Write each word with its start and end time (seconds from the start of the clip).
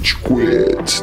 Rage 0.00 0.16
Quit. 0.22 1.02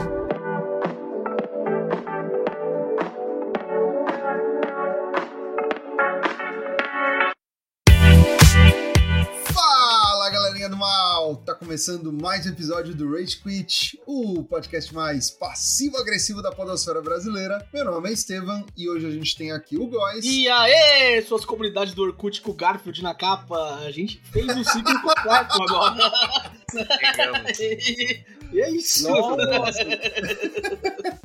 Fala 9.54 10.30
galerinha 10.32 10.68
do 10.68 10.76
mal! 10.76 11.36
Tá 11.46 11.54
começando 11.54 12.12
mais 12.12 12.48
um 12.48 12.50
episódio 12.50 12.96
do 12.96 13.12
Rage 13.12 13.38
Quit, 13.38 14.02
o 14.08 14.44
podcast 14.44 14.92
mais 14.92 15.30
passivo-agressivo 15.30 16.42
da 16.42 16.52
podosfera 16.52 17.00
brasileira. 17.00 17.68
Meu 17.72 17.86
nome 17.86 18.10
é 18.10 18.14
Estevam 18.14 18.66
e 18.76 18.90
hoje 18.90 19.06
a 19.06 19.12
gente 19.12 19.38
tem 19.38 19.52
aqui 19.52 19.78
o 19.78 19.86
Góis. 19.86 20.26
E 20.26 20.50
aê, 20.50 21.22
suas 21.22 21.46
comunidades 21.46 21.94
do 21.94 22.02
Orkut 22.02 22.42
com 22.42 22.50
o 22.50 22.56
Garfield 22.56 23.04
na 23.04 23.14
capa, 23.14 23.76
a 23.76 23.92
gente 23.92 24.20
fez 24.32 24.48
um 24.58 24.64
ciclo 24.64 25.00
completo 25.02 25.62
agora. 25.62 26.12
e 28.52 28.62
é 28.62 28.70
isso. 28.70 29.08
Nossa. 29.10 29.86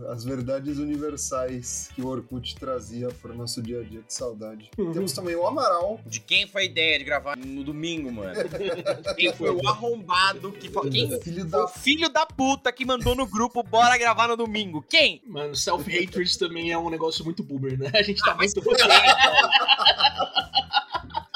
As 0.09 0.25
verdades 0.25 0.79
universais 0.79 1.91
que 1.95 2.03
o 2.03 2.09
Orkut 2.09 2.57
trazia 2.57 3.09
pro 3.21 3.35
nosso 3.35 3.63
dia 3.63 3.81
a 3.81 3.83
dia, 3.83 4.01
que 4.01 4.13
saudade. 4.13 4.71
Temos 4.77 5.13
também 5.13 5.35
o 5.35 5.47
Amaral. 5.47 6.01
De 6.07 6.21
quem 6.21 6.47
foi 6.47 6.63
a 6.63 6.65
ideia 6.65 6.99
de 6.99 7.05
gravar 7.05 7.37
no 7.37 7.65
domingo, 7.65 8.13
mano? 8.13 8.35
Quem 9.17 9.33
foi 9.33 9.51
o 9.51 9.67
arrombado 9.69 10.53
que 10.53 10.69
falou? 10.71 10.91
Quem 10.91 11.09
Filho 11.21 11.41
foi 11.43 11.51
da 11.51 11.65
o 11.65 11.69
filho 11.69 12.09
da 12.09 12.27
puta 12.27 12.73
que 12.73 12.85
mandou 12.85 13.15
no 13.15 13.27
grupo 13.27 13.63
bora 13.63 13.97
gravar 13.97 14.29
no 14.29 14.37
domingo? 14.37 14.85
Quem? 14.89 15.23
Mano, 15.27 15.55
self-hatred 15.55 16.39
também 16.39 16.73
é 16.73 16.79
um 16.79 16.91
negócio 16.91 17.25
muito 17.25 17.43
boomer, 17.43 17.79
né? 17.79 17.91
A 17.95 18.03
gente 18.03 18.23
tá 18.23 18.35
muito... 18.37 18.61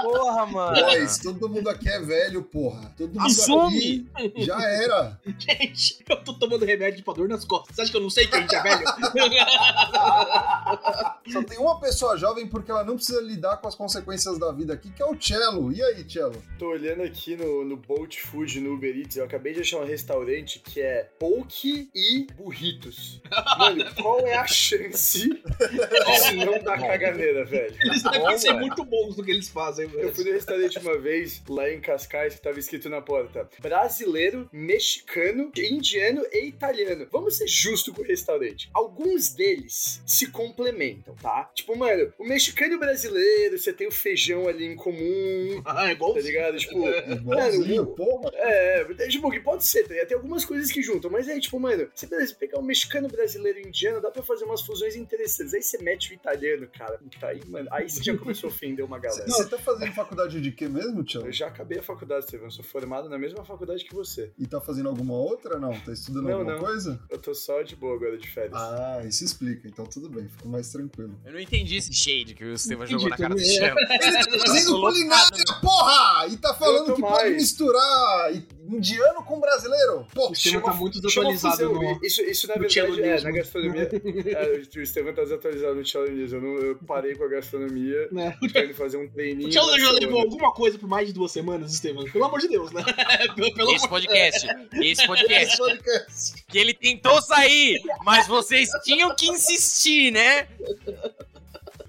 Porra, 0.07 0.47
mano. 0.47 0.81
Góis, 0.81 1.19
todo 1.19 1.49
mundo 1.49 1.69
aqui 1.69 1.89
é 1.89 2.01
velho, 2.01 2.43
porra. 2.43 2.95
Todo 2.97 3.09
mundo 3.09 3.27
Assume. 3.27 4.09
aqui 4.15 4.45
já 4.45 4.63
era. 4.63 5.21
gente, 5.39 6.05
eu 6.09 6.17
tô 6.23 6.35
tomando 6.35 6.65
remédio 6.65 7.05
pra 7.05 7.15
dor 7.15 7.29
nas 7.29 7.45
costas. 7.45 7.75
Você 7.75 7.83
acha 7.83 7.91
que 7.91 7.97
eu 7.97 8.03
não 8.03 8.11
sei 8.11 8.27
que 8.27 8.37
a 8.37 8.41
gente 8.41 8.55
é 8.55 8.63
velho? 8.63 8.85
Só 11.33 11.43
tem 11.43 11.59
uma 11.59 11.81
pessoa 11.81 12.17
jovem 12.17 12.47
porque 12.47 12.71
ela 12.71 12.85
não 12.85 12.95
precisa 12.95 13.21
lidar 13.21 13.57
com 13.57 13.67
as 13.67 13.75
consequências 13.75 14.39
da 14.39 14.53
vida 14.53 14.75
aqui, 14.75 14.91
que 14.91 15.03
é 15.03 15.07
o 15.07 15.21
Cello. 15.21 15.73
E 15.73 15.83
aí, 15.83 16.09
Cello? 16.09 16.41
Tô 16.59 16.69
olhando 16.69 17.03
aqui 17.03 17.37
no, 17.37 17.65
no 17.65 17.77
Bolt 17.77 18.19
Food, 18.19 18.61
no 18.61 18.75
Uber 18.75 18.97
Eats, 18.97 19.17
eu 19.17 19.25
acabei 19.25 19.53
de 19.53 19.61
achar 19.61 19.79
um 19.79 19.85
restaurante 19.85 20.61
que 20.61 20.81
é 20.81 21.09
poke 21.19 21.91
e 21.95 22.27
burritos. 22.37 23.21
Mano, 23.59 23.85
qual 24.01 24.21
é 24.21 24.37
a 24.37 24.47
chance 24.47 25.29
de 25.29 26.45
não 26.45 26.63
dar 26.63 26.79
caganeira, 26.79 27.45
velho? 27.45 27.75
Eles 27.81 28.03
devem 28.03 28.39
ser 28.39 28.53
muito 28.55 28.85
bons 28.85 29.17
no 29.17 29.25
que 29.25 29.31
eles 29.31 29.49
fazem, 29.49 29.89
Eu 29.99 30.15
fui 30.15 30.25
no 30.25 30.33
restaurante 30.33 30.79
uma 30.79 30.99
vez, 30.99 31.43
lá 31.49 31.71
em 31.71 31.81
Cascais, 31.81 32.35
que 32.35 32.43
tava 32.43 32.59
escrito 32.59 32.89
na 32.89 33.01
porta: 33.01 33.49
brasileiro, 33.59 34.49
mexicano, 34.53 35.51
indiano 35.57 36.23
e 36.33 36.47
italiano. 36.47 37.07
Vamos 37.11 37.37
ser 37.37 37.47
justos 37.47 37.95
com 37.95 38.03
o 38.03 38.05
restaurante. 38.05 38.69
Alguns 38.75 39.31
deles 39.35 40.03
se 40.07 40.31
complementam, 40.31 41.15
tá? 41.17 41.51
Tipo, 41.55 41.77
mano, 41.77 42.13
o 42.19 42.25
mexicano 42.25 42.73
e 42.75 42.77
o 42.77 42.81
brasileiro, 42.81 43.59
você 43.59 43.73
tem 43.73 43.87
o 43.87 43.93
feijão 43.93 44.49
ali 44.49 44.65
em 44.67 44.77
comum, 44.77 45.63
Ah, 45.65 45.89
é 45.89 45.93
igual 45.93 46.15
tá 46.15 46.21
ligado? 46.21 46.57
Tipo, 46.59 46.87
Igualzinho, 47.11 47.83
Mano, 47.83 47.97
porra. 47.97 48.31
É, 48.35 48.85
tipo, 49.09 49.31
que 49.31 49.41
pode 49.41 49.65
ser, 49.65 49.83
tá 49.85 49.91
ligado? 49.91 50.09
Tem 50.09 50.17
algumas 50.17 50.45
coisas 50.45 50.71
que 50.71 50.83
juntam, 50.83 51.11
mas 51.11 51.29
aí, 51.29 51.41
tipo, 51.41 51.59
mano, 51.59 51.89
você 51.95 52.07
beleza, 52.07 52.35
pegar 52.35 52.59
um 52.59 52.63
mexicano, 52.63 53.09
brasileiro 53.09 53.59
e 53.59 53.69
indiano, 53.69 54.01
dá 54.01 54.11
pra 54.11 54.23
fazer 54.23 54.45
umas 54.45 54.63
fusões 54.63 54.97
interessantes. 54.97 55.55
Aí 55.55 55.63
você 55.63 55.79
mete 55.79 56.11
o 56.11 56.15
italiano, 56.15 56.69
cara. 56.77 56.99
Puta, 56.99 57.27
aí, 57.27 57.41
mano, 57.47 57.69
aí 57.73 57.89
você 57.89 58.03
já 58.03 58.17
começou 58.17 58.49
a 58.49 58.53
ofender 58.53 58.85
uma 58.85 58.99
galera. 58.99 59.27
Você 59.27 59.49
tá 59.49 59.59
fazendo 59.59 59.86
faculdade 59.93 60.41
de 60.41 60.53
quê 60.53 60.69
mesmo, 60.69 61.09
Cello? 61.09 61.27
Eu 61.27 61.33
já 61.33 61.47
acabei 61.49 61.79
a 61.79 61.83
faculdade. 61.83 62.27
Eu 62.33 62.51
sou 62.51 62.65
formado 62.65 63.09
na 63.09 63.19
mesma 63.19 63.45
faculdade 63.45 63.85
que 63.85 63.95
você. 63.95 64.33
E 64.39 64.47
tá 64.47 64.61
fazendo 64.61 64.89
alguma 64.89 65.15
outra? 65.15 65.59
Não? 65.59 65.73
Tá 65.81 65.93
estudando 65.93 66.25
Não, 66.25 66.33
alguma 66.39 66.53
não. 66.55 66.61
coisa? 66.61 67.01
Eu 67.11 67.19
tô 67.19 67.35
só 67.35 67.63
de 67.63 67.77
boa 67.77 67.95
agora 67.97 68.17
de 68.19 68.29
férias. 68.29 68.55
Ah, 68.55 69.03
isso 69.05 69.25
explica. 69.25 69.67
Então 69.69 69.85
tudo 69.87 70.09
bem, 70.09 70.29
fico 70.29 70.49
mais 70.49 70.71
tranquilo. 70.71 71.19
Eu 71.25 71.33
não 71.33 71.41
entendi 71.41 71.77
esse 71.77 71.93
shade 71.93 72.35
que 72.35 72.45
o 72.45 72.53
Entendi 72.53 72.93
jogou 72.93 73.09
na 73.09 73.17
cara 73.17 73.35
do 73.35 73.41
também, 73.41 73.59
é. 73.59 73.61
Chelo. 73.61 74.41
Fazendo 74.47 74.81
culinária, 74.81 75.45
porra! 75.61 76.27
E 76.29 76.37
tá 76.37 76.55
falando 76.55 76.95
que 76.95 77.01
pode 77.01 77.23
mais. 77.25 77.37
misturar 77.37 78.33
indiano 78.71 79.23
com 79.25 79.39
brasileiro? 79.39 80.07
Pô, 80.15 80.31
O 80.31 80.33
Estevam 80.33 80.63
tá 80.63 80.75
muito 80.75 81.01
desatualizado 81.01 81.73
no... 81.73 82.01
Isso, 82.03 82.23
isso 82.23 82.49
na 82.49 82.55
verdade, 82.55 83.03
é, 83.03 83.21
na 83.21 83.31
gastronomia. 83.31 83.91
é, 83.93 84.79
o 84.79 84.83
Estevam 84.83 85.15
tá 85.15 85.23
desatualizado 85.23 85.75
no 85.75 85.85
chelonismo. 85.85 86.39
Eu, 86.39 86.43
não, 86.43 86.59
eu 86.59 86.77
parei 86.87 87.15
com 87.15 87.25
a 87.25 87.29
gastronomia, 87.29 88.09
né? 88.11 88.37
tô 88.53 88.59
indo 88.59 88.75
fazer 88.75 88.97
um 88.97 89.09
treininho. 89.09 89.49
O 89.49 89.51
Tchelo 89.51 89.71
na 89.71 89.79
já 89.79 89.91
levou 89.93 90.21
alguma 90.21 90.53
coisa 90.53 90.79
por 90.79 90.89
mais 90.89 91.07
de 91.07 91.13
duas 91.13 91.31
semanas, 91.31 91.73
Estevam? 91.73 92.05
Pelo 92.05 92.25
amor 92.25 92.41
de 92.41 92.49
Deus, 92.49 92.73
né? 92.73 92.85
Pelo, 93.35 93.55
pelo 93.55 93.73
Esse 93.73 93.87
amor 93.87 94.01
podcast, 94.01 94.47
esse 94.81 95.07
podcast, 95.07 95.57
podcast. 95.57 96.45
que 96.49 96.59
ele 96.59 96.75
tentou 96.75 97.21
sair, 97.23 97.81
mas 98.05 98.27
vocês 98.27 98.69
tinham 98.85 99.15
que 99.15 99.27
insistir, 99.27 100.11
né? 100.11 100.49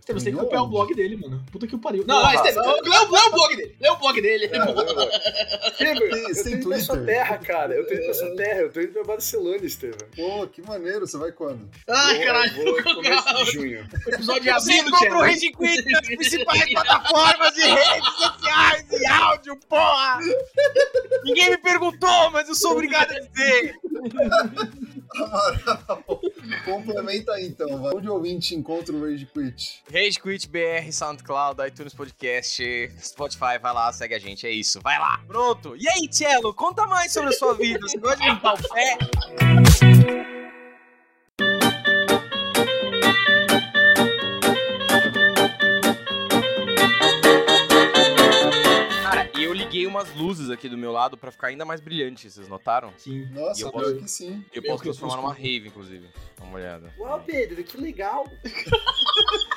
Você 0.07 0.25
tem 0.25 0.33
que 0.33 0.39
copiar 0.39 0.63
o 0.63 0.67
blog 0.67 0.93
dele, 0.93 1.17
mano. 1.17 1.43
Puta 1.51 1.67
que 1.67 1.75
o 1.75 1.79
pariu. 1.79 2.03
Não, 2.07 2.21
não, 2.21 2.33
Estevam, 2.33 2.63
lê, 2.65 2.79
o- 2.79 2.83
lê 3.11 3.19
o 3.19 3.31
blog 3.31 3.55
dele. 3.55 3.75
Lê 3.79 3.89
o 3.89 3.95
blog 3.97 4.21
dele. 4.21 4.45
É, 5.79 5.91
eu 5.91 6.43
tô 6.43 6.49
indo 6.49 6.69
pra 6.69 6.79
sua 6.79 6.97
terra, 6.97 7.37
cara. 7.37 7.73
Eu 7.75 7.85
tô 7.87 7.93
indo 7.93 8.03
pra 8.05 8.13
sua 8.13 8.35
terra. 8.35 8.59
Eu 8.61 8.71
tô 8.71 8.79
indo 8.81 8.91
pra 8.93 9.03
Barcelona, 9.03 9.57
Estevam. 9.65 9.97
Pô, 10.15 10.47
que 10.47 10.61
maneiro. 10.61 11.05
Você 11.07 11.17
vai 11.17 11.31
quando? 11.31 11.69
Ai, 11.87 12.15
Vou- 12.17 12.25
caralho. 12.25 12.53
Vou 12.63 12.83
começo 12.95 13.35
de 13.35 13.51
junho. 13.51 13.87
Episódio 14.07 14.43
de 14.43 14.51
Você 14.53 14.83
compra 14.83 15.15
o. 15.17 15.21
Rage 15.21 15.51
Quit 15.51 15.91
nas 15.91 16.05
principais 16.05 16.65
plataformas 16.73 17.53
de 17.53 17.61
redes 17.61 18.13
sociais 18.15 18.85
e 18.91 19.05
áudio, 19.07 19.57
porra! 19.69 20.19
Ninguém 21.23 21.49
me 21.51 21.57
perguntou, 21.57 22.31
mas 22.31 22.47
eu 22.47 22.55
sou 22.55 22.71
obrigado 22.71 23.11
a 23.11 23.19
dizer. 23.19 23.75
Amaral. 25.15 26.21
Complementa 26.65 27.33
aí 27.33 27.47
então. 27.47 27.81
vai. 27.81 27.93
Onde 27.95 28.09
o 28.09 28.13
ouvinte 28.13 28.55
encontra 28.55 28.93
o 28.95 29.01
Rage 29.01 29.25
Quit? 29.25 29.83
Rage 29.97 30.19
Quit 30.21 30.47
BR, 30.47 30.91
SoundCloud, 30.91 31.59
iTunes 31.67 31.91
Podcast, 31.91 32.61
Spotify, 33.01 33.57
vai 33.59 33.73
lá, 33.73 33.91
segue 33.91 34.13
a 34.13 34.19
gente, 34.19 34.45
é 34.45 34.51
isso, 34.51 34.79
vai 34.79 34.99
lá. 34.99 35.19
Pronto. 35.25 35.75
E 35.75 35.89
aí, 35.89 36.07
Cello, 36.11 36.53
conta 36.53 36.85
mais 36.85 37.11
sobre 37.11 37.29
a 37.29 37.33
sua 37.33 37.55
vida. 37.55 37.79
Você 37.81 37.97
gosta 37.97 38.17
de 38.17 38.29
limpar 38.29 38.53
o 38.53 38.69
pé? 38.69 38.97
Cara, 49.03 49.29
e 49.37 49.43
eu 49.43 49.53
liguei 49.53 49.87
umas 49.87 50.13
luzes 50.15 50.49
aqui 50.49 50.67
do 50.67 50.77
meu 50.77 50.91
lado 50.91 51.17
pra 51.17 51.31
ficar 51.31 51.47
ainda 51.47 51.63
mais 51.65 51.79
brilhante, 51.81 52.29
vocês 52.29 52.47
notaram? 52.47 52.93
Sim. 52.97 53.21
E 53.21 53.25
Nossa, 53.33 53.61
eu 53.61 53.71
pior 53.71 53.83
posso- 53.83 53.95
que 53.97 54.07
sim. 54.07 54.45
Eu 54.53 54.63
posso 54.63 54.83
transformar 54.83 55.15
numa 55.17 55.33
rave, 55.33 55.67
inclusive. 55.67 56.07
Dá 56.37 56.43
uma 56.43 56.57
olhada. 56.57 56.93
Uau, 56.99 57.21
Pedro, 57.25 57.63
que 57.63 57.77
legal. 57.77 58.25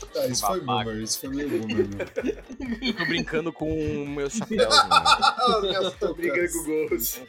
Ah, 0.15 0.27
isso 0.27 0.45
foi 0.45 0.59
boomer, 0.61 0.97
isso 1.01 1.19
foi 1.19 1.29
meio 1.29 1.49
boomer. 1.49 1.87
meu. 1.87 2.01
Eu 2.81 2.93
tô 2.95 3.05
brincando 3.05 3.53
com 3.53 3.71
o 3.71 4.07
meu 4.07 4.29
chapéu. 4.29 4.69
né? 5.61 5.91
Tô 5.99 6.13
brincando 6.13 6.49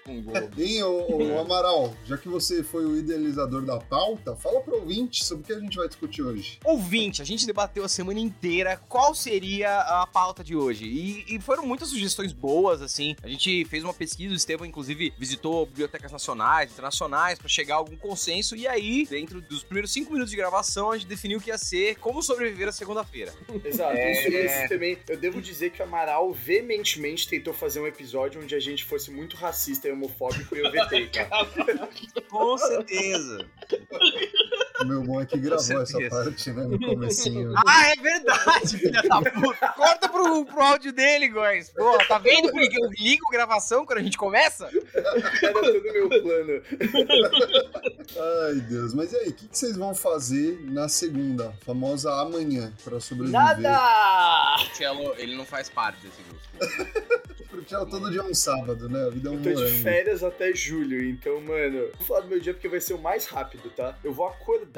com 0.04 0.18
o 0.18 0.22
gol. 0.22 0.50
Hein, 0.58 0.82
ô, 0.82 1.34
ô, 1.34 1.40
Amaral, 1.40 1.94
já 2.04 2.16
que 2.16 2.28
você 2.28 2.62
foi 2.62 2.84
o 2.84 2.96
idealizador 2.96 3.62
da 3.62 3.78
pauta, 3.78 4.34
fala 4.36 4.60
pro 4.60 4.76
ouvinte 4.76 5.24
sobre 5.24 5.44
o 5.44 5.46
que 5.46 5.52
a 5.52 5.60
gente 5.60 5.76
vai 5.76 5.88
discutir 5.88 6.22
hoje. 6.22 6.58
Ouvinte, 6.64 7.22
a 7.22 7.24
gente 7.24 7.46
debateu 7.46 7.84
a 7.84 7.88
semana 7.88 8.18
inteira 8.18 8.80
qual 8.88 9.14
seria 9.14 9.80
a 9.80 10.06
pauta 10.06 10.42
de 10.42 10.56
hoje. 10.56 10.84
E, 10.84 11.36
e 11.36 11.40
foram 11.40 11.66
muitas 11.66 11.88
sugestões 11.88 12.32
boas, 12.32 12.82
assim. 12.82 13.14
A 13.22 13.28
gente 13.28 13.64
fez 13.66 13.84
uma 13.84 13.94
pesquisa, 13.94 14.32
o 14.32 14.36
Estevam, 14.36 14.66
inclusive, 14.66 15.12
visitou 15.18 15.66
bibliotecas 15.66 16.10
nacionais, 16.10 16.72
internacionais, 16.72 17.38
pra 17.38 17.48
chegar 17.48 17.74
a 17.74 17.78
algum 17.78 17.96
consenso. 17.96 18.56
E 18.56 18.66
aí, 18.66 19.06
dentro 19.06 19.40
dos 19.40 19.62
primeiros 19.62 19.92
cinco 19.92 20.12
minutos 20.12 20.30
de 20.30 20.36
gravação, 20.36 20.90
a 20.90 20.98
gente 20.98 21.08
definiu 21.08 21.40
que 21.40 21.50
ia 21.50 21.58
ser 21.58 21.96
como 21.96 22.22
sobreviver 22.22 22.71
a 22.72 22.74
segunda-feira. 22.74 23.32
Exato. 23.64 23.96
É. 23.96 24.12
Isso, 24.12 24.28
esse 24.28 24.68
também. 24.68 24.98
Eu 25.08 25.16
devo 25.16 25.40
dizer 25.40 25.70
que 25.70 25.80
o 25.80 25.84
Amaral 25.84 26.32
veementemente 26.32 27.28
tentou 27.28 27.52
fazer 27.52 27.80
um 27.80 27.86
episódio 27.86 28.42
onde 28.42 28.54
a 28.54 28.60
gente 28.60 28.84
fosse 28.84 29.10
muito 29.10 29.36
racista 29.36 29.86
e 29.88 29.92
homofóbico 29.92 30.56
e 30.56 30.60
eu 30.60 30.70
vetei, 30.70 31.08
cara. 31.08 31.46
Com 32.28 32.58
certeza. 32.58 33.46
O 34.82 34.86
meu 34.86 35.02
bom 35.02 35.20
é 35.20 35.26
que 35.26 35.38
gravou 35.38 35.82
essa 35.82 35.98
parte, 36.08 36.50
né, 36.52 36.64
no 36.64 36.78
comecinho. 36.78 37.52
Ah, 37.66 37.88
é 37.90 37.96
verdade, 37.96 38.78
filha 38.78 39.02
da 39.02 39.22
puta. 39.22 39.68
Corta 39.68 40.08
pro, 40.08 40.44
pro 40.44 40.60
áudio 40.62 40.92
dele, 40.92 41.28
guys. 41.28 41.70
Pô, 41.70 41.98
tá 42.06 42.18
vendo 42.18 42.50
por 42.50 42.60
que 42.60 42.76
eu 42.76 42.90
ligo 42.98 43.30
gravação 43.30 43.86
quando 43.86 43.98
a 43.98 44.02
gente 44.02 44.16
começa? 44.18 44.68
Era 44.94 45.52
todo 45.52 45.82
meu 45.82 46.08
plano. 46.08 46.62
Ai, 48.46 48.54
Deus. 48.68 48.94
Mas 48.94 49.12
e 49.12 49.16
aí, 49.16 49.28
o 49.28 49.32
que, 49.32 49.48
que 49.48 49.58
vocês 49.58 49.76
vão 49.76 49.94
fazer 49.94 50.60
na 50.64 50.88
segunda, 50.88 51.52
famosa 51.64 52.12
amanhã, 52.20 52.72
pra 52.84 53.00
sobreviver? 53.00 53.40
Nada! 53.40 54.56
O 54.62 54.74
Cello, 54.76 55.14
ele 55.18 55.34
não 55.36 55.44
faz 55.44 55.68
parte 55.68 55.98
desse 56.00 56.22
grupo. 56.22 57.22
Pro 57.52 57.62
Tchelo 57.64 57.84
todo 57.84 58.10
dia 58.10 58.20
é 58.20 58.24
um 58.24 58.32
sábado, 58.32 58.88
né? 58.88 59.06
A 59.06 59.10
vida 59.10 59.28
é 59.28 59.30
um 59.30 59.34
Eu 59.34 59.42
tô 59.42 59.48
de 59.50 59.54
morango. 59.56 59.82
férias 59.82 60.24
até 60.24 60.54
julho, 60.54 61.04
então, 61.04 61.38
mano, 61.42 61.90
vou 61.98 62.06
falar 62.06 62.20
do 62.20 62.28
meu 62.28 62.40
dia 62.40 62.54
porque 62.54 62.66
vai 62.66 62.80
ser 62.80 62.94
o 62.94 62.98
mais 62.98 63.26
rápido, 63.26 63.68
tá? 63.76 63.94
Eu 64.02 64.10
vou 64.14 64.26
acordar, 64.26 64.71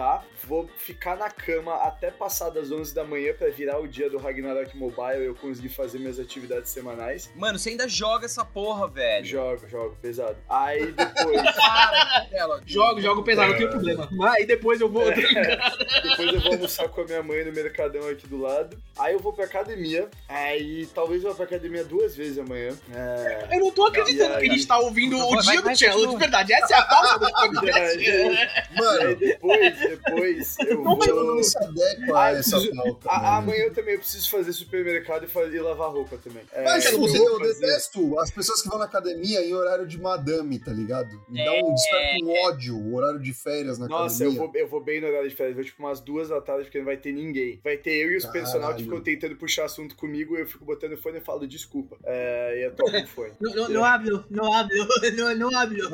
vou 0.45 0.69
ficar 0.79 1.17
na 1.17 1.31
cama 1.31 1.75
até 1.77 2.11
passar 2.11 2.51
das 2.51 2.71
11 2.71 2.95
da 2.95 3.05
manhã 3.05 3.33
pra 3.35 3.49
virar 3.49 3.79
o 3.81 3.87
dia 3.87 4.11
do 4.11 4.19
Ragnarok 4.19 4.77
Mobile 4.77 5.23
e 5.23 5.27
eu 5.27 5.35
conseguir 5.35 5.69
fazer 5.69 5.99
minhas 5.99 6.19
atividades 6.19 6.71
semanais. 6.71 7.31
Mano, 7.37 7.59
você 7.59 7.71
ainda 7.71 7.89
joga 7.89 8.27
essa 8.27 8.45
porra, 8.45 8.89
velho. 8.89 9.25
Jogo, 9.25 9.69
jogo, 9.69 9.97
pesado. 10.01 10.37
Aí 10.49 10.93
depois, 10.93 11.43
Para, 11.55 12.27
Telo. 12.31 12.61
Jogo, 12.67 13.01
jogo 13.01 13.23
pesado, 13.23 13.53
não 13.53 13.59
tem 13.59 13.71
problema. 13.71 14.09
Mas 14.13 14.35
aí 14.35 14.47
depois 14.47 14.81
eu 14.81 14.89
vou. 14.89 15.05
depois 15.05 16.33
eu 16.35 16.41
vou 16.41 16.53
almoçar 16.53 16.89
com 16.89 17.01
a 17.01 17.05
minha 17.05 17.23
mãe 17.23 17.45
no 17.45 17.53
mercadão 17.53 18.09
aqui 18.09 18.27
do 18.27 18.41
lado. 18.41 18.77
Aí 18.99 19.13
eu 19.15 19.19
vou 19.21 19.33
pra 19.33 19.45
academia. 19.45 20.09
Aí 20.29 20.87
talvez 20.95 21.23
eu 21.23 21.31
vá 21.31 21.37
pra 21.37 21.45
academia 21.45 21.85
duas 21.85 22.17
vezes 22.17 22.39
amanhã. 22.39 22.77
É. 22.95 23.49
Eu 23.57 23.61
não 23.61 23.71
tô 23.71 23.87
acreditando 23.87 24.31
Vai, 24.31 24.43
que 24.43 24.51
a 24.51 24.53
gente 24.53 24.67
tá 24.67 24.79
ouvindo 24.79 25.17
o 25.17 25.31
vai, 25.31 25.43
dia 25.43 25.63
vai, 25.63 25.75
do 25.75 25.79
Cello, 25.79 26.07
de 26.09 26.17
verdade. 26.17 26.53
Essa 26.53 26.75
é 26.75 26.79
a 26.79 26.83
pauta 26.85 27.19
do 27.19 27.33
podcast. 27.33 27.99
aí, 27.99 28.37
aí 28.37 28.49
Mano, 28.77 29.17
depois, 29.17 29.79
depois 29.89 30.57
eu 30.67 30.83
vou. 30.83 30.97
não 31.37 31.43
se 31.43 31.59
adequa 31.59 32.19
Ah, 32.19 32.25
a 32.25 32.33
eu 32.33 32.39
essa 32.39 32.57
preciso- 32.57 32.77
pauta. 32.77 33.09
A- 33.11 33.17
mano. 33.23 33.29
amanhã 33.39 33.65
eu 33.65 33.75
também 33.75 33.99
preciso 33.99 34.31
fazer 34.31 34.53
supermercado 34.53 35.25
e, 35.25 35.29
fazer, 35.29 35.57
e 35.57 35.61
lavar 35.61 35.91
roupa 35.91 36.17
também. 36.19 36.43
É, 36.53 36.65
Mas 36.65 36.87
fudeu, 36.87 37.15
eu 37.15 37.23
eu 37.25 37.31
vou 37.31 37.39
fazer- 37.41 37.61
detesto 37.67 38.19
as 38.21 38.31
pessoas 38.31 38.63
que 38.63 38.69
vão 38.69 38.79
na 38.79 38.85
academia 38.85 39.45
em 39.45 39.55
horário 39.55 39.87
de 39.87 39.99
madame, 40.01 40.59
tá 40.59 40.73
ligado? 40.73 41.09
Me 41.29 41.45
dá 41.45 41.53
um 41.53 41.75
desperta 41.75 42.25
um 42.25 42.31
ódio, 42.47 42.77
o 42.77 42.95
horário 42.97 43.21
de 43.21 43.33
férias 43.33 43.79
na 43.79 43.87
Nossa, 43.89 44.25
eu 44.25 44.31
academia. 44.31 44.53
vou, 44.53 44.61
eu 44.63 44.69
vou 44.69 44.83
bem 44.83 45.01
no 45.01 45.07
horário 45.07 45.29
de 45.29 45.35
férias. 45.35 45.55
Vou 45.55 45.65
tipo 45.65 45.83
umas 45.83 46.01
duas 46.01 46.29
da 46.29 46.41
tarde, 46.41 46.65
porque 46.65 46.79
não 46.79 46.85
vai 46.87 46.97
ter 46.97 47.13
ninguém. 47.13 47.61
Vai 47.63 47.77
ter 47.77 47.93
eu 47.93 48.11
e 48.13 48.17
os 48.17 48.25
Caralho. 48.25 48.41
personagens 48.43 48.77
que 48.79 48.85
ficam 48.85 49.01
tentando 49.01 49.37
puxar 49.37 49.65
assunto 49.65 49.95
comigo. 49.97 50.37
Eu 50.37 50.47
fico 50.47 50.65
botando 50.65 50.93
o 50.93 50.97
fone 50.97 51.19
e 51.19 51.21
falo 51.21 51.47
desculpa. 51.47 51.97
É, 52.05 52.59
e 52.61 52.65
eu 52.67 52.75
toco 52.75 52.97
o 52.97 53.07
fone. 53.07 53.33
No, 53.41 53.55
no, 53.55 53.69
no 53.69 53.85
hablo, 53.85 54.25
no 54.31 54.53
hablo, 54.53 54.87
no, 55.17 55.35
no 55.37 55.57
hablo. 55.57 55.85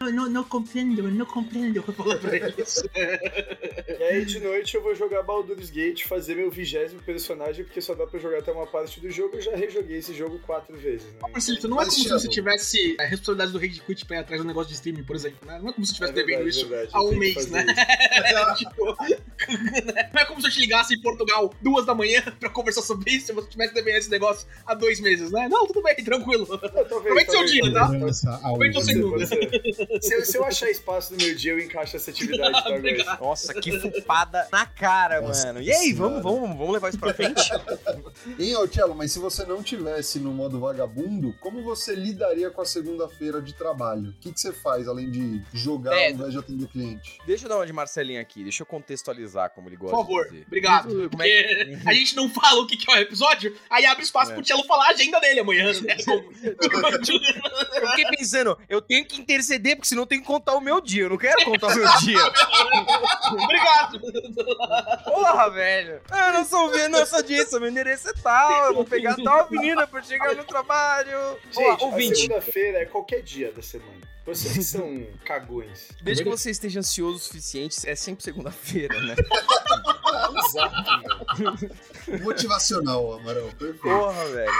No, 0.00 0.10
no, 0.10 0.30
no 0.30 0.44
compreendo, 0.44 1.02
no 1.60 1.82
compreendo. 1.82 2.00
Fala 2.00 2.18
pra 2.18 2.36
eles. 2.36 2.84
E 3.98 4.02
aí 4.02 4.24
de 4.24 4.40
noite 4.40 4.74
eu 4.74 4.82
vou 4.82 4.94
jogar 4.94 5.22
Baldur's 5.22 5.70
Gate, 5.70 6.04
fazer 6.04 6.34
meu 6.34 6.50
vigésimo 6.50 7.02
personagem, 7.02 7.64
porque 7.64 7.80
só 7.80 7.94
dá 7.94 8.06
pra 8.06 8.18
jogar 8.18 8.38
até 8.38 8.52
uma 8.52 8.66
parte 8.66 9.00
do 9.00 9.10
jogo. 9.10 9.36
Eu 9.36 9.42
já 9.42 9.56
rejoguei 9.56 9.98
esse 9.98 10.14
jogo 10.14 10.38
quatro 10.40 10.76
vezes. 10.76 11.06
Né? 11.06 11.18
Marcelito, 11.32 11.68
não 11.68 11.80
é 11.80 11.84
como 11.84 11.92
se 11.92 12.08
você 12.08 12.28
tivesse 12.28 12.96
a 12.98 13.04
responsabilidade 13.04 13.52
do 13.52 13.58
Rage 13.58 13.80
Quit 13.80 14.04
pra 14.06 14.16
ir 14.16 14.20
atrás 14.20 14.40
do 14.42 14.46
negócio 14.46 14.68
de 14.68 14.74
streaming, 14.74 15.04
por 15.04 15.16
exemplo, 15.16 15.46
né? 15.46 15.58
Não 15.62 15.70
é 15.70 15.72
como 15.72 15.84
se 15.84 15.94
você 15.94 16.04
estivesse 16.04 16.12
É 16.12 16.24
verdade, 16.24 16.26
devendo 16.26 16.48
isso 16.48 16.68
verdade, 16.68 16.90
há 16.94 16.98
eu 16.98 17.08
um 17.08 17.16
mês, 17.16 17.50
né? 17.50 17.66
tipo, 18.56 18.96
não 20.14 20.20
é 20.22 20.24
como 20.24 20.40
se 20.40 20.46
eu 20.46 20.50
te 20.50 20.60
ligasse 20.60 20.94
em 20.94 21.00
Portugal 21.00 21.52
duas 21.62 21.86
da 21.86 21.94
manhã 21.94 22.22
pra 22.38 22.48
conversar 22.50 22.82
sobre 22.82 23.10
isso 23.12 23.26
se 23.26 23.32
você 23.32 23.48
tivesse 23.48 23.74
devendo 23.74 23.96
esse 23.96 24.10
negócio 24.10 24.46
há 24.66 24.74
dois 24.74 25.00
meses, 25.00 25.30
né? 25.30 25.48
Não, 25.48 25.66
tudo 25.66 25.82
bem, 25.82 25.94
tranquilo. 25.96 26.46
Aproveite 26.54 27.30
seu 27.30 27.44
dia, 27.46 27.72
tá? 27.72 27.84
Aproveite 27.84 28.74
pode 28.74 29.26
ser. 29.26 30.24
Se, 30.24 30.36
eu- 30.36 30.44
achar 30.44 30.70
espaço 30.70 31.12
no 31.12 31.18
meu 31.18 31.34
dia, 31.34 31.52
eu 31.52 31.58
encaixo 31.60 31.96
essa 31.96 32.10
atividade? 32.10 32.58
Obrigado. 32.72 33.20
Nossa, 33.20 33.54
que 33.54 33.78
fupada 33.78 34.48
na 34.50 34.66
cara, 34.66 35.20
Nossa 35.20 35.46
mano. 35.48 35.62
E 35.62 35.70
aí, 35.70 35.92
vamos, 35.92 36.22
vamos, 36.22 36.56
vamos 36.56 36.72
levar 36.72 36.88
isso 36.88 36.98
pra 36.98 37.14
frente? 37.14 37.40
Hein, 38.38 38.56
ô 38.56 38.66
Tchelo, 38.68 38.94
mas 38.94 39.12
se 39.12 39.18
você 39.18 39.44
não 39.44 39.62
tivesse 39.62 40.18
no 40.18 40.32
modo 40.32 40.58
vagabundo, 40.60 41.34
como 41.40 41.62
você 41.62 41.94
lidaria 41.94 42.50
com 42.50 42.60
a 42.60 42.64
segunda-feira 42.64 43.40
de 43.40 43.54
trabalho? 43.54 44.10
O 44.10 44.12
que, 44.14 44.32
que 44.32 44.40
você 44.40 44.52
faz 44.52 44.86
além 44.88 45.10
de 45.10 45.42
jogar 45.52 45.94
É. 45.96 46.06
ao 46.08 46.12
invés 46.12 46.32
de 46.32 46.38
atender 46.38 46.66
cliente? 46.68 47.18
Deixa 47.26 47.44
eu 47.44 47.48
dar 47.48 47.56
uma 47.56 47.66
de 47.66 47.72
Marcelinho 47.72 48.20
aqui, 48.20 48.42
deixa 48.42 48.62
eu 48.62 48.66
contextualizar 48.66 49.29
como 49.50 49.68
ele 49.68 49.76
Por 49.76 49.90
gosta 49.90 49.96
favor, 49.98 50.24
de 50.24 50.30
dizer. 50.32 50.44
obrigado. 50.46 51.10
Como 51.10 51.22
é 51.22 51.26
que- 51.26 51.64
Porque 51.76 51.88
a 51.88 51.92
gente 51.92 52.16
não 52.16 52.28
fala 52.28 52.60
o 52.62 52.66
que 52.66 52.76
que 52.76 52.90
é 52.90 52.94
o 52.94 52.98
episódio, 52.98 53.56
aí 53.70 53.86
abre 53.86 54.02
espaço 54.04 54.32
É. 54.32 54.34
pro 54.34 54.42
Tchelo 54.42 54.64
falar 54.64 54.86
a 54.86 54.90
agenda 54.90 55.18
dele 55.20 55.40
amanhã. 55.40 55.72
né? 55.82 55.96
Eu 57.80 57.88
fiquei 57.90 58.04
pensando, 58.16 58.58
eu 58.68 58.80
tenho 58.82 59.04
que 59.04 59.20
interceder, 59.20 59.76
porque 59.76 59.88
senão 59.88 60.02
eu 60.02 60.06
tenho 60.06 60.20
que 60.20 60.26
contar 60.26 60.54
o 60.54 60.60
meu 60.60 60.80
dia. 60.80 61.04
Eu 61.04 61.10
não 61.10 61.18
quero 61.18 61.44
contar 61.44 61.68
o 61.68 61.74
meu 61.74 61.98
dia. 61.98 62.18
Obrigado. 63.32 64.00
Porra, 65.04 65.50
velho. 65.50 66.00
Ah, 66.10 66.32
não 66.32 66.44
sou 66.44 66.70
vendo 66.70 66.92
nossa 66.98 67.16
audiência, 67.16 67.58
meu 67.60 67.68
endereço 67.70 68.08
é 68.08 68.12
tal. 68.22 68.66
Eu 68.66 68.74
vou 68.74 68.84
pegar 68.84 69.16
tal 69.16 69.40
avenida 69.40 69.86
pra 69.86 70.02
chegar 70.02 70.34
no 70.34 70.44
trabalho. 70.44 71.36
Gente, 71.50 71.82
ouvinte, 71.84 72.16
segunda-feira 72.16 72.78
é 72.80 72.84
qualquer 72.86 73.22
dia 73.22 73.52
da 73.52 73.62
semana. 73.62 74.00
Vocês 74.24 74.52
que 74.54 74.64
são 74.64 75.06
cagões. 75.24 75.88
desde 76.02 76.22
que 76.22 76.30
você 76.30 76.50
esteja 76.50 76.80
ansioso 76.80 77.16
o 77.16 77.20
suficiente, 77.20 77.88
é 77.88 77.94
sempre 77.94 78.22
segunda-feira, 78.22 79.00
né? 79.00 79.14
Exato, 80.44 81.42
mano. 81.42 81.58
Motivacional, 82.22 83.14
Amarão. 83.14 83.48
Perfeito. 83.50 83.80
Porra, 83.80 84.24
velho. 84.28 84.52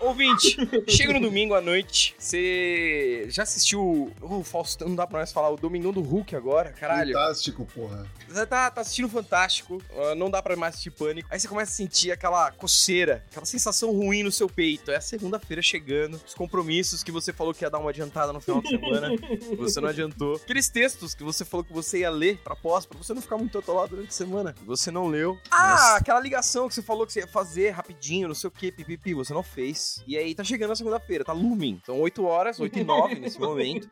Ouvinte, 0.00 0.56
chega 0.88 1.12
no 1.12 1.20
domingo 1.20 1.54
à 1.54 1.60
noite, 1.60 2.14
você 2.16 3.26
já 3.28 3.42
assistiu 3.42 4.12
o 4.20 4.44
Faustão, 4.44 4.88
não 4.88 4.94
dá 4.94 5.04
pra 5.08 5.18
nós 5.18 5.32
falar, 5.32 5.50
o 5.50 5.56
Domingão 5.56 5.92
do 5.92 6.00
Hulk 6.00 6.36
agora, 6.36 6.72
caralho. 6.72 7.12
Fantástico, 7.12 7.66
porra. 7.74 8.06
Você 8.28 8.46
tá, 8.46 8.70
tá 8.70 8.80
assistindo 8.80 9.08
Fantástico, 9.08 9.82
não 10.16 10.30
dá 10.30 10.40
pra 10.40 10.54
mais 10.54 10.74
assistir 10.74 10.90
Pânico. 10.92 11.28
Aí 11.32 11.40
você 11.40 11.48
começa 11.48 11.72
a 11.72 11.74
sentir 11.74 12.12
aquela 12.12 12.52
coceira, 12.52 13.24
aquela 13.28 13.44
sensação 13.44 13.90
ruim 13.90 14.22
no 14.22 14.30
seu 14.30 14.48
peito. 14.48 14.92
É 14.92 14.96
a 14.96 15.00
segunda-feira 15.00 15.60
chegando, 15.60 16.20
os 16.24 16.34
compromissos 16.34 17.02
que 17.02 17.10
você 17.10 17.32
falou 17.32 17.52
que 17.52 17.64
ia 17.64 17.70
dar 17.70 17.78
uma 17.78 17.90
adiantada 17.90 18.32
no 18.32 18.40
final 18.40 18.62
de 18.62 18.68
semana, 18.68 19.08
você 19.56 19.80
não 19.80 19.88
adiantou. 19.88 20.36
Aqueles 20.36 20.68
textos 20.68 21.12
que 21.12 21.24
você 21.24 21.44
falou 21.44 21.64
que 21.64 21.72
você 21.72 21.98
ia 22.00 22.10
ler 22.10 22.38
pra 22.38 22.54
pós, 22.54 22.86
pra 22.86 22.96
você 22.96 23.12
não 23.12 23.20
ficar 23.20 23.36
muito 23.36 23.58
atolado 23.58 23.96
durante 23.96 24.10
a 24.10 24.12
semana, 24.12 24.54
você 24.64 24.92
não 24.92 25.08
leu. 25.08 25.36
Ah, 25.50 25.70
Nossa. 25.72 25.96
aquela 25.96 26.20
ligação 26.20 26.67
que 26.68 26.74
você 26.74 26.82
falou 26.82 27.06
que 27.06 27.12
você 27.12 27.20
ia 27.20 27.26
fazer 27.26 27.70
rapidinho, 27.70 28.28
não 28.28 28.34
sei 28.34 28.48
o 28.48 28.50
que, 28.50 28.70
pipipi, 28.70 29.14
você 29.14 29.32
não 29.32 29.42
fez. 29.42 30.02
E 30.06 30.16
aí 30.16 30.34
tá 30.34 30.44
chegando 30.44 30.72
a 30.72 30.76
segunda-feira, 30.76 31.24
tá 31.24 31.32
looming. 31.32 31.80
São 31.84 32.00
8 32.00 32.24
horas, 32.24 32.60
8 32.60 32.78
e 32.78 32.84
9 32.84 33.14
nesse 33.20 33.38
momento. 33.38 33.88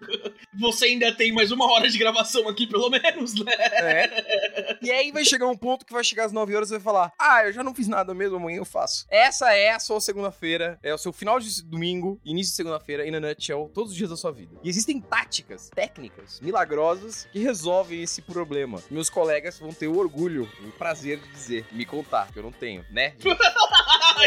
Você 0.58 0.86
ainda 0.86 1.14
tem 1.14 1.32
mais 1.32 1.50
uma 1.50 1.70
hora 1.70 1.88
de 1.88 1.98
gravação 1.98 2.48
aqui, 2.48 2.66
pelo 2.66 2.88
menos, 2.90 3.34
né? 3.34 3.52
É. 3.52 4.78
E 4.82 4.90
aí 4.90 5.12
vai 5.12 5.24
chegar 5.24 5.46
um 5.46 5.56
ponto 5.56 5.84
que 5.84 5.92
vai 5.92 6.04
chegar 6.04 6.26
às 6.26 6.32
9 6.32 6.54
horas 6.54 6.70
e 6.70 6.72
vai 6.72 6.80
falar: 6.80 7.12
Ah, 7.18 7.44
eu 7.44 7.52
já 7.52 7.62
não 7.62 7.74
fiz 7.74 7.88
nada 7.88 8.14
mesmo, 8.14 8.36
amanhã 8.36 8.58
eu 8.58 8.64
faço. 8.64 9.06
Essa 9.10 9.52
é 9.52 9.70
a 9.70 9.78
sua 9.78 10.00
segunda-feira, 10.00 10.78
é 10.82 10.94
o 10.94 10.98
seu 10.98 11.12
final 11.12 11.40
de 11.40 11.62
domingo, 11.62 12.20
início 12.24 12.52
de 12.52 12.56
segunda-feira, 12.56 13.06
in 13.06 13.14
a 13.14 13.20
nutshell, 13.20 13.70
todos 13.72 13.92
os 13.92 13.96
dias 13.96 14.10
da 14.10 14.16
sua 14.16 14.32
vida. 14.32 14.56
E 14.62 14.68
existem 14.68 15.00
táticas, 15.00 15.70
técnicas, 15.74 16.40
milagrosas 16.40 17.28
que 17.32 17.38
resolvem 17.38 18.02
esse 18.02 18.22
problema. 18.22 18.82
Meus 18.90 19.08
colegas 19.08 19.58
vão 19.58 19.72
ter 19.72 19.88
o 19.88 19.96
orgulho, 19.96 20.48
o 20.66 20.72
prazer 20.72 21.18
de 21.18 21.28
dizer, 21.28 21.66
me 21.72 21.84
contar, 21.84 22.32
que 22.32 22.38
eu 22.38 22.42
não 22.42 22.52
tenho, 22.56 22.84
né? 22.90 23.14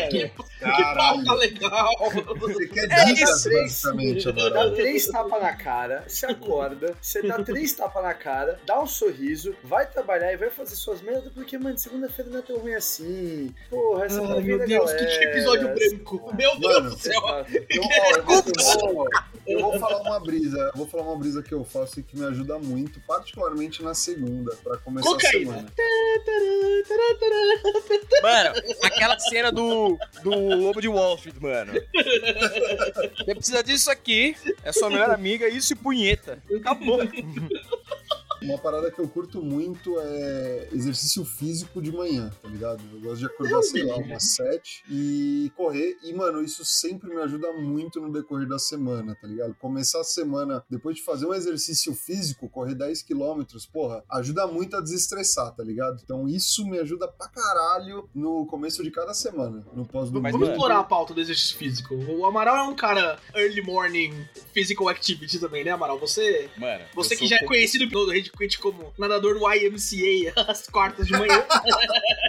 que, 0.09 0.29
que 0.29 0.83
pauta 0.95 1.33
legal. 1.33 1.89
Você 2.39 2.67
quer 2.67 2.91
É 2.91 3.11
isso. 3.13 3.49
basicamente, 3.49 4.31
Dá 4.31 4.71
três 4.71 5.07
tapas 5.07 5.41
na 5.41 5.53
cara, 5.55 6.03
se 6.07 6.25
acorda, 6.25 6.95
você 7.01 7.21
dá 7.21 7.41
três 7.43 7.73
tapas 7.73 8.03
na 8.03 8.13
cara, 8.13 8.59
dá 8.65 8.81
um 8.81 8.87
sorriso, 8.87 9.55
vai 9.63 9.85
trabalhar 9.87 10.31
e 10.33 10.37
vai 10.37 10.49
fazer 10.49 10.75
suas 10.75 11.01
merdas, 11.01 11.31
porque, 11.33 11.57
mano, 11.57 11.77
segunda-feira 11.77 12.29
não 12.31 12.39
é 12.39 12.41
tão 12.41 12.57
ruim 12.57 12.73
assim. 12.73 13.53
Porra, 13.69 14.05
essa 14.05 14.21
Ai, 14.21 14.41
meu 14.41 14.65
Deus, 14.67 14.91
que, 14.93 15.05
que 15.05 15.23
episódio 15.25 15.73
branco. 15.73 16.33
Meu 16.35 16.59
Deus 16.59 16.73
Mano, 16.73 16.89
do 16.91 16.99
céu. 16.99 17.21
Eu, 17.69 17.83
ó, 17.83 18.11
eu, 18.15 18.23
vou, 18.23 18.35
eu 18.35 18.93
vou- 18.95 19.07
eu 19.47 19.59
vou 19.61 19.79
falar 19.79 20.01
uma 20.01 20.19
brisa, 20.19 20.57
eu 20.59 20.71
vou 20.75 20.87
falar 20.87 21.03
uma 21.03 21.17
brisa 21.17 21.41
que 21.41 21.53
eu 21.53 21.63
faço 21.63 21.99
e 21.99 22.03
que 22.03 22.15
me 22.17 22.25
ajuda 22.25 22.59
muito, 22.59 22.99
particularmente 23.07 23.81
na 23.81 23.93
segunda, 23.95 24.55
pra 24.63 24.77
começar 24.77 25.09
Cocaína. 25.09 25.51
a 25.51 25.55
semana. 25.55 25.71
Mano, 28.21 28.53
aquela 28.83 29.17
cena 29.19 29.51
do, 29.51 29.78
do 30.23 30.29
Lobo 30.29 30.81
de 30.81 30.87
Street, 30.87 31.35
mano. 31.39 31.73
Você 33.17 33.35
precisa 33.35 33.63
disso 33.63 33.91
aqui, 33.91 34.35
é 34.63 34.71
sua 34.71 34.89
melhor 34.89 35.11
amiga, 35.11 35.47
isso 35.47 35.73
e 35.73 35.75
punheta. 35.75 36.41
Acabou. 36.57 36.99
Uma 38.41 38.57
parada 38.57 38.91
que 38.91 38.99
eu 38.99 39.07
curto 39.07 39.41
muito 39.41 39.99
é 39.99 40.69
exercício 40.71 41.25
físico 41.25 41.81
de 41.81 41.91
manhã, 41.91 42.31
tá 42.41 42.47
ligado? 42.47 42.81
Eu 42.93 43.01
gosto 43.01 43.19
de 43.19 43.25
acordar, 43.25 43.61
sei 43.63 43.83
lá, 43.83 43.97
umas 43.97 44.23
sete 44.31 44.83
e 44.89 45.51
correr. 45.55 45.97
E, 46.03 46.13
mano, 46.13 46.41
isso 46.41 46.63
sempre 46.63 47.09
me 47.09 47.21
ajuda 47.21 47.51
muito 47.53 47.99
no 47.99 48.11
decorrer 48.11 48.47
da 48.47 48.57
semana, 48.57 49.15
tá 49.19 49.27
ligado? 49.27 49.53
Começar 49.55 50.01
a 50.01 50.03
semana, 50.03 50.63
depois 50.69 50.95
de 50.95 51.03
fazer 51.03 51.25
um 51.25 51.33
exercício 51.33 51.93
físico, 51.93 52.49
correr 52.49 52.75
10 52.75 53.01
quilômetros, 53.03 53.65
porra, 53.65 54.03
ajuda 54.09 54.47
muito 54.47 54.77
a 54.77 54.81
desestressar, 54.81 55.53
tá 55.53 55.63
ligado? 55.63 55.99
Então 56.03 56.27
isso 56.27 56.65
me 56.65 56.79
ajuda 56.79 57.07
pra 57.07 57.27
caralho 57.27 58.09
no 58.15 58.45
começo 58.45 58.83
de 58.83 58.91
cada 58.91 59.13
semana, 59.13 59.65
no 59.73 59.85
pós-domingo. 59.85 60.23
Mas, 60.23 60.31
Vamos 60.31 60.49
explorar 60.49 60.79
a 60.79 60.83
pauta 60.83 61.13
do 61.13 61.19
exercício 61.19 61.57
físico. 61.57 61.95
O 61.95 62.25
Amaral 62.25 62.57
é 62.57 62.63
um 62.63 62.75
cara 62.75 63.19
early 63.35 63.61
morning 63.61 64.13
physical 64.53 64.87
activity 64.87 65.39
também, 65.39 65.63
né, 65.63 65.71
Amaral? 65.71 65.99
Você, 65.99 66.49
Mano, 66.57 66.85
você 66.93 67.15
que 67.15 67.27
já 67.27 67.35
é 67.35 67.43
conhecido 67.43 67.89
pelo 67.89 68.09
Rede 68.09 68.28
frequente 68.29 68.57
como 68.59 68.93
nadador 68.97 69.37
do 69.37 69.49
YMCA 69.51 70.33
às 70.47 70.67
quartas 70.67 71.07
de 71.07 71.13
manhã. 71.13 71.43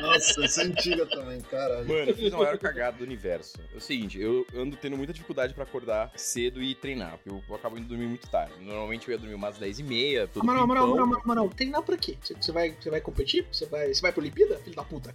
Nossa, 0.00 0.44
essa 0.44 0.62
é 0.62 0.64
antiga 0.66 1.06
também, 1.06 1.40
caralho. 1.42 1.86
Mano, 1.86 2.10
eu 2.10 2.16
fiz 2.16 2.32
a 2.32 2.36
maior 2.36 2.58
cagada 2.58 2.96
do 2.98 3.04
universo. 3.04 3.58
É 3.72 3.76
o 3.76 3.80
seguinte, 3.80 4.20
eu 4.20 4.46
ando 4.54 4.76
tendo 4.76 4.96
muita 4.96 5.12
dificuldade 5.12 5.54
pra 5.54 5.64
acordar 5.64 6.10
cedo 6.16 6.62
e 6.62 6.74
treinar, 6.74 7.12
porque 7.18 7.30
eu, 7.30 7.42
eu 7.48 7.54
acabo 7.54 7.78
indo 7.78 7.88
dormir 7.88 8.06
muito 8.06 8.26
tarde. 8.28 8.52
Normalmente 8.60 9.08
eu 9.08 9.12
ia 9.12 9.18
dormir 9.18 9.34
umas 9.34 9.58
10 9.58 9.78
e 9.78 9.82
meia, 9.82 10.26
todo 10.26 10.42
Amaral, 10.42 10.64
Amaral. 10.64 10.84
Amaral, 10.98 11.20
Amaral, 11.24 11.48
treinar 11.50 11.82
pra 11.82 11.96
quê? 11.96 12.16
Você- 12.22 12.52
vai, 12.52 12.70
você 12.80 12.90
vai 12.90 13.00
competir? 13.00 13.46
Você 13.52 13.66
vai, 13.66 13.92
você 13.94 14.00
vai 14.00 14.12
pra 14.12 14.20
Olimpíada? 14.20 14.56
Filho 14.58 14.76
da 14.76 14.82
puta. 14.84 15.12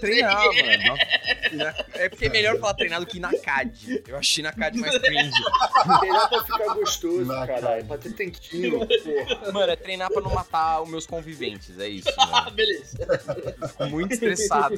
Treinar, 0.00 0.44
mano. 0.46 1.74
É 1.94 2.08
porque 2.08 2.26
é 2.26 2.28
melhor 2.28 2.58
falar 2.58 2.74
treinar 2.74 3.00
do 3.00 3.06
que 3.06 3.18
na 3.20 3.30
CAD. 3.38 4.04
Eu 4.06 4.16
achei 4.16 4.42
na 4.42 4.52
CAD 4.52 4.78
mais 4.78 4.96
cringe. 4.98 5.30
Treinar 6.00 6.28
pra 6.28 6.44
ficar 6.44 6.74
gostoso, 6.74 7.26
caralho. 7.28 7.60
cara. 7.62 7.84
Pra 7.84 7.98
ter 7.98 8.12
tanquinho, 8.12 8.78
porra. 8.80 9.52
Mano, 9.52 9.72
é 9.72 9.76
treinar 9.76 9.99
pra 10.08 10.20
não 10.22 10.32
matar 10.32 10.80
os 10.82 10.88
meus 10.88 11.06
conviventes, 11.06 11.78
é 11.78 11.88
isso, 11.88 12.08
Ah, 12.16 12.26
mano. 12.26 12.50
beleza. 12.52 12.99
Muito 13.90 14.12
estressado. 14.12 14.74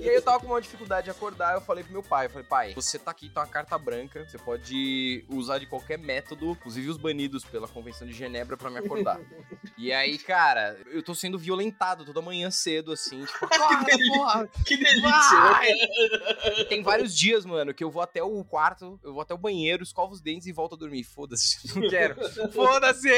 E 0.00 0.08
aí 0.08 0.14
eu 0.16 0.22
tava 0.22 0.40
com 0.40 0.46
uma 0.46 0.60
dificuldade 0.60 1.04
de 1.04 1.10
acordar, 1.10 1.54
eu 1.54 1.60
falei 1.60 1.84
pro 1.84 1.92
meu 1.92 2.02
pai, 2.02 2.26
eu 2.26 2.30
falei, 2.30 2.46
pai, 2.46 2.72
você 2.74 2.98
tá 2.98 3.10
aqui, 3.10 3.28
tá 3.28 3.40
uma 3.40 3.46
carta 3.46 3.76
branca, 3.78 4.26
você 4.28 4.38
pode 4.38 5.24
usar 5.28 5.58
de 5.58 5.66
qualquer 5.66 5.98
método, 5.98 6.50
inclusive 6.52 6.88
os 6.88 6.96
banidos 6.96 7.44
pela 7.44 7.68
Convenção 7.68 8.06
de 8.06 8.12
Genebra 8.12 8.56
pra 8.56 8.70
me 8.70 8.78
acordar. 8.78 9.20
E 9.78 9.92
aí, 9.92 10.18
cara, 10.18 10.78
eu 10.86 11.02
tô 11.02 11.14
sendo 11.14 11.38
violentado 11.38 12.04
toda 12.04 12.20
manhã 12.22 12.50
cedo, 12.50 12.92
assim, 12.92 13.24
tipo, 13.24 13.44
acorda, 13.46 13.84
delícia. 13.84 14.12
porra, 14.12 14.48
Que 14.66 14.76
delícia. 14.76 16.64
tem 16.68 16.82
vários 16.82 17.16
dias, 17.16 17.44
mano, 17.44 17.72
que 17.74 17.82
eu 17.82 17.90
vou 17.90 18.02
até 18.02 18.22
o 18.22 18.44
quarto, 18.44 18.98
eu 19.02 19.12
vou 19.12 19.22
até 19.22 19.34
o 19.34 19.38
banheiro, 19.38 19.82
escovo 19.82 20.12
os 20.12 20.20
dentes 20.20 20.46
e 20.46 20.52
volto 20.52 20.74
a 20.74 20.78
dormir. 20.78 21.04
Foda-se, 21.04 21.58
não 21.78 21.88
quero. 21.88 22.16
Foda-se! 22.52 23.08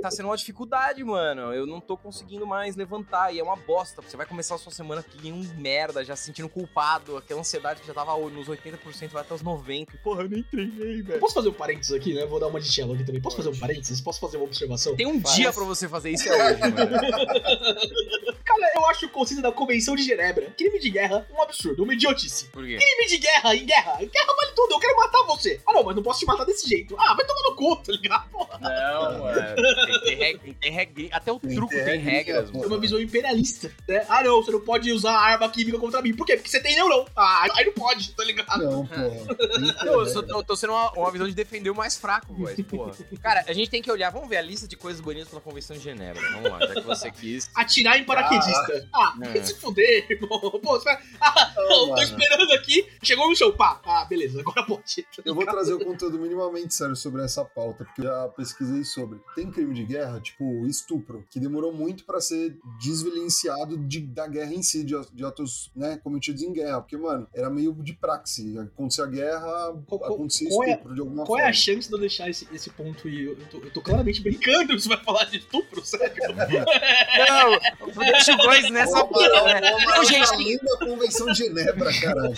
Tá 0.00 0.10
sendo 0.10 0.26
uma 0.26 0.36
dificuldade, 0.36 1.02
mano. 1.04 1.52
Eu 1.52 1.66
não 1.66 1.80
tô 1.80 1.96
conseguindo 1.96 2.46
mais 2.46 2.76
levantar 2.76 3.32
e 3.34 3.38
é 3.38 3.42
uma 3.42 3.56
bosta. 3.56 3.81
Você 3.84 4.16
vai 4.16 4.26
começar 4.26 4.54
a 4.54 4.58
sua 4.58 4.72
semana 4.72 5.02
que 5.02 5.20
nem 5.22 5.32
um 5.32 5.42
merda, 5.56 6.04
já 6.04 6.14
se 6.14 6.24
sentindo 6.24 6.48
culpado, 6.48 7.16
aquela 7.16 7.40
ansiedade 7.40 7.80
que 7.80 7.86
já 7.86 7.94
tava 7.94 8.16
nos 8.30 8.46
80%, 8.48 9.08
vai 9.10 9.22
até 9.22 9.34
os 9.34 9.42
90%. 9.42 9.88
Porra, 10.02 10.22
eu 10.22 10.28
nem 10.28 10.42
treinei, 10.42 11.02
velho. 11.02 11.20
Posso 11.20 11.34
fazer 11.34 11.48
um 11.48 11.52
parênteses 11.52 11.92
aqui, 11.92 12.14
né? 12.14 12.24
Vou 12.26 12.38
dar 12.40 12.46
uma 12.48 12.60
de 12.60 12.72
cello 12.72 12.94
aqui 12.94 13.04
também. 13.04 13.20
Posso 13.20 13.36
fazer 13.36 13.48
um 13.48 13.58
parênteses? 13.58 14.00
Posso 14.00 14.20
fazer 14.20 14.36
uma 14.36 14.46
observação? 14.46 14.94
Tem 14.96 15.06
um 15.06 15.20
Faz. 15.20 15.34
dia 15.34 15.52
pra 15.52 15.64
você 15.64 15.88
fazer 15.88 16.10
isso 16.10 16.28
é 16.28 16.52
hoje, 16.52 16.60
mano. 16.60 16.76
Cara, 18.44 18.72
eu 18.76 18.86
acho 18.86 19.06
o 19.06 19.08
conceito 19.08 19.42
da 19.42 19.52
Convenção 19.52 19.94
de 19.96 20.02
Genebra, 20.02 20.50
crime 20.56 20.78
de 20.78 20.90
guerra, 20.90 21.26
um 21.32 21.42
absurdo, 21.42 21.84
uma 21.84 21.94
idiotice. 21.94 22.46
Por 22.46 22.64
quê? 22.64 22.76
Crime 22.76 23.06
de 23.08 23.18
guerra, 23.18 23.54
em 23.54 23.64
guerra. 23.64 24.02
Em 24.02 24.08
guerra 24.08 24.34
vale 24.34 24.52
tudo, 24.54 24.72
eu 24.74 24.78
quero 24.78 24.96
matar 24.96 25.22
você. 25.26 25.60
Ah, 25.66 25.72
não, 25.72 25.82
mas 25.84 25.96
não 25.96 26.02
posso 26.02 26.20
te 26.20 26.26
matar 26.26 26.44
desse 26.44 26.68
jeito. 26.68 26.94
Ah, 26.98 27.14
vai 27.14 27.24
tomar 27.24 27.42
no 27.42 27.56
cu, 27.56 27.76
tá 27.76 27.92
ligado? 27.92 28.28
Não, 28.32 29.18
mano. 29.20 29.56
Tem 29.86 29.92
que 29.94 30.00
ter 30.04 30.14
regra, 30.14 30.54
tem 30.60 30.72
regra. 30.72 31.08
Até 31.12 31.32
o 31.32 31.38
Tem 31.40 31.54
truco 31.54 31.72
tem 31.72 31.98
regras, 32.00 32.50
pô. 32.50 32.58
É 32.58 32.60
mano. 32.62 32.74
uma 32.74 32.80
visão 32.80 33.00
imperialista, 33.00 33.71
né? 33.88 34.04
Ah, 34.08 34.22
não, 34.22 34.42
você 34.42 34.50
não 34.50 34.60
pode 34.60 34.90
usar 34.92 35.12
arma 35.16 35.48
química 35.50 35.78
contra 35.78 36.00
mim. 36.02 36.14
Por 36.14 36.26
quê? 36.26 36.36
Porque 36.36 36.48
você 36.50 36.60
tem 36.60 36.74
neurão. 36.74 37.06
Ah, 37.16 37.46
aí 37.54 37.66
não 37.66 37.72
pode, 37.72 38.12
tá 38.14 38.24
ligado? 38.24 38.62
Não. 38.62 38.88
Não, 39.84 40.00
eu, 40.00 40.06
sou, 40.06 40.22
eu 40.26 40.42
tô 40.42 40.56
sendo 40.56 40.72
uma, 40.72 40.92
uma 40.92 41.10
visão 41.10 41.26
de 41.26 41.34
defender 41.34 41.70
o 41.70 41.74
mais 41.74 41.96
fraco, 41.96 42.32
voz, 42.34 42.56
porra. 42.62 42.92
Cara, 43.22 43.44
a 43.46 43.52
gente 43.52 43.70
tem 43.70 43.82
que 43.82 43.90
olhar, 43.90 44.10
vamos 44.10 44.28
ver 44.28 44.36
a 44.36 44.42
lista 44.42 44.66
de 44.68 44.76
coisas 44.76 45.00
banidas 45.00 45.28
pela 45.28 45.40
Convenção 45.40 45.76
de 45.76 45.82
Genebra. 45.82 46.20
Vamos 46.32 46.50
lá, 46.50 46.58
já 46.60 46.74
que 46.74 46.80
você 46.82 47.10
quis. 47.10 47.50
Atirar 47.54 47.98
em 47.98 48.04
paraquedista. 48.04 48.88
Ah, 48.94 49.14
É. 49.22 49.28
vai 49.28 49.44
se 49.44 49.54
fuder, 49.58 50.06
irmão. 50.10 50.38
Pô, 50.38 50.78
você 50.78 50.84
vai... 50.84 50.98
Ah, 51.20 51.52
Não, 51.56 51.62
não, 51.68 51.78
tô 51.80 51.86
mano. 51.88 52.02
esperando 52.02 52.52
aqui. 52.52 52.86
Chegou 53.02 53.28
no 53.28 53.36
show, 53.36 53.52
pá. 53.52 53.80
Ah, 53.84 54.04
beleza, 54.04 54.40
agora 54.40 54.62
pode. 54.64 55.06
Eu 55.24 55.34
vou 55.34 55.44
trazer 55.44 55.74
o 55.74 55.84
conteúdo 55.84 56.18
minimamente 56.18 56.74
sério 56.74 56.96
sobre 56.96 57.22
essa 57.24 57.44
pauta, 57.44 57.84
porque 57.84 58.00
eu 58.00 58.04
já 58.06 58.28
pesquisei 58.28 58.84
sobre. 58.84 59.18
Tem 59.34 59.50
crime 59.50 59.74
de 59.74 59.84
guerra, 59.84 60.20
tipo 60.20 60.66
estupro, 60.66 61.24
que 61.30 61.38
demorou 61.40 61.72
muito 61.72 62.04
pra 62.04 62.20
ser 62.20 62.56
desvilenciado 62.80 63.51
de- 63.86 64.00
da 64.00 64.26
guerra 64.26 64.52
em 64.54 64.62
si, 64.62 64.84
de, 64.84 64.94
de 65.12 65.24
atos 65.24 65.70
né, 65.74 65.98
cometidos 66.02 66.42
em 66.42 66.52
guerra. 66.52 66.80
Porque, 66.80 66.96
mano, 66.96 67.26
era 67.34 67.48
meio 67.50 67.72
de 67.74 67.92
praxe. 67.92 68.56
Acontecia 68.58 69.04
a 69.04 69.06
guerra, 69.06 69.72
Qual- 69.86 69.98
qual- 70.00 70.14
acontecia 70.14 70.48
qual 70.48 70.64
é- 70.64 70.70
estupro 70.72 70.94
de 70.94 71.00
alguma 71.00 71.24
Qual 71.24 71.38
é 71.38 71.42
forma. 71.42 71.50
a 71.50 71.52
chance 71.52 71.88
de 71.88 71.94
eu 71.94 71.98
deixar 72.00 72.28
esse, 72.28 72.46
esse 72.52 72.70
ponto 72.70 73.08
e 73.08 73.24
eu, 73.24 73.32
eu 73.38 73.46
tô, 73.50 73.58
eu 73.58 73.70
tô 73.72 73.80
claramente 73.80 74.20
brincando? 74.22 74.78
Você 74.78 74.88
vai 74.88 74.98
falar 74.98 75.24
de 75.24 75.38
estupro, 75.38 75.84
sério? 75.84 76.12
Não, 76.36 77.94
deixa 78.04 78.34
o 78.34 78.36
voz 78.38 78.70
nessa 78.70 79.04
porra, 79.04 79.60
né? 79.60 79.70
Não, 79.84 80.04
gente, 80.04 80.28
tem- 80.30 80.36
além 80.36 80.58
da 80.58 80.78
Convenção 80.78 81.26
de 81.28 81.38
Genebra, 81.38 81.90
caralho. 82.00 82.34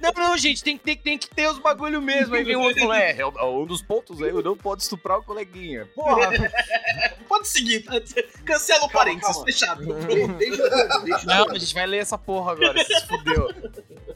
não, 0.00 0.12
não, 0.12 0.36
gente, 0.38 0.62
tem, 0.62 0.76
tem, 0.78 0.96
tem 0.96 1.18
que 1.18 1.28
ter 1.28 1.48
os 1.48 1.58
bagulho 1.58 2.00
mesmo. 2.02 2.34
Aí 2.34 2.44
vem 2.44 2.56
um 2.56 2.60
outro 2.62 2.78
e 2.78 2.82
fala, 2.82 2.98
é, 3.00 3.20
é 3.20 3.26
um 3.44 3.66
dos 3.66 3.82
pontos 3.82 4.22
aí, 4.22 4.30
eu 4.30 4.42
não 4.42 4.56
pode 4.56 4.82
estuprar 4.82 5.18
o 5.18 5.22
coleguinha. 5.22 5.86
Porra, 5.94 6.30
Pode 7.28 7.48
seguir, 7.48 7.80
tá? 7.82 7.94
cancela 8.44 8.84
o 8.84 8.90
parênteses, 8.90 9.32
calma. 9.32 9.44
fechado. 9.46 9.82
Deixa 10.38 10.62
eu 10.62 11.04
deixa 11.04 11.26
Não, 11.26 11.46
eu 11.46 11.50
a 11.50 11.58
gente 11.58 11.74
vai 11.74 11.86
ler 11.86 11.98
essa 11.98 12.18
porra 12.18 12.52
agora, 12.52 12.84
se 12.84 13.06
fudeu. 13.06 13.48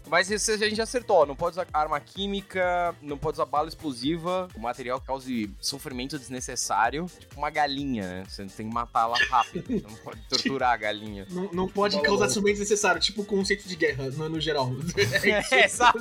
Mas 0.07 0.31
isso 0.31 0.53
a 0.53 0.57
gente 0.57 0.81
acertou, 0.81 1.19
ó, 1.19 1.27
não 1.27 1.37
pode 1.37 1.55
usar 1.55 1.67
arma 1.73 1.99
química, 2.01 2.95
não 3.03 3.19
pode 3.19 3.37
usar 3.37 3.45
bala 3.45 3.69
explosiva, 3.69 4.49
o 4.55 4.61
material 4.61 5.01
que 5.01 5.07
cause 5.07 5.51
sofrimento 5.61 6.19
desnecessário, 6.19 7.07
tipo 7.19 7.37
uma 7.37 7.51
galinha, 7.51 8.03
né? 8.03 8.25
Você 8.29 8.45
tem 8.47 8.69
que 8.69 8.75
matar 8.75 9.05
ela 9.05 9.19
rápido, 9.31 9.67
você 9.67 9.87
não 9.87 9.97
pode 9.97 10.21
torturar 10.29 10.73
a 10.73 10.77
galinha. 10.77 11.27
Não, 11.31 11.51
não 11.53 11.69
pode 11.69 11.97
Bola 11.97 12.07
causar 12.09 12.29
sofrimento 12.29 12.59
desnecessário, 12.59 13.01
tipo 13.01 13.23
o 13.23 13.25
conceito 13.25 13.67
de 13.69 13.77
guerra, 13.77 14.11
no, 14.11 14.29
no 14.29 14.41
geral. 14.41 14.71
É, 15.51 15.69
sabe? 15.69 16.01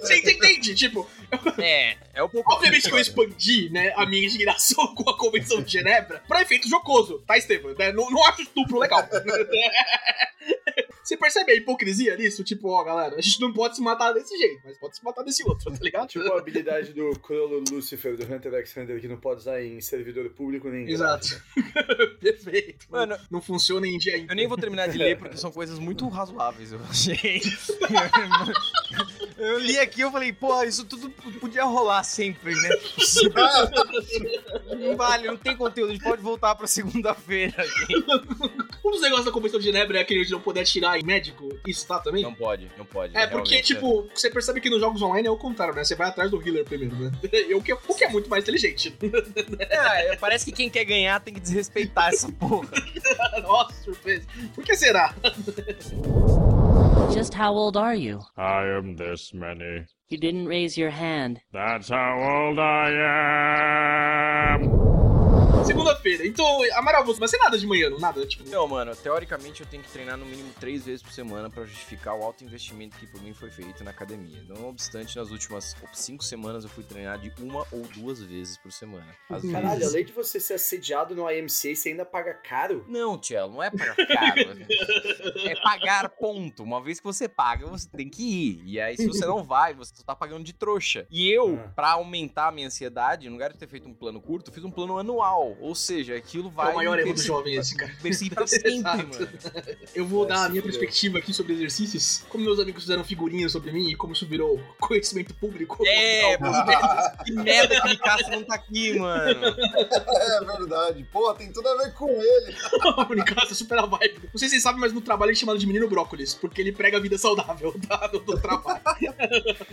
Você 0.00 0.18
entende? 0.18 0.74
Tipo, 0.74 1.08
É, 1.58 1.96
é 2.14 2.22
um 2.22 2.28
pouco. 2.28 2.52
obviamente 2.52 2.88
que 2.88 2.94
eu 2.94 2.98
expandi, 2.98 3.70
né, 3.70 3.92
a 3.96 4.06
minha 4.06 4.24
indignação 4.24 4.86
com 4.94 5.08
a 5.08 5.16
Convenção 5.16 5.62
de 5.62 5.72
Genebra 5.72 6.22
pra 6.28 6.42
efeito 6.42 6.68
jocoso, 6.68 7.18
tá, 7.26 7.36
Estevam? 7.36 7.74
Né? 7.74 7.92
Não, 7.92 8.10
não 8.10 8.24
acho 8.26 8.42
estupro 8.42 8.78
legal. 8.78 9.08
Você 11.02 11.16
percebe 11.16 11.52
a 11.52 11.56
hipocrisia 11.56 12.16
nisso? 12.16 12.44
Tipo, 12.44 12.68
ó, 12.68 12.84
galera, 12.84 13.16
a 13.16 13.20
gente 13.20 13.40
não 13.40 13.52
pode 13.52 13.76
se 13.76 13.82
matar 13.82 14.12
desse 14.12 14.36
jeito, 14.36 14.60
mas 14.64 14.78
pode 14.78 14.96
se 14.96 15.04
matar 15.04 15.22
desse 15.22 15.42
outro, 15.46 15.70
tá 15.72 15.78
ligado? 15.82 16.08
Tipo 16.08 16.32
a 16.32 16.38
habilidade 16.38 16.92
do 16.92 17.18
Crollo 17.18 17.62
Lucifer 17.70 18.16
do 18.16 18.22
Hunter 18.24 18.54
x 18.54 18.76
Hunter 18.76 19.00
que 19.00 19.08
não 19.08 19.16
pode 19.16 19.40
usar 19.40 19.62
em 19.62 19.80
servidor 19.80 20.28
público 20.30 20.68
nem. 20.68 20.88
Exato. 20.88 21.42
Perfeito. 22.20 22.86
Mano, 22.90 23.16
Não 23.30 23.40
funciona 23.40 23.86
em 23.86 23.98
dia 23.98 24.12
eu 24.28 24.34
nem 24.36 24.46
vou 24.46 24.56
terminar 24.56 24.88
de 24.88 24.98
ler 24.98 25.18
porque 25.18 25.36
são 25.36 25.50
coisas 25.50 25.78
muito 25.78 26.06
razoáveis, 26.08 26.72
eu 26.72 26.80
achei. 26.88 27.42
Eu 29.36 29.58
li 29.58 29.78
aqui 29.78 30.00
e 30.00 30.02
eu 30.02 30.12
falei, 30.12 30.32
pô, 30.32 30.62
isso 30.62 30.84
tudo 30.84 31.10
podia 31.40 31.64
rolar 31.64 32.02
sempre, 32.04 32.54
né? 32.54 32.68
Não 34.78 34.96
vale, 34.96 35.28
não 35.28 35.36
tem 35.36 35.56
conteúdo, 35.56 35.90
a 35.90 35.92
gente 35.94 36.02
pode 36.04 36.22
voltar 36.22 36.54
pra 36.54 36.66
segunda-feira. 36.66 37.64
gente. 37.64 38.04
Um 38.84 38.90
dos 38.90 39.00
negócios 39.00 39.26
da 39.26 39.30
Convenção 39.32 39.60
de 39.60 39.66
Genebra 39.66 39.98
é 39.98 40.00
aquele 40.02 40.24
de 40.24 40.32
não 40.32 40.40
poder 40.40 40.60
atirar 40.60 40.98
em 40.98 41.04
médico. 41.04 41.48
Isso 41.66 41.86
tá 41.86 42.00
também? 42.00 42.22
Não 42.22 42.34
pode, 42.34 42.68
não 42.76 42.84
pode. 42.84 43.16
É, 43.16 43.26
porque, 43.28 43.62
tipo, 43.62 44.08
você 44.12 44.28
percebe 44.28 44.60
que 44.60 44.68
nos 44.68 44.80
jogos 44.80 45.00
online 45.00 45.28
é 45.28 45.30
o 45.30 45.36
contrário, 45.36 45.74
né? 45.74 45.84
Você 45.84 45.94
vai 45.94 46.08
atrás 46.08 46.30
do 46.30 46.40
healer 46.44 46.64
primeiro, 46.64 46.96
né? 46.96 47.12
E 47.32 47.54
O 47.54 47.62
que, 47.62 47.72
o 47.72 47.78
que 47.94 48.04
é 48.04 48.08
muito 48.08 48.28
mais 48.28 48.42
inteligente. 48.42 48.92
É, 49.60 50.16
parece 50.16 50.44
que 50.44 50.52
quem 50.52 50.68
quer 50.68 50.84
ganhar 50.84 51.20
tem 51.20 51.32
que 51.32 51.40
desrespeitar 51.40 52.08
essa 52.08 52.30
porra. 52.32 52.68
Nossa, 53.42 53.84
surpresa. 53.84 54.26
Por 54.54 54.64
que 54.64 54.74
será? 54.76 55.14
Just 57.12 57.34
how 57.34 57.54
old 57.54 57.78
are 57.78 57.96
you? 57.96 58.18
I 58.36 58.76
am 58.78 58.96
this 58.96 59.32
many. 59.32 59.86
You 60.10 60.18
didn't 60.18 60.46
raise 60.48 60.78
your 60.78 60.90
hand. 60.90 61.40
That's 61.52 61.88
how 61.88 62.18
old 62.18 62.58
I 62.58 62.90
am. 64.54 64.82
Segunda-feira. 65.82 66.26
Então, 66.26 66.46
Amaral, 66.74 67.04
você 67.04 67.18
vai 67.18 67.28
ser 67.28 67.38
nada 67.38 67.58
de 67.58 67.66
manhã, 67.66 67.90
não 67.90 67.98
nada? 67.98 68.26
Tipo, 68.26 68.48
Não, 68.48 68.66
mano, 68.68 68.94
teoricamente 68.96 69.60
eu 69.60 69.66
tenho 69.66 69.82
que 69.82 69.90
treinar 69.90 70.16
no 70.16 70.24
mínimo 70.26 70.52
três 70.60 70.84
vezes 70.84 71.02
por 71.02 71.12
semana 71.12 71.50
pra 71.50 71.64
justificar 71.64 72.14
o 72.16 72.22
alto 72.22 72.44
investimento 72.44 72.96
que 72.96 73.06
por 73.06 73.20
mim 73.22 73.32
foi 73.34 73.50
feito 73.50 73.82
na 73.84 73.90
academia. 73.90 74.42
Não 74.48 74.68
obstante, 74.68 75.16
nas 75.16 75.30
últimas 75.30 75.74
cinco 75.92 76.22
semanas 76.24 76.64
eu 76.64 76.70
fui 76.70 76.84
treinar 76.84 77.18
de 77.18 77.32
uma 77.40 77.66
ou 77.72 77.82
duas 77.94 78.22
vezes 78.22 78.56
por 78.58 78.70
semana. 78.72 79.06
Às 79.28 79.42
Caralho, 79.42 79.78
vezes. 79.78 79.94
além 79.94 80.04
de 80.04 80.12
você 80.12 80.38
ser 80.40 80.54
assediado 80.54 81.14
no 81.14 81.30
IMCA, 81.30 81.74
você 81.74 81.88
ainda 81.90 82.04
paga 82.04 82.34
caro? 82.34 82.84
Não, 82.88 83.18
Tchelo, 83.18 83.52
não 83.52 83.62
é 83.62 83.70
pagar 83.70 83.96
caro. 83.96 84.40
é 85.48 85.54
pagar 85.60 86.08
ponto. 86.10 86.62
Uma 86.62 86.80
vez 86.82 86.98
que 86.98 87.04
você 87.04 87.28
paga, 87.28 87.66
você 87.66 87.88
tem 87.88 88.08
que 88.08 88.22
ir. 88.22 88.62
E 88.64 88.80
aí, 88.80 88.96
se 88.96 89.06
você 89.06 89.24
não 89.26 89.42
vai, 89.42 89.74
você 89.74 89.94
só 89.94 90.02
tá 90.04 90.14
pagando 90.14 90.44
de 90.44 90.52
trouxa. 90.52 91.06
E 91.10 91.30
eu, 91.30 91.58
Ah. 91.62 91.68
pra 91.74 91.90
aumentar 91.92 92.48
a 92.48 92.52
minha 92.52 92.66
ansiedade, 92.66 93.26
no 93.28 93.32
lugar 93.34 93.52
de 93.52 93.58
ter 93.58 93.68
feito 93.68 93.88
um 93.88 93.94
plano 93.94 94.20
curto, 94.20 94.52
fiz 94.52 94.64
um 94.64 94.70
plano 94.70 94.98
anual. 94.98 95.56
Ou 95.60 95.71
seja, 95.74 96.14
aquilo 96.16 96.50
vai. 96.50 96.68
é 96.68 96.72
o 96.72 96.76
maior 96.76 96.98
erro 96.98 97.12
do 97.14 97.22
jovem 97.22 97.54
esse, 97.56 97.76
cara. 97.76 97.92
Perseguir 98.02 98.34
pra 98.34 98.46
sempre, 98.46 98.82
mano. 98.82 99.28
Eu 99.94 100.06
vou 100.06 100.26
Vai 100.26 100.36
dar 100.36 100.42
a 100.42 100.46
se 100.46 100.50
minha 100.50 100.62
fuder. 100.62 100.78
perspectiva 100.78 101.18
aqui 101.18 101.32
sobre 101.32 101.52
exercícios. 101.54 102.22
Como 102.28 102.44
meus 102.44 102.58
amigos 102.58 102.82
fizeram 102.82 103.04
figurinhas 103.04 103.52
sobre 103.52 103.72
mim 103.72 103.90
e 103.90 103.94
como 103.96 104.12
isso 104.12 104.26
virou 104.26 104.60
conhecimento 104.80 105.34
público. 105.34 105.82
É, 105.86 106.36
que 107.24 107.32
merda 107.32 107.80
que 107.80 107.86
o 107.86 107.90
Nicasso 107.90 108.30
não 108.30 108.44
tá 108.44 108.54
aqui, 108.54 108.98
mano. 108.98 109.40
É 110.22 110.44
verdade. 110.44 111.04
Porra, 111.12 111.34
tem 111.34 111.52
tudo 111.52 111.68
a 111.68 111.76
ver 111.76 111.92
com 111.94 112.08
ele. 112.08 112.54
o 113.10 113.14
Nicasso 113.14 113.52
é 113.52 113.54
super 113.54 113.78
a 113.78 113.86
vibe. 113.86 114.20
Não 114.32 114.38
sei 114.38 114.48
se 114.48 114.50
vocês 114.50 114.62
sabem, 114.62 114.80
mas 114.80 114.92
no 114.92 115.00
trabalho 115.00 115.30
ele 115.30 115.36
é 115.36 115.40
chamado 115.40 115.58
de 115.58 115.66
menino 115.66 115.88
brócolis, 115.88 116.34
porque 116.34 116.60
ele 116.60 116.72
prega 116.72 116.96
a 116.96 117.00
vida 117.00 117.18
saudável 117.18 117.74
tá? 117.88 118.06
do, 118.08 118.20
do 118.20 118.38
trabalho. 118.40 118.80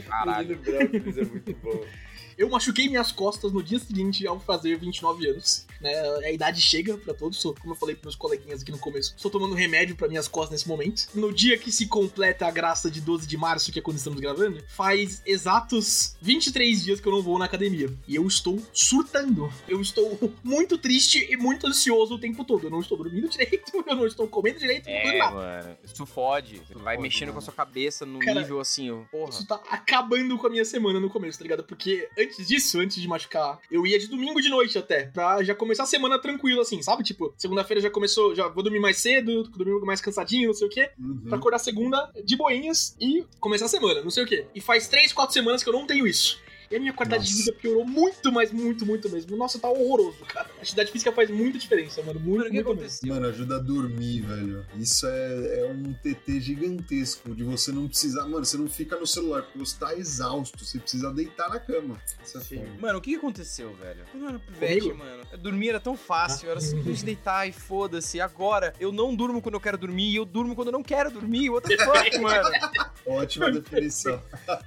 Caralho. 0.07 0.57
Menino 0.59 0.63
Brócolis 0.89 1.17
é 1.17 1.23
muito 1.25 1.53
bom. 1.61 1.83
Eu 2.39 2.50
machuquei 2.50 2.88
minhas 2.88 3.12
costas 3.12 3.51
no 3.51 3.62
dia 3.62 3.77
seguinte 3.79 4.25
ao 4.25 4.39
fazer 4.39 4.77
29 4.77 5.27
anos. 5.27 5.67
Né? 5.81 5.91
A 6.25 6.31
idade 6.31 6.62
chega 6.62 6.98
pra 6.98 7.13
todos. 7.13 7.41
Como 7.43 7.74
eu 7.74 7.75
falei 7.75 7.96
pros 7.96 8.05
meus 8.05 8.15
coleguinhas 8.15 8.62
aqui 8.62 8.72
no 8.72 8.79
começo, 8.79 9.13
estou 9.13 9.29
tomando 9.29 9.53
remédio 9.53 9.93
pra 9.93 10.08
minhas 10.08 10.25
costas 10.25 10.51
nesse 10.51 10.67
momento. 10.67 11.10
No 11.13 11.34
dia 11.34 11.58
que 11.58 11.69
se 11.69 11.86
completa 11.88 12.48
a 12.48 12.51
graça 12.51 12.89
de 12.89 13.01
12 13.01 13.27
de 13.27 13.36
março, 13.36 13.74
que 13.74 13.79
é 13.79 13.81
quando 13.81 13.98
estamos 13.98 14.22
gravando, 14.22 14.63
faz 14.69 15.22
exatos 15.25 16.15
23 16.22 16.81
dias 16.81 17.01
que 17.01 17.08
eu 17.10 17.12
não 17.12 17.22
vou 17.22 17.38
na 17.38 17.43
academia. 17.43 17.93
E 18.08 18.15
eu 18.15 18.25
estou 18.25 18.58
surtando. 18.72 19.51
Eu 19.67 19.81
estou 19.81 20.34
muito 20.41 20.77
triste 20.77 21.27
e 21.29 21.36
muito 21.36 21.67
ansioso 21.67 22.15
o 22.15 22.19
tempo 22.19 22.46
todo. 22.46 22.67
Eu 22.67 22.72
não 22.72 22.79
estou 22.79 22.98
dormindo 22.98 23.27
direito, 23.29 23.84
eu 23.86 23.96
não 23.98 24.08
estou 24.08 24.27
comendo 24.29 24.60
direito, 24.60 24.86
não 24.86 24.93
É, 24.96 25.17
nada. 25.17 25.36
mano. 25.36 25.77
Isso 25.84 26.05
fode. 26.05 26.62
Você 26.65 26.74
vai 26.75 26.96
fode, 26.96 27.01
mexendo 27.01 27.27
mano. 27.27 27.34
com 27.34 27.39
a 27.39 27.41
sua 27.41 27.53
cabeça 27.53 28.05
no 28.05 28.19
Cara, 28.19 28.39
nível 28.39 28.62
assim, 28.62 28.89
ó. 28.91 29.01
Porra. 29.12 29.29
Isso 29.31 29.46
tá 29.46 29.62
acabando 29.69 30.38
com 30.38 30.48
a 30.48 30.50
minha 30.50 30.63
semana 30.65 31.00
no 31.01 31.10
começo, 31.10 31.38
tá 31.38 31.43
ligado? 31.43 31.63
Porque 31.65 32.08
antes 32.17 32.28
disso, 32.38 32.79
antes 32.79 33.01
de 33.01 33.07
machucar, 33.07 33.59
eu 33.71 33.86
ia 33.86 34.00
de 34.00 34.07
domingo 34.07 34.41
de 34.41 34.50
noite 34.50 34.77
até, 34.77 35.05
pra 35.05 35.43
já 35.43 35.55
começar 35.55 35.83
a 35.83 35.88
semana 35.88 36.19
tranquilo, 36.19 36.62
assim, 36.62 36.81
sabe? 36.81 37.03
Tipo, 37.03 37.33
segunda-feira 37.38 37.81
já 37.81 37.89
começou, 37.89 38.36
já 38.36 38.48
vou 38.48 38.63
dormir 38.63 38.79
mais 38.79 38.98
cedo, 38.98 39.43
domingo 39.43 39.86
mais 39.86 40.01
cansadinho, 40.01 40.48
não 40.48 40.53
sei 40.53 40.67
o 40.67 40.69
quê. 40.69 40.89
Uhum. 41.00 41.21
Pra 41.27 41.38
acordar 41.38 41.59
segunda 41.59 42.12
de 42.24 42.36
boinhas 42.36 42.95
e 43.00 43.25
começar 43.39 43.65
a 43.65 43.69
semana, 43.69 44.01
não 44.01 44.09
sei 44.09 44.24
o 44.24 44.27
quê. 44.27 44.45
E 44.53 44.62
faz 44.62 44.88
três, 44.88 45.13
quatro 45.13 45.33
semanas 45.33 45.63
que 45.63 45.69
eu 45.69 45.74
não 45.74 45.86
tenho 45.86 46.07
isso. 46.07 46.39
E 46.71 46.75
a 46.75 46.79
minha 46.79 46.93
qualidade 46.93 47.23
de 47.25 47.31
Nossa. 47.31 47.43
vida 47.45 47.57
piorou 47.59 47.85
muito, 47.85 48.31
mas 48.31 48.51
muito, 48.51 48.85
muito 48.85 49.09
mesmo. 49.09 49.35
Nossa, 49.35 49.57
tá 49.57 49.67
horroroso, 49.69 50.23
cara. 50.25 50.47
A 50.57 50.61
atividade 50.61 50.91
física 50.91 51.11
faz 51.11 51.29
muita 51.29 51.57
diferença, 51.57 52.01
mano. 52.03 52.19
Muito, 52.19 52.38
Mano, 52.38 52.41
o 52.41 52.43
que 52.45 52.53
muito 52.53 52.67
mesmo. 52.67 52.81
aconteceu? 52.83 53.13
Mano, 53.13 53.27
ajuda 53.27 53.55
a 53.55 53.59
dormir, 53.59 54.21
velho. 54.21 54.65
Isso 54.75 55.07
é, 55.07 55.61
é 55.61 55.71
um 55.71 55.93
TT 55.93 56.39
gigantesco 56.39 57.33
de 57.33 57.43
você 57.43 57.71
não 57.71 57.88
precisar. 57.88 58.25
Mano, 58.27 58.45
você 58.45 58.57
não 58.57 58.67
fica 58.67 58.97
no 58.97 59.07
celular 59.07 59.41
porque 59.43 59.57
você 59.57 59.75
tá 59.79 59.95
exausto. 59.95 60.63
Você 60.63 60.77
precisa 60.79 61.11
deitar 61.11 61.49
na 61.49 61.59
cama. 61.59 61.99
Isso 62.23 62.38
é. 62.38 62.79
Mano, 62.79 62.99
o 62.99 63.01
que 63.01 63.15
aconteceu, 63.15 63.73
velho? 63.75 64.05
Quando 64.11 64.23
eu 64.23 64.29
era 64.29 64.39
pivete, 64.39 64.93
mano, 64.93 65.23
dormir 65.39 65.69
era 65.69 65.79
tão 65.79 65.97
fácil, 65.97 66.49
era 66.49 66.59
simplesmente 66.61 67.03
deitar 67.05 67.47
e 67.47 67.51
foda-se. 67.51 68.21
Agora, 68.21 68.73
eu 68.79 68.91
não 68.91 69.15
durmo 69.15 69.41
quando 69.41 69.55
eu 69.55 69.61
quero 69.61 69.77
dormir 69.77 70.11
e 70.11 70.15
eu 70.17 70.25
durmo 70.25 70.55
quando 70.55 70.67
eu 70.67 70.73
não 70.73 70.83
quero 70.83 71.09
dormir. 71.09 71.49
What 71.49 71.67
the 71.67 71.83
fuck, 71.83 72.17
mano? 72.19 72.49
Ótima 73.05 73.51
definição. 73.51 74.21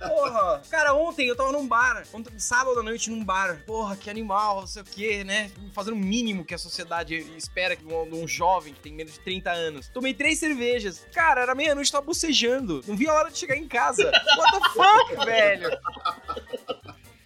Porra! 0.09 0.63
Cara, 0.71 0.95
ontem 0.95 1.29
eu 1.29 1.37
tava 1.37 1.53
num 1.53 1.67
bar, 1.67 1.92
ontem, 2.13 2.39
sábado 2.39 2.81
à 2.81 2.83
noite 2.83 3.11
num 3.11 3.25
bar. 3.25 3.63
Porra, 3.67 3.97
que 3.97 4.09
animal, 4.11 4.61
não 4.61 4.67
sei 4.67 4.83
o 4.83 4.85
que, 4.85 5.25
né? 5.25 5.51
Fazendo 5.73 5.95
o 5.95 5.99
mínimo 5.99 6.45
que 6.45 6.55
a 6.55 6.59
sociedade 6.59 7.15
espera 7.37 7.77
que 7.77 7.85
um, 7.85 8.23
um 8.23 8.27
jovem 8.29 8.75
que 8.75 8.81
tem 8.81 8.93
menos 8.93 9.15
de 9.15 9.21
30 9.21 9.51
anos. 9.51 9.89
Tomei 9.89 10.15
três 10.15 10.39
cervejas. 10.39 11.07
Cara, 11.13 11.43
era 11.43 11.55
meia-noite, 11.55 11.91
tava 11.91 12.05
bocejando. 12.05 12.83
Não 12.87 12.97
vi 12.97 13.09
a 13.09 13.15
hora 13.15 13.31
de 13.31 13.39
chegar 13.39 13.57
em 13.57 13.69
casa. 13.69 14.05
What 14.05 14.53
the 14.53 14.69
fuck, 14.71 15.25
velho? 15.27 15.71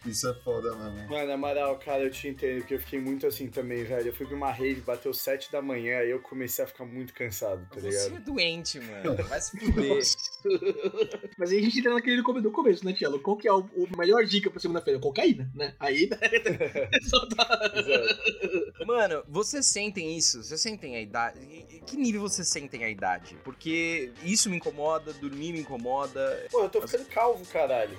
Isso 0.06 0.28
é 0.28 0.34
foda 0.34 0.74
mesmo. 0.76 1.08
Mano, 1.08 1.32
Amaral, 1.32 1.76
cara, 1.78 2.02
eu 2.04 2.10
te 2.10 2.28
entendo, 2.28 2.58
porque 2.60 2.74
eu 2.74 2.80
fiquei 2.80 3.00
muito 3.00 3.26
assim 3.26 3.48
também, 3.48 3.84
velho. 3.84 4.08
Eu 4.08 4.14
fui 4.14 4.26
pra 4.26 4.36
uma 4.36 4.52
rave, 4.52 4.80
bateu 4.80 5.12
7 5.12 5.50
da 5.50 5.60
manhã, 5.60 5.98
aí 5.98 6.10
eu 6.10 6.20
comecei 6.20 6.64
a 6.64 6.68
ficar 6.68 6.84
muito 6.84 7.12
cansado, 7.12 7.66
tá 7.68 7.80
Você 7.80 7.88
ligado? 7.88 8.16
é 8.16 8.20
doente, 8.20 8.80
mano. 8.80 9.16
Vai 9.28 9.40
se 9.40 9.58
fuder. 9.58 10.02
Mas 11.38 11.50
aí 11.50 11.58
a 11.58 11.62
gente 11.62 11.78
entra 11.80 11.94
naquele 11.94 12.16
do 12.18 12.22
come- 12.22 12.40
do 12.40 12.50
começo, 12.50 12.84
né, 12.84 12.92
Tielo? 12.92 13.20
Qual 13.20 13.36
que 13.36 13.48
é 13.48 13.52
o, 13.52 13.60
o 13.60 13.88
melhor 13.98 14.24
dica 14.24 14.50
pra 14.50 14.60
segunda-feira? 14.60 14.98
Cocaína, 15.00 15.50
né? 15.54 15.74
Aí 15.80 16.08
só 17.08 17.26
tá... 17.28 17.72
Exato. 17.74 18.86
Mano, 18.86 19.24
vocês 19.28 19.66
sentem 19.66 20.16
isso? 20.16 20.42
Vocês 20.42 20.60
sentem 20.60 20.96
a 20.96 21.00
idade? 21.00 21.40
Que 21.86 21.96
nível 21.96 22.20
vocês 22.22 22.48
sentem 22.48 22.84
a 22.84 22.88
idade? 22.88 23.36
Porque 23.44 24.12
isso 24.22 24.48
me 24.48 24.56
incomoda, 24.56 25.12
dormir 25.14 25.52
me 25.52 25.60
incomoda. 25.60 26.46
Pô, 26.50 26.62
eu 26.62 26.68
tô 26.68 26.80
ficando 26.86 27.04
calvo, 27.06 27.44
caralho. 27.46 27.96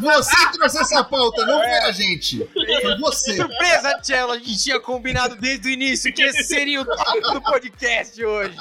Você 0.00 0.52
trouxe 0.52 0.78
essa 0.78 1.04
pauta, 1.04 1.44
não 1.44 1.58
foi 1.58 1.78
a 1.78 1.92
gente. 1.92 2.48
Foi 2.82 2.98
você. 2.98 3.36
Surpresa, 3.36 3.98
Tchelo! 4.00 4.32
A 4.32 4.38
gente 4.38 4.62
tinha 4.62 4.80
combinado 4.80 5.36
desde 5.36 5.68
o 5.68 5.70
início 5.70 6.12
que 6.12 6.22
esse 6.22 6.44
seria 6.44 6.80
o 6.80 6.84
tópico 6.84 7.32
do 7.32 7.42
podcast 7.42 8.24
hoje. 8.24 8.56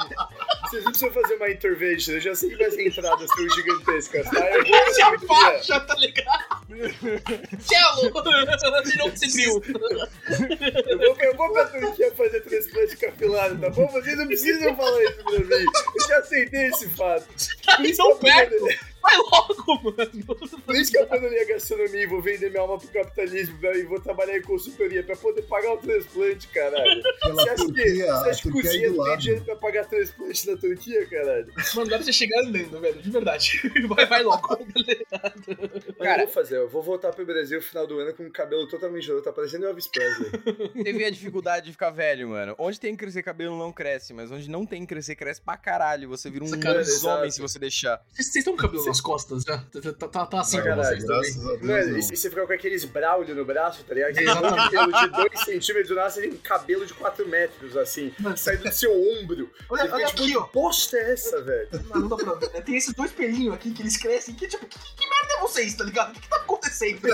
Vocês 0.63 0.83
não 0.83 0.91
precisam 0.91 1.11
fazer 1.13 1.35
uma 1.35 1.49
intervention, 1.49 2.13
eu 2.13 2.21
já 2.21 2.35
sei 2.35 2.49
que 2.49 2.57
vai 2.57 2.71
ser 2.71 2.87
entradas 2.87 3.29
tão 3.29 3.49
gigantescas, 3.49 4.29
tá? 4.29 4.45
Eu 4.49 4.63
vou 4.65 5.17
turquia. 5.19 5.37
abaixa, 5.37 5.79
tá 5.79 5.95
ligado? 5.95 6.58
Cielo! 7.59 8.11
Você 8.13 8.97
não 8.97 9.09
viu. 9.11 9.61
Eu 10.87 10.97
vou, 10.97 11.17
eu 11.19 11.35
vou 11.35 11.51
pra 11.53 11.65
Turquia 11.65 12.11
fazer 12.15 12.41
transplante 12.41 12.97
capilar, 12.97 13.59
tá 13.59 13.69
bom? 13.69 13.87
Vocês 13.87 14.17
não 14.17 14.27
precisam 14.27 14.75
falar 14.75 15.03
isso 15.03 15.23
pra 15.23 15.31
mim. 15.39 15.65
Eu 15.95 16.07
já 16.07 16.17
aceitei 16.19 16.67
esse 16.67 16.87
fato. 16.89 17.27
Por 17.75 17.85
isso, 17.85 17.97
tão 17.97 18.17
perto. 18.17 18.55
Vai 19.01 19.15
logo, 19.15 19.81
mano. 19.95 20.61
por 20.65 20.75
isso 20.75 20.91
que 20.91 20.97
eu 20.97 21.03
abandonei 21.03 21.41
a 21.41 21.47
gastronomia 21.47 22.03
e 22.03 22.05
vou 22.05 22.21
vender 22.21 22.49
minha 22.49 22.61
alma 22.61 22.77
pro 22.77 22.89
capitalismo 22.89 23.57
velho, 23.57 23.79
e 23.79 23.83
vou 23.83 23.99
trabalhar 24.01 24.37
em 24.37 24.41
consultoria 24.41 25.01
pra 25.01 25.15
poder 25.15 25.41
pagar 25.43 25.73
o 25.73 25.77
transplante, 25.77 26.47
caralho. 26.49 27.01
Pela 27.21 27.33
Você 27.35 27.49
acha 27.49 27.65
que, 27.65 27.93
você 27.95 28.29
acha 28.29 28.41
que 28.41 28.49
é 28.49 28.51
cozinha 28.51 28.89
do 28.91 28.97
não 28.97 29.05
tem 29.05 29.17
dinheiro 29.17 29.45
pra 29.45 29.55
pagar 29.55 29.85
transplante 29.85 30.51
na 30.51 30.57
Turquia, 30.57 31.05
caralho? 31.07 31.47
Mano, 31.75 31.89
dá 31.89 31.95
pra 31.95 32.05
você 32.05 32.11
chegar 32.13 32.41
andando, 32.41 32.79
velho. 32.81 33.01
De 33.01 33.09
verdade. 33.09 33.61
Vai, 33.87 34.05
vai 34.05 34.21
logo. 34.21 34.47
Cara- 35.97 36.23
eu 36.23 36.25
vou 36.25 36.33
fazer, 36.33 36.58
eu 36.59 36.69
vou 36.69 36.81
voltar 36.81 37.11
pro 37.11 37.25
Brasil 37.25 37.59
no 37.59 37.65
final 37.65 37.87
do 37.87 37.99
ano 37.99 38.13
com 38.13 38.25
o 38.25 38.31
cabelo 38.31 38.67
totalmente 38.67 39.09
louco, 39.09 39.23
tá 39.23 39.31
parecendo 39.31 39.65
Elvis 39.65 39.87
Presley. 39.87 40.31
Teve 40.83 41.05
a 41.05 41.09
dificuldade 41.09 41.65
de 41.67 41.71
ficar 41.71 41.89
velho, 41.89 42.29
mano. 42.29 42.55
Onde 42.57 42.79
tem 42.79 42.95
que 42.95 42.99
crescer 43.03 43.23
cabelo 43.23 43.57
não 43.57 43.71
cresce, 43.71 44.13
mas 44.13 44.31
onde 44.31 44.49
não 44.49 44.65
tem 44.65 44.81
que 44.81 44.87
crescer, 44.87 45.15
cresce 45.15 45.41
pra 45.41 45.57
caralho. 45.57 46.09
Você 46.09 46.29
vira 46.29 46.45
um 46.45 46.49
lobisomem 46.49 47.27
exato. 47.27 47.31
se 47.31 47.41
você 47.41 47.59
deixar. 47.59 48.01
Vocês 48.13 48.35
estão 48.35 48.55
com 48.55 48.61
cabelo 48.61 48.85
nas 48.85 49.01
costas 49.01 49.43
já? 49.43 49.57
Tá, 49.57 49.93
tá, 49.93 50.07
tá, 50.07 50.25
tá 50.25 50.39
assim 50.41 50.57
Pra 50.61 50.75
caralho. 50.75 51.07
Mano, 51.61 51.97
e 51.97 52.01
você 52.01 52.29
fica 52.29 52.45
com 52.45 52.53
aqueles 52.53 52.85
braulio 52.85 53.35
no 53.35 53.45
braço, 53.45 53.83
tá 53.83 53.93
ligado? 53.93 54.11
Aqueles 54.11 54.33
cabelo 54.33 54.91
de 54.91 55.09
2 55.09 55.39
centímetros, 55.45 56.13
tem 56.15 56.31
um 56.31 56.37
cabelo 56.37 56.85
de 56.85 56.93
4 56.93 57.27
metros, 57.27 57.77
assim, 57.77 58.13
saindo 58.35 58.63
do 58.63 58.71
seu 58.71 58.91
ombro. 58.91 59.49
Olha, 59.69 59.83
tipo, 59.83 59.95
aqui, 59.95 60.37
ó. 60.37 60.43
Que 60.43 60.53
bosta 60.53 60.97
é 60.97 61.13
essa, 61.13 61.41
velho? 61.41 61.69
Não, 61.89 62.01
não 62.01 62.07
dá 62.09 62.15
pra 62.17 62.33
ver. 62.35 62.51
né? 62.53 62.61
Tem 62.61 62.75
esses 62.75 62.93
dois 62.93 63.11
pelinhos 63.11 63.53
aqui 63.53 63.71
que 63.71 63.81
eles 63.81 63.97
crescem. 63.97 64.35
Que 64.35 64.47
tipo, 64.47 64.65
que, 64.65 64.77
que 64.77 65.09
merda 65.09 65.33
é 65.37 65.39
vocês, 65.41 65.73
tá 65.75 65.83
ligado? 65.83 66.11
O 66.11 66.13
que, 66.13 66.21
que 66.21 66.29
tá 66.29 66.39
acontecendo? 66.49 67.07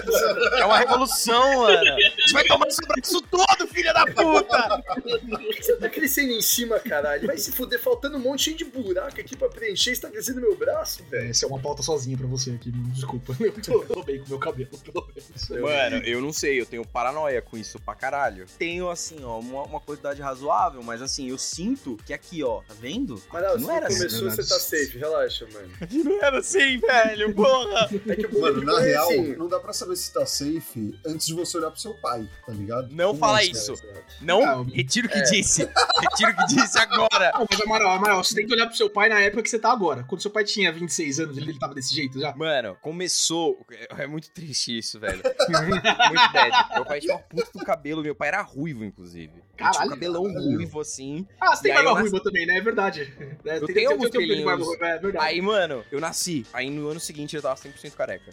É 0.58 0.66
uma 0.66 0.78
revolução, 0.78 1.64
mano. 1.64 1.96
Você 2.26 2.34
vai 2.34 2.44
tomar 2.46 2.72
seu 2.72 2.88
braço 2.88 3.22
todo, 3.22 3.68
filha 3.68 3.94
da 3.94 4.06
puta! 4.06 4.84
Por 5.04 5.56
que 5.56 5.64
você 5.64 5.76
tá 5.76 5.90
crescendo 5.90 6.32
em 6.32 6.42
cima, 6.42 6.80
caralho? 6.80 7.28
Vai 7.28 7.38
se 7.38 7.52
fuder, 7.52 7.80
faltando 7.80 8.18
um 8.18 8.20
monte 8.20 8.46
cheio 8.46 8.58
de 8.58 8.66
buraco 8.66 9.20
aqui 9.20 9.36
pra 9.36 9.50
preencher, 9.50 9.96
você 9.96 10.02
tá 10.02 10.10
crescendo 10.10 10.42
meu 10.42 10.56
braço, 10.56 11.04
velho. 11.10 11.30
Essa 11.30 11.46
é 11.46 11.48
uma 11.48 11.60
pauta 11.60 11.84
sozinha 11.84 12.18
pra 12.18 12.28
você 12.28 12.52
aqui, 12.52 12.72
mano. 12.72 12.90
Desculpa. 12.90 13.36
Eu 13.40 13.52
tô, 13.62 13.80
tô 13.86 14.04
bem 14.04 14.20
com 14.20 14.30
meu 14.30 14.40
cabelo, 14.40 14.70
pelo 14.78 15.08
menos. 15.08 15.50
Mano, 15.50 15.98
eu 16.06 16.22
não 16.22 16.32
sei, 16.32 16.60
eu 16.60 16.66
tenho 16.66 16.86
paranoia 16.86 17.42
com 17.42 17.58
isso 17.58 17.80
pra 17.80 17.96
caralho. 17.96 18.46
Tenho, 18.58 18.90
assim, 18.90 19.24
ó, 19.24 19.40
uma, 19.40 19.64
uma 19.64 19.80
quantidade 19.80 20.22
razoável, 20.22 20.82
mas 20.84 21.02
assim, 21.02 21.30
eu 21.30 21.38
sinto 21.38 21.98
que 22.06 22.14
aqui, 22.14 22.44
ó, 22.44 22.62
tá 22.62 22.74
vendo? 22.80 23.22
Amaral, 23.30 23.58
Não 23.58 23.68
você 23.68 23.74
era 23.74 23.88
assim, 23.88 23.98
começou, 23.98 24.24
né? 24.30 24.36
você 24.36 24.44
tá 24.48 24.60
safe, 24.60 24.98
relaxa, 24.98 25.48
mano. 25.52 25.70
Não 26.04 26.24
era 26.24 26.40
assim, 26.40 26.78
velho, 26.78 27.34
porra! 27.34 27.90
É 28.08 28.16
que 28.16 28.26
o 28.26 28.42
Mano, 28.42 28.62
na 28.64 28.82
é 28.82 28.86
real, 28.86 29.10
assim, 29.10 29.25
não 29.38 29.48
dá 29.48 29.60
pra 29.60 29.74
saber 29.74 29.96
se 29.96 30.12
tá 30.14 30.26
safe 30.26 31.00
antes 31.06 31.26
de 31.28 31.34
você 31.34 31.58
olhar 31.58 31.72
pro 31.72 31.80
seu 31.80 31.94
pai, 31.96 32.28
tá 32.46 32.52
ligado? 32.52 32.90
Não 32.94 33.08
Como 33.10 33.20
fala 33.20 33.40
assim? 33.40 33.52
isso. 33.52 33.74
exato. 33.74 34.04
Não, 34.22 34.42
Não. 34.42 34.64
retiro 34.66 35.08
o 35.08 35.12
que 35.12 35.18
É. 35.20 35.24
disse. 35.24 35.70
Retiro 36.02 36.32
o 36.32 36.36
que 36.36 36.46
disse 36.56 36.78
agora. 36.80 37.32
Não, 37.34 37.46
mas 37.50 37.62
Amaral, 37.62 37.92
Amaral, 37.92 38.24
você 38.24 38.36
tem 38.36 38.46
que 38.46 38.54
olhar 38.54 38.68
pro 38.68 38.76
seu 38.78 38.90
pai 38.90 39.10
na 39.10 39.20
época 39.22 39.44
que 39.44 39.50
você 39.50 39.60
tá 39.60 39.72
agora. 39.72 40.04
Quando 40.04 40.22
seu 40.22 40.32
pai 40.32 40.44
tinha 40.44 40.72
26 40.72 41.20
anos, 41.20 41.38
ele, 41.38 41.52
ele 41.52 41.60
tava 41.60 41.74
desse 41.74 41.94
jeito 41.96 42.20
já. 42.20 42.36
Mano, 42.36 42.78
começou. 42.82 43.66
É 43.98 44.06
muito 44.08 44.30
triste 44.32 44.78
isso, 44.78 45.00
velho. 45.00 45.22
muito 45.50 46.34
bad. 46.34 46.74
Meu 46.74 46.86
pai 46.86 47.00
tinha 47.00 47.14
uma 47.16 47.22
puta 47.22 47.50
do 47.54 47.66
cabelo, 47.66 48.02
meu 48.02 48.16
pai 48.16 48.28
era 48.30 48.42
ruivo, 48.42 48.84
inclusive. 48.84 49.44
Caralho. 49.58 49.88
um 49.88 49.90
cabelão 49.90 50.24
ruivo 50.24 50.80
assim. 50.82 51.26
Ah, 51.40 51.56
você 51.56 51.64
tem 51.64 51.72
E 51.72 51.76
barba 51.76 52.00
ruiva 52.00 52.20
também, 52.22 52.46
né? 52.46 52.58
É 52.58 52.62
verdade. 52.62 53.14
É, 53.46 53.58
Eu 53.58 53.66
tem- 53.68 53.76
tenho 53.76 53.92
alguns 53.92 54.08
um 54.08 54.12
pelinhos. 54.12 54.66
ruiva, 54.66 54.86
É 54.88 54.98
verdade. 54.98 55.26
Aí, 55.26 55.40
mano, 55.42 55.84
eu 55.92 56.00
nasci. 56.00 56.46
Aí 56.52 56.70
no 56.70 56.88
ano 56.90 57.00
seguinte 57.00 57.36
eu 57.36 57.42
tava 57.42 57.56
100% 57.56 57.92
careca. 57.94 58.32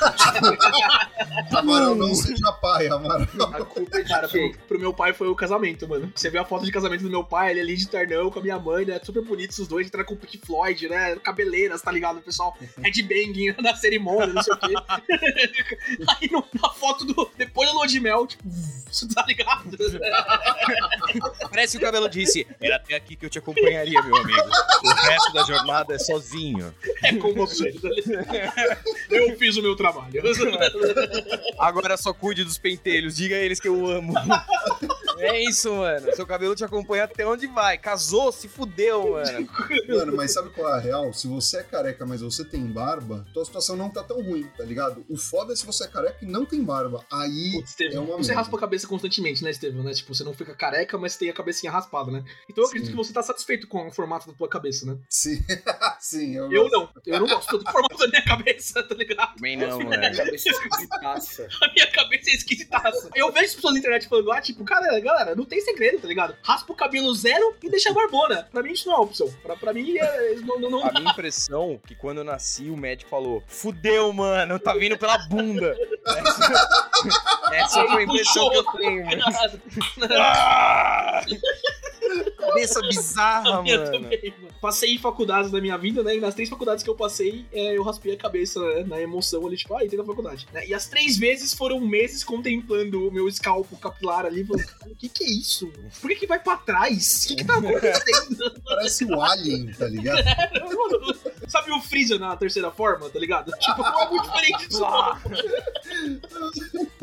Amaral, 1.56 1.94
não 1.94 2.14
seja 2.14 2.52
pai, 2.60 2.88
Amaral. 2.88 3.26
A 3.54 3.64
culpa 3.64 3.98
é 3.98 4.04
Cara, 4.04 4.28
pro, 4.28 4.52
pro 4.68 4.78
meu 4.78 4.92
pai 4.94 5.12
foi 5.12 5.28
o 5.28 5.34
casamento, 5.34 5.88
mano. 5.88 6.12
Você 6.14 6.30
vê 6.30 6.38
a 6.38 6.44
foto 6.44 6.64
de 6.64 6.70
casamento 6.72 7.02
do 7.02 7.10
meu 7.10 7.24
pai, 7.24 7.50
ele 7.50 7.60
ali 7.60 7.76
de 7.76 7.88
ternão 7.88 8.30
com 8.30 8.38
a 8.38 8.42
minha 8.42 8.58
mãe, 8.58 8.84
né? 8.84 9.00
Super 9.02 9.22
bonitos 9.24 9.58
os 9.58 9.66
dois, 9.68 9.86
entraram 9.86 10.06
com 10.06 10.14
o 10.14 10.16
Pink 10.16 10.38
Floyd, 10.38 10.88
né? 10.88 11.16
Cabeleiras, 11.16 11.82
tá 11.82 11.90
ligado? 11.90 12.18
O 12.18 12.22
pessoal 12.22 12.56
headbanging 12.82 13.54
na 13.60 13.74
cerimônia, 13.74 14.32
não 14.34 14.42
sei 14.42 14.54
o 14.54 14.58
quê. 14.58 14.74
Aí 16.20 16.30
no- 16.30 16.44
na 16.60 16.68
foto 16.70 17.04
do. 17.04 17.30
Depois 17.36 17.68
da 17.68 17.74
lua 17.74 17.86
de 17.86 17.98
mel, 18.00 18.26
tipo, 18.26 18.42
você 18.48 19.08
tá 19.08 19.24
ligado? 19.26 19.76
Parece 21.50 21.76
que 21.78 21.82
o 21.82 21.86
cabelo 21.86 22.08
disse: 22.08 22.46
Era 22.60 22.76
até 22.76 22.94
aqui 22.94 23.16
que 23.16 23.26
eu 23.26 23.30
te 23.30 23.38
acompanharia, 23.38 24.02
meu 24.02 24.16
amigo. 24.16 24.48
O 24.84 24.88
resto 25.06 25.32
da 25.32 25.42
jornada 25.44 25.94
é 25.94 25.98
sozinho. 25.98 26.74
É 27.02 27.14
com 27.16 27.32
você. 27.34 27.74
Eu 29.10 29.36
fiz 29.38 29.56
o 29.56 29.62
meu 29.62 29.76
trabalho. 29.76 30.12
Agora 31.58 31.96
só 31.96 32.12
cuide 32.12 32.44
dos 32.44 32.58
pentelhos, 32.58 33.16
diga 33.16 33.36
a 33.36 33.38
eles 33.38 33.60
que 33.60 33.68
eu 33.68 33.86
amo. 33.86 34.14
É 35.18 35.40
isso, 35.42 35.72
mano. 35.74 36.14
Seu 36.14 36.26
cabelo 36.26 36.54
te 36.54 36.64
acompanha 36.64 37.04
até 37.04 37.26
onde 37.26 37.46
vai. 37.46 37.78
Casou, 37.78 38.32
se 38.32 38.48
fudeu, 38.48 39.12
mano. 39.12 39.48
Mano, 39.88 40.16
mas 40.16 40.32
sabe 40.32 40.50
qual 40.50 40.68
é 40.74 40.78
a 40.78 40.80
real? 40.80 41.12
Se 41.12 41.26
você 41.26 41.58
é 41.58 41.62
careca, 41.62 42.04
mas 42.06 42.20
você 42.20 42.44
tem 42.44 42.64
barba, 42.66 43.24
tua 43.32 43.44
situação 43.44 43.76
não 43.76 43.90
tá 43.90 44.02
tão 44.02 44.22
ruim, 44.22 44.44
tá 44.56 44.64
ligado? 44.64 45.04
O 45.08 45.16
foda 45.16 45.52
é 45.52 45.56
se 45.56 45.64
você 45.66 45.84
é 45.84 45.88
careca 45.88 46.18
e 46.22 46.26
não 46.26 46.44
tem 46.44 46.62
barba. 46.62 47.04
Aí 47.12 47.52
Putz, 47.52 47.70
Estevam, 47.70 47.96
é 47.96 48.00
uma 48.00 48.16
você 48.16 48.28
merda. 48.28 48.34
raspa 48.42 48.56
a 48.56 48.60
cabeça 48.60 48.86
constantemente, 48.86 49.42
né, 49.44 49.50
Estevam? 49.50 49.82
Né? 49.82 49.92
Tipo, 49.92 50.14
você 50.14 50.24
não 50.24 50.34
fica 50.34 50.54
careca, 50.54 50.96
mas 50.98 51.16
tem 51.16 51.28
a 51.30 51.32
cabecinha 51.34 51.70
raspada, 51.72 52.10
né? 52.10 52.24
Então 52.48 52.62
eu 52.64 52.68
acredito 52.68 52.86
Sim. 52.86 52.92
que 52.92 52.96
você 52.96 53.12
tá 53.12 53.22
satisfeito 53.22 53.66
com 53.68 53.86
o 53.86 53.90
formato 53.92 54.26
da 54.30 54.32
tua 54.36 54.48
cabeça, 54.48 54.86
né? 54.86 54.96
Sim, 55.08 55.42
sim. 56.00 56.34
Eu, 56.36 56.50
Eu 56.52 56.68
não. 56.70 56.88
Eu 57.06 57.20
não 57.20 57.26
gosto 57.26 57.58
do 57.58 57.70
formato 57.70 57.96
da 57.98 58.08
minha 58.08 58.24
cabeça, 58.24 58.82
tá 58.82 58.94
ligado? 58.94 59.34
Também 59.36 59.56
não, 59.56 59.78
Minha 59.78 59.90
mano. 60.00 60.16
cabeça 60.16 60.48
esquisitaça. 60.48 61.48
A 61.62 61.72
minha 61.72 61.90
cabeça 61.90 62.30
é 62.30 62.34
esquisitaça. 62.34 63.10
Eu 63.14 63.32
vejo 63.32 63.46
as 63.46 63.54
pessoas 63.54 63.74
na 63.74 63.80
internet 63.80 64.08
falando, 64.08 64.32
ah, 64.32 64.40
tipo, 64.40 64.64
cara, 64.64 65.00
galera, 65.04 65.34
não 65.36 65.44
tem 65.44 65.60
segredo, 65.60 66.00
tá 66.00 66.08
ligado? 66.08 66.34
Raspa 66.42 66.72
o 66.72 66.76
cabelo 66.76 67.14
zero 67.14 67.54
e 67.62 67.70
deixa 67.70 67.90
a 67.90 67.92
barbona. 67.92 68.48
Pra 68.50 68.62
mim 68.62 68.72
isso 68.72 68.88
não 68.88 68.96
é 68.96 69.00
opção. 69.00 69.28
Pra, 69.42 69.54
pra 69.56 69.72
mim, 69.72 69.96
é, 69.98 70.34
não, 70.44 70.58
não, 70.58 70.70
não- 70.70 70.86
A 70.86 70.92
minha 70.92 71.10
impressão 71.12 71.80
é 71.84 71.88
que 71.88 71.94
quando 71.94 72.18
eu 72.18 72.24
nasci, 72.24 72.68
o 72.70 72.76
médico 72.76 73.10
falou: 73.10 73.42
Fudeu, 73.46 74.12
mano, 74.12 74.58
tá 74.58 74.74
vindo 74.74 74.98
pela 74.98 75.18
bunda. 75.28 75.76
Essa, 76.06 76.52
essa 77.54 77.84
foi 77.86 78.02
a 78.02 78.04
impressão 78.04 78.50
que 78.50 78.56
eu 78.56 78.64
tenho, 78.72 79.06
mano. 79.06 79.22
Ah! 80.18 81.20
Cabeça 82.54 82.80
bizarra, 82.88 83.62
mano. 83.62 83.84
também, 83.92 84.34
mano. 84.40 84.54
Passei 84.60 84.94
em 84.94 84.98
faculdades 84.98 85.50
na 85.52 85.60
minha 85.60 85.76
vida, 85.76 86.02
né? 86.02 86.16
E 86.16 86.20
nas 86.20 86.34
três 86.34 86.48
faculdades 86.48 86.82
que 86.82 86.88
eu 86.90 86.94
passei, 86.94 87.44
é, 87.52 87.76
eu 87.76 87.82
raspei 87.82 88.12
a 88.14 88.16
cabeça 88.16 88.60
né, 88.60 88.84
na 88.84 89.00
emoção 89.00 89.46
ali, 89.46 89.56
tipo, 89.56 89.74
ah, 89.76 89.84
entrei 89.84 89.98
na 89.98 90.04
faculdade. 90.04 90.46
né? 90.52 90.66
E 90.66 90.72
as 90.72 90.86
três 90.88 91.16
vezes 91.18 91.52
foram 91.52 91.80
meses 91.80 92.24
contemplando 92.24 93.08
o 93.08 93.12
meu 93.12 93.28
escalpo 93.28 93.76
capilar 93.76 94.24
ali, 94.26 94.44
falando, 94.44 94.64
o 94.86 94.94
que 94.96 95.08
que 95.08 95.24
é 95.24 95.28
isso? 95.30 95.70
Por 96.00 96.08
que 96.10 96.16
que 96.16 96.26
vai 96.26 96.38
pra 96.38 96.56
trás? 96.56 97.24
O 97.24 97.28
que 97.28 97.36
que 97.36 97.44
tá 97.44 97.56
acontecendo? 97.58 98.62
Parece 98.64 99.04
o 99.04 99.20
Alien, 99.20 99.72
tá 99.72 99.86
ligado? 99.86 100.24
Mano, 100.74 101.14
Sabe 101.48 101.72
o 101.72 101.80
Freezer 101.80 102.18
na 102.18 102.36
terceira 102.36 102.70
forma, 102.70 103.08
tá 103.10 103.18
ligado? 103.18 103.52
Tipo, 103.64 103.82
não 103.82 104.02
é 104.02 104.08
muito 104.10 104.24
diferente 104.24 104.68
disso. 104.68 104.84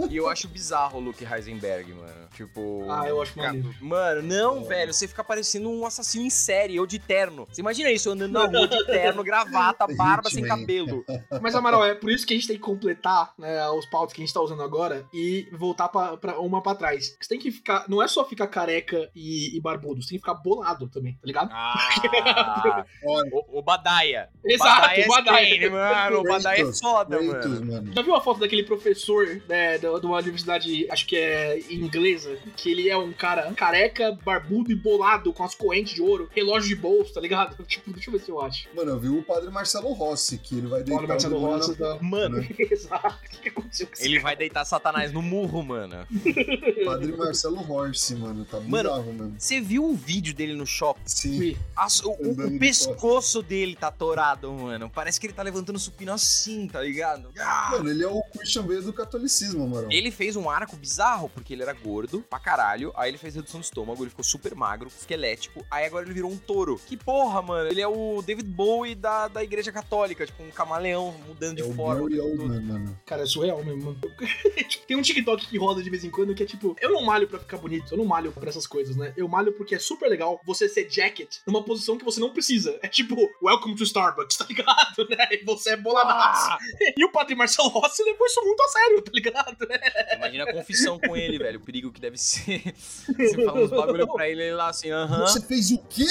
E 0.10 0.18
eu 0.18 0.30
acho 0.30 0.48
bizarro 0.48 1.00
o 1.00 1.02
Luke 1.02 1.26
Heisenberg, 1.26 1.94
mano. 1.94 2.28
Tipo. 2.36 2.86
Ah, 2.90 3.08
eu 3.08 3.22
acho 3.22 3.38
maneiro. 3.38 3.74
Mano, 3.80 4.22
não, 4.22 4.64
velho. 4.64 4.94
Você 4.94 5.08
fica 5.08 5.24
parecendo 5.24 5.70
um 5.70 5.86
assassino 5.86 6.26
em 6.26 6.30
série, 6.30 6.76
eu 6.76 6.86
de 6.86 7.00
terno. 7.00 7.48
Você 7.52 7.62
imagina 7.62 7.92
isso, 7.92 8.10
eu 8.10 8.14
andando 8.14 8.34
na 8.34 8.46
rua 8.46 8.68
de 8.68 8.86
terno, 8.86 9.24
gravata, 9.24 9.88
barba, 9.96 10.30
sem 10.30 10.44
cabelo. 10.44 11.04
Mas, 11.42 11.56
Amaral, 11.56 11.86
é 11.86 11.96
por 11.96 12.10
isso 12.12 12.26
que 12.26 12.34
a 12.34 12.36
gente 12.36 12.48
tem 12.48 12.58
que 12.58 12.62
completar 12.62 13.34
né, 13.38 13.68
os 13.70 13.86
pautas 13.88 14.14
que 14.14 14.22
a 14.22 14.26
gente 14.26 14.34
tá 14.34 14.42
usando 14.42 14.62
agora 14.64 15.06
e 15.14 15.48
voltar 15.54 15.90
pra, 15.90 16.18
pra 16.18 16.40
uma 16.40 16.62
pra 16.62 16.76
trás. 16.76 17.16
Você 17.20 17.30
tem 17.30 17.40
que 17.40 17.52
ficar. 17.52 17.86
Não 17.88 18.02
é 18.02 18.08
só 18.08 18.26
ficar 18.26 18.48
careca 18.48 19.10
e, 19.16 19.56
e 19.56 19.62
barbudo, 19.62 20.02
você 20.02 20.10
tem 20.10 20.18
que 20.18 20.26
ficar 20.26 20.36
bolado 20.36 20.88
também, 20.90 21.14
tá 21.14 21.26
ligado? 21.26 21.50
Ah, 21.52 22.86
o, 23.04 23.60
o 23.60 23.62
Badaia. 23.62 24.30
O 24.44 24.50
Exato, 24.52 24.82
Badaia 25.08 25.66
é 25.66 25.70
mano. 25.70 26.20
O 26.20 26.24
Badaia 26.24 26.62
é 26.64 26.74
foda, 26.74 27.18
Kratos, 27.20 27.60
mano. 27.60 27.66
mano. 27.74 27.94
Já 27.94 28.02
viu 28.02 28.16
a 28.16 28.22
foto 28.22 28.40
daquele 28.40 28.64
professor 28.64 29.42
né, 29.48 29.78
da- 29.78 30.00
de 30.00 30.06
uma 30.06 30.18
universidade, 30.18 30.88
acho 30.90 31.06
que 31.06 31.16
é 31.16 31.60
inglesa, 31.70 32.36
que 32.58 32.72
ele 32.72 32.90
é 32.90 32.98
um 32.98 33.14
cara 33.14 33.52
careca, 33.54 34.18
barbudo 34.26 34.72
e 34.72 34.76
bolado, 34.76 35.32
com 35.32 35.44
as 35.44 35.54
correntes 35.54 35.94
de 35.94 36.02
ouro, 36.02 36.28
relógio 36.34 36.70
de 36.70 36.76
bolso, 36.76 37.14
tá 37.14 37.22
ligado? 37.22 37.56
Tipo, 37.72 37.92
deixa 37.94 38.10
eu 38.10 38.14
ver 38.14 38.20
se 38.26 38.30
eu 38.32 38.42
acho. 38.42 38.68
Mano, 38.76 38.92
eu 38.92 39.00
vi 39.00 39.10
o 39.10 39.22
padre 39.22 39.50
Marcelo 39.52 39.94
Rossi, 39.94 40.38
que 40.40 40.58
ele 40.58 40.68
vai 40.68 40.84
deitar 40.84 41.08
Marcelo 41.08 41.36
o 41.36 41.40
demônio 41.40 41.58
Rossi, 41.68 41.76
tá. 41.78 41.98
Mano, 42.02 42.38
né? 42.38 42.48
Exato. 42.72 43.16
O 43.24 43.40
que, 43.42 43.50
aconteceu 43.50 43.88
com 43.88 43.94
esse 43.94 44.06
ele 44.06 44.20
vai 44.20 44.36
deitar 44.36 44.66
Satanás 44.66 45.12
no 45.14 45.22
murro, 45.22 45.64
mano. 45.64 46.06
Padre 46.86 47.12
Marcelo 47.16 47.58
Rossi, 47.58 48.16
mano. 48.16 48.46
Tá 48.46 48.60
Mano, 48.60 48.90
bizarro, 48.90 49.14
mano. 49.14 49.36
Você 49.38 49.62
viu 49.62 49.86
o 49.86 49.94
vídeo 49.96 50.34
dele 50.34 50.54
no 50.54 50.66
shopping? 50.66 51.02
Sim. 51.06 51.58
As- 51.76 52.02
o, 52.04 52.12
o- 52.12 52.32
Andando 52.32 52.48
o 52.48 52.52
de 52.52 52.60
pescoço 52.60 53.42
dele 53.42 53.76
tá 53.76 53.92
torado, 53.92 54.31
mano. 54.36 54.90
Parece 54.90 55.20
que 55.20 55.28
ele 55.28 55.34
tá 55.34 55.44
levantando 55.44 55.80
supino 55.80 56.12
assim, 56.14 56.68
tá 56.68 56.82
ligado? 56.82 57.32
Ah! 57.40 57.70
Mano, 57.72 57.90
ele 57.90 58.04
é 58.04 58.08
o 58.08 58.22
Christian 58.38 58.64
Bale 58.64 58.82
do 58.82 58.94
catolicismo, 58.94 59.64
Amaral. 59.64 59.92
Ele 59.92 60.12
fez 60.12 60.36
um 60.36 60.50
arco 60.50 60.76
bizarro, 60.76 61.30
porque 61.30 61.54
ele 61.54 61.64
era 61.64 61.74
gordo 61.74 62.22
pra 62.30 62.40
caralho. 62.40 62.92
Aí 62.96 63.10
ele 63.10 63.18
fez 63.18 63.36
redução 63.36 63.60
de 63.60 63.66
estômago, 63.66 64.04
ele 64.04 64.10
ficou 64.10 64.24
super 64.24 64.56
magro, 64.56 64.88
esquelético. 64.90 65.66
Aí 65.70 65.86
agora 65.86 66.06
ele 66.06 66.14
virou 66.14 66.32
um 66.32 66.38
touro. 66.38 66.80
Que 66.86 66.98
porra, 66.98 67.42
mano. 67.42 67.70
Ele 67.70 67.82
é 67.82 67.88
o 67.88 68.22
David 68.22 68.50
Bowie 68.50 68.96
da, 68.96 69.28
da 69.28 69.44
igreja 69.44 69.72
católica, 69.72 70.26
tipo 70.26 70.44
um 70.44 70.52
camaleão 70.52 71.14
mudando 71.28 71.60
É 71.60 71.64
de 71.64 71.70
o 71.70 71.74
forma. 71.74 72.02
Oldman, 72.02 72.62
mano. 72.62 73.00
Cara, 73.06 73.24
é 73.24 73.26
surreal 73.26 73.64
mesmo, 73.64 73.84
mano. 73.84 74.00
Tipo, 74.72 74.86
Tem 74.86 74.96
um 74.98 75.02
TikTok 75.02 75.48
que 75.48 75.58
roda 75.58 75.82
de 75.82 75.90
vez 75.90 76.04
em 76.04 76.10
quando 76.10 76.34
que 76.36 76.44
é 76.44 76.46
tipo, 76.46 76.76
eu 76.80 76.92
não 76.92 77.04
malho 77.04 77.28
pra 77.28 77.40
ficar 77.40 77.58
bonito, 77.58 77.92
eu 77.92 77.98
não 77.98 78.06
malho 78.06 78.32
pra 78.32 78.50
essas 78.50 78.68
coisas, 78.68 78.96
né? 78.96 79.14
Eu 79.18 79.28
malho 79.28 79.52
porque 79.54 79.76
é 79.76 79.80
super 79.80 80.08
legal 80.08 80.40
você 80.46 80.70
ser 80.70 80.90
jacket 80.90 81.38
numa 81.46 81.64
posição 81.64 81.98
que 81.98 82.06
você 82.06 82.20
não 82.20 82.32
precisa. 82.32 82.78
É 82.82 82.88
tipo, 82.88 83.16
welcome 83.42 83.76
to 83.76 83.84
Starbucks, 83.84 84.21
tá 84.28 84.46
ligado, 84.48 85.08
né? 85.10 85.28
E 85.32 85.44
você 85.44 85.72
é 85.72 85.78
boladaço. 85.78 86.52
Ah! 86.52 86.58
E 86.98 87.06
o 87.06 87.12
Padre 87.12 87.36
Marcelo 87.36 87.70
Rossi 87.70 88.04
levou 88.04 88.26
isso 88.26 88.42
muito 88.44 88.62
a 88.62 88.68
sério, 88.68 89.02
tá 89.02 89.12
ligado, 89.14 89.68
né? 89.68 89.80
Imagina 90.16 90.44
a 90.46 90.54
confissão 90.54 91.00
com 91.00 91.16
ele, 91.16 91.38
velho. 91.38 91.60
O 91.60 91.64
perigo 91.64 91.92
que 91.92 92.02
deve 92.02 92.18
ser. 92.18 92.64
Você 93.08 93.46
fala 93.46 93.62
uns 93.62 93.70
bagulho 93.70 94.08
pra 94.14 94.28
ele, 94.28 94.44
ele 94.44 94.56
lá 94.56 94.70
assim, 94.70 94.92
aham. 94.92 95.22
Você 95.22 95.42
fez 95.42 95.72
o 95.72 95.78
quê? 95.90 96.06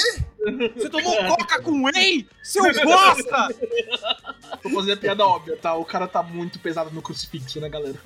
Você 0.75 0.89
tomou 0.89 1.15
coca 1.27 1.61
com 1.61 1.83
whey? 1.83 2.27
Seu 2.43 2.63
bosta! 2.63 3.47
Vou 4.63 4.73
fazer 4.73 4.93
a 4.93 4.97
piada 4.97 5.25
óbvia, 5.25 5.57
tá? 5.57 5.75
O 5.75 5.85
cara 5.85 6.07
tá 6.07 6.23
muito 6.23 6.59
pesado 6.59 6.91
no 6.91 7.01
crucifixo, 7.01 7.59
né, 7.59 7.69
galera? 7.69 7.99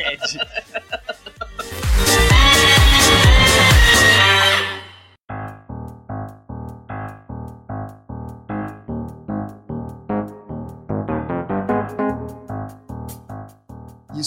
Ed. 0.00 0.38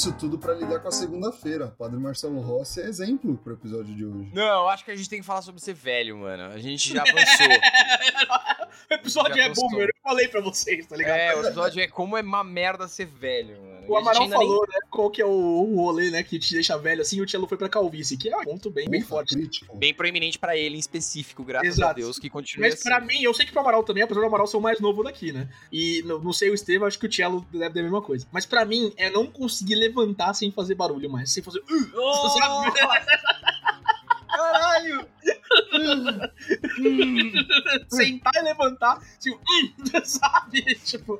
Isso 0.04 0.12
tudo 0.16 0.38
pra 0.38 0.54
lidar 0.54 0.82
com 0.82 0.90
a 0.90 0.92
segunda-feira. 0.92 1.74
Padre 1.80 1.98
Marcelo 1.98 2.42
Rossi 2.42 2.82
é 2.82 2.88
exemplo 2.88 3.38
pro 3.38 3.54
episódio 3.54 3.96
de 3.96 4.04
hoje. 4.04 4.32
Não, 4.34 4.64
eu 4.64 4.68
acho 4.68 4.84
que 4.84 4.92
a 4.92 4.96
gente 4.98 5.10
tem 5.10 5.22
que 5.22 5.26
falar 5.26 5.42
sobre 5.42 5.62
ser 5.62 5.74
velho, 5.74 6.18
mano. 6.18 6.44
A 6.52 6.58
gente 6.58 6.94
já 6.94 7.04
avançou. 7.04 7.48
o 8.92 8.94
episódio 8.94 9.36
Já 9.38 9.44
é 9.46 9.48
gostou. 9.48 9.70
boomer, 9.70 9.88
eu 9.88 10.02
falei 10.04 10.28
pra 10.28 10.42
vocês, 10.42 10.86
tá 10.88 10.98
ligado? 10.98 11.18
é, 11.18 11.34
o 11.38 11.46
episódio 11.46 11.82
é 11.82 11.88
como 11.88 12.18
é 12.18 12.22
uma 12.22 12.44
merda 12.44 12.86
ser 12.86 13.06
velho, 13.06 13.62
mano. 13.62 13.73
O 13.88 13.98
Amaral 13.98 14.24
ainda 14.24 14.38
nem- 14.38 14.48
falou, 14.48 14.66
né, 14.68 14.80
qual 14.90 15.10
que 15.10 15.22
é 15.22 15.26
o, 15.26 15.30
o 15.30 15.76
rolê, 15.76 16.10
né, 16.10 16.24
que 16.24 16.40
te 16.40 16.54
deixa 16.54 16.78
velho 16.78 17.02
assim, 17.02 17.18
e 17.18 17.22
o 17.22 17.26
Tchelo 17.26 17.48
foi 17.48 17.58
pra 17.58 17.68
calvície, 17.68 18.18
que 18.18 18.30
é 18.30 18.38
um 18.38 18.44
ponto 18.44 18.70
bem, 18.70 18.90
bem 18.90 19.02
Ufa, 19.02 19.10
forte. 19.10 19.36
crítico. 19.36 19.76
Bem 19.78 19.94
proeminente 19.94 20.40
pra 20.40 20.56
ele 20.56 20.76
em 20.76 20.80
específico, 20.80 21.44
graças 21.44 21.68
Exato. 21.70 21.92
a 21.92 21.94
Deus, 21.94 22.18
que 22.18 22.30
continua 22.30 22.66
Mas 22.68 22.76
assim. 22.76 22.84
pra 22.90 23.00
mim, 23.02 23.22
eu 23.22 23.34
sei 23.34 23.46
que 23.46 23.52
pro 23.52 23.62
Amaral 23.62 23.84
também, 23.84 24.04
apesar 24.04 24.22
do 24.22 24.28
Amaral 24.28 24.48
ser 24.48 24.58
o 24.58 24.62
mais 24.62 24.80
novo 24.80 25.04
daqui, 25.04 25.32
né? 25.32 25.50
E 25.72 26.02
não, 26.06 26.20
não 26.20 26.34
sei 26.34 26.50
o 26.50 26.54
Estevam, 26.54 26.88
acho 26.88 26.98
que 27.00 27.06
o 27.06 27.10
Tchelo 27.10 27.46
deve 27.52 27.74
ter 27.74 27.80
a 27.82 27.84
mesma 27.84 28.02
coisa. 28.02 28.26
Mas 28.32 28.46
pra 28.46 28.64
mim, 28.66 28.94
é 28.98 29.10
não 29.10 29.26
conseguir 29.28 29.76
levantar 29.76 30.34
sem 30.34 30.52
fazer 30.52 30.76
barulho 30.76 31.10
mais, 31.10 31.32
sem 31.32 31.44
fazer... 31.44 31.62
Oh, 31.96 32.34
caralho! 34.30 35.08
Sentar 37.90 38.34
e 38.36 38.42
levantar, 38.42 39.02
tipo, 39.20 39.40
sabe? 40.06 40.62
Tipo... 40.84 41.20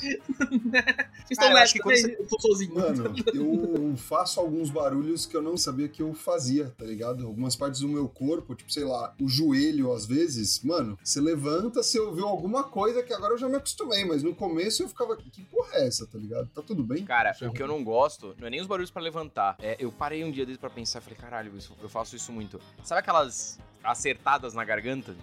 Vocês 0.00 1.30
estão 1.30 1.50
eu 1.50 1.56
acho 1.56 1.58
nessa 1.58 1.72
que 1.74 1.78
quando 1.80 2.00
também? 2.00 2.16
Eu 2.18 2.26
tô 2.26 2.40
sozinho. 2.40 2.74
Mano, 2.74 3.14
eu 3.34 3.96
faço 3.96 4.40
alguns 4.40 4.70
barulhos 4.70 5.26
que 5.26 5.36
eu 5.36 5.42
não 5.42 5.56
sabia 5.56 5.88
que 5.88 6.02
eu 6.02 6.12
fazia, 6.14 6.70
tá 6.76 6.84
ligado? 6.84 7.26
Algumas 7.26 7.56
partes 7.56 7.80
do 7.80 7.88
meu 7.88 8.08
corpo, 8.08 8.54
tipo, 8.54 8.70
sei 8.72 8.84
lá, 8.84 9.14
o 9.20 9.28
joelho 9.28 9.92
às 9.92 10.06
vezes, 10.06 10.62
mano, 10.62 10.98
você 11.02 11.20
levanta, 11.20 11.82
você 11.82 11.98
ouviu 11.98 12.26
alguma 12.26 12.64
coisa 12.64 13.02
que 13.02 13.12
agora 13.12 13.34
eu 13.34 13.38
já 13.38 13.48
me 13.48 13.56
acostumei, 13.56 14.04
mas 14.04 14.22
no 14.22 14.34
começo 14.34 14.82
eu 14.82 14.88
ficava, 14.88 15.16
que 15.16 15.42
porra 15.44 15.70
é 15.74 15.86
essa, 15.86 16.06
tá 16.06 16.18
ligado? 16.18 16.48
Tá 16.48 16.62
tudo 16.62 16.82
bem? 16.82 17.04
Cara, 17.04 17.34
o 17.42 17.52
que 17.52 17.62
eu 17.62 17.68
não 17.68 17.82
gosto 17.84 18.34
não 18.38 18.46
é 18.46 18.50
nem 18.50 18.60
os 18.60 18.66
barulhos 18.66 18.90
pra 18.90 19.02
levantar. 19.02 19.56
É, 19.60 19.76
eu 19.78 19.90
parei 19.92 20.24
um 20.24 20.30
dia 20.30 20.44
desde 20.44 20.60
pra 20.60 20.70
pensar, 20.70 21.00
falei, 21.00 21.18
caralho, 21.18 21.56
isso- 21.56 21.76
eu 21.82 21.88
faço 21.88 22.16
isso 22.16 22.32
muito. 22.32 22.60
Sabe 22.82 23.00
aquelas 23.00 23.58
acertadas 23.82 24.54
na 24.54 24.64
garganta? 24.64 25.14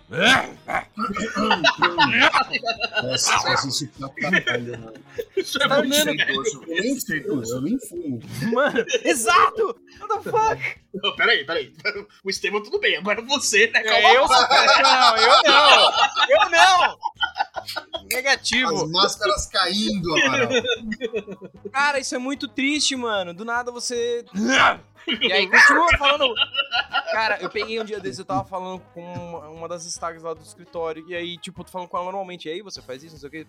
Nossa, 3.03 3.39
faço 3.39 3.67
isso 3.69 3.87
pra 3.99 4.09
caralho, 4.09 4.79
mano. 4.79 4.93
Isso 5.35 5.61
é 5.61 5.67
Tá 5.67 5.81
vendo? 5.81 5.93
sério. 5.93 6.65
Eu 6.67 6.81
nem 6.81 6.99
fumo, 6.99 7.43
eu 7.45 7.61
nem 7.61 7.79
fumo. 7.79 8.19
Mano, 8.53 8.85
exato! 9.03 9.79
What 9.99 10.23
the 10.23 10.31
fuck? 10.31 10.79
Não, 10.93 11.15
Peraí, 11.15 11.45
peraí. 11.45 11.73
O 12.23 12.29
Estevam 12.29 12.61
tudo 12.63 12.79
bem, 12.79 12.97
agora 12.97 13.21
você, 13.21 13.67
né? 13.67 13.81
Calma 13.83 14.09
eu. 14.09 14.25
Não, 14.27 15.17
eu 15.17 15.43
não! 15.43 15.91
Eu 16.29 16.49
não! 16.49 16.97
Negativo. 18.11 18.83
As 18.83 18.89
máscaras 18.91 19.45
caindo, 19.47 20.13
Amaral. 20.25 20.49
Cara, 21.71 21.99
isso 21.99 22.15
é 22.15 22.17
muito 22.17 22.47
triste, 22.47 22.95
mano. 22.95 23.33
Do 23.33 23.45
nada 23.45 23.71
você. 23.71 24.25
E 25.21 25.31
aí 25.31 25.49
continua 25.49 25.97
falando. 25.97 26.33
Cara, 27.11 27.37
eu 27.41 27.49
peguei 27.49 27.79
um 27.81 27.85
dia 27.85 27.99
desses, 27.99 28.19
eu 28.19 28.25
tava 28.25 28.43
falando 28.43 28.79
com 28.93 29.01
uma, 29.01 29.47
uma 29.49 29.67
das 29.67 29.85
stags 29.85 30.21
lá 30.23 30.33
do 30.33 30.41
escritório. 30.41 31.03
E 31.07 31.15
aí, 31.15 31.37
tipo, 31.37 31.63
tô 31.63 31.71
falando 31.71 31.87
com 31.87 31.97
ela 31.97 32.05
normalmente. 32.05 32.47
E 32.47 32.51
aí, 32.51 32.61
você 32.61 32.81
faz 32.81 33.01
isso, 33.03 33.13
não 33.13 33.19
sei 33.19 33.27
o 33.27 33.31
quê. 33.31 33.47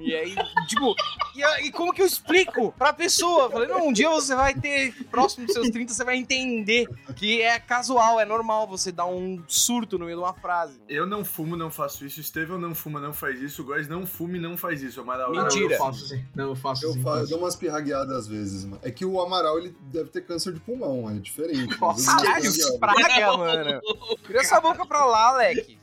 E 0.00 0.14
aí, 0.14 0.34
tipo, 0.68 0.94
e, 1.34 1.42
aí, 1.42 1.72
como 1.72 1.92
que 1.92 2.02
eu 2.02 2.06
explico 2.06 2.72
pra 2.76 2.92
pessoa? 2.92 3.44
Eu 3.44 3.50
falei, 3.50 3.68
não, 3.68 3.88
um 3.88 3.92
dia 3.92 4.08
você 4.10 4.34
vai 4.34 4.54
ter, 4.54 4.92
próximo 5.06 5.46
dos 5.46 5.54
seus 5.54 5.70
30, 5.70 5.92
você 5.92 6.04
vai 6.04 6.16
entender 6.16 6.86
que 7.16 7.40
é 7.42 7.58
casual, 7.58 8.20
é 8.20 8.24
normal 8.24 8.66
você 8.66 8.92
dar 8.92 9.06
um 9.06 9.42
surto 9.46 9.98
no 9.98 10.04
meio 10.04 10.18
de 10.18 10.22
uma 10.24 10.34
frase. 10.34 10.80
Eu 10.88 11.06
não 11.06 11.24
fumo, 11.24 11.56
não 11.56 11.70
faço 11.70 12.04
isso. 12.04 12.20
Estevão 12.20 12.58
não 12.58 12.74
fuma, 12.74 13.00
não 13.00 13.12
faz 13.12 13.40
isso. 13.40 13.62
O 13.62 13.64
Góis 13.64 13.88
não 13.88 14.06
fuma 14.06 14.36
e 14.36 14.40
não 14.40 14.56
faz 14.56 14.82
isso. 14.82 15.00
Amaral. 15.00 15.30
Mentira. 15.32 15.74
Eu 15.74 15.78
faço 15.78 16.06
sim. 16.08 16.24
Não, 16.34 16.48
eu 16.50 16.56
faço 16.56 16.84
Eu, 16.86 16.92
sim. 16.92 17.02
fa- 17.02 17.10
eu 17.10 17.14
faço. 17.20 17.30
dou 17.30 17.38
umas 17.38 17.56
pirragueadas 17.56 18.12
às 18.16 18.28
vezes, 18.28 18.64
mano. 18.64 18.80
É 18.82 18.90
que 18.90 19.04
o 19.04 19.20
Amaral, 19.20 19.58
ele 19.58 19.74
deve 19.82 20.10
ter 20.10 20.22
câncer 20.22 20.52
de 20.52 20.57
pulmão, 20.58 21.08
é 21.10 21.14
diferente. 21.14 21.76
Caralho, 21.78 22.78
praga, 22.78 23.36
mano. 23.36 23.80
Vira 24.26 24.40
essa 24.40 24.60
boca 24.60 24.84
pra 24.86 25.04
lá, 25.04 25.36
Leque. 25.36 25.78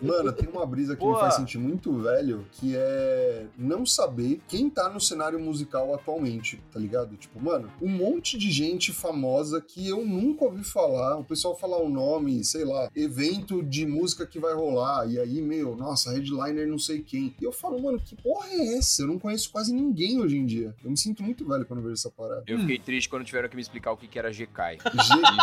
Mano, 0.00 0.32
tem 0.32 0.48
uma 0.48 0.66
brisa 0.66 0.94
que 0.94 1.00
Boa. 1.00 1.14
me 1.14 1.20
faz 1.20 1.34
sentir 1.34 1.58
muito 1.58 1.92
velho, 1.98 2.46
que 2.52 2.74
é 2.76 3.46
não 3.56 3.86
saber 3.86 4.40
quem 4.48 4.68
tá 4.68 4.88
no 4.88 5.00
cenário 5.00 5.38
musical 5.38 5.94
atualmente, 5.94 6.62
tá 6.72 6.78
ligado? 6.78 7.16
Tipo, 7.16 7.40
mano, 7.40 7.70
um 7.80 7.88
monte 7.88 8.38
de 8.38 8.50
gente 8.50 8.92
famosa 8.92 9.60
que 9.60 9.88
eu 9.88 10.04
nunca 10.04 10.44
ouvi 10.44 10.64
falar, 10.64 11.16
o 11.16 11.24
pessoal 11.24 11.56
falar 11.56 11.78
o 11.78 11.88
nome, 11.88 12.44
sei 12.44 12.64
lá, 12.64 12.90
evento 12.94 13.62
de 13.62 13.86
música 13.86 14.26
que 14.26 14.38
vai 14.38 14.54
rolar, 14.54 15.06
e 15.06 15.18
aí, 15.18 15.40
meu, 15.40 15.76
nossa, 15.76 16.12
headliner 16.12 16.66
não 16.66 16.78
sei 16.78 17.02
quem. 17.02 17.34
E 17.40 17.44
eu 17.44 17.52
falo, 17.52 17.80
mano, 17.80 17.98
que 17.98 18.16
porra 18.16 18.48
é 18.50 18.76
essa? 18.76 19.02
Eu 19.02 19.06
não 19.06 19.18
conheço 19.18 19.50
quase 19.50 19.72
ninguém 19.72 20.20
hoje 20.20 20.36
em 20.36 20.46
dia. 20.46 20.74
Eu 20.84 20.90
me 20.90 20.96
sinto 20.96 21.22
muito 21.22 21.46
velho 21.46 21.64
quando 21.64 21.80
eu 21.80 21.84
vejo 21.84 21.94
essa 21.94 22.10
parada. 22.10 22.44
Eu 22.46 22.58
fiquei 22.60 22.78
triste 22.78 23.08
quando 23.08 23.24
tiveram 23.42 23.48
que 23.48 23.56
me 23.56 23.62
explicar 23.62 23.92
o 23.92 23.96
que 23.96 24.06
que 24.06 24.18
era 24.18 24.30
GK. 24.30 24.78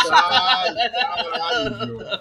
Caralho. 0.10 0.80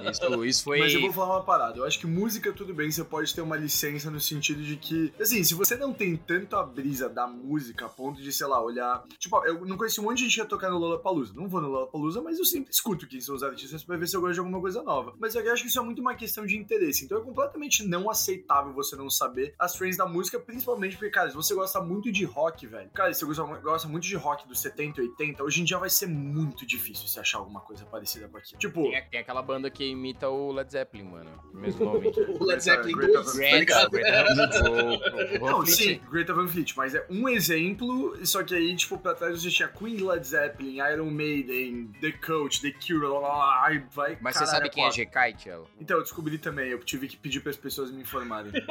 Isso, 0.11 0.45
isso 0.45 0.65
foi. 0.65 0.79
Mas 0.81 0.95
eu 0.95 1.01
vou 1.01 1.13
falar 1.13 1.37
uma 1.37 1.45
parada. 1.45 1.79
Eu 1.79 1.85
acho 1.85 1.99
que 1.99 2.07
música, 2.07 2.53
tudo 2.53 2.73
bem, 2.75 2.91
você 2.91 3.05
pode 3.05 3.35
ter 3.35 3.41
uma 3.41 3.57
licença 3.57 4.11
no 4.11 4.21
sentido 4.21 4.63
de 4.63 4.77
que, 4.77 5.13
assim, 5.21 5.43
se 5.45 5.55
você 5.55 5.77
não 5.77 5.93
tem 5.93 6.17
tanto 6.17 6.57
a 6.57 6.63
brisa 6.63 7.09
da 7.09 7.27
música 7.27 7.87
a 7.87 7.89
ponto 7.89 8.23
de, 8.23 8.33
sei 8.33 8.47
lá, 8.47 8.63
olhar. 8.63 9.05
Tipo, 9.19 9.45
eu 9.45 9.65
não 9.67 9.77
conheci 9.77 10.01
um 10.01 10.05
monte 10.05 10.19
de 10.19 10.25
gente 10.25 10.35
que 10.35 10.41
ia 10.41 10.47
tocar 10.47 10.71
no 10.71 10.79
Lollapalooza. 10.79 11.35
Não 11.35 11.49
vou 11.49 11.61
no 11.61 11.69
Lollapalooza, 11.69 12.23
mas 12.23 12.39
eu 12.39 12.45
sempre 12.45 12.71
escuto 12.73 13.07
quem 13.07 13.21
são 13.21 13.35
os 13.35 13.43
artistas 13.43 13.85
pra 13.85 13.97
ver 13.97 14.09
se 14.09 14.17
eu 14.17 14.21
gosto 14.21 14.35
de 14.35 14.41
alguma 14.41 14.61
coisa 14.61 14.83
nova. 14.83 15.15
Mas 15.19 15.35
eu 15.35 15.53
acho 15.53 15.63
que 15.63 15.69
isso 15.69 15.79
é 15.79 15.83
muito 15.83 16.01
uma 16.01 16.15
questão 16.15 16.47
de 16.47 16.57
interesse. 16.57 17.05
Então 17.05 17.19
é 17.19 17.21
completamente 17.23 17.87
não 17.87 18.11
aceitável 18.11 18.73
você 18.73 18.97
não 18.97 19.11
saber 19.11 19.55
as 19.59 19.75
trends 19.75 19.97
da 19.97 20.07
música, 20.07 20.39
principalmente 20.39 20.97
porque, 20.97 21.11
cara, 21.11 21.31
se 21.31 21.37
você 21.37 21.55
gosta 21.55 21.81
muito 21.81 22.11
de 22.11 22.25
rock, 22.25 22.67
velho. 22.67 22.91
Cara, 22.91 23.13
se 23.13 23.25
você 23.25 23.43
gosta, 23.43 23.61
gosta 23.61 23.89
muito 23.89 24.05
de 24.05 24.17
rock 24.17 24.49
dos 24.49 24.61
70 24.61 25.01
e 25.01 25.09
80, 25.09 25.43
hoje 25.43 25.63
em 25.63 25.65
dia 25.69 25.79
vai 25.79 25.91
ser 25.91 26.07
muito 26.07 26.67
difícil 26.67 27.07
você 27.07 27.21
achar 27.21 27.39
alguma 27.39 27.61
coisa 27.61 27.85
parecida 27.85 28.29
com 28.29 28.37
aquilo. 28.39 28.59
Tipo. 28.59 28.83
Tem, 28.91 29.05
tem 29.11 29.21
aquela 29.21 29.43
banda 29.43 29.71
que 29.71 29.85
imita 29.85 30.29
o 30.29 30.51
Led 30.53 30.71
Zeppelin, 30.71 31.05
mano. 31.05 31.31
Mesmo 31.53 31.85
nome. 31.85 32.09
O 32.39 32.45
Led 32.45 32.63
Zeppelin 32.63 32.95
Greta 32.95 33.23
2, 33.23 33.27
Van- 33.27 33.65
tá 33.67 33.89
Greta? 33.89 33.89
Greta, 33.91 35.39
Não, 35.41 35.67
sim, 35.67 36.01
Greta 36.11 36.33
Van 36.35 36.49
Fleet, 36.49 36.73
mas 36.77 36.95
é 36.95 37.07
um 37.11 37.29
exemplo, 37.29 38.17
só 38.27 38.43
que 38.43 38.55
aí, 38.55 38.75
tipo, 38.77 38.99
pra 38.99 39.15
trás 39.15 39.43
você 39.43 39.51
tinha 39.51 39.69
Queen, 39.69 39.97
Led 39.97 40.27
Zeppelin, 40.27 40.79
Iron 40.79 41.11
Maiden, 41.11 41.91
The 42.01 42.13
Coach, 42.13 42.61
The 42.63 42.73
Cure, 42.73 43.07
lá, 43.07 43.19
lá, 43.21 43.37
lá, 43.37 43.67
aí 43.67 43.85
vai. 43.93 44.19
Mas 44.21 44.37
você 44.37 44.47
sabe 44.47 44.71
quem 44.71 44.85
é. 44.85 44.91
GK, 44.91 45.33
Tchelo? 45.37 45.69
Então, 45.81 45.97
eu 45.99 46.03
descobri 46.03 46.39
também, 46.39 46.69
eu 46.71 46.79
tive 46.81 47.09
que 47.09 47.17
pedir 47.17 47.41
para 47.41 47.51
as 47.51 47.57
pessoas 47.57 47.91
me 47.91 48.01
informarem. 48.03 48.53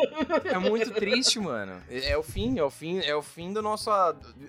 É 0.45 0.57
muito 0.57 0.91
triste, 0.91 1.39
mano. 1.39 1.81
É 1.89 2.07
é 2.11 2.17
o 2.17 2.23
fim, 2.23 2.57
é 2.57 2.63
o 2.63 2.69
fim, 2.69 2.99
é 2.99 3.15
o 3.15 3.21
fim 3.21 3.51
do 3.51 3.61
nosso. 3.61 3.89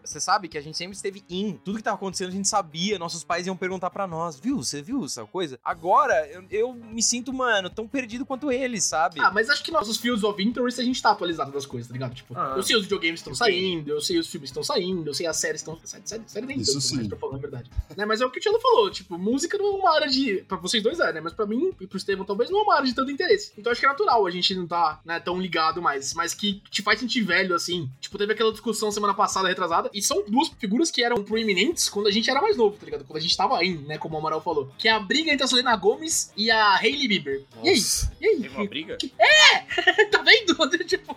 Você 0.04 0.20
sabe 0.20 0.48
que 0.48 0.56
a 0.56 0.60
gente 0.60 0.76
sempre 0.76 0.94
esteve 0.96 1.24
in. 1.28 1.58
Tudo 1.64 1.76
que 1.78 1.82
tava 1.82 1.96
acontecendo 1.96 2.28
a 2.28 2.32
gente 2.32 2.37
sabia. 2.46 2.98
Nossos 2.98 3.24
pais 3.24 3.46
iam 3.46 3.56
perguntar 3.56 3.90
pra 3.90 4.06
nós, 4.06 4.38
viu? 4.38 4.58
Você 4.58 4.80
viu 4.82 5.04
essa 5.04 5.24
coisa? 5.26 5.58
Agora 5.64 6.14
eu, 6.28 6.44
eu 6.50 6.72
me 6.74 7.02
sinto, 7.02 7.32
mano, 7.32 7.68
tão 7.70 7.86
perdido 7.88 8.24
quanto 8.24 8.52
eles, 8.52 8.84
sabe? 8.84 9.20
Ah, 9.20 9.30
mas 9.30 9.50
acho 9.50 9.62
que 9.62 9.70
nossos 9.70 9.98
of 10.24 10.42
Interest 10.42 10.80
a 10.80 10.84
gente 10.84 11.02
tá 11.02 11.10
atualizado 11.10 11.50
das 11.52 11.66
coisas, 11.66 11.88
tá 11.88 11.92
ligado? 11.92 12.14
Tipo, 12.14 12.34
Ah. 12.36 12.54
eu 12.56 12.62
sei 12.62 12.76
os 12.76 12.82
videogames 12.82 13.20
estão 13.20 13.34
saindo, 13.34 13.90
eu 13.90 14.00
sei 14.00 14.18
os 14.18 14.28
filmes 14.28 14.50
estão 14.50 14.62
saindo, 14.62 15.08
eu 15.08 15.14
sei 15.14 15.26
as 15.26 15.36
séries 15.36 15.60
estão. 15.60 15.78
Série, 15.84 16.02
série, 16.06 16.22
série 16.26 16.46
nem 16.46 16.58
Isso 16.58 16.72
tanto, 16.74 16.84
sim. 16.84 16.96
mas 16.96 17.08
pra 17.08 17.18
falar 17.18 17.36
a 17.36 17.38
verdade. 17.38 17.70
Né, 17.96 18.04
mas 18.04 18.20
é 18.20 18.26
o 18.26 18.30
que 18.30 18.38
o 18.38 18.42
Tchelo 18.42 18.60
falou, 18.60 18.90
tipo, 18.90 19.18
música 19.18 19.56
não 19.58 19.66
é 19.66 19.70
uma 19.80 19.94
área 19.94 20.08
de. 20.08 20.44
Pra 20.48 20.56
vocês 20.56 20.82
dois 20.82 20.98
é, 21.00 21.12
né? 21.12 21.20
Mas 21.20 21.32
pra 21.32 21.46
mim 21.46 21.72
e 21.80 21.86
pro 21.86 21.96
Estevam 21.98 22.24
talvez 22.24 22.50
não 22.50 22.60
é 22.60 22.62
uma 22.62 22.74
área 22.76 22.86
de 22.86 22.94
tanto 22.94 23.10
interesse. 23.10 23.52
Então 23.58 23.70
acho 23.72 23.80
que 23.80 23.86
é 23.86 23.88
natural 23.88 24.26
a 24.26 24.30
gente 24.30 24.54
não 24.54 24.66
tá 24.66 25.00
né, 25.04 25.20
tão 25.20 25.40
ligado 25.40 25.80
mais. 25.82 26.14
Mas 26.14 26.34
que 26.34 26.62
te 26.70 26.82
faz 26.82 27.00
sentir 27.00 27.22
velho, 27.22 27.54
assim. 27.54 27.90
Tipo, 28.00 28.18
teve 28.18 28.32
aquela 28.32 28.52
discussão 28.52 28.90
semana 28.90 29.14
passada, 29.14 29.48
retrasada, 29.48 29.90
e 29.92 30.02
são 30.02 30.24
duas 30.28 30.48
figuras 30.58 30.90
que 30.90 31.02
eram 31.02 31.22
proeminentes 31.22 31.88
quando 31.88 32.06
a 32.06 32.10
gente 32.10 32.27
era 32.30 32.40
mais 32.40 32.56
novo, 32.56 32.76
tá 32.76 32.84
ligado? 32.84 33.04
Quando 33.04 33.16
a 33.16 33.20
gente 33.20 33.36
tava 33.36 33.64
in, 33.64 33.78
né? 33.86 33.98
Como 33.98 34.14
o 34.14 34.18
Amaral 34.18 34.40
falou. 34.40 34.70
Que 34.78 34.88
é 34.88 34.92
a 34.92 35.00
briga 35.00 35.30
entre 35.32 35.44
a 35.44 35.46
Selena 35.48 35.74
Gomes 35.76 36.32
e 36.36 36.50
a 36.50 36.76
Hailey 36.76 37.08
Bieber. 37.08 37.44
E 37.62 37.68
aí? 37.68 37.76
Nossa. 37.76 38.12
E 38.20 38.26
aí? 38.26 38.40
Teve 38.40 38.56
uma 38.56 38.66
briga? 38.66 38.98
tá 40.10 40.22
vendo? 40.22 40.48
tipo, 40.84 41.14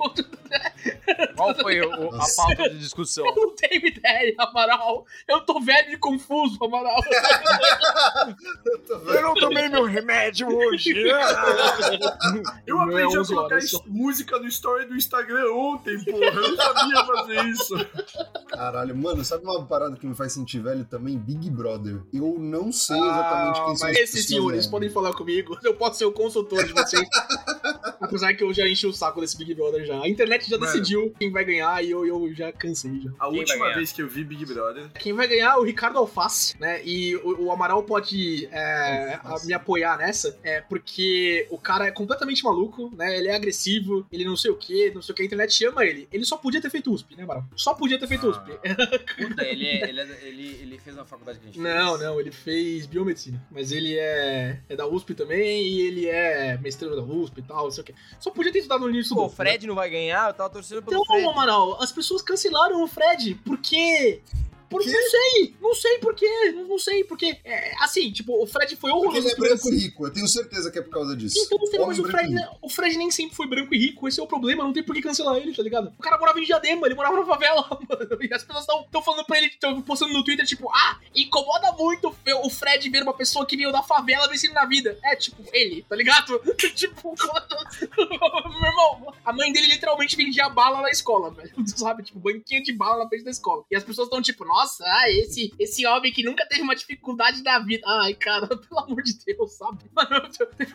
Qual 1.36 1.56
foi 1.56 1.82
o- 1.82 1.93
a 1.93 2.17
Nossa. 2.17 2.41
pauta 2.43 2.69
de 2.69 2.78
discussão? 2.80 3.26
eu 3.26 3.36
não 3.36 3.56
tenho 3.56 3.88
ideia, 3.88 4.34
Amaral. 4.38 5.06
Eu 5.28 5.41
tô 5.41 5.60
velho 5.60 5.91
e 5.93 5.97
confuso, 5.97 6.58
Amaral. 6.63 7.00
Eu 9.08 9.21
não 9.21 9.34
tomei 9.36 9.69
meu 9.69 9.84
remédio 9.86 10.47
hoje. 10.47 10.93
Eu 12.65 12.80
é 12.80 12.84
aprendi 12.84 13.15
a 13.15 13.19
11 13.21 13.34
colocar 13.34 13.56
horas 13.56 13.63
es- 13.65 13.71
só. 13.71 13.84
música 13.88 14.39
no 14.39 14.47
story 14.47 14.86
do 14.86 14.95
Instagram 14.95 15.52
ontem, 15.54 16.04
porra. 16.06 16.26
Eu 16.26 16.50
não 16.50 16.56
sabia 16.56 17.06
fazer 17.06 17.43
isso. 17.45 17.74
Caralho, 18.50 18.95
mano, 18.95 19.24
sabe 19.24 19.43
uma 19.45 19.63
parada 19.65 19.95
que 19.95 20.06
me 20.06 20.15
faz 20.15 20.34
sentir 20.34 20.60
velho 20.60 20.86
também? 20.86 21.01
Big 21.02 21.50
Brother. 21.50 22.02
Eu 22.14 22.38
não 22.40 22.72
sei 22.72 22.96
Ah, 23.00 23.06
exatamente 23.06 23.66
quem 23.66 23.76
são 23.76 23.88
as 23.90 23.96
Esses 23.96 24.12
pessoas, 24.12 24.26
senhores 24.28 24.68
podem 24.68 24.90
falar 24.90 25.14
comigo. 25.14 25.58
Eu 25.64 25.74
posso 25.76 25.98
ser 26.00 26.06
o 26.06 26.12
consultor 26.12 26.64
de 26.66 26.74
vocês. 26.74 27.08
Apesar 28.02 28.34
que 28.34 28.44
eu 28.44 28.54
já 28.54 28.68
enchi 28.68 28.86
o 28.88 28.94
saco 28.94 29.22
desse 29.22 29.38
Big 29.38 29.54
Brother 29.54 29.86
já. 29.86 30.02
A 30.02 30.08
internet 30.08 30.50
já 30.50 30.58
Mano. 30.58 30.72
decidiu 30.72 31.14
quem 31.20 31.32
vai 31.32 31.46
ganhar 31.46 31.84
e 31.84 31.92
eu, 31.92 32.06
eu 32.06 32.34
já 32.34 32.52
cansei 32.52 33.00
já. 33.00 33.12
A 33.20 33.30
Quem 33.30 33.40
última 33.40 33.74
vez 33.74 33.92
que 33.92 34.02
eu 34.02 34.08
vi 34.08 34.24
Big 34.24 34.46
Brother. 34.46 34.90
Quem 35.00 35.14
vai 35.14 35.28
ganhar 35.28 35.54
é 35.54 35.58
o 35.58 35.64
Ricardo 35.64 35.98
Alface, 36.00 36.56
né? 36.60 36.82
E 36.84 37.16
o, 37.18 37.46
o 37.46 37.52
Amaral 37.52 37.84
pode 37.84 38.48
é, 38.52 39.20
a- 39.24 39.36
me 39.46 39.54
apoiar 39.54 39.98
nessa, 39.98 40.38
é, 40.44 40.62
porque 40.62 41.48
o 41.50 41.58
cara 41.58 41.86
é 41.88 41.92
completamente 41.92 42.44
maluco, 42.44 42.92
né? 42.96 43.18
Ele 43.18 43.28
é 43.28 43.36
agressivo, 43.36 44.06
ele 44.12 44.26
não 44.26 44.36
sei 44.36 44.52
o 44.52 44.56
que, 44.56 44.92
não 44.92 45.02
sei 45.02 45.14
o 45.14 45.16
que, 45.16 45.22
a 45.22 45.26
internet 45.26 45.54
chama 45.54 45.86
ele. 45.86 46.08
Ele 46.12 46.26
só 46.26 46.38
podia 46.38 46.62
ter 46.62 46.70
feito 46.70 46.92
USP, 46.92 47.16
né, 47.16 47.24
Amaral? 47.24 47.46
Só 47.56 47.74
podia 47.74 48.00
ter 48.00 48.08
feito 48.08 48.28
USP. 48.28 48.52
Puta, 49.18 49.44
ele, 49.44 49.66
é- 49.68 49.90
ele, 49.90 50.00
é- 50.02 50.20
ele, 50.28 50.48
ele 50.62 50.80
fez 50.80 50.90
uma 50.95 51.06
faculdade 51.06 51.39
que 51.39 51.45
a 51.45 51.47
gente 51.47 51.60
Não, 51.60 51.97
fez. 51.97 52.01
não, 52.01 52.19
ele 52.19 52.32
fez 52.32 52.86
biomedicina. 52.86 53.41
Mas 53.51 53.71
ele 53.71 53.97
é, 53.97 54.60
é 54.69 54.75
da 54.75 54.88
USP 54.88 55.13
também 55.13 55.67
e 55.67 55.82
ele 55.82 56.08
é 56.08 56.58
mestrando 56.58 56.95
da 56.95 57.01
USP 57.04 57.39
e 57.39 57.43
tal, 57.43 57.63
não 57.65 57.71
sei 57.71 57.82
o 57.82 57.86
que. 57.86 57.95
Só 58.19 58.32
podia 58.32 58.51
ter 58.51 58.60
estudado 58.60 58.82
no 58.82 58.89
início 58.89 59.15
Pô, 59.15 59.21
do 59.21 59.27
o 59.27 59.30
Fred 59.30 59.65
não 59.67 59.75
vai 59.75 59.89
ganhar, 59.89 60.30
eu 60.30 60.34
tava 60.34 60.49
torcendo 60.49 60.82
pelo 60.82 61.01
Então, 61.01 61.06
Fred. 61.15 61.27
Amaral, 61.27 61.82
as 61.82 61.91
pessoas 61.91 62.21
cancelaram 62.21 62.84
o 62.84 62.88
Fred. 62.88 63.36
Por 63.36 63.58
quê? 63.60 64.21
Por, 64.71 64.79
não 64.86 65.10
sei, 65.10 65.55
não 65.62 65.75
sei 65.75 65.97
por 65.97 66.15
quê, 66.15 66.51
não, 66.55 66.63
não 66.65 66.79
sei 66.79 67.03
por 67.03 67.17
quê. 67.17 67.38
É, 67.43 67.75
assim, 67.84 68.10
tipo, 68.10 68.41
o 68.41 68.47
Fred 68.47 68.73
foi 68.77 68.89
Porque 68.89 69.05
horroroso. 69.05 69.27
ele 69.27 69.34
é 69.34 69.36
branco 69.36 69.69
e 69.69 69.77
rico, 69.77 70.07
eu 70.07 70.13
tenho 70.13 70.27
certeza 70.29 70.71
que 70.71 70.79
é 70.79 70.81
por 70.81 70.91
causa 70.91 71.13
disso. 71.13 71.36
Então, 71.45 71.65
sei, 71.67 71.79
mas 71.79 71.99
o 71.99 72.03
Fred, 72.05 72.36
o 72.62 72.69
Fred 72.69 72.97
nem 72.97 73.12
sempre 73.12 73.36
foi 73.36 73.47
branco 73.47 73.75
e 73.75 73.77
rico, 73.77 74.07
esse 74.07 74.17
é 74.17 74.23
o 74.23 74.27
problema, 74.27 74.63
não 74.63 74.71
tem 74.71 74.81
por 74.81 74.95
que 74.95 75.01
cancelar 75.01 75.36
ele, 75.36 75.53
tá 75.53 75.62
ligado? 75.62 75.93
O 75.99 76.01
cara 76.01 76.17
morava 76.17 76.39
em 76.39 76.45
Diadema, 76.45 76.88
ele 76.88 76.95
morava 76.95 77.17
na 77.17 77.25
favela, 77.25 77.67
mano, 77.89 78.17
e 78.21 78.34
as 78.34 78.43
pessoas 78.45 78.65
estão 78.86 79.01
falando 79.03 79.25
pra 79.25 79.38
ele, 79.38 79.47
estão 79.47 79.81
postando 79.81 80.13
no 80.13 80.23
Twitter, 80.23 80.45
tipo, 80.45 80.69
ah, 80.69 80.99
incomoda 81.13 81.73
muito 81.73 82.15
o 82.43 82.49
Fred 82.49 82.89
ver 82.89 83.03
uma 83.03 83.13
pessoa 83.13 83.45
que 83.45 83.57
veio 83.57 83.73
da 83.73 83.84
favela 83.84 84.29
vencendo 84.29 84.53
na 84.53 84.65
vida. 84.65 84.97
É, 85.03 85.17
tipo, 85.17 85.43
ele, 85.51 85.84
tá 85.84 85.97
ligado? 85.97 86.39
tipo, 86.73 87.13
meu 88.62 88.69
irmão, 88.69 89.13
a 89.25 89.34
mãe 89.34 89.51
dele 89.51 89.67
literalmente 89.67 90.15
vendia 90.15 90.47
bala 90.47 90.81
na 90.81 90.89
escola, 90.89 91.29
velho, 91.31 91.51
sabe? 91.67 92.03
Tipo, 92.03 92.19
banquinha 92.19 92.62
de 92.62 92.71
bala 92.71 93.03
na 93.03 93.10
frente 93.10 93.25
da 93.25 93.31
escola. 93.31 93.63
E 93.69 93.75
as 93.75 93.84
pessoas 93.84 94.07
estão 94.07 94.21
tipo, 94.21 94.45
nossa, 94.45 94.61
ah, 94.82 95.10
esse, 95.10 95.54
esse 95.60 95.86
homem 95.86 96.12
que 96.12 96.24
nunca 96.24 96.45
teve 96.47 96.62
uma 96.62 96.76
dificuldade 96.76 97.43
da 97.43 97.60
vida. 97.60 97.84
Ai, 97.88 98.13
cara, 98.13 98.47
pelo 98.56 98.80
amor 98.80 99.02
de 99.04 99.13
Deus, 99.26 99.54
sabe? 99.54 99.80
Mano, 99.93 100.10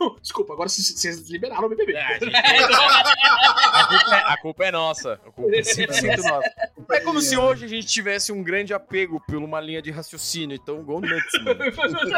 eu- 0.01 0.17
desculpa, 0.21 0.53
agora 0.53 0.69
vocês- 0.69 1.29
liberaram 1.29 1.67
o 1.67 1.69
BBB. 1.69 1.93
É, 1.95 2.05
a, 2.05 2.19
gente- 2.19 2.35
a 2.37 3.87
culpa 3.89 4.15
é, 4.17 4.23
a 4.33 4.37
culpa 4.41 4.65
é 4.65 4.71
nossa. 4.73 5.13
A 5.15 5.31
culpa 5.31 5.57
é 5.57 5.61
100% 5.61 6.17
nossa. 6.23 6.53
É 6.93 7.01
como 7.01 7.21
se 7.21 7.37
hoje 7.37 7.65
a 7.65 7.69
gente 7.69 7.87
tivesse 7.87 8.33
um 8.33 8.43
grande 8.43 8.73
apego 8.75 9.21
por 9.27 9.37
uma 9.37 9.61
linha 9.61 9.83
de 9.83 9.91
raciocínio. 9.91 10.57
Então, 10.57 10.83
go 10.85 11.01
nuts, 11.01 11.45
mano. 11.45 11.61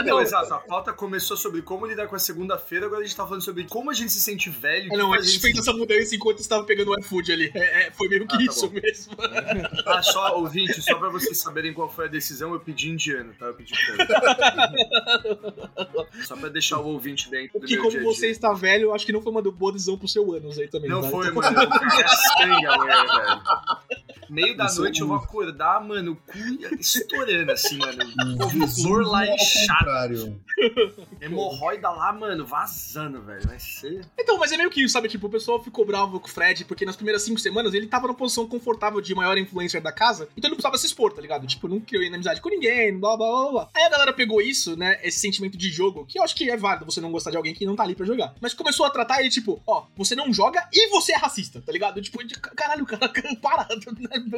Não, 0.04 0.20
exato. 0.20 0.52
A 0.54 0.59
pauta 0.59 0.92
começou 0.92 1.37
sobre 1.37 1.62
como 1.62 1.87
lidar 1.87 2.07
com 2.09 2.16
a 2.16 2.18
segunda-feira, 2.18 2.87
agora 2.87 3.00
a 3.02 3.04
gente 3.04 3.16
tá 3.16 3.24
falando 3.24 3.42
sobre 3.42 3.64
como 3.64 3.90
a 3.90 3.94
gente 3.94 4.12
se 4.12 4.20
sente 4.20 4.50
velho. 4.50 4.92
É, 4.92 4.96
não, 4.96 5.12
a 5.12 5.16
faz 5.16 5.31
gente 5.31 5.40
fez 5.40 5.59
essa 5.59 5.72
mudança 5.72 6.14
enquanto 6.14 6.40
estava 6.40 6.64
pegando 6.64 6.90
o 6.92 6.98
iFood 7.00 7.33
ali. 7.33 7.50
É, 7.54 7.87
é, 7.87 7.90
foi 7.90 8.09
meio 8.09 8.26
que 8.26 8.35
Ah, 8.35 8.38
tá 8.38 8.44
isso 8.44 8.68
bom. 8.68 8.81
mesmo. 8.81 9.12
Ah, 9.87 10.02
só, 10.02 10.37
ouvinte, 10.38 10.81
só 10.83 10.96
pra 10.98 11.09
vocês 11.09 11.40
saberem 11.40 11.58
qual 11.75 11.88
foi 11.88 12.07
a 12.07 12.09
decisão, 12.09 12.53
eu 12.53 12.61
pedi 12.61 12.90
indiano, 12.90 13.33
tá? 13.38 13.47
Eu 13.47 13.55
pedi. 13.55 13.73
Só 16.25 16.37
pra 16.37 16.49
deixar 16.49 16.79
o 16.81 16.87
ouvinte 16.87 17.31
dentro 17.31 17.61
do 17.61 17.66
Que 17.66 17.75
meu 17.75 17.83
como 17.85 17.90
dia 17.90 18.01
dia. 18.01 18.09
você 18.09 18.31
está 18.31 18.53
velho, 18.53 18.85
eu 18.85 18.94
acho 18.94 19.05
que 19.07 19.12
não 19.12 19.21
foi 19.23 19.33
uma 19.33 19.42
boa 19.42 19.73
decisão 19.73 19.97
pro 19.99 20.09
seu 20.09 20.33
ânus 20.33 20.59
aí 20.59 20.68
também. 20.68 20.88
Não 20.90 21.03
tá? 21.03 21.11
foi, 21.11 21.31
mano. 21.33 21.59
A 21.61 22.09
sangue 22.09 22.66
amanhã, 22.66 23.05
velho. 23.05 23.42
Meio 24.30 24.56
da 24.56 24.66
Esse 24.66 24.78
é 24.78 24.80
noite 24.82 25.00
eu 25.00 25.06
o- 25.06 25.08
vou 25.10 25.18
acordar, 25.18 25.80
mano, 25.84 26.12
o 26.12 26.16
cu 26.16 26.38
estourando, 26.78 27.52
assim, 27.52 27.78
mano. 27.78 27.98
Couve-flor 28.38 29.02
lá 29.06 29.26
inchado. 29.26 30.40
Hemorroida 31.20 31.90
lá, 31.90 32.12
mano, 32.12 32.44
vazando, 32.46 33.22
velho. 33.22 33.46
Vai 33.46 33.58
ser. 33.58 34.04
Então, 34.18 34.38
mas 34.38 34.52
é 34.52 34.56
meio 34.56 34.70
que 34.70 34.82
isso, 34.82 34.92
sabe? 34.92 35.08
Tipo, 35.08 35.26
o 35.26 35.30
pessoal 35.30 35.62
ficou 35.62 35.84
bravo 35.84 36.20
com 36.20 36.26
o 36.26 36.30
Fred, 36.30 36.64
porque 36.64 36.84
nas 36.84 36.96
primeiras 36.96 37.22
cinco 37.22 37.40
semanas 37.40 37.74
ele 37.74 37.86
tava 37.86 38.06
numa 38.06 38.16
posição 38.16 38.46
confortável 38.46 39.00
de 39.00 39.14
maior 39.14 39.36
influencer 39.38 39.80
da 39.82 39.92
casa, 39.92 40.24
então 40.36 40.48
ele 40.48 40.50
não 40.50 40.56
precisava 40.56 40.78
se 40.78 40.86
expor, 40.86 41.12
tá 41.12 41.20
ligado? 41.22 41.46
Tipo, 41.46 41.68
não 41.68 41.80
criou 41.80 42.02
inimizade 42.02 42.40
com 42.40 42.48
ninguém, 42.48 42.98
blá 42.98 43.16
blá 43.16 43.28
blá 43.28 43.50
blá. 43.50 43.68
Aí 43.74 43.82
a 43.84 43.88
galera 43.90 44.12
pegou 44.12 44.40
isso, 44.40 44.76
né? 44.76 44.98
Esse 45.02 45.20
sentimento 45.20 45.56
de 45.56 45.70
jogo, 45.70 46.04
que 46.06 46.18
eu 46.18 46.22
acho 46.22 46.34
que 46.34 46.50
é 46.50 46.56
válido 46.56 46.84
você 46.84 47.00
não 47.00 47.12
gostar 47.12 47.30
de 47.30 47.36
alguém 47.36 47.54
que 47.54 47.64
não 47.66 47.76
tá 47.76 47.82
ali 47.82 47.94
pra 47.94 48.06
jogar. 48.06 48.34
Mas 48.40 48.54
começou 48.54 48.84
a 48.86 48.90
tratar 48.90 49.20
ele, 49.20 49.30
tipo, 49.30 49.62
ó, 49.66 49.84
você 49.96 50.14
não 50.14 50.32
joga 50.32 50.68
e 50.72 50.88
você 50.90 51.12
é 51.12 51.16
racista, 51.16 51.60
tá 51.64 51.72
ligado? 51.72 52.00
Tipo, 52.02 52.18
caralho, 52.56 52.84
cara, 52.86 53.08
para. 53.40 53.66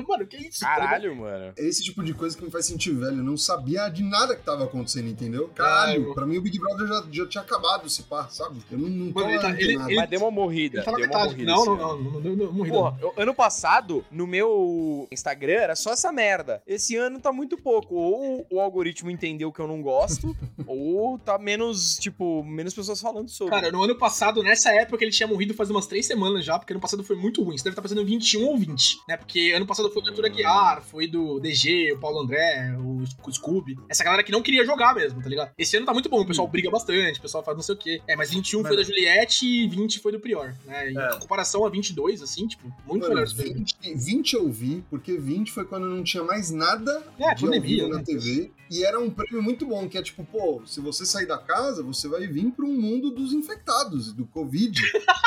Mano, 0.06 0.26
que 0.26 0.36
isso? 0.36 0.60
tá? 0.60 0.66
Caralho, 0.76 1.14
mano. 1.16 1.52
É 1.56 1.64
esse 1.64 1.82
tipo 1.82 2.02
de 2.04 2.14
coisa 2.14 2.36
que 2.36 2.44
me 2.44 2.50
faz 2.50 2.66
sentir 2.66 2.92
velho. 2.94 3.18
Eu 3.18 3.24
não 3.24 3.36
sabia 3.36 3.88
de 3.88 4.02
nada 4.02 4.34
que 4.36 4.42
tava 4.42 4.64
acontecendo, 4.64 5.08
entendeu? 5.08 5.48
Caralho, 5.48 5.92
Caralho. 6.00 6.14
pra 6.14 6.26
mim 6.26 6.38
o 6.38 6.42
Big 6.42 6.58
Brother 6.58 6.86
já, 6.86 7.04
já 7.10 7.26
tinha 7.26 7.42
acabado 7.42 7.86
esse 7.86 8.02
par, 8.04 8.30
sabe? 8.30 8.60
Eu 8.70 8.78
não, 8.78 8.88
não 8.88 9.12
Mano, 9.12 9.30
ele 9.30 9.38
tá- 9.40 9.50
ele- 9.50 9.64
antenado. 9.64 9.90
ele- 9.90 9.96
Mas 10.00 10.10
deu 10.10 10.20
uma 10.20 10.30
morrida. 10.30 10.78
Ele 10.78 10.84
tá 10.84 10.92
deu 10.92 11.06
uma 11.06 11.24
morrida 11.24 11.44
Não, 11.52 11.64
não, 11.64 11.76
não, 11.76 11.98
não, 11.98 12.20
não, 12.20 12.36
não, 12.36 12.52
morri, 12.52 12.70
Porra, 12.70 12.98
eu- 13.00 13.12
ano 13.16 13.34
passado, 13.34 14.04
no 14.10 14.26
meu 14.26 15.08
Instagram, 15.10 15.54
era 15.54 15.76
só 15.76 15.92
essa 15.92 16.12
merda. 16.12 16.62
Esse 16.66 16.96
ano 16.96 17.20
tá 17.20 17.32
muito 17.32 17.56
pouco. 17.56 17.94
Ou 17.94 18.46
o 18.50 18.60
algoritmo 18.60 19.10
entendeu 19.10 19.52
que 19.52 19.60
eu 19.60 19.66
não 19.66 19.82
gosto, 19.82 20.36
ou 20.66 21.18
tá 21.18 21.38
menos, 21.38 21.96
tipo, 21.96 22.42
menos 22.44 22.74
pessoas 22.74 23.00
falando 23.00 23.28
sobre. 23.28 23.54
Cara, 23.54 23.70
no 23.72 23.82
ano 23.82 23.96
passado, 23.96 24.42
nessa 24.42 24.70
época, 24.74 25.02
ele 25.04 25.12
tinha 25.12 25.26
morrido 25.26 25.54
faz 25.54 25.70
umas 25.70 25.86
três 25.86 26.06
semanas 26.06 26.44
já, 26.44 26.58
porque 26.58 26.72
ano 26.72 26.80
passado 26.80 27.02
foi 27.04 27.16
muito 27.16 27.42
ruim. 27.42 27.56
Você 27.56 27.64
deve 27.64 27.72
estar 27.74 27.82
fazendo 27.82 28.04
21 28.04 28.46
ou 28.46 28.56
20, 28.58 28.98
né? 29.08 29.16
Porque 29.16 29.52
ano 29.54 29.66
passado 29.70 29.90
foi 29.90 30.02
do 30.02 30.08
Arthur 30.10 30.26
Aguiar, 30.26 30.82
foi 30.82 31.06
do 31.06 31.40
DG, 31.40 31.92
o 31.94 31.98
Paulo 31.98 32.20
André, 32.20 32.76
o 32.78 33.04
Sc- 33.06 33.32
Scooby. 33.40 33.78
Essa 33.88 34.04
galera 34.04 34.22
que 34.22 34.30
não 34.32 34.42
queria 34.42 34.64
jogar 34.66 34.94
mesmo, 34.94 35.22
tá 35.22 35.28
ligado? 35.28 35.52
Esse 35.56 35.76
ano 35.76 35.86
tá 35.86 35.92
muito 35.92 36.08
bom, 36.08 36.20
o 36.20 36.26
pessoal 36.26 36.46
briga 36.48 36.70
bastante, 36.70 37.18
o 37.18 37.22
pessoal 37.22 37.42
faz 37.42 37.56
não 37.56 37.62
sei 37.62 37.74
o 37.74 37.78
quê. 37.78 38.02
É, 38.06 38.14
mas 38.16 38.30
21 38.30 38.62
foi 38.64 38.76
da 38.76 38.82
Juliette 38.82 39.46
e 39.46 39.68
20 39.68 39.98
foi 40.00 40.12
do 40.12 40.20
Prior, 40.20 40.54
né? 40.66 40.90
E 40.92 40.98
É. 40.98 41.14
em 41.16 41.18
comparação 41.18 41.64
a 41.64 41.70
22, 41.70 42.20
assim, 42.22 42.46
tipo, 42.46 42.66
muito 42.86 43.02
Mano, 43.02 43.08
melhor 43.14 43.24
esse 43.24 43.36
jogo. 43.36 43.54
20, 43.54 43.76
20 43.94 44.32
eu 44.34 44.50
vi, 44.50 44.84
porque 44.90 45.16
20 45.16 45.50
foi 45.52 45.64
quando 45.64 45.86
não 45.86 46.02
tinha 46.02 46.22
mais 46.24 46.50
nada 46.50 47.02
É, 47.18 47.34
de 47.34 47.42
pandemia, 47.42 47.84
vivo 47.84 47.88
né? 47.90 47.96
na 47.98 48.02
TV. 48.04 48.50
E 48.70 48.84
era 48.84 49.00
um 49.00 49.10
prêmio 49.10 49.42
muito 49.42 49.66
bom, 49.66 49.88
que 49.88 49.98
é 49.98 50.02
tipo, 50.02 50.24
pô, 50.24 50.62
se 50.64 50.80
você 50.80 51.04
sair 51.04 51.26
da 51.26 51.36
casa, 51.38 51.82
você 51.82 52.06
vai 52.06 52.26
vir 52.28 52.50
para 52.52 52.64
um 52.64 52.72
mundo 52.80 53.10
dos 53.10 53.32
infectados, 53.32 54.12
do 54.12 54.24
Covid. 54.26 54.80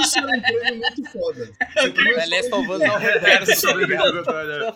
Isso 0.00 0.18
era 0.18 0.26
um 0.26 0.40
prêmio 0.42 0.76
muito 0.80 1.04
foda. 1.10 1.48
Você 1.74 1.90
começou 1.92 2.20
É 2.20 2.26
Last 2.26 2.52
a 2.52 2.56
of 2.56 2.70
Us 2.70 2.82
ao 2.82 2.98
reverso, 2.98 4.24
tá 4.24 4.40
Era 4.40 4.72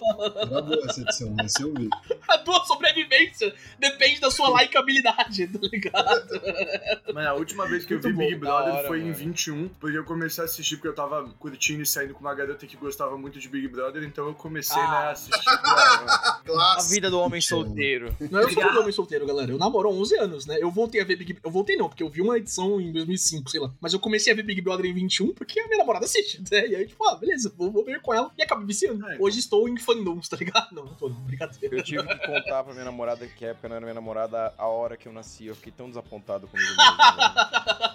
boa 0.62 0.84
essa 0.88 1.00
edição, 1.00 1.36
esse 1.44 1.62
eu 1.62 1.74
vi. 1.74 1.88
A 2.28 2.38
tua 2.38 2.64
sobrevivência 2.64 3.52
depende 3.78 4.20
da 4.20 4.30
sua 4.30 4.50
likeabilidade, 4.50 5.48
tá 5.48 5.58
ligado? 5.62 6.40
Mano, 7.12 7.28
a 7.28 7.34
última 7.34 7.66
vez 7.66 7.84
que 7.84 7.94
eu 7.94 7.98
Muito 8.00 8.08
vi 8.08 8.14
bom, 8.14 8.20
Big 8.20 8.34
Brother 8.36 8.74
hora, 8.74 8.88
foi 8.88 9.00
em 9.00 9.04
mano. 9.04 9.14
21, 9.14 9.68
porque 9.80 9.98
eu 9.98 10.04
comecei 10.04 10.42
a 10.42 10.46
assistir 10.46 10.76
porque 10.76 10.88
eu 10.88 10.94
tava 10.94 11.28
curtindo 11.38 11.82
e 11.82 11.86
saindo 11.86 12.14
com 12.14 12.20
uma 12.20 12.34
garota 12.34 12.66
que 12.66 12.76
gostava 12.76 13.18
muito 13.18 13.38
de 13.40 13.48
Big 13.48 13.66
Brother, 13.68 14.04
então 14.04 14.26
eu 14.28 14.34
comecei 14.34 14.76
né, 14.76 14.82
Ah. 14.84 15.08
a 15.08 15.10
assistir. 15.10 15.50
A 16.50 16.82
vida 16.88 17.10
do 17.10 17.18
homem 17.18 17.40
solteiro. 17.40 17.89
Não, 18.30 18.40
eu 18.40 18.50
sou 18.50 18.62
um 18.62 18.80
homem 18.80 18.92
solteiro, 18.92 19.26
galera. 19.26 19.50
Eu 19.52 19.58
namoro 19.58 19.88
há 19.88 19.92
11 19.92 20.18
anos, 20.18 20.46
né? 20.46 20.56
Eu 20.60 20.70
voltei 20.70 21.00
a 21.00 21.04
ver 21.04 21.16
Big 21.16 21.38
Eu 21.42 21.50
voltei 21.50 21.76
não, 21.76 21.88
porque 21.88 22.02
eu 22.02 22.08
vi 22.08 22.20
uma 22.20 22.36
edição 22.36 22.80
em 22.80 22.92
2005, 22.92 23.50
sei 23.50 23.60
lá. 23.60 23.72
Mas 23.80 23.92
eu 23.92 23.98
comecei 23.98 24.32
a 24.32 24.36
ver 24.36 24.42
Big 24.42 24.60
Brother 24.60 24.86
em 24.86 24.94
21 24.94 25.34
porque 25.34 25.60
a 25.60 25.66
minha 25.66 25.78
namorada 25.78 26.04
assiste, 26.04 26.42
né? 26.50 26.66
E 26.68 26.76
aí, 26.76 26.86
tipo, 26.86 27.06
ah, 27.08 27.16
beleza, 27.16 27.52
vou, 27.56 27.70
vou 27.70 27.84
ver 27.84 28.00
com 28.00 28.14
ela. 28.14 28.30
E 28.36 28.42
acaba 28.42 28.64
viciando. 28.64 29.06
É. 29.08 29.16
Hoje 29.18 29.38
estou 29.38 29.68
em 29.68 29.76
fandoms, 29.76 30.28
tá 30.28 30.36
ligado? 30.36 30.72
Não, 30.72 30.84
não 30.84 30.94
tô, 30.94 31.08
não. 31.08 31.20
Brincadeira. 31.20 31.76
Eu 31.76 31.82
tive 31.82 32.02
que 32.02 32.26
contar 32.26 32.64
pra 32.64 32.72
minha 32.72 32.84
namorada 32.84 33.26
que 33.26 33.44
a 33.44 33.48
época 33.48 33.68
não 33.68 33.76
era 33.76 33.84
minha 33.84 33.94
namorada 33.94 34.54
a 34.56 34.66
hora 34.66 34.96
que 34.96 35.08
eu 35.08 35.12
nasci. 35.12 35.46
Eu 35.46 35.54
fiquei 35.54 35.72
tão 35.72 35.88
desapontado 35.88 36.46
comigo 36.46 36.68
mesmo. 36.68 36.80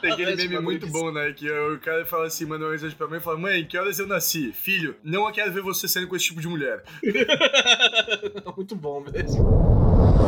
Tem 0.00 0.12
aquele 0.12 0.36
meme 0.36 0.60
muito 0.60 0.86
bom, 0.88 1.12
né? 1.12 1.32
Que 1.32 1.50
o 1.50 1.78
cara 1.80 2.04
fala 2.04 2.26
assim, 2.26 2.44
manda 2.46 2.64
uma 2.64 2.72
mensagem 2.72 2.96
pra 2.96 3.06
mãe 3.08 3.18
e 3.18 3.22
fala: 3.22 3.38
Mãe, 3.38 3.64
que 3.64 3.76
horas 3.78 3.98
eu 3.98 4.06
nasci? 4.06 4.52
Filho, 4.52 4.96
não 5.02 5.30
quero 5.32 5.52
ver 5.52 5.62
você 5.62 5.88
saindo 5.88 6.08
com 6.08 6.16
esse 6.16 6.26
tipo 6.26 6.40
de 6.40 6.48
mulher. 6.48 6.82
Muito 8.56 8.74
bom, 8.76 9.02
beleza. 9.02 9.38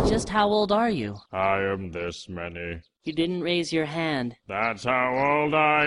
Just 0.08 0.28
how 0.30 0.48
old 0.48 0.72
are 0.72 0.92
you? 0.92 1.14
I 1.32 1.72
am 1.72 1.90
this 1.90 2.26
many. 2.28 2.80
You 3.04 3.14
didn't 3.14 3.42
raise 3.42 3.74
your 3.74 3.86
hand. 3.86 4.36
That's 4.46 4.84
how 4.84 5.14
old 5.16 5.54
I 5.54 5.86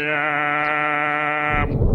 am. 1.69 1.93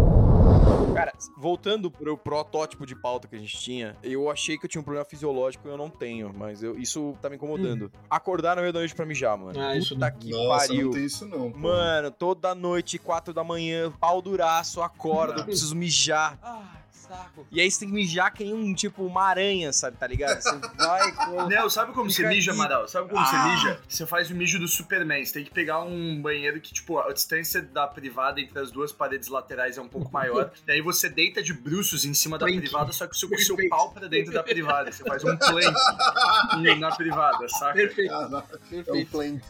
Cara, 1.19 1.33
voltando 1.37 1.91
pro 1.91 2.17
protótipo 2.17 2.87
de 2.87 2.95
pauta 2.95 3.27
que 3.29 3.35
a 3.37 3.39
gente 3.39 3.59
tinha, 3.59 3.97
eu 4.03 4.31
achei 4.31 4.57
que 4.57 4.65
eu 4.67 4.69
tinha 4.69 4.81
um 4.81 4.85
problema 4.85 5.05
fisiológico 5.05 5.67
e 5.67 5.71
eu 5.71 5.77
não 5.77 5.91
tenho, 5.91 6.33
mas 6.37 6.63
eu- 6.63 6.79
isso 6.79 7.17
tá 7.21 7.29
me 7.29 7.37
incomodando. 7.37 7.91
Acordar 8.09 8.55
no 8.57 8.63
meio 8.63 8.73
da 8.73 8.79
noite 8.81 8.95
pra 8.95 9.05
mijar, 9.05 9.37
mano. 9.37 9.61
Ah, 9.61 9.77
isso 9.77 9.95
Puta 9.95 10.11
não. 10.11 10.19
que 10.19 10.31
Nossa, 10.31 10.69
pariu. 10.69 10.85
não 10.87 10.93
tem 10.93 11.05
isso 11.05 11.27
não. 11.27 11.51
pô. 11.53 11.59
Mano, 11.59 12.11
toda 12.11 12.55
noite, 12.55 12.99
quatro 12.99 13.35
da 13.35 13.43
manhã, 13.43 13.91
pau 14.01 14.23
duraço, 14.23 14.81
acordo, 14.83 15.41
eu 15.41 15.45
preciso 15.45 15.75
mijar. 15.75 16.39
Ah, 16.43 16.63
saco. 17.09 17.47
E 17.51 17.61
aí 17.61 17.71
você 17.71 17.81
tem 17.81 17.89
que 17.89 17.95
mijar 17.95 18.33
que 18.33 18.45
nem 18.45 18.55
um, 18.55 18.75
tipo, 18.75 19.05
uma 19.05 19.25
aranha, 19.25 19.73
sabe, 19.73 19.97
tá 19.97 20.07
ligado? 20.07 20.41
Você 20.41 20.59
vai 20.77 21.13
com... 21.17 21.49
Não, 21.49 21.71
sabe 21.71 21.93
como 21.93 22.11
você 22.11 22.27
mija. 22.29 22.53
Amaral? 22.53 22.87
Sabe 22.89 23.09
como 23.09 23.21
Ah. 23.21 23.25
você 23.25 23.37
mija? 23.67 23.81
Você 23.89 24.07
faz 24.07 24.31
o 24.31 24.35
mijo 24.35 24.59
do 24.59 24.69
Superman. 24.69 25.25
Você 25.25 25.33
tem 25.35 25.45
que 25.45 25.51
pegar 25.51 25.81
um 25.83 26.21
banheiro 26.21 26.61
que, 26.61 26.73
tipo, 26.73 26.99
a 26.99 27.13
distância 27.13 27.63
da 27.63 27.87
privada 27.87 28.41
entre 28.41 28.59
as 28.59 28.71
duas 28.71 28.93
paredes 28.93 29.29
laterais 29.29 29.79
é 29.79 29.81
um 29.81 29.89
pouco 29.89 30.11
maior. 30.13 30.51
e 30.67 30.73
aí 30.73 30.81
você 30.81 31.09
deita 31.09 31.43
de 31.43 31.53
bruços 31.53 32.05
em 32.05 32.15
cima 32.15 32.39
da 32.39 32.47
Plank. 32.47 32.61
privada, 32.61 32.93
só 32.93 33.07
que 33.07 33.15
o 33.15 33.19
seu, 33.19 33.29
seu 33.39 33.57
Perfeito. 33.57 33.71
pau 33.71 33.91
pra 33.93 34.07
dentro 34.09 34.33
da 34.33 34.43
privada. 34.43 34.91
Você 34.93 35.05
faz 35.05 35.25
um 35.25 35.37
plank 35.37 35.75
na 36.79 36.95
privada, 36.95 37.49
saca? 37.49 37.75
Perfeito, 37.75 38.13
Ah, 38.15 38.29
não, 38.29 38.39
é 38.39 38.43
um 38.43 38.85
perfeito. 38.85 39.11
plank. 39.11 39.43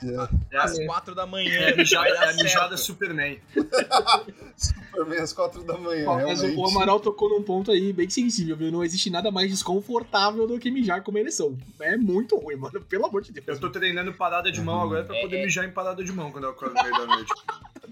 É. 0.53 0.57
É, 0.57 0.59
Às 0.61 0.79
quatro 0.87 1.15
da 1.15 1.27
manhã. 1.27 1.53
é 1.55 1.73
a 1.73 1.77
mijada, 1.77 2.09
é 2.09 2.31
a 2.31 2.33
mijada. 2.35 2.77
Superman. 2.77 3.39
Superman 4.57 5.19
às 5.21 5.33
quatro 5.33 5.63
da 5.65 5.77
manhã, 5.77 6.09
Ó, 6.09 6.15
mas 6.17 6.43
o, 6.43 6.55
o 6.57 6.67
Amaral 6.69 7.01
tocou 7.01 7.29
num 7.29 7.43
ponto 7.49 7.71
aí 7.71 7.95
bem 7.95 8.11
sensível, 8.11 8.55
viu? 8.55 8.71
Não 8.71 8.85
existe 8.85 9.09
nada 9.09 9.31
mais 9.31 9.51
desconfortável 9.51 10.47
do 10.47 10.59
que 10.59 10.71
mijar 10.71 11.03
com 11.03 11.11
uma 11.11 11.19
ereção. 11.21 11.57
É 11.81 11.97
muito 11.97 12.37
ruim, 12.37 12.57
mano. 12.57 12.79
Pelo 12.83 13.07
amor 13.07 13.23
de 13.23 13.33
Deus. 13.33 13.47
Eu 13.49 13.59
tô 13.59 13.71
treinando 13.71 14.13
parada 14.13 14.53
de 14.53 14.61
mão 14.61 14.83
agora 14.83 15.03
pra 15.05 15.19
poder 15.19 15.43
mijar 15.43 15.65
em 15.65 15.71
parada 15.71 16.05
de 16.05 16.13
mão 16.13 16.31
quando 16.31 16.45
eu 16.45 16.51
acordo 16.51 16.75
no 16.75 16.83
meio 16.83 16.95
da 16.95 17.07
noite. 17.07 17.33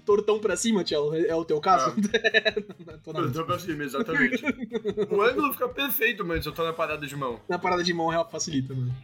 Tortão 0.05 0.39
pra 0.39 0.55
cima, 0.55 0.85
Tchelo, 0.85 1.13
é 1.13 1.35
o 1.35 1.43
teu 1.43 1.59
caso? 1.59 1.93
Não, 2.87 2.97
tô 2.99 3.11
na, 3.11 3.19
Eu 3.19 3.33
tô 3.33 3.43
pra 3.43 3.59
cima, 3.59 3.83
exatamente. 3.83 4.41
O 5.11 5.21
ângulo 5.21 5.51
fica 5.51 5.67
perfeito, 5.67 6.23
mano, 6.25 6.41
se 6.41 6.47
eu 6.47 6.53
tô 6.53 6.63
na 6.63 6.71
parada 6.71 7.05
de 7.05 7.13
mão. 7.15 7.39
na 7.49 7.59
parada 7.59 7.83
de 7.83 7.93
mão 7.93 8.07
real 8.07 8.29
facilita, 8.29 8.73
mano. 8.73 8.95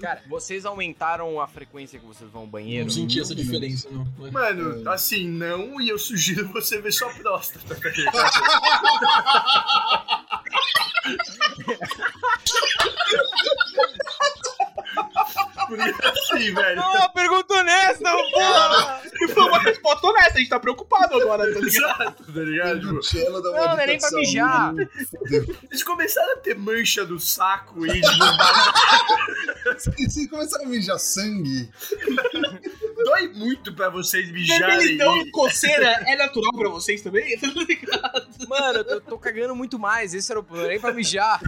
Cara, 0.00 0.22
vocês 0.30 0.64
aumentaram 0.64 1.38
a 1.40 1.46
frequência 1.46 1.98
que 1.98 2.06
vocês 2.06 2.30
vão 2.30 2.42
ao 2.42 2.46
banheiro? 2.46 2.86
Não 2.86 2.90
senti 2.90 3.20
essa 3.20 3.34
diferença, 3.34 3.86
não. 3.90 4.06
é? 4.26 4.30
Mano, 4.30 4.88
É. 4.88 4.94
assim, 4.94 5.28
não, 5.28 5.78
e 5.78 5.90
eu 5.90 5.98
sugiro 5.98 6.48
você 6.48 6.80
ver 6.80 6.92
sua 6.92 7.10
próstata, 7.10 7.74
tá? 7.74 7.80
Porque 15.68 15.82
assim, 16.06 16.54
velho. 16.54 16.76
Não, 16.76 17.08
pergunta 17.10 17.54
honesta, 17.54 18.10
porra! 18.32 19.00
Foi 19.32 19.42
uma 19.44 19.58
resposta 19.60 20.06
honesta, 20.06 20.34
a 20.34 20.38
gente 20.38 20.48
tá 20.48 20.60
preocupado 20.60 21.14
agora, 21.14 21.44
tá 21.52 21.60
ligado? 21.60 22.02
Exato, 22.02 22.32
tá 22.32 22.40
ligado? 22.40 23.00
Tipo, 23.00 23.30
Não, 23.30 23.40
não 23.52 23.78
é 23.80 23.86
nem 23.86 23.96
de 23.96 24.08
pra 24.08 24.18
mijar. 24.18 24.74
fodeu. 24.74 25.56
eles 25.70 25.82
começaram 25.84 26.32
a 26.32 26.36
ter 26.36 26.58
mancha 26.58 27.04
do 27.06 27.18
saco 27.18 27.86
e 27.86 28.00
tipo, 28.00 28.24
E 29.98 30.10
se 30.10 30.28
começar 30.28 30.60
a 30.62 30.66
mijar 30.66 30.98
sangue, 30.98 31.70
dói 33.04 33.28
muito 33.28 33.74
pra 33.74 33.88
vocês 33.88 34.30
mijarem. 34.30 34.66
Vermelhidão 34.78 35.16
e- 35.16 35.20
e 35.22 35.30
coceira 35.30 35.86
é 36.06 36.16
natural 36.16 36.52
pra 36.52 36.68
vocês 36.68 37.00
também? 37.02 37.22
Tá 37.42 37.48
ligado? 37.48 38.48
Mano, 38.48 38.78
eu 38.78 38.84
tô, 38.84 39.00
tô 39.00 39.18
cagando 39.18 39.54
muito 39.54 39.78
mais. 39.78 40.14
Esse 40.14 40.30
era 40.32 40.40
o 40.40 40.44
problema. 40.44 40.68
Nem 40.70 40.80
pra 40.80 40.92
mijar. 40.92 41.40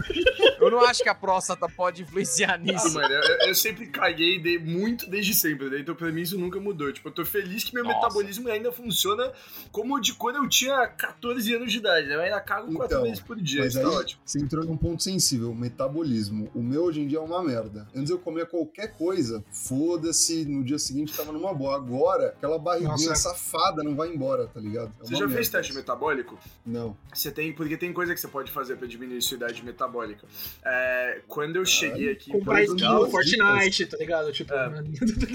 Eu 0.59 0.69
não 0.71 0.81
acho 0.85 1.01
que 1.03 1.09
a 1.09 1.15
próstata 1.15 1.67
pode 1.69 2.01
influenciar 2.03 2.53
Ah, 2.53 2.57
nisso. 2.57 2.93
mano, 2.93 3.13
eu, 3.13 3.47
eu 3.49 3.55
sempre 3.55 3.87
caguei 3.87 4.39
de, 4.39 4.57
muito 4.59 5.09
desde 5.09 5.33
sempre, 5.33 5.69
né? 5.69 5.79
Então 5.79 5.93
pra 5.95 6.11
mim 6.11 6.21
isso 6.21 6.37
nunca 6.37 6.59
mudou. 6.59 6.91
Tipo, 6.91 7.09
eu 7.09 7.13
tô 7.13 7.25
feliz 7.25 7.63
que 7.63 7.73
meu 7.73 7.83
Nossa. 7.83 7.95
metabolismo 7.97 8.49
ainda 8.49 8.71
funciona 8.71 9.31
como 9.71 9.99
de 9.99 10.13
quando 10.13 10.37
eu 10.37 10.47
tinha 10.49 10.87
14 10.87 11.53
anos 11.55 11.71
de 11.71 11.77
idade, 11.79 12.07
né? 12.07 12.15
Eu 12.15 12.21
ainda 12.21 12.39
cago 12.41 12.73
quatro 12.73 12.95
Então, 12.97 13.03
vezes 13.03 13.19
por 13.19 13.35
dia, 13.41 13.61
mas 13.61 13.69
isso 13.69 13.79
aí 13.79 13.83
tá 13.85 13.91
ótimo. 13.91 14.21
você 14.25 14.39
entrou 14.39 14.63
num 14.65 14.77
ponto 14.77 15.01
sensível, 15.03 15.53
metabolismo. 15.53 16.49
O 16.55 16.61
meu 16.61 16.83
hoje 16.83 17.01
em 17.01 17.07
dia 17.07 17.17
é 17.17 17.21
uma 17.21 17.43
merda. 17.43 17.87
Antes 17.95 18.09
eu 18.09 18.19
comia 18.19 18.45
qualquer 18.45 18.93
coisa, 18.93 19.43
foda-se, 19.51 20.45
no 20.45 20.63
dia 20.63 20.79
seguinte 20.79 21.13
tava 21.15 21.31
numa 21.31 21.44
boa. 21.53 21.75
Agora, 21.75 22.27
aquela 22.27 22.57
barriguinha 22.57 22.91
Nossa. 22.91 23.15
safada 23.15 23.83
não 23.83 23.95
vai 23.95 24.09
embora, 24.09 24.47
tá 24.47 24.59
ligado? 24.59 24.91
É 25.01 25.03
Você 25.05 25.13
uma 25.13 25.19
já 25.21 25.27
fez 25.27 25.47
merda. 25.49 25.57
teste 25.57 25.73
metabólico? 25.73 26.37
Não. 26.65 26.95
Você 27.13 27.31
tem, 27.31 27.53
porque 27.53 27.77
tem 27.77 27.91
coisa 27.93 28.13
que 28.13 28.19
você 28.19 28.27
pode 28.27 28.51
fazer 28.51 28.75
pra 28.77 28.87
diminuir 28.87 29.21
sua 29.21 29.35
idade 29.37 29.63
metabólica. 29.63 30.25
É, 30.63 31.21
quando 31.27 31.55
eu 31.57 31.65
cheguei 31.65 32.11
aqui 32.11 32.31
Comprar 32.31 32.63
skin 32.63 32.83
no 32.83 33.09
Fortnite, 33.09 33.85
tá 33.85 33.97
ligado? 33.97 34.31
Tipo, 34.31 34.53
É. 34.53 34.69
né? 34.69 34.83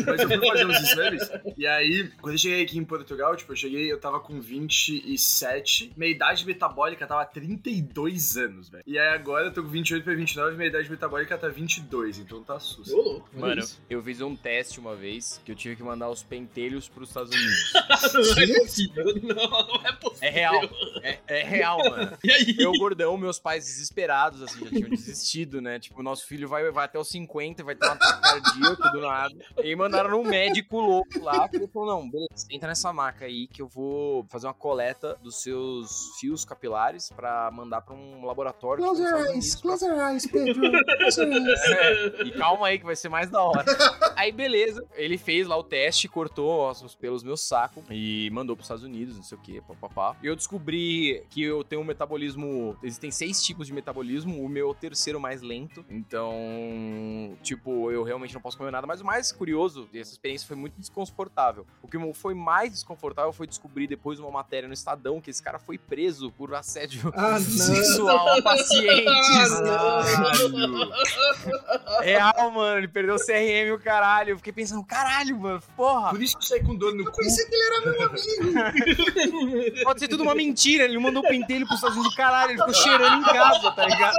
mas 0.07 0.20
eu 0.20 0.29
fui 0.29 0.49
fazer 0.49 0.66
uns 0.66 0.77
exames, 0.90 1.31
e 1.57 1.66
aí, 1.66 2.11
quando 2.20 2.35
eu 2.35 2.38
cheguei 2.38 2.62
aqui 2.62 2.79
em 2.79 2.85
Portugal, 2.85 3.37
tipo, 3.37 3.53
eu 3.53 3.57
cheguei, 3.57 3.90
eu 3.90 3.99
tava 3.99 4.20
com 4.20 4.40
27, 4.40 5.92
minha 5.96 6.11
idade 6.11 6.44
metabólica 6.46 7.07
tava 7.07 7.25
32 7.25 8.37
anos, 8.37 8.68
velho. 8.68 8.85
E 8.87 8.99
aí 8.99 9.09
agora 9.14 9.46
eu 9.46 9.53
tô 9.53 9.62
com 9.62 9.68
28 9.68 10.05
pra 10.05 10.14
29, 10.14 10.57
minha 10.57 10.68
idade 10.68 10.90
metabólica 10.90 11.37
tá 11.38 11.49
22, 11.49 12.18
então 12.18 12.42
tá 12.42 12.59
susto. 12.59 12.94
Ô, 12.96 13.03
louco. 13.03 13.29
olha 13.37 13.57
Mano, 13.57 13.68
eu 13.88 14.03
fiz 14.03 14.20
um 14.20 14.35
teste 14.37 14.79
uma 14.81 14.94
vez 14.96 15.40
que 15.44 15.53
eu 15.53 15.57
tive 15.57 15.77
que 15.77 15.83
mandar 15.83 15.99
os 16.08 16.22
pentelhos 16.22 16.88
pros 16.88 17.08
Estados 17.08 17.30
Unidos. 17.30 17.72
não 18.14 18.42
é 18.42 18.58
possível. 18.60 19.04
Não, 19.22 19.66
não 19.66 19.86
é 19.86 19.92
possível. 19.92 20.28
É 20.28 20.30
real. 20.30 20.60
É, 21.02 21.18
é 21.26 21.42
real, 21.42 21.78
mano. 21.78 22.18
E 22.22 22.30
aí? 22.30 22.56
Eu, 22.58 22.72
gordão, 22.72 23.16
meus 23.16 23.38
pais 23.38 23.64
desesperados, 23.64 24.42
assim, 24.42 24.64
já 24.64 24.70
tinham 24.70 24.90
desistido, 24.90 25.60
né? 25.60 25.78
Tipo, 25.78 26.02
nosso 26.02 26.26
filho 26.26 26.48
vai, 26.48 26.70
vai 26.70 26.84
até 26.84 26.98
os 26.98 27.08
50, 27.08 27.64
vai 27.64 27.75
ter 27.75 27.87
um 27.87 27.92
ataque 27.92 28.22
cardíaco 28.22 28.90
do 28.92 29.00
nada. 29.00 29.35
E 29.58 29.68
aí 29.68 29.77
mandaram 29.77 30.20
um 30.20 30.25
médico 30.25 30.79
louco 30.79 31.18
lá, 31.20 31.48
que 31.48 31.56
ele 31.56 31.66
falou, 31.68 31.88
não, 31.88 32.10
beleza, 32.10 32.46
entra 32.50 32.68
nessa 32.68 32.92
maca 32.92 33.25
aí 33.25 33.46
que 33.46 33.62
eu 33.62 33.68
vou 33.68 34.25
fazer 34.29 34.46
uma 34.46 34.54
coleta 34.54 35.18
dos 35.22 35.42
seus 35.42 36.10
fios 36.20 36.44
capilares 36.44 37.10
pra 37.10 37.50
mandar 37.50 37.81
pra 37.81 37.94
um 37.94 38.25
laboratório. 38.25 38.85
Close 38.85 39.02
your 39.02 39.27
eyes, 39.27 39.54
close 39.54 39.85
your 39.85 39.98
eyes, 39.98 40.27
Pedro. 40.31 40.70
Close 40.98 41.20
your 41.20 41.33
eyes. 41.33 41.60
É, 41.64 42.22
e 42.25 42.31
calma 42.33 42.68
aí 42.68 42.79
que 42.79 42.85
vai 42.85 42.96
ser 42.96 43.08
mais 43.08 43.31
da 43.31 43.42
hora. 43.42 43.64
Aí, 44.16 44.33
beleza. 44.33 44.85
Ele 44.94 45.16
fez 45.16 45.46
lá 45.46 45.56
o 45.56 45.64
teste, 45.64 45.89
cortou 46.08 46.70
os 46.70 46.94
pelos 46.94 47.22
meus 47.22 47.40
sacos 47.40 47.82
e 47.90 48.28
mandou 48.32 48.54
pros 48.56 48.66
Estados 48.66 48.84
Unidos, 48.84 49.16
não 49.16 49.22
sei 49.22 49.36
o 49.36 49.40
que, 49.40 49.60
papapá. 49.62 50.16
E 50.22 50.26
eu 50.26 50.36
descobri 50.36 51.22
que 51.30 51.42
eu 51.42 51.62
tenho 51.64 51.82
um 51.82 51.84
metabolismo. 51.84 52.76
Existem 52.82 53.10
seis 53.10 53.42
tipos 53.42 53.66
de 53.66 53.72
metabolismo, 53.72 54.42
o 54.44 54.48
meu 54.48 54.68
é 54.68 54.70
o 54.70 54.74
terceiro 54.74 55.18
mais 55.20 55.42
lento. 55.42 55.84
Então, 55.90 57.36
tipo, 57.42 57.90
eu 57.90 58.02
realmente 58.02 58.34
não 58.34 58.40
posso 58.40 58.56
comer 58.56 58.70
nada. 58.70 58.86
Mas 58.86 59.00
o 59.00 59.04
mais 59.04 59.32
curioso, 59.32 59.88
e 59.92 59.98
essa 59.98 60.12
experiência 60.12 60.46
foi 60.46 60.56
muito 60.56 60.74
desconfortável. 60.78 61.66
O 61.82 61.88
que 61.88 61.98
foi 62.14 62.34
mais 62.34 62.72
desconfortável 62.72 63.32
foi 63.32 63.46
descobrir 63.46 63.86
depois 63.86 64.18
uma 64.18 64.30
matéria 64.30 64.66
no 64.66 64.74
Estadão 64.74 65.20
que 65.20 65.30
esse 65.30 65.42
cara 65.42 65.58
foi 65.58 65.78
preso 65.78 66.30
por 66.32 66.54
assédio 66.54 67.12
Ah, 67.14 67.32
não. 67.32 67.40
sexual 67.40 68.28
a 68.38 68.42
pacientes. 68.42 69.52
Ah, 69.66 70.02
Real, 72.02 72.50
mano, 72.50 72.78
ele 72.78 72.88
perdeu 72.88 73.14
o 73.14 73.18
CRM 73.18 73.68
e 73.68 73.72
o 73.72 73.78
caralho. 73.78 74.30
Eu 74.30 74.36
fiquei 74.36 74.52
pensando, 74.52 74.84
caralho, 74.84 75.38
mano, 75.38 75.60
porra. 75.81 76.10
Por 76.10 76.22
isso 76.22 76.37
que 76.37 76.44
eu 76.44 76.48
saí 76.48 76.62
com 76.62 76.76
dor 76.76 76.94
no 76.94 77.10
cu. 77.10 77.16
Pensei 77.16 77.46
que 77.46 77.54
ele 77.54 77.64
era 77.64 77.81
meu 77.90 78.02
amigo. 78.10 79.85
Pode 79.85 80.00
ser 80.00 80.08
tudo 80.08 80.22
uma 80.22 80.35
mentira. 80.35 80.85
Ele 80.85 80.98
mandou 80.98 81.22
o 81.24 81.26
pentelho 81.26 81.64
pros 81.66 81.78
Estados 81.78 81.96
Unidos 81.96 82.12
do 82.12 82.16
caralho. 82.16 82.50
Ele 82.50 82.58
ficou 82.58 82.74
cheirando 82.76 83.22
em 83.22 83.24
casa, 83.24 83.70
tá 83.72 83.87
ligado? 83.87 84.16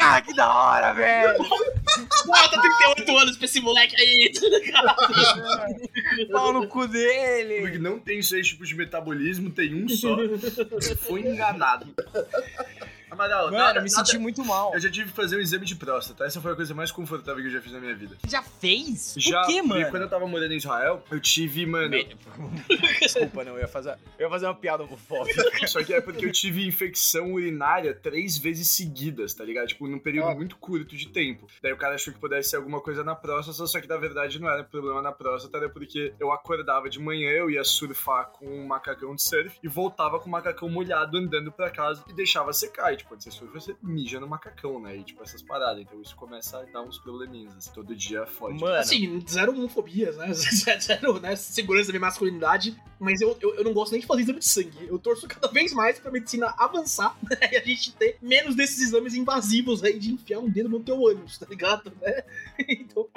Ah, 0.00 0.20
que 0.20 0.34
da 0.34 0.52
hora, 0.52 0.92
velho! 0.92 1.38
Bota 2.26 2.60
38 2.60 3.16
anos 3.16 3.36
pra 3.36 3.44
esse 3.44 3.60
moleque 3.60 3.94
aí. 4.00 4.32
Pau 6.32 6.52
no 6.52 6.66
cu 6.66 6.88
dele! 6.88 7.60
Porque 7.60 7.78
não 7.78 7.98
tem 7.98 8.22
seis 8.22 8.48
tipos 8.48 8.68
de 8.68 8.74
metabolismo, 8.74 9.50
tem 9.50 9.74
um 9.74 9.88
só. 9.88 10.16
Foi 11.06 11.20
enganado. 11.20 11.86
Amaral, 13.10 13.46
Mano, 13.46 13.56
nada, 13.58 13.78
eu 13.78 13.82
me 13.84 13.90
nada- 13.90 14.04
senti 14.04 14.18
muito 14.18 14.44
mal. 14.44 14.72
Eu 14.74 14.80
já 14.80 14.90
tive 14.90 15.10
que 15.10 15.16
fazer 15.16 15.36
um 15.36 15.40
exame 15.40 15.64
de 15.64 15.74
próstata. 15.76 16.24
Essa 16.24 16.40
foi 16.40 16.52
a 16.52 16.56
coisa 16.56 16.74
mais 16.74 16.90
confortável 16.92 17.40
que 17.42 17.48
eu 17.48 17.52
já 17.52 17.60
fiz 17.60 17.72
na 17.72 17.80
minha 17.80 17.94
vida. 17.94 18.16
Já 18.26 18.42
fez? 18.42 19.14
Já, 19.16 19.40
Por 19.42 19.46
quê, 19.48 19.62
mano? 19.62 19.90
quando 19.90 20.02
eu 20.02 20.08
tava 20.08 20.26
morando 20.26 20.52
em 20.52 20.56
Israel, 20.56 21.02
eu 21.10 21.20
tive, 21.20 21.64
mano. 21.66 21.88
Me- 21.90 22.08
Desculpa, 23.00 23.44
não, 23.44 23.54
eu 23.54 23.60
ia 23.60 23.68
fazer, 23.68 23.90
eu 24.18 24.26
ia 24.26 24.30
fazer 24.30 24.46
uma 24.46 24.54
piada 24.54 24.82
homofóbica. 24.84 25.42
Só 25.68 25.82
que 25.82 25.92
é 25.94 26.00
porque 26.00 26.24
eu 26.26 26.32
tive 26.32 26.66
infecção 26.66 27.32
urinária 27.32 27.94
três 27.94 28.36
vezes 28.36 28.68
seguidas, 28.68 29.34
tá 29.34 29.44
ligado? 29.44 29.68
Tipo, 29.68 29.86
num 29.88 29.98
período 29.98 30.28
Ah. 30.30 30.34
muito 30.34 30.56
curto 30.56 30.96
de 30.96 31.08
tempo. 31.08 31.46
Daí 31.62 31.72
o 31.72 31.76
cara 31.76 31.94
achou 31.94 32.12
que 32.12 32.20
pudesse 32.20 32.50
ser 32.50 32.56
alguma 32.56 32.80
coisa 32.80 33.02
na 33.04 33.14
próstata, 33.14 33.66
só 33.66 33.80
que 33.80 33.86
na 33.88 33.96
verdade 33.96 34.38
não 34.40 34.48
era 34.48 34.62
problema 34.64 35.00
na 35.02 35.12
próstata, 35.12 35.56
era 35.58 35.68
porque 35.68 36.12
eu 36.20 36.30
acordava 36.32 36.88
de 36.88 36.98
manhã, 37.00 37.30
eu 37.30 37.50
ia 37.50 37.64
surfar 37.64 38.26
com 38.30 38.46
um 38.46 38.66
macacão 38.66 39.14
de 39.14 39.22
surf 39.22 39.56
e 39.62 39.68
voltava 39.68 40.18
com 40.20 40.28
o 40.28 40.32
macacão 40.32 40.68
molhado 40.68 41.16
andando 41.16 41.50
pra 41.52 41.70
casa 41.70 42.04
e 42.08 42.12
deixava 42.12 42.52
secar. 42.52 42.97
E, 42.98 43.02
tipo, 43.02 43.10
quando 43.10 43.22
você 43.22 43.30
surfa, 43.30 43.60
você 43.60 43.76
mija 43.82 44.18
no 44.18 44.26
macacão, 44.26 44.80
né? 44.80 44.96
E, 44.96 45.04
tipo, 45.04 45.22
essas 45.22 45.40
paradas. 45.40 45.82
Então 45.82 46.00
isso 46.02 46.16
começa 46.16 46.58
a 46.58 46.62
dar 46.64 46.82
uns 46.82 46.98
probleminhas, 46.98 47.56
assim. 47.56 47.70
Todo 47.72 47.94
dia 47.94 48.26
fode. 48.26 48.60
Mano, 48.60 48.74
Assim, 48.74 49.24
zero 49.28 49.52
homofobias, 49.52 50.16
né? 50.16 50.32
Zero 50.34 51.20
né? 51.20 51.36
segurança 51.36 51.86
da 51.86 51.92
minha 51.92 52.06
masculinidade. 52.06 52.76
Mas 52.98 53.20
eu, 53.20 53.36
eu, 53.40 53.54
eu 53.54 53.64
não 53.64 53.72
gosto 53.72 53.92
nem 53.92 54.00
de 54.00 54.06
fazer 54.06 54.22
exame 54.22 54.40
de 54.40 54.48
sangue. 54.48 54.86
Eu 54.88 54.98
torço 54.98 55.28
cada 55.28 55.48
vez 55.48 55.72
mais 55.72 56.00
pra 56.00 56.10
medicina 56.10 56.52
avançar 56.58 57.16
né? 57.22 57.36
e 57.52 57.56
a 57.56 57.64
gente 57.64 57.92
ter 57.92 58.18
menos 58.20 58.56
desses 58.56 58.80
exames 58.80 59.14
invasivos 59.14 59.84
aí 59.84 59.98
de 59.98 60.12
enfiar 60.12 60.40
um 60.40 60.50
dedo 60.50 60.68
no 60.68 60.80
teu 60.80 61.06
ânus, 61.06 61.38
tá 61.38 61.46
ligado? 61.48 61.92
Né? 62.00 62.24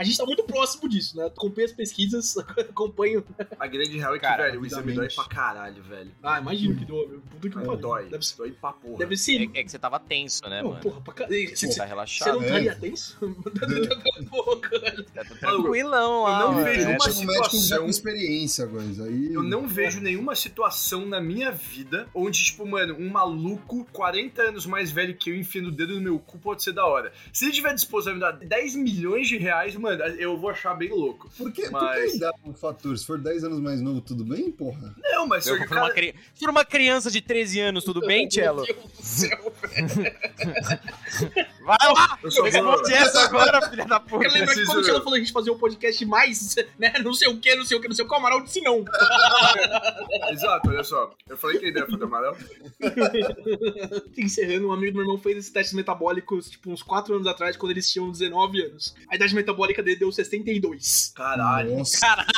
A 0.02 0.04
gente 0.04 0.18
tá 0.18 0.26
muito 0.26 0.43
próximo 0.43 0.89
disso, 0.89 1.16
né? 1.16 1.26
Acompanho 1.28 1.68
as 1.68 1.74
pesquisas, 1.74 2.36
acompanho. 2.58 3.24
A 3.60 3.68
grande 3.68 3.97
real 3.97 4.16
é 4.16 4.20
que, 4.20 4.26
Cara, 4.26 4.45
velho, 4.45 4.62
o 4.62 4.66
exame 4.66 4.93
dói 4.93 5.06
rapidamente. 5.08 5.16
pra 5.16 5.26
caralho, 5.26 5.84
velho. 5.84 6.12
Ah, 6.24 6.39
imagino 6.39 6.76
que 6.76 6.86
dói. 6.86 7.08
meu. 7.08 7.20
Puta 7.22 7.49
que 7.49 7.56
Não, 7.56 7.64
pariu. 7.66 7.78
dói. 7.82 8.06
Deve 8.10 8.26
ser. 8.26 8.38
Dói 8.38 8.52
pra 8.52 8.74
porra. 8.74 8.97
Deve 8.97 9.16
ser. 9.18 9.41
é, 9.54 9.60
é 9.60 9.64
que 9.64 9.70
você 9.72 9.78
tava 9.80 9.99
tenso, 9.99 10.41
né, 10.49 10.62
Não, 10.64 10.70
mano? 10.72 10.82
porra, 10.82 11.02
pra 11.02 11.14
caralho. 11.14 11.49
Você, 11.49 11.56
Você 11.56 11.68
você 11.68 11.76
tá 11.78 11.84
não 11.84 11.89
relaxado. 11.89 12.41
É. 12.41 12.45
estaria 12.45 12.76
tenso? 12.76 13.18
Pô, 14.30 14.58
cara. 14.58 15.04
Tá 15.14 15.24
tranquilão 15.39 16.24
lá, 16.24 16.41
eu 16.41 16.52
não 16.54 16.64
vejo 16.64 16.82
É, 16.82 16.88
uma 16.88 16.95
um 17.08 17.12
situação- 17.12 17.88
experiência, 17.88 18.68
coisa. 18.68 19.06
Aí... 19.06 19.34
Eu 19.34 19.43
não 19.43 19.68
vejo 19.68 19.99
nenhuma 20.02 20.36
situação 20.36 21.06
na 21.06 21.22
minha 21.22 21.52
vida 21.52 22.08
onde, 22.14 22.43
tipo, 22.43 22.66
mano, 22.66 22.95
um 22.97 23.10
maluco 23.10 23.86
40 23.91 24.41
anos 24.41 24.66
mais 24.66 24.89
velho 24.91 25.16
que 25.16 25.30
eu 25.30 25.36
enfiando 25.36 25.68
o 25.68 25.72
dedo 25.72 25.95
no 25.95 26.02
meu 26.02 26.20
cu 26.20 26.38
pode 26.39 26.64
ser 26.64 26.72
da 26.74 26.86
hora. 26.86 27.12
Se 27.34 27.45
ele 27.45 27.54
tiver 27.54 27.74
disposto 27.74 28.10
a 28.10 28.14
me 28.14 28.20
dar 28.20 28.32
10 28.32 28.76
milhões 28.76 29.28
de 29.28 29.38
reais, 29.38 29.76
mano, 29.76 29.91
eu 30.18 30.38
vou 30.38 30.50
achar 30.50 30.74
bem 30.76 30.89
louco. 30.89 31.30
Por 31.38 31.52
que, 31.52 31.64
por 31.64 31.72
Mas- 31.72 32.14
que 32.14 32.20
dá 32.20 32.32
um 32.46 32.54
fator? 32.54 32.98
Se 32.98 33.06
for 33.06 33.18
10 33.20 33.44
anos 33.44 33.60
mais 33.60 33.82
novo, 33.82 34.02
tudo 34.02 34.24
bem, 34.26 34.52
porra? 34.52 34.96
Não, 35.02 35.28
mas 35.28 35.44
Se 35.44 35.56
for, 35.58 35.68
cara... 35.68 35.82
uma 35.86 35.94
cri... 35.94 36.16
Se 36.34 36.39
for 36.42 36.50
uma 36.50 36.66
criança 36.66 37.12
de 37.12 37.22
13 37.22 37.60
anos, 37.60 37.84
tudo 37.84 38.02
bem, 38.02 38.28
Cello? 38.30 38.64
Meu 38.64 38.74
Deus 38.76 38.92
do 38.92 39.04
céu. 39.04 39.54
Vai 41.64 41.78
lá! 41.93 42.18
Eu. 42.24 42.43
Responde 42.43 42.93
essa 42.93 43.22
agora, 43.24 43.70
filha 43.70 43.86
da 43.86 43.99
puta. 43.99 44.26
Eu 44.26 44.32
lembro 44.32 44.53
que 44.53 44.66
quando 44.66 44.80
o 44.80 44.82
Tchelo 44.84 45.01
falou 45.01 45.16
a 45.16 45.20
gente 45.20 45.32
fazer 45.32 45.51
um 45.51 45.57
podcast 45.57 46.05
mais, 46.05 46.55
né, 46.78 46.93
não 47.03 47.14
sei 47.14 47.28
o 47.28 47.39
que, 47.39 47.55
não 47.55 47.66
sei 47.66 47.78
o 47.78 47.82
que, 47.82 47.88
não 47.88 47.95
sei 47.95 48.05
o 48.05 48.07
que, 48.07 48.14
o 48.14 48.18
Amaral 48.18 48.41
disse 48.41 48.62
não. 48.62 48.84
Exato, 50.32 50.70
olha 50.70 50.84
só. 50.84 51.12
Eu 51.28 51.38
falei 51.38 51.59
que 51.59 51.66
a 51.66 51.70
ideia 51.70 51.86
foi 51.86 51.97
do 51.97 52.05
Amarelo. 52.05 52.38
Encerrando, 54.18 54.68
um 54.70 54.72
amigo 54.72 54.93
do 54.93 54.95
meu 54.95 55.03
irmão 55.03 55.18
fez 55.18 55.38
esses 55.38 55.51
testes 55.51 55.74
metabólicos, 55.74 56.49
tipo, 56.49 56.72
uns 56.72 56.82
4 56.84 57.16
anos 57.16 57.28
atrás, 57.28 57.55
quando 57.55 57.72
eles 57.72 57.89
tinham 57.91 58.12
19 58.12 58.62
anos. 58.64 58.95
A 59.09 59.16
idade 59.16 59.36
metabólica 59.36 59.84
dele 59.84 59.97
deu 59.97 60.12
62. 60.12 61.14
Caralho. 61.16 61.78
Nossa. 61.78 61.99
Caralho! 61.99 62.32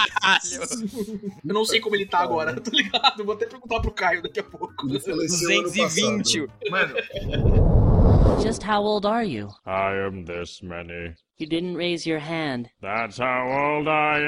Eu 1.45 1.53
não 1.53 1.65
sei 1.65 1.80
como 1.80 1.95
ele 1.95 2.05
tá 2.05 2.19
agora, 2.19 2.53
tá 2.59 2.71
ligado? 2.71 3.24
Vou 3.24 3.36
até 3.36 3.45
perguntar 3.45 3.80
pro 3.80 3.91
Caio 3.91 4.21
daqui 4.21 4.39
a 4.39 4.43
pouco. 4.43 4.88
Ele 4.88 4.99
faleceu 4.99 5.49
ano 5.49 5.63
220. 5.63 6.47
passado. 6.47 6.71
Mano, 6.71 7.93
Just 8.41 8.64
how 8.64 8.82
old 8.82 9.06
are 9.06 9.24
you? 9.24 9.49
I 9.66 9.95
am 9.95 10.26
this 10.26 10.62
many. 10.62 11.16
You 11.38 11.47
didn't 11.47 11.76
raise 11.76 12.06
your 12.06 12.20
hand. 12.20 12.70
That's 12.82 13.18
how 13.18 13.78
old 13.78 13.88
I 13.88 14.20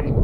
am. 0.00 0.17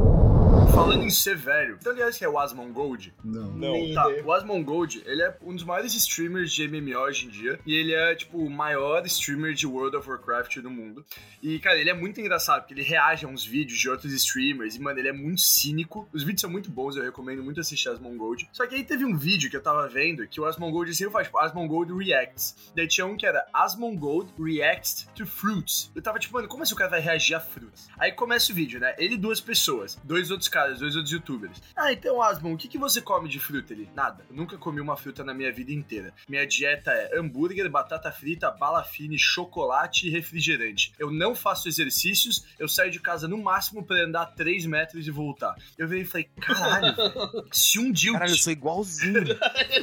Falando 0.72 1.02
em 1.02 1.10
ser 1.10 1.36
velho. 1.36 1.76
Então, 1.80 1.92
aliás, 1.92 2.16
que 2.16 2.24
é 2.24 2.28
o 2.28 2.38
Asmongold? 2.38 3.14
Não. 3.24 3.52
Nem 3.52 3.94
Tá, 3.94 4.08
o 4.08 4.32
Asmongold, 4.32 5.02
ele 5.06 5.22
é 5.22 5.36
um 5.42 5.54
dos 5.54 5.64
maiores 5.64 5.94
streamers 5.94 6.52
de 6.52 6.66
MMO 6.66 6.98
hoje 6.98 7.26
em 7.26 7.28
dia. 7.28 7.60
E 7.66 7.74
ele 7.74 7.94
é, 7.94 8.14
tipo, 8.14 8.38
o 8.38 8.50
maior 8.50 9.04
streamer 9.06 9.54
de 9.54 9.66
World 9.66 9.96
of 9.96 10.08
Warcraft 10.08 10.58
do 10.58 10.70
mundo. 10.70 11.04
E, 11.42 11.58
cara, 11.58 11.78
ele 11.78 11.90
é 11.90 11.94
muito 11.94 12.20
engraçado, 12.20 12.62
porque 12.62 12.74
ele 12.74 12.82
reage 12.82 13.24
a 13.24 13.28
uns 13.28 13.44
vídeos 13.44 13.78
de 13.78 13.88
outros 13.88 14.12
streamers. 14.12 14.76
E, 14.76 14.80
mano, 14.80 14.98
ele 14.98 15.08
é 15.08 15.12
muito 15.12 15.40
cínico. 15.40 16.08
Os 16.12 16.22
vídeos 16.22 16.40
são 16.40 16.50
muito 16.50 16.70
bons, 16.70 16.96
eu 16.96 17.04
recomendo 17.04 17.42
muito 17.42 17.60
assistir 17.60 17.88
Asmongold. 17.88 18.48
Só 18.52 18.66
que 18.66 18.74
aí 18.74 18.84
teve 18.84 19.04
um 19.04 19.16
vídeo 19.16 19.50
que 19.50 19.56
eu 19.56 19.62
tava 19.62 19.86
vendo 19.88 20.26
que 20.26 20.40
o 20.40 20.44
Asmongold 20.44 20.94
sempre 20.94 21.12
faz, 21.12 21.26
tipo, 21.26 21.38
Asmongold 21.38 21.92
Reacts. 21.92 22.72
Daí 22.74 22.88
tinha 22.88 23.06
um 23.06 23.16
que 23.16 23.26
era 23.26 23.46
Asmongold 23.52 24.32
Reacts 24.38 25.08
to 25.14 25.26
Fruits. 25.26 25.90
Eu 25.94 26.02
tava 26.02 26.18
tipo, 26.18 26.34
mano, 26.34 26.48
como 26.48 26.62
assim 26.62 26.74
o 26.74 26.76
cara 26.76 26.90
vai 26.90 27.00
reagir 27.00 27.34
a 27.34 27.40
frutas? 27.40 27.88
Aí 27.98 28.12
começa 28.12 28.52
o 28.52 28.54
vídeo, 28.54 28.80
né? 28.80 28.94
Ele 28.98 29.14
e 29.14 29.18
duas 29.18 29.40
pessoas. 29.40 29.98
Dois 30.02 30.30
outros 30.30 30.48
caras 30.54 30.78
dois 30.78 30.94
outros 30.94 31.12
youtubers. 31.12 31.60
Ah, 31.74 31.92
então, 31.92 32.22
Asmon, 32.22 32.54
o 32.54 32.56
que, 32.56 32.68
que 32.68 32.78
você 32.78 33.00
come 33.00 33.28
de 33.28 33.40
fruta? 33.40 33.72
Ele, 33.72 33.90
nada. 33.92 34.24
Eu 34.30 34.36
nunca 34.36 34.56
comi 34.56 34.80
uma 34.80 34.96
fruta 34.96 35.24
na 35.24 35.34
minha 35.34 35.52
vida 35.52 35.72
inteira. 35.72 36.14
Minha 36.28 36.46
dieta 36.46 36.92
é 36.92 37.18
hambúrguer, 37.18 37.68
batata 37.68 38.12
frita, 38.12 38.52
bala 38.52 38.84
fine, 38.84 39.18
chocolate 39.18 40.06
e 40.06 40.10
refrigerante. 40.10 40.92
Eu 40.96 41.10
não 41.10 41.34
faço 41.34 41.66
exercícios, 41.66 42.44
eu 42.56 42.68
saio 42.68 42.92
de 42.92 43.00
casa 43.00 43.26
no 43.26 43.36
máximo 43.36 43.84
pra 43.84 44.04
andar 44.04 44.26
3 44.26 44.66
metros 44.66 45.08
e 45.08 45.10
voltar. 45.10 45.56
Eu 45.76 45.88
virei 45.88 46.04
e 46.04 46.06
falei, 46.06 46.30
caralho, 46.40 46.94
velho, 46.94 47.46
se 47.50 47.80
um 47.80 47.90
dia 47.90 48.10
eu 48.10 48.14
Caralho, 48.14 48.32
eu 48.32 48.38
sou 48.38 48.52
igualzinho. 48.52 49.24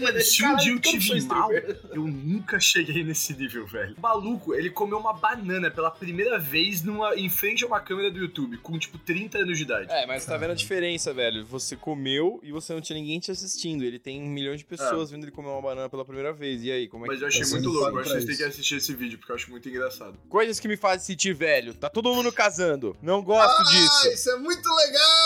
Mano, 0.01 0.21
se 0.23 0.45
um 0.45 0.55
dia 0.55 0.71
eu 0.71 0.79
tive 0.79 1.21
mal, 1.25 1.51
eu 1.51 2.07
nunca 2.07 2.61
cheguei 2.61 3.03
nesse 3.03 3.33
nível, 3.33 3.67
velho. 3.67 3.95
O 3.97 4.01
maluco, 4.01 4.53
ele 4.53 4.69
comeu 4.69 4.97
uma 4.97 5.13
banana 5.13 5.69
pela 5.69 5.91
primeira 5.91 6.39
vez 6.39 6.81
numa, 6.81 7.13
em 7.15 7.29
frente 7.29 7.65
a 7.65 7.67
uma 7.67 7.81
câmera 7.81 8.09
do 8.09 8.19
YouTube, 8.19 8.57
com 8.59 8.79
tipo 8.79 8.97
30 8.97 9.39
anos 9.39 9.57
de 9.57 9.63
idade. 9.63 9.91
É, 9.91 10.05
mas 10.05 10.25
tá 10.25 10.37
vendo 10.37 10.51
a 10.51 10.55
diferença, 10.61 11.13
velho? 11.13 11.45
Você 11.45 11.75
comeu 11.75 12.39
e 12.43 12.51
você 12.51 12.73
não 12.73 12.81
tinha 12.81 12.97
ninguém 12.97 13.19
te 13.19 13.31
assistindo. 13.31 13.83
Ele 13.83 13.99
tem 13.99 14.21
um 14.21 14.27
milhão 14.27 14.55
de 14.55 14.63
pessoas 14.65 15.11
vendo 15.11 15.23
ele 15.25 15.31
comer 15.31 15.49
uma 15.49 15.61
banana 15.61 15.89
pela 15.89 16.05
primeira 16.05 16.31
vez. 16.33 16.63
E 16.63 16.71
aí, 16.71 16.87
como 16.87 17.05
é 17.05 17.07
que 17.07 17.13
Mas 17.13 17.21
eu 17.21 17.27
achei 17.27 17.43
Você 17.43 17.53
muito 17.53 17.69
louco, 17.69 17.89
eu 17.97 17.99
acho 17.99 18.09
que 18.09 18.15
vocês 18.15 18.25
têm 18.25 18.37
que 18.37 18.43
assistir 18.43 18.75
esse 18.75 18.93
vídeo, 18.95 19.17
porque 19.19 19.31
eu 19.31 19.35
acho 19.35 19.49
muito 19.51 19.67
engraçado. 19.69 20.17
Coisas 20.29 20.59
que 20.59 20.67
me 20.67 20.77
fazem 20.77 21.05
sentir 21.05 21.33
velho. 21.33 21.73
Tá 21.73 21.89
todo 21.89 22.13
mundo 22.13 22.31
casando. 22.31 22.95
Não 23.01 23.21
gosto 23.21 23.61
Ah, 23.61 23.63
disso. 23.71 24.07
isso 24.13 24.29
é 24.31 24.35
muito 24.37 24.67
legal! 24.75 25.20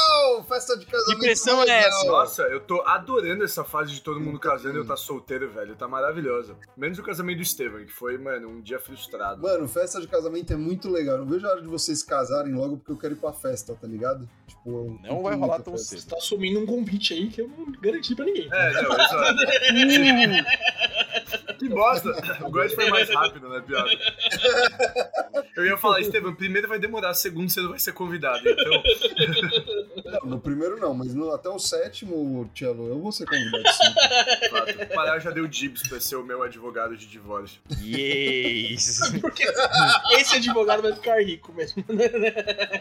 Festa 0.47 0.77
de 0.77 0.85
casamento. 0.85 1.19
Que 1.19 1.25
pressão 1.25 1.61
é 1.61 1.65
legal. 1.65 1.79
essa? 1.89 2.05
Nossa, 2.05 2.41
eu 2.43 2.59
tô 2.59 2.81
adorando 2.81 3.43
essa 3.43 3.63
fase 3.63 3.93
de 3.93 4.01
todo 4.01 4.19
mundo 4.19 4.39
casando 4.39 4.75
e 4.75 4.81
eu 4.81 4.85
tá 4.85 4.95
solteiro, 4.95 5.49
velho. 5.49 5.75
Tá 5.75 5.87
maravilhosa. 5.87 6.55
Menos 6.77 6.99
o 6.99 7.03
casamento 7.03 7.37
do 7.37 7.43
Estevam, 7.43 7.83
que 7.85 7.91
foi, 7.91 8.17
mano, 8.17 8.49
um 8.49 8.61
dia 8.61 8.79
frustrado. 8.79 9.41
Mano, 9.41 9.67
festa 9.67 9.99
de 9.99 10.07
casamento 10.07 10.53
é 10.53 10.55
muito 10.55 10.89
legal. 10.89 11.17
Não 11.17 11.25
vejo 11.25 11.45
a 11.47 11.51
hora 11.51 11.61
de 11.61 11.67
vocês 11.67 12.03
casarem 12.03 12.53
logo 12.53 12.77
porque 12.77 12.91
eu 12.91 12.97
quero 12.97 13.13
ir 13.13 13.17
pra 13.17 13.33
festa, 13.33 13.75
tá 13.79 13.87
ligado? 13.87 14.29
Tipo, 14.47 14.99
eu 15.03 15.13
Não 15.13 15.23
vai 15.23 15.35
rolar 15.35 15.61
tão 15.61 15.77
cedo. 15.77 16.01
Você 16.01 16.09
tá 16.09 16.17
assumindo 16.17 16.59
um 16.59 16.65
convite 16.65 17.13
aí 17.13 17.27
que 17.27 17.41
eu 17.41 17.47
não 17.47 17.71
garanti 17.81 18.15
pra 18.15 18.25
ninguém. 18.25 18.49
É, 18.51 18.81
não, 18.81 18.91
exato. 18.93 19.35
que 21.57 21.69
bosta. 21.69 22.11
O 22.45 22.51
Goiás 22.51 22.73
foi 22.73 22.89
mais 22.89 23.09
rápido, 23.09 23.49
né, 23.49 23.61
piada? 23.61 23.89
Eu 25.55 25.65
ia 25.65 25.77
falar, 25.77 26.01
Estevam, 26.01 26.35
primeiro 26.35 26.67
vai 26.67 26.77
demorar, 26.79 27.13
segundo 27.13 27.49
você 27.49 27.61
não 27.61 27.69
vai 27.69 27.79
ser 27.79 27.93
convidado. 27.93 28.41
Então, 28.47 28.83
Não, 30.23 30.31
no 30.31 30.39
primeiro 30.39 30.79
não, 30.79 30.93
mas 30.93 31.13
no- 31.13 31.31
até 31.31 31.49
o 31.49 31.59
sétimo, 31.59 32.49
Tchelo, 32.53 32.87
eu 32.87 32.99
vou 32.99 33.11
ser 33.11 33.25
convidado 33.25 33.63
sim. 33.69 34.49
fato. 34.49 34.81
O 34.83 34.95
Pará 34.95 35.19
já 35.19 35.31
deu 35.31 35.47
dibs 35.47 35.83
pra 35.87 35.99
ser 35.99 36.15
o 36.15 36.23
meu 36.23 36.41
advogado 36.43 36.95
de 36.97 37.05
divórcio. 37.07 37.59
Yes! 37.81 38.99
Porque 39.21 39.43
esse 40.13 40.35
advogado 40.37 40.81
vai 40.81 40.93
ficar 40.93 41.21
rico 41.23 41.53
mesmo. 41.53 41.83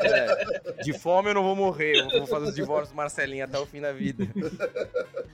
É, 0.01 0.83
de 0.83 0.93
fome 0.93 1.31
eu 1.31 1.35
não 1.35 1.43
vou 1.43 1.57
morrer. 1.57 1.97
Eu 1.97 2.11
vou 2.21 2.27
fazer 2.27 2.49
os 2.49 2.55
divórcios 2.55 2.91
do 2.91 2.97
Marcelinho 2.97 3.45
até 3.45 3.59
o 3.59 3.67
fim 3.67 3.81
da 3.81 3.93
vida. 3.93 4.27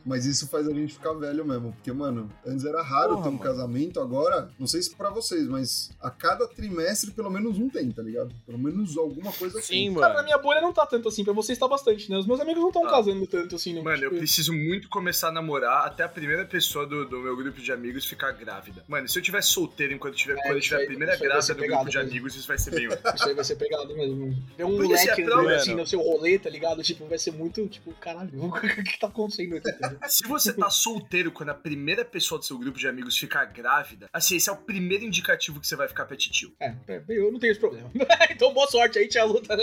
Mas 0.05 0.25
isso 0.27 0.49
faz 0.49 0.67
a 0.67 0.73
gente 0.73 0.95
ficar 0.95 1.13
velho 1.15 1.45
mesmo. 1.45 1.73
Porque, 1.73 1.93
mano, 1.93 2.31
antes 2.47 2.65
era 2.65 2.83
raro 2.83 3.11
Porra, 3.11 3.23
ter 3.23 3.29
um 3.29 3.33
mano. 3.33 3.45
casamento, 3.45 4.01
agora, 4.01 4.49
não 4.59 4.67
sei 4.67 4.83
se 4.83 4.95
pra 4.95 5.11
vocês, 5.11 5.47
mas 5.47 5.91
a 6.01 6.11
cada 6.11 6.47
trimestre 6.49 7.11
pelo 7.11 7.31
menos 7.31 7.59
um 7.59 7.69
tem, 7.69 7.91
tá 7.91 8.03
ligado? 8.03 8.35
Pelo 8.47 8.59
menos 8.59 8.97
alguma 8.97 9.33
coisa 9.33 9.59
assim. 9.59 9.71
Sim, 9.91 9.95
Cara, 9.95 10.09
na 10.09 10.15
mano. 10.15 10.25
minha 10.25 10.39
bolha 10.39 10.61
não 10.61 10.73
tá 10.73 10.87
tanto 10.87 11.09
assim, 11.09 11.25
pra 11.25 11.33
vocês 11.33 11.59
tá 11.59 11.69
bastante, 11.69 11.90
né? 12.11 12.19
Os 12.19 12.27
meus 12.27 12.41
amigos 12.41 12.61
não 12.61 12.69
estão 12.69 12.87
Ah. 12.87 12.91
casando 12.91 13.27
tanto 13.27 13.57
assim, 13.57 13.75
não. 13.75 13.83
Mano, 13.83 13.97
eu 14.05 14.09
Tipo, 14.11 14.19
preciso 14.19 14.53
muito 14.53 14.89
começar 14.89 15.29
a 15.29 15.33
namorar 15.33 15.87
até 15.87 16.03
a 16.05 16.09
primeira 16.09 16.45
pessoa 16.45 16.87
do, 16.87 17.05
do 17.05 17.19
meu 17.21 17.37
grupo 17.37 17.61
de 17.61 17.73
amigos 17.73 18.05
ficar 18.05 18.33
grávida. 18.33 18.85
Mano, 18.89 19.09
se 19.09 19.19
eu 19.19 19.23
tiver 19.23 19.43
solteiro 19.43 19.93
enquanto 19.93 20.15
tiver, 20.17 20.35
quando 20.37 20.53
eu 20.53 20.59
isso 20.59 20.69
tiver 20.69 20.77
a 20.77 20.81
aí- 20.81 20.87
primeira 20.87 21.13
aí 21.15 21.19
vai 21.19 21.29
grávida 21.29 21.55
do 21.55 21.61
grupo 21.67 21.91
de 21.91 21.97
mesmo. 21.97 22.11
amigos, 22.11 22.37
isso 22.37 22.49
vai 22.49 22.59
ser 22.59 22.71
bem. 22.71 22.89
Isso 23.15 23.29
aí 23.29 23.35
vai 23.35 23.45
ser 23.45 23.57
pegado 23.57 23.95
mesmo. 23.95 24.37
Tem 24.57 24.65
um 24.67 24.77
Porque 24.77 24.97
se 24.97 25.05
moleque 25.07 25.21
é 25.21 25.25
andando 25.25 25.45
pra- 25.45 25.57
assim 25.57 25.75
no 25.75 25.87
seu 25.87 26.01
rolê, 26.01 26.39
tá 26.39 26.49
ligado? 26.51 26.83
Tipo, 26.83 27.07
vai 27.07 27.19
ser 27.19 27.33
muito, 27.33 27.67
tipo, 27.69 27.93
caralho, 27.95 28.31
o 28.45 28.53
que 28.85 28.99
tá 28.99 29.07
acontecendo 29.09 29.57
aqui? 29.57 29.69
Se 30.09 30.27
você 30.27 30.53
tá 30.53 30.69
solteiro 30.71 31.31
quando 31.31 31.51
a 31.51 31.55
primeira 31.55 32.05
pessoa 32.05 32.39
do 32.39 32.45
seu 32.45 32.59
grupo 32.59 32.79
de 32.79 32.87
amigos 32.89 33.17
ficar 33.17 33.45
grávida, 33.47 34.09
assim, 34.13 34.37
esse 34.37 34.49
é 34.49 34.53
o 34.53 34.57
primeiro 34.57 35.05
indicativo 35.05 35.61
que 35.61 35.67
você 35.67 35.77
vai 35.77 35.89
ficar 35.89 36.05
petitio. 36.07 36.53
É, 36.61 36.75
é, 36.89 37.03
eu 37.09 37.31
não 37.33 37.39
tenho 37.39 37.51
esse 37.53 37.61
problema. 37.61 37.91
então 38.31 38.53
boa 38.53 38.67
sorte 38.69 38.99
aí, 38.99 39.09
tia 39.09 39.25
Luta. 39.25 39.57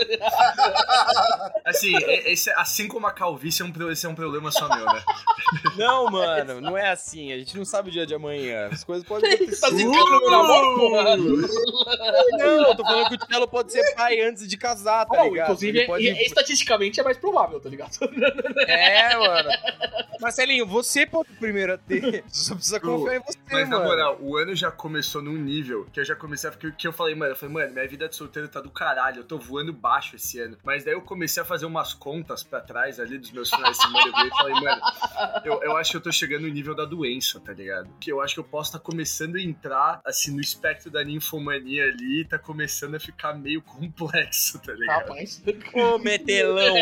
Assim, 1.65 1.95
é- 1.95 2.16
esse, 2.25 2.49
assim 2.51 2.87
como 2.87 3.07
a 3.07 3.11
calvície 3.11 3.61
é 3.61 3.65
um, 3.65 3.91
esse 3.91 4.05
é 4.05 4.09
um 4.09 4.15
problema 4.15 4.51
só 4.51 4.67
meu, 4.75 4.85
né? 4.85 5.03
Não, 5.77 6.11
mano, 6.11 6.59
não 6.59 6.77
é 6.77 6.89
assim. 6.89 7.31
A 7.31 7.37
gente 7.37 7.55
não 7.55 7.63
sabe 7.63 7.87
o 7.87 7.91
dia 7.91 8.05
de 8.05 8.13
amanhã. 8.13 8.67
As 8.69 8.83
coisas 8.83 9.07
podem 9.07 9.29
tá 9.29 9.35
acontecer. 9.35 9.75
zicando 9.75 10.05
no 10.05 10.19
meu 10.19 10.29
namoro, 10.31 10.75
porra? 10.77 11.15
Não, 11.17 12.67
eu 12.67 12.75
tô 12.75 12.83
falando 12.83 13.07
que 13.09 13.15
o 13.15 13.17
Tchelo 13.17 13.47
pode 13.47 13.71
ser 13.71 13.95
pai 13.95 14.19
antes 14.19 14.45
de 14.47 14.57
casar, 14.57 15.05
tá 15.05 15.17
Não, 15.17 15.29
ligado? 15.29 15.45
inclusive, 15.45 15.85
pode... 15.85 16.05
e- 16.05 16.25
estatisticamente 16.25 16.99
é 16.99 17.03
mais 17.03 17.17
provável, 17.17 17.59
tá 17.61 17.69
ligado? 17.69 17.91
É, 18.67 19.15
mano. 19.17 19.49
Marcelinho, 20.19 20.65
você 20.65 21.05
pode 21.05 21.29
primeiro 21.39 21.73
a 21.73 21.77
ter. 21.77 22.23
Você 22.27 22.43
só 22.49 22.55
precisa 22.55 22.79
confiar 22.79 23.15
em 23.17 23.19
você, 23.19 23.37
Mas 23.51 23.69
na 23.69 23.77
mano. 23.77 23.89
moral, 23.89 24.17
o 24.19 24.35
ano 24.35 24.55
já 24.55 24.71
começou 24.71 25.21
num 25.21 25.37
nível 25.37 25.87
que 25.93 25.99
eu 25.99 26.05
já 26.05 26.15
comecei 26.15 26.49
a 26.49 26.53
ficar. 26.53 26.71
Que 26.71 26.87
eu 26.87 26.91
falei, 26.93 27.15
mano, 27.15 27.31
eu 27.31 27.35
falei, 27.35 27.53
mano, 27.53 27.73
minha 27.73 27.87
vida 27.87 28.09
de 28.09 28.15
solteiro 28.15 28.49
tá 28.49 28.59
do 28.59 28.69
caralho, 28.69 29.19
eu 29.19 29.23
tô 29.23 29.37
voando 29.37 29.71
baixo 29.71 30.15
esse 30.15 30.39
ano. 30.39 30.57
Mas 30.63 30.83
daí 30.83 30.93
eu 30.93 31.01
comecei 31.01 31.41
a 31.41 31.45
fazer 31.45 31.65
umas 31.65 31.93
contas 31.97 32.43
pra 32.43 32.61
trás 32.61 32.99
ali 32.99 33.17
dos 33.17 33.31
meus 33.31 33.49
finais 33.49 33.77
de 33.77 33.83
semana. 33.83 34.07
Eu 34.07 34.13
virei 34.13 34.27
e 34.27 34.37
falei, 34.37 34.53
mano, 34.53 34.81
eu, 35.43 35.63
eu 35.63 35.77
acho 35.77 35.91
que 35.91 35.97
eu 35.97 36.01
tô 36.01 36.11
chegando 36.11 36.43
no 36.43 36.49
nível 36.49 36.75
da 36.75 36.85
doença, 36.85 37.39
tá 37.39 37.51
ligado? 37.51 37.89
Que 37.99 38.11
eu 38.11 38.21
acho 38.21 38.33
que 38.33 38.39
eu 38.39 38.43
posso 38.43 38.69
estar 38.69 38.79
começando 38.79 39.35
a 39.35 39.41
entrar, 39.41 39.99
assim, 40.05 40.31
no 40.31 40.41
espectro 40.41 40.89
da 40.89 41.03
ninfomania 41.03 41.83
ali, 41.85 42.25
tá 42.25 42.37
começando 42.37 42.95
a 42.95 42.99
ficar 42.99 43.33
meio 43.33 43.61
complexo, 43.61 44.59
tá 44.59 44.73
ligado? 44.73 45.09
Rapaz. 45.09 45.43
Ô, 45.73 45.97
metelão. 45.97 46.75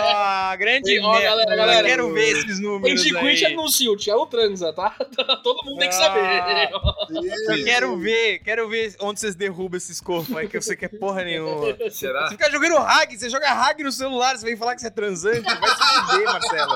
Ah, 0.00 0.56
grande 0.56 0.98
Ó, 1.00 1.20
galera, 1.20 1.56
galera. 1.56 1.80
Eu 1.80 1.84
quero 1.84 2.12
ver 2.12 2.28
esses 2.38 2.60
números 2.60 3.02
de 3.02 3.12
quit 3.12 3.46
aí. 3.46 3.52
anuncia, 3.52 3.90
o 3.90 3.96
Tielo 3.96 4.26
transa, 4.26 4.72
tá? 4.72 4.90
Todo 5.42 5.64
mundo 5.64 5.78
tem 5.78 5.88
que 5.88 5.94
saber. 5.94 6.70
Eu 7.48 7.64
quero 7.64 7.96
ver, 7.98 8.38
quero 8.40 8.68
ver 8.68 8.94
onde 9.00 9.20
vocês 9.20 9.34
derrubam 9.34 9.76
esses 9.76 10.00
corpos 10.00 10.36
aí, 10.36 10.48
que 10.48 10.60
você 10.60 10.76
quer 10.76 10.88
porra 10.88 11.24
nenhuma. 11.24 11.76
Será? 11.90 12.26
Você 12.26 12.32
fica 12.32 12.50
jogando 12.50 12.78
hag, 12.78 13.18
você 13.18 13.28
joga 13.28 13.50
hag 13.50 13.82
no 13.82 13.92
celular, 13.92 14.36
você 14.44 14.50
vem 14.50 14.56
falar 14.56 14.74
que 14.74 14.82
você 14.82 14.88
é 14.88 14.90
transante, 14.90 15.42
vai 15.42 15.68
se 15.70 16.00
fuder, 16.10 16.24
Marcelo. 16.26 16.74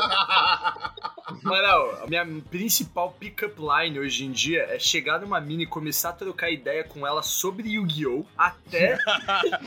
Mano, 1.42 1.98
a 2.02 2.06
minha 2.06 2.26
principal 2.50 3.14
pick-up 3.20 3.54
line 3.60 4.00
hoje 4.00 4.24
em 4.24 4.32
dia 4.32 4.62
é 4.70 4.78
chegar 4.78 5.20
numa 5.20 5.38
mina 5.40 5.62
e 5.62 5.66
começar 5.66 6.08
a 6.08 6.12
trocar 6.12 6.50
ideia 6.50 6.82
com 6.84 7.06
ela 7.06 7.22
sobre 7.22 7.68
Yu-Gi-Oh! 7.68 8.24
até, 8.36 8.94
até 8.94 9.58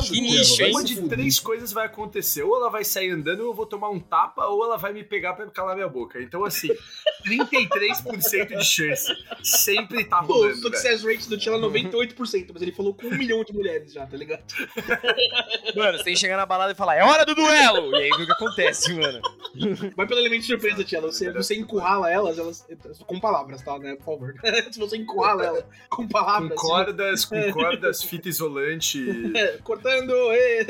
Tchelo, 0.00 0.10
nicho, 0.10 0.66
uma 0.66 0.82
de 0.84 1.08
três 1.08 1.38
coisas 1.38 1.72
vai 1.72 1.86
acontecer. 1.86 2.42
Ou 2.42 2.56
ela 2.56 2.68
vai 2.68 2.84
sair 2.84 3.10
andando, 3.10 3.40
ou 3.40 3.46
eu 3.46 3.54
vou 3.54 3.64
tomar 3.64 3.90
um 3.90 4.00
tapa, 4.00 4.44
ou 4.46 4.64
ela 4.64 4.76
vai 4.76 4.92
me 4.92 5.04
pegar 5.04 5.34
pra 5.34 5.46
calar 5.46 5.76
minha 5.76 5.88
boca. 5.88 6.20
Então, 6.20 6.44
assim, 6.44 6.68
33% 7.24 8.58
de 8.58 8.64
chance. 8.64 9.12
Sempre 9.42 10.04
tá 10.04 10.20
O 10.20 10.26
rolando, 10.26 10.48
velho. 10.54 10.62
success 10.62 11.04
rate 11.04 11.28
do 11.28 11.38
Tielo 11.38 11.64
é 11.64 11.68
98%, 11.68 12.50
mas 12.52 12.60
ele 12.62 12.72
falou 12.72 12.92
com 12.94 13.06
um 13.06 13.16
milhão 13.16 13.42
de 13.44 13.52
mulheres 13.52 13.92
já, 13.92 14.04
tá 14.04 14.16
ligado? 14.16 14.42
Mano, 15.76 15.98
você 15.98 16.04
tem 16.04 16.14
que 16.14 16.20
chegar 16.20 16.31
na 16.36 16.46
balada 16.46 16.72
e 16.72 16.74
falar, 16.74 16.96
é 16.96 17.04
hora 17.04 17.24
do 17.24 17.34
duelo! 17.34 17.90
E 17.96 18.02
aí 18.02 18.10
o 18.10 18.26
que 18.26 18.32
acontece, 18.32 18.92
mano. 18.94 19.20
Vai 19.96 20.06
pelo 20.06 20.20
elemento 20.20 20.40
de 20.42 20.46
surpresa, 20.46 20.82
Tielo. 20.84 21.12
Você, 21.12 21.30
você 21.30 21.54
encurrala 21.54 22.10
elas, 22.10 22.38
elas. 22.38 22.66
Com 23.06 23.20
palavras, 23.20 23.62
tá, 23.62 23.78
né? 23.78 23.94
Por 23.96 24.04
favor. 24.04 24.34
Se 24.72 24.78
você 24.78 24.96
encurrala 24.96 25.44
ela 25.44 25.62
com 25.90 26.02
Com 26.02 26.08
palavras. 26.08 26.58
cordas, 26.58 27.24
com 27.24 27.52
cordas, 27.52 28.02
fita 28.02 28.28
isolante. 28.28 29.32
é, 29.36 29.58
cortando. 29.62 30.12
ê. 30.32 30.66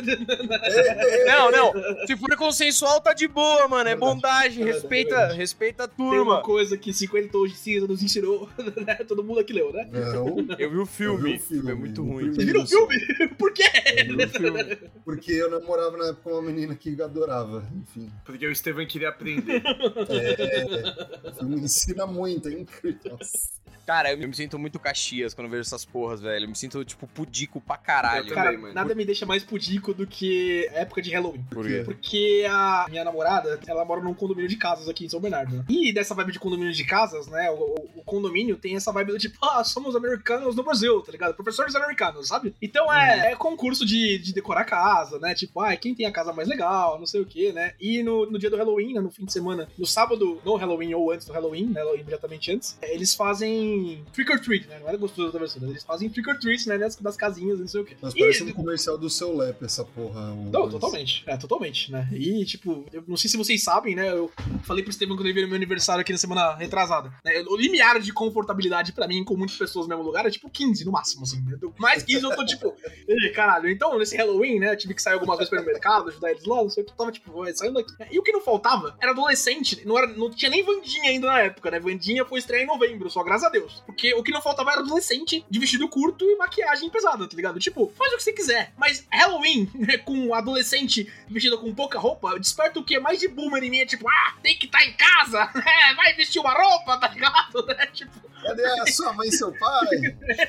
Não, 1.27 1.51
não. 1.51 1.73
Se 2.07 2.17
for 2.17 2.35
consensual, 2.37 3.01
tá 3.01 3.13
de 3.13 3.29
boa, 3.29 3.69
mano. 3.69 3.89
É 3.89 3.97
bondagem. 3.97 4.65
Respeita, 4.65 5.29
respeita 5.29 5.85
a 5.85 5.89
Tem 5.89 6.05
uma 6.07 6.15
turma. 6.17 6.43
coisa 6.43 6.77
que 6.77 6.93
50 6.93 7.29
tons 7.29 7.51
de 7.51 7.57
cinza 7.57 7.87
nos 7.87 8.03
ensinou, 8.03 8.49
né? 8.87 8.95
Todo 9.07 9.23
mundo 9.23 9.41
aqui 9.41 9.53
leu, 9.53 9.73
né? 9.73 9.89
Não, 9.93 10.47
Eu 10.59 10.71
vi 10.71 10.77
o 10.77 10.81
eu 10.81 10.85
vi 10.87 10.87
filme. 10.87 11.37
o 11.37 11.41
filme, 11.41 11.71
É 11.71 11.75
muito 11.75 12.03
ruim. 12.05 12.33
Você 12.33 12.45
viu 12.45 12.63
o 12.63 12.67
filme? 12.67 13.29
Por 13.39 13.53
quê? 13.53 13.65
Eu 14.09 14.17
vi 14.17 14.25
o 14.25 14.29
filme. 14.29 14.77
Porque 15.05 15.33
eu 15.33 15.51
namorava 15.53 15.97
na 15.97 16.07
época 16.07 16.31
uma 16.31 16.43
menina 16.43 16.75
que 16.75 17.01
adorava, 17.01 17.67
enfim. 17.75 18.11
Porque 18.25 18.47
o 18.47 18.51
Estevam 18.51 18.87
queria 18.87 19.11
aprender. 19.11 19.63
É, 20.09 21.29
o 21.29 21.35
filme 21.35 21.61
ensina 21.61 22.07
muito, 22.07 22.49
é 22.49 22.53
incrível. 22.53 23.13
Nossa. 23.19 23.62
Cara, 23.87 24.13
eu 24.13 24.29
me 24.29 24.35
sinto 24.35 24.59
muito 24.59 24.79
Caxias 24.79 25.35
quando 25.35 25.47
eu 25.47 25.51
vejo 25.51 25.63
essas 25.63 25.85
porras, 25.85 26.21
velho. 26.21 26.45
Eu 26.45 26.49
me 26.49 26.55
sinto, 26.57 26.85
tipo, 26.85 27.07
pudico 27.07 27.61
pra 27.61 27.77
caralho. 27.77 28.29
Eu 28.29 28.35
Cara, 28.35 28.47
também, 28.49 28.63
mano. 28.63 28.75
nada 28.75 28.95
me 28.95 29.05
deixa 29.05 29.27
mais 29.27 29.43
pudico 29.43 29.93
do 29.93 30.07
que 30.07 30.69
a 30.73 30.81
época 30.81 31.03
de 31.03 31.11
Halloween. 31.11 31.45
Por 31.51 31.67
quê? 31.67 31.83
Porque 31.85 32.45
a 32.49 32.87
minha 32.89 33.05
namorada, 33.05 33.59
ela 33.67 33.85
mora 33.85 34.01
num 34.01 34.15
condomínio 34.15 34.49
de 34.49 34.57
casas 34.57 34.89
aqui 34.89 35.05
em 35.05 35.09
São 35.09 35.21
Bernardo. 35.21 35.57
né? 35.57 35.65
E 35.69 35.93
dessa 35.93 36.15
vibe 36.15 36.33
de 36.33 36.39
condomínio 36.39 36.73
de 36.73 36.85
casas, 36.85 37.27
né? 37.27 37.51
O, 37.51 37.55
o- 37.55 37.91
o 37.97 38.05
condomínio 38.05 38.57
tem 38.57 38.77
essa 38.77 38.93
vibe 38.93 39.13
do 39.13 39.19
tipo, 39.19 39.37
ah, 39.45 39.65
somos 39.65 39.97
americanos 39.97 40.55
no 40.55 40.63
Brasil, 40.63 41.01
tá 41.03 41.11
ligado? 41.13 41.35
Professores 41.35 41.75
americanos, 41.75 42.29
sabe? 42.29 42.55
Então 42.63 42.93
é, 42.93 43.33
é 43.33 43.37
concurso 43.37 43.85
de, 43.87 44.19
de 44.19 44.33
decorar 44.33 44.65
casa, 44.65 45.19
né? 45.19 45.35
Tipo, 45.35 45.61
ah, 45.61 45.77
quem 45.77 45.95
tem 45.95 46.07
a 46.07 46.13
casa 46.13 46.33
mais 46.33 46.47
legal, 46.49 46.99
não 46.99 47.07
sei 47.07 47.21
o 47.21 47.27
quê, 47.27 47.53
né? 47.53 47.75
E 47.81 48.03
no, 48.03 48.27
no 48.31 48.39
dia 48.39 48.51
do 48.51 48.57
Halloween, 48.57 48.95
né, 48.95 49.01
no 49.01 49.11
fim 49.11 49.25
de 49.25 49.33
semana, 49.33 49.69
no 49.79 49.87
sábado, 49.87 50.41
no 50.45 50.57
Halloween 50.57 50.95
ou 50.95 51.11
antes 51.11 51.27
do 51.27 51.33
Halloween, 51.33 51.67
né? 51.67 51.81
Imediatamente 51.95 52.51
antes, 52.53 52.79
eles 52.83 53.15
fazem 53.15 53.72
fazem 53.73 54.05
trick 54.13 54.33
or 54.33 54.39
treat, 54.41 54.69
né? 54.69 54.79
Não 54.81 54.89
era 54.89 54.97
gostoso 54.97 55.33
da 55.33 55.39
versão, 55.39 55.69
eles 55.69 55.83
fazem 55.85 56.09
trick 56.09 56.29
or 56.29 56.39
treat, 56.39 56.69
né? 56.69 56.79
Das, 56.79 56.97
das 56.97 57.17
casinhas, 57.17 57.59
não 57.59 57.67
sei 57.69 57.81
o 57.81 57.85
quê. 57.85 57.97
Mas 58.01 58.15
E- 58.15 58.19
parece 58.19 58.43
um 58.43 58.53
comercial 58.53 58.99
do 58.99 59.09
seu 59.09 59.37
Lep, 59.37 59.65
essa 59.65 59.85
porra. 59.85 60.35
Não, 60.35 60.69
totalmente. 60.69 61.23
É, 61.27 61.37
totalmente, 61.37 61.91
né? 61.91 62.09
E, 62.13 62.45
tipo, 62.45 62.85
eu 62.93 63.03
não 63.07 63.17
sei 63.17 63.31
se 63.31 63.37
vocês 63.37 63.63
sabem, 63.63 63.95
né? 63.95 64.11
Eu 64.11 64.31
falei 64.65 64.83
pro 64.83 64.91
Estevam 64.91 65.17
quando 65.17 65.27
ele 65.27 65.35
veio 65.35 65.47
no 65.47 65.51
meu 65.51 65.57
aniversário 65.57 66.01
aqui 66.03 66.13
na 66.13 66.19
semana 66.19 66.55
retrasada. 66.55 67.13
Né? 67.25 67.43
O 67.49 67.57
limiar 67.57 68.01
de 68.01 68.13
confortabilidade 68.13 68.93
pra 68.93 69.07
mim, 69.09 69.25
com 69.25 69.37
muitas 69.37 69.57
pessoas 69.57 69.87
no 69.87 69.91
mesmo 69.91 70.05
lugar, 70.05 70.27
é 70.27 70.31
tipo 70.31 70.49
15 70.51 70.85
no 70.85 70.93
máximo, 70.93 71.23
assim. 71.23 71.43
Mais 71.79 72.03
que 72.03 72.15
isso, 72.15 72.27
eu 72.27 72.37
tô 72.37 72.45
tipo, 72.45 72.75
"Ih, 73.09 73.31
caralho. 73.31 73.71
Então, 73.71 73.99
nesse 73.99 74.17
Halloween, 74.17 74.59
né? 74.59 74.73
Eu 74.73 74.77
tive 74.77 74.95
que 74.95 75.03
sair 75.03 75.15
algumas 75.15 75.39
vezes 75.39 75.51
pelo 75.51 75.65
mercado, 75.65 76.09
ajudar 76.09 76.31
eles 76.31 76.45
lá, 76.45 76.57
não 76.63 76.69
sei 76.71 76.83
o 76.83 76.87
que. 76.87 76.93
Eu 76.93 76.97
tava, 76.97 77.13
tipo, 77.13 77.33
saindo 77.55 77.75
daqui. 77.75 77.93
E 78.11 78.19
o 78.19 78.23
que 78.23 78.33
não 78.33 78.41
faltava 78.41 78.97
era 79.01 79.13
adolescente. 79.13 79.83
Não, 79.87 79.97
era, 79.99 80.07
não 80.09 80.31
tinha 80.31 80.51
nem 80.51 80.63
Vandinha 80.63 81.11
ainda 81.11 81.27
na 81.27 81.41
época, 81.41 81.71
né? 81.71 81.79
Vandinha 81.81 82.25
foi 82.25 82.39
estrear 82.39 82.63
em 82.63 82.67
novembro, 82.67 83.11
só 83.11 83.23
graças 83.23 83.45
a 83.45 83.51
Deus. 83.51 83.62
Porque 83.87 84.15
o 84.15 84.23
que 84.23 84.33
não 84.33 84.43
faltava 84.43 84.73
era 84.73 84.81
adolescente 84.81 85.45
de 85.49 85.59
vestido 85.59 85.89
curto 85.89 86.25
e 86.25 86.37
maquiagem 86.37 86.91
pesada, 86.91 87.29
tá 87.29 87.37
ligado? 87.37 87.59
Tipo, 87.59 87.93
faz 87.97 88.13
o 88.13 88.17
que 88.17 88.23
você 88.23 88.33
quiser. 88.33 88.73
Mas 88.77 89.07
Halloween, 89.11 89.69
né, 89.75 89.99
com 89.99 90.35
adolescente 90.35 91.11
vestido 91.29 91.59
com 91.59 91.75
pouca 91.75 91.99
roupa, 91.99 92.39
desperta 92.39 92.81
o 92.81 92.85
que? 92.85 92.99
Mais 92.99 93.19
de 93.21 93.29
boomer 93.29 93.63
em 93.63 93.71
mim, 93.71 93.79
é 93.81 93.87
tipo, 93.87 94.09
ah, 94.09 94.35
tem 94.43 94.57
que 94.57 94.67
estar 94.67 94.83
em 94.85 94.93
casa, 94.95 95.51
é, 95.67 95.95
vai 95.95 96.15
vestir 96.15 96.41
uma 96.41 96.53
roupa, 96.53 96.99
tá 96.99 97.09
ligado? 97.09 97.33
Né? 97.73 97.87
Tipo, 97.87 98.22
Cadê 98.57 98.81
a 98.81 98.87
sua 98.87 99.13
mãe 99.13 99.29
e 99.29 99.33
seu 99.33 99.53
pai? 99.53 99.87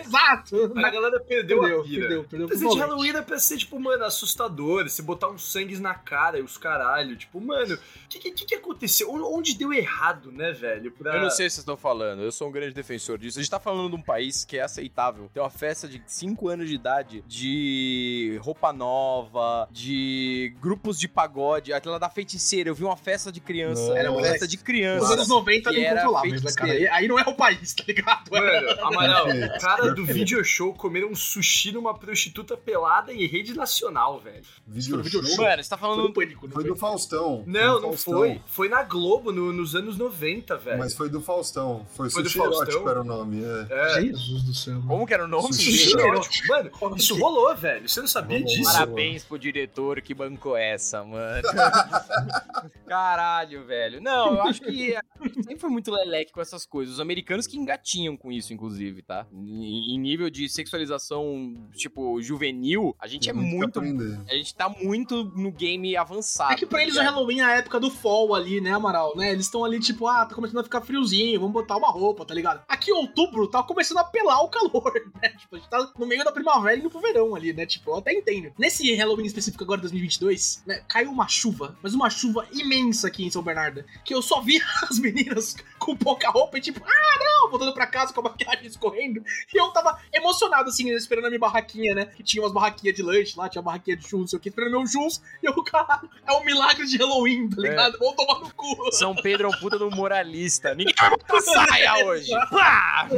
exato. 0.01 0.73
A 0.75 0.89
galera 0.89 1.19
perdeu, 1.19 1.59
Perdeu, 1.59 1.79
a 1.79 1.83
vida. 1.83 1.99
perdeu, 2.01 2.23
perdeu. 2.23 2.47
Presente 2.47 2.73
de. 2.73 2.79
Halloween 2.79 3.09
era 3.09 3.23
pra 3.23 3.39
ser, 3.39 3.57
tipo, 3.57 3.79
mano, 3.79 4.03
assustador. 4.05 4.83
Você 4.89 5.01
botar 5.01 5.29
uns 5.29 5.51
sangues 5.51 5.79
na 5.79 5.93
cara 5.93 6.39
e 6.39 6.41
os 6.41 6.57
caralho. 6.57 7.15
Tipo, 7.15 7.39
mano, 7.39 7.75
o 7.75 8.07
que, 8.09 8.19
que, 8.31 8.45
que 8.45 8.55
aconteceu? 8.55 9.11
Onde 9.11 9.55
deu 9.57 9.73
errado, 9.73 10.31
né, 10.31 10.51
velho? 10.51 10.91
Pra... 10.91 11.15
Eu 11.15 11.21
não 11.21 11.29
sei 11.29 11.49
se 11.49 11.55
vocês 11.55 11.59
estão 11.59 11.77
falando, 11.77 12.21
eu 12.21 12.31
sou 12.31 12.47
um 12.49 12.51
grande 12.51 12.73
defensor 12.73 13.17
disso. 13.17 13.39
A 13.39 13.41
gente 13.41 13.51
tá 13.51 13.59
falando 13.59 13.89
de 13.89 13.95
um 13.95 14.01
país 14.01 14.43
que 14.45 14.57
é 14.57 14.61
aceitável. 14.61 15.29
Tem 15.33 15.41
uma 15.41 15.49
festa 15.49 15.87
de 15.87 16.01
5 16.05 16.47
anos 16.49 16.67
de 16.67 16.75
idade, 16.75 17.23
de 17.27 18.39
roupa 18.41 18.71
nova, 18.73 19.67
de 19.71 20.55
grupos 20.61 20.99
de 20.99 21.07
pagode, 21.07 21.73
aquela 21.73 21.99
da 21.99 22.09
feiticeira. 22.09 22.69
Eu 22.69 22.75
vi 22.75 22.83
uma 22.83 22.97
festa 22.97 23.31
de 23.31 23.39
criança. 23.39 23.81
Nossa. 23.81 23.97
Era 23.99 24.11
uma 24.11 24.21
festa 24.21 24.47
de 24.47 24.57
Os 24.57 24.63
criança. 24.63 25.13
anos 25.13 25.27
90 25.27 25.69
Que 25.69 25.77
eram 25.77 25.83
era 25.85 26.01
incontroláveis, 26.01 26.43
né, 26.43 26.51
cara? 26.55 26.73
Aí 26.95 27.07
não 27.07 27.19
é 27.19 27.23
o 27.23 27.35
país, 27.35 27.73
tá 27.73 27.83
ligado? 27.87 27.92
Mano, 28.31 28.81
Amaral, 28.81 29.27
o 29.29 29.59
cara 29.59 29.93
do 29.93 30.05
video 30.05 30.43
show 30.43 30.73
comeram 30.73 31.09
um 31.09 31.15
sushi 31.15 31.71
numa 31.71 31.93
prostituta 31.97 32.55
pelada 32.57 33.13
em 33.13 33.25
rede 33.27 33.53
nacional, 33.53 34.19
velho. 34.19 34.43
Vídeo 34.65 35.01
Video 35.01 35.23
show? 35.25 35.43
Mano, 35.45 35.63
você 35.63 35.69
tá 35.69 35.77
Foi 35.77 35.89
no 35.89 35.95
falando. 35.95 36.13
pânico, 36.13 36.47
não 36.47 36.53
Foi 36.53 36.63
foi? 36.63 36.71
do 36.71 36.77
Faustão. 36.77 37.43
Não, 37.45 37.75
do 37.75 37.81
não 37.81 37.89
Faustão. 37.89 38.13
foi. 38.13 38.41
Foi 38.47 38.69
na 38.69 38.83
Globo 38.83 39.31
no- 39.31 39.51
nos 39.53 39.75
anos 39.75 39.97
90, 39.97 40.57
velho. 40.57 40.79
Mas 40.79 40.93
foi 40.95 41.09
do 41.09 41.21
Faustão. 41.21 41.85
Foi, 41.95 42.09
Foi 42.09 42.23
do 42.23 42.29
Sushi 42.29 42.39
Erótico 42.43 42.89
era 42.89 43.01
o 43.01 43.03
nome. 43.03 43.43
É. 43.43 43.97
É. 43.99 44.01
Jesus 44.01 44.43
do 44.43 44.53
céu. 44.53 44.81
Como 44.87 45.05
que 45.05 45.13
era 45.13 45.25
o 45.25 45.27
nome? 45.27 45.53
Sushi 45.53 45.71
Sushi 45.77 45.97
erótico. 45.97 46.53
erótico. 46.53 46.83
Mano, 46.85 46.97
isso 46.97 47.17
rolou, 47.19 47.55
velho. 47.55 47.87
Você 47.87 47.99
não 48.01 48.07
sabia 48.07 48.37
Rolou. 48.39 48.53
disso? 48.55 48.71
Parabéns 48.73 49.23
pro 49.23 49.37
diretor 49.39 50.01
que 50.01 50.13
bancou 50.13 50.55
essa, 50.57 51.03
mano. 51.03 51.43
Caralho, 52.87 53.65
velho. 53.65 54.01
Não, 54.01 54.35
eu 54.35 54.41
acho 54.43 54.61
que 54.61 54.95
a 54.95 55.01
gente 55.23 55.43
sempre 55.43 55.59
foi 55.59 55.69
muito 55.69 55.91
leleque 55.91 56.31
com 56.31 56.41
essas 56.41 56.65
coisas. 56.65 56.95
Os 56.95 56.99
americanos 56.99 57.47
que 57.47 57.57
engatinham 57.57 57.82
com 58.17 58.31
isso, 58.31 58.53
inclusive, 58.53 59.01
tá? 59.01 59.27
Em, 59.31 59.99
nível 59.99 60.29
de 60.29 60.47
sexualização, 60.47 61.67
tipo, 61.73 62.21
juvenil, 62.21 62.95
a 62.97 63.07
gente 63.07 63.29
é 63.29 63.33
muito. 63.33 63.79
A 63.79 64.35
gente 64.35 64.55
tá 64.55 64.69
muito 64.69 65.25
no 65.35 65.51
game 65.51 65.95
avançado. 65.97 66.53
É 66.53 66.55
que 66.55 66.65
pra 66.65 66.79
tá 66.79 66.83
eles 66.83 66.95
o 66.95 66.99
ligado? 66.99 67.13
Halloween 67.13 67.39
é 67.41 67.43
a 67.43 67.57
época 67.57 67.79
do 67.79 67.91
fall 67.91 68.33
ali, 68.33 68.61
né, 68.61 68.71
Amaral? 68.71 69.15
Né? 69.15 69.31
Eles 69.31 69.45
estão 69.45 69.65
ali, 69.65 69.79
tipo, 69.79 70.07
ah, 70.07 70.25
tá 70.25 70.33
começando 70.33 70.59
a 70.59 70.63
ficar 70.63 70.81
friozinho, 70.81 71.39
vamos 71.39 71.53
botar 71.53 71.75
uma 71.75 71.91
roupa, 71.91 72.25
tá 72.25 72.33
ligado? 72.33 72.63
Aqui 72.67 72.91
em 72.91 72.93
outubro 72.93 73.47
tá 73.47 73.61
começando 73.61 73.97
a 73.97 74.03
pelar 74.03 74.41
o 74.43 74.49
calor, 74.49 74.93
né? 75.21 75.29
Tipo, 75.29 75.55
a 75.55 75.59
gente 75.59 75.69
tá 75.69 75.91
no 75.97 76.05
meio 76.05 76.23
da 76.23 76.31
primavera 76.31 76.75
e 76.75 76.79
indo 76.79 76.89
pro 76.89 77.01
verão 77.01 77.35
ali, 77.35 77.51
né? 77.51 77.65
Tipo, 77.65 77.91
eu 77.91 77.97
até 77.97 78.13
entendo. 78.13 78.53
Nesse 78.57 78.93
Halloween 78.95 79.25
específico 79.25 79.63
agora, 79.63 79.81
2022, 79.81 80.63
né, 80.65 80.83
caiu 80.87 81.11
uma 81.11 81.27
chuva, 81.27 81.77
mas 81.81 81.93
uma 81.93 82.09
chuva 82.09 82.47
imensa 82.53 83.07
aqui 83.07 83.25
em 83.25 83.29
São 83.29 83.43
Bernardo, 83.43 83.83
que 84.05 84.13
eu 84.13 84.21
só 84.21 84.41
vi 84.41 84.61
as 84.89 84.99
meninas 84.99 85.55
com 85.77 85.95
pouca 85.95 86.29
roupa 86.29 86.57
e 86.57 86.61
tipo, 86.61 86.81
ah, 86.85 87.19
não, 87.19 87.51
voltando 87.63 87.73
pra 87.73 87.87
casa 87.87 88.13
com 88.13 88.19
a 88.19 88.23
maquiagem 88.29 88.65
escorrendo. 88.65 89.23
E 89.53 89.57
eu 89.57 89.69
tava 89.71 89.99
emocionado, 90.13 90.69
assim, 90.69 90.89
esperando 90.91 91.25
a 91.25 91.29
minha 91.29 91.39
barraquinha, 91.39 91.95
né? 91.95 92.05
Que 92.05 92.23
tinha 92.23 92.43
umas 92.43 92.51
barraquinhas 92.53 92.95
de 92.95 93.01
lanche 93.01 93.37
lá, 93.37 93.47
tinha 93.49 93.61
barraquinha 93.61 93.95
de 93.97 94.03
churros, 94.07 94.21
não 94.21 94.27
sei 94.27 94.37
o 94.37 94.41
que, 94.41 94.49
esperando 94.49 94.71
meu 94.71 94.85
churros. 94.85 95.21
E 95.41 95.47
eu, 95.47 95.53
caralho, 95.63 96.09
é 96.27 96.33
um 96.33 96.43
milagre 96.43 96.85
de 96.85 96.97
Halloween, 96.97 97.49
tá 97.49 97.61
ligado? 97.61 97.97
Vamos 97.99 98.15
tomar 98.15 98.39
no 98.39 98.53
cu. 98.53 98.91
São 98.91 99.15
Pedro 99.15 99.47
é 99.47 99.55
um 99.55 99.59
puta 99.59 99.77
do 99.79 99.89
moralista. 99.89 100.73
Ninguém 100.75 100.93
vai 100.97 101.09
botar 101.11 101.39
saia 101.41 102.05
hoje. 102.05 102.29
Pá! 102.49 103.09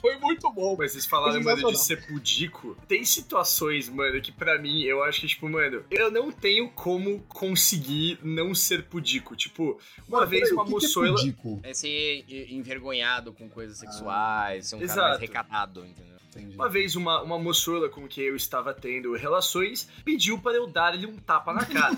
Foi 0.00 0.16
muito 0.18 0.50
bom. 0.52 0.76
Mas 0.78 0.92
vocês 0.92 1.06
falaram, 1.06 1.42
mano, 1.42 1.72
de 1.72 1.78
ser 1.78 2.06
pudico. 2.06 2.76
Tem 2.86 3.04
situações, 3.04 3.88
mano, 3.88 4.20
que 4.20 4.32
pra 4.32 4.58
mim, 4.58 4.82
eu 4.82 5.02
acho 5.02 5.20
que, 5.20 5.26
tipo, 5.26 5.48
mano, 5.48 5.84
eu 5.90 6.10
não 6.10 6.30
tenho 6.30 6.68
como 6.70 7.20
conseguir 7.28 8.18
não 8.22 8.54
ser 8.54 8.84
pudico. 8.84 9.34
Tipo, 9.36 9.78
uma 10.08 10.20
Mano, 10.20 10.30
vez 10.30 10.50
uma 10.52 10.64
é 10.64 10.68
moçoila. 10.68 11.16
pudico? 11.16 11.60
É 11.62 11.74
ser 11.74 12.24
envergonhado 12.50 13.32
com 13.32 13.48
coisas 13.48 13.78
sexuais, 13.78 14.66
ser 14.68 14.76
um 14.76 14.78
cara 14.80 14.92
Exato. 14.92 15.08
mais 15.08 15.20
recatado, 15.20 15.84
entendeu? 15.84 16.18
Entendi. 16.30 16.54
Uma 16.54 16.68
vez 16.68 16.94
uma, 16.94 17.22
uma 17.22 17.38
moçoila 17.38 17.88
com 17.88 18.06
quem 18.06 18.24
eu 18.24 18.36
estava 18.36 18.74
tendo 18.74 19.14
relações 19.14 19.88
pediu 20.04 20.38
para 20.38 20.56
eu 20.56 20.66
dar-lhe 20.66 21.06
um 21.06 21.16
tapa 21.16 21.52
na 21.54 21.64
cara. 21.66 21.96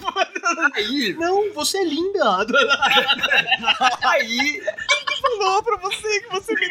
aí, 0.75 1.15
Não, 1.15 1.53
você 1.53 1.79
é 1.79 1.85
linda. 1.85 2.47
aí, 4.03 4.63
Falou 5.41 5.63
pra 5.63 5.77
você 5.79 6.21
que 6.21 6.29
você 6.29 6.55
me 6.55 6.69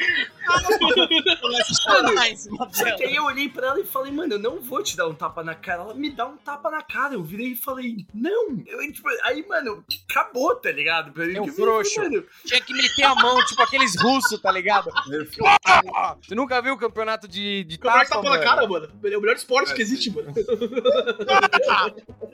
só 2.72 2.96
que 2.96 3.04
aí 3.04 3.16
eu 3.16 3.24
olhei 3.26 3.50
pra 3.50 3.68
ela 3.68 3.80
e 3.80 3.86
falei, 3.86 4.12
mano, 4.12 4.34
eu 4.36 4.40
não 4.40 4.60
vou 4.62 4.84
te 4.84 4.96
dar 4.96 5.08
um 5.08 5.14
tapa 5.14 5.44
na 5.44 5.56
cara. 5.56 5.82
Ela 5.84 5.94
me 5.96 6.10
dá 6.12 6.28
um 6.28 6.38
tapa 6.38 6.70
na 6.70 6.82
cara. 6.84 7.14
Eu 7.16 7.24
virei 7.24 7.54
e 7.54 7.56
falei, 7.56 8.06
não. 8.14 8.62
Eu, 8.68 8.80
tipo, 8.92 9.08
aí, 9.24 9.46
mano, 9.48 9.84
acabou, 10.10 10.56
tá 10.56 10.72
ligado? 10.72 11.12
Pra 11.12 11.26
mim, 11.26 11.36
É 11.36 11.42
um 11.42 11.48
frouxo. 11.48 12.00
mano, 12.00 12.24
Tinha 12.46 12.62
que 12.62 12.74
meter 12.74 13.04
a 13.04 13.16
mão, 13.16 13.44
tipo 13.46 13.62
aqueles 13.62 14.00
russos, 14.00 14.40
tá 14.40 14.52
ligado? 14.52 14.90
Perfeito. 15.10 15.44
Você 16.22 16.36
nunca 16.36 16.62
viu 16.62 16.74
o 16.74 16.78
campeonato 16.78 17.28
de, 17.28 17.64
de 17.64 17.78
Como 17.80 17.96
é 17.98 18.04
que 18.04 18.10
tapa, 18.10 18.22
tapa 18.22 18.30
na 18.38 18.38
mano? 18.38 18.44
cara, 18.44 18.68
mano? 18.68 18.90
É 19.12 19.18
o 19.18 19.22
melhor 19.22 19.36
esporte 19.36 19.72
É, 19.72 19.76
que 19.76 19.82
existe, 19.82 20.12
mano. 20.12 20.34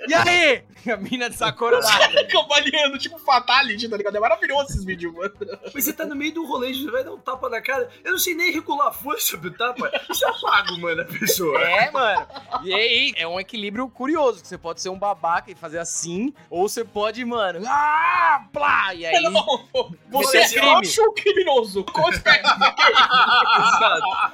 E 0.07 0.13
aí? 0.13 0.63
A 0.91 0.97
mina 0.97 1.29
desacordada. 1.29 1.85
Cambaleando, 2.27 2.97
tipo 2.97 3.17
Fatality, 3.19 3.87
tá 3.89 3.97
ligado? 3.97 4.15
É 4.17 4.19
maravilhoso 4.19 4.69
esses 4.69 4.83
vídeos, 4.83 5.13
mano. 5.13 5.33
Mas 5.73 5.83
você 5.83 5.93
tá 5.93 6.05
no 6.05 6.15
meio 6.15 6.24
do 6.31 6.45
rolê, 6.45 6.73
você 6.73 6.89
vai 6.89 7.03
dar 7.03 7.13
um 7.13 7.19
tapa 7.19 7.49
na 7.49 7.61
cara. 7.61 7.89
Eu 8.03 8.13
não 8.13 8.19
sei 8.19 8.35
nem 8.35 8.51
regular 8.51 8.87
a 8.87 8.91
força 8.93 9.37
do 9.37 9.51
tapa. 9.51 9.91
Isso 10.09 10.25
eu 10.25 10.33
pago, 10.41 10.79
mano, 10.79 11.01
a 11.01 11.05
pessoa. 11.05 11.61
É, 11.61 11.91
mano. 11.91 12.27
E 12.63 12.73
aí, 12.73 13.13
é 13.15 13.27
um 13.27 13.39
equilíbrio 13.39 13.87
curioso, 13.89 14.41
que 14.41 14.47
você 14.47 14.57
pode 14.57 14.81
ser 14.81 14.89
um 14.89 14.99
babaca 14.99 15.51
e 15.51 15.55
fazer 15.55 15.79
assim, 15.79 16.33
ou 16.49 16.67
você 16.67 16.83
pode, 16.83 17.23
mano, 17.25 17.61
ah, 17.67 18.45
plá, 18.51 18.93
e 18.93 19.05
aí... 19.05 19.21
Não, 19.23 19.65
você 20.09 20.37
é 20.37 20.41
é 20.45 20.49
crime. 20.49 21.07
ou 21.07 21.13
criminoso? 21.13 21.83
Qual? 21.83 22.09
Exato. 22.09 22.35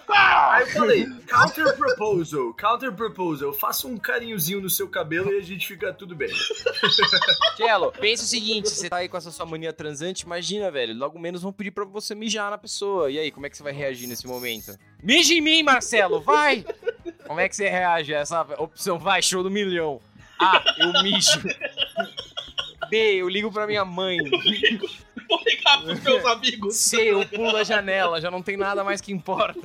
Aí 0.09 0.63
eu 0.63 0.67
falei, 0.67 1.05
counter 1.27 1.77
proposal, 1.77 2.53
counter 2.53 2.91
proposal. 2.91 3.53
Faça 3.53 3.87
um 3.87 3.97
carinhozinho 3.97 4.61
no 4.61 4.69
seu 4.69 4.87
cabelo 4.87 5.31
e 5.31 5.37
a 5.37 5.41
gente 5.41 5.67
fica 5.67 5.93
tudo 5.93 6.15
bem. 6.15 6.29
Cello, 7.55 7.91
pensa 7.91 8.23
o 8.23 8.27
seguinte, 8.27 8.69
você 8.69 8.89
tá 8.89 8.97
aí 8.97 9.09
com 9.09 9.17
essa 9.17 9.31
sua 9.31 9.45
mania 9.45 9.73
transante, 9.73 10.25
imagina, 10.25 10.69
velho, 10.69 10.95
logo 10.95 11.19
menos 11.19 11.41
vão 11.41 11.51
pedir 11.51 11.71
pra 11.71 11.80
você 11.85 12.13
mijar 12.15 12.49
na 12.49 12.57
pessoa. 12.57 13.09
E 13.09 13.19
aí, 13.19 13.31
como 13.31 13.45
é 13.45 13.49
que 13.49 13.57
você 13.57 13.63
vai 13.63 13.73
reagir 13.73 14.07
nesse 14.07 14.27
momento? 14.27 14.77
Mija 15.01 15.33
em 15.33 15.41
mim, 15.41 15.63
Marcelo, 15.63 16.21
vai! 16.21 16.65
Como 17.25 17.39
é 17.39 17.47
que 17.47 17.55
você 17.55 17.69
reage 17.69 18.13
a 18.13 18.19
essa 18.19 18.41
opção? 18.57 18.99
Vai, 18.99 19.21
show 19.21 19.41
do 19.41 19.49
milhão. 19.49 20.01
A, 20.37 20.61
eu 20.79 21.01
mijo. 21.01 21.41
B, 22.89 22.97
eu 23.15 23.29
ligo 23.29 23.49
pra 23.51 23.65
minha 23.65 23.85
mãe. 23.85 24.17
Vou 25.29 25.41
ligar 25.45 25.81
pros 25.81 26.01
meus 26.01 26.25
amigos. 26.25 26.75
C, 26.75 26.97
eu 27.11 27.25
pulo 27.25 27.53
da 27.53 27.63
janela, 27.63 28.19
já 28.19 28.29
não 28.29 28.41
tem 28.41 28.57
nada 28.57 28.83
mais 28.83 28.99
que 28.99 29.13
importa. 29.13 29.61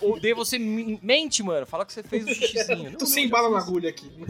Ou 0.00 0.18
D, 0.18 0.32
você 0.32 0.58
mente, 0.58 1.42
mano, 1.42 1.66
fala 1.66 1.84
que 1.84 1.92
você 1.92 2.02
fez 2.02 2.24
o 2.24 2.34
xixizinho. 2.34 2.92
Tô 2.92 3.00
Não, 3.00 3.06
sem 3.06 3.24
não, 3.24 3.30
bala 3.30 3.50
na 3.50 3.58
agulha 3.58 3.90
aqui. 3.90 4.10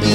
Vamos 0.00 0.13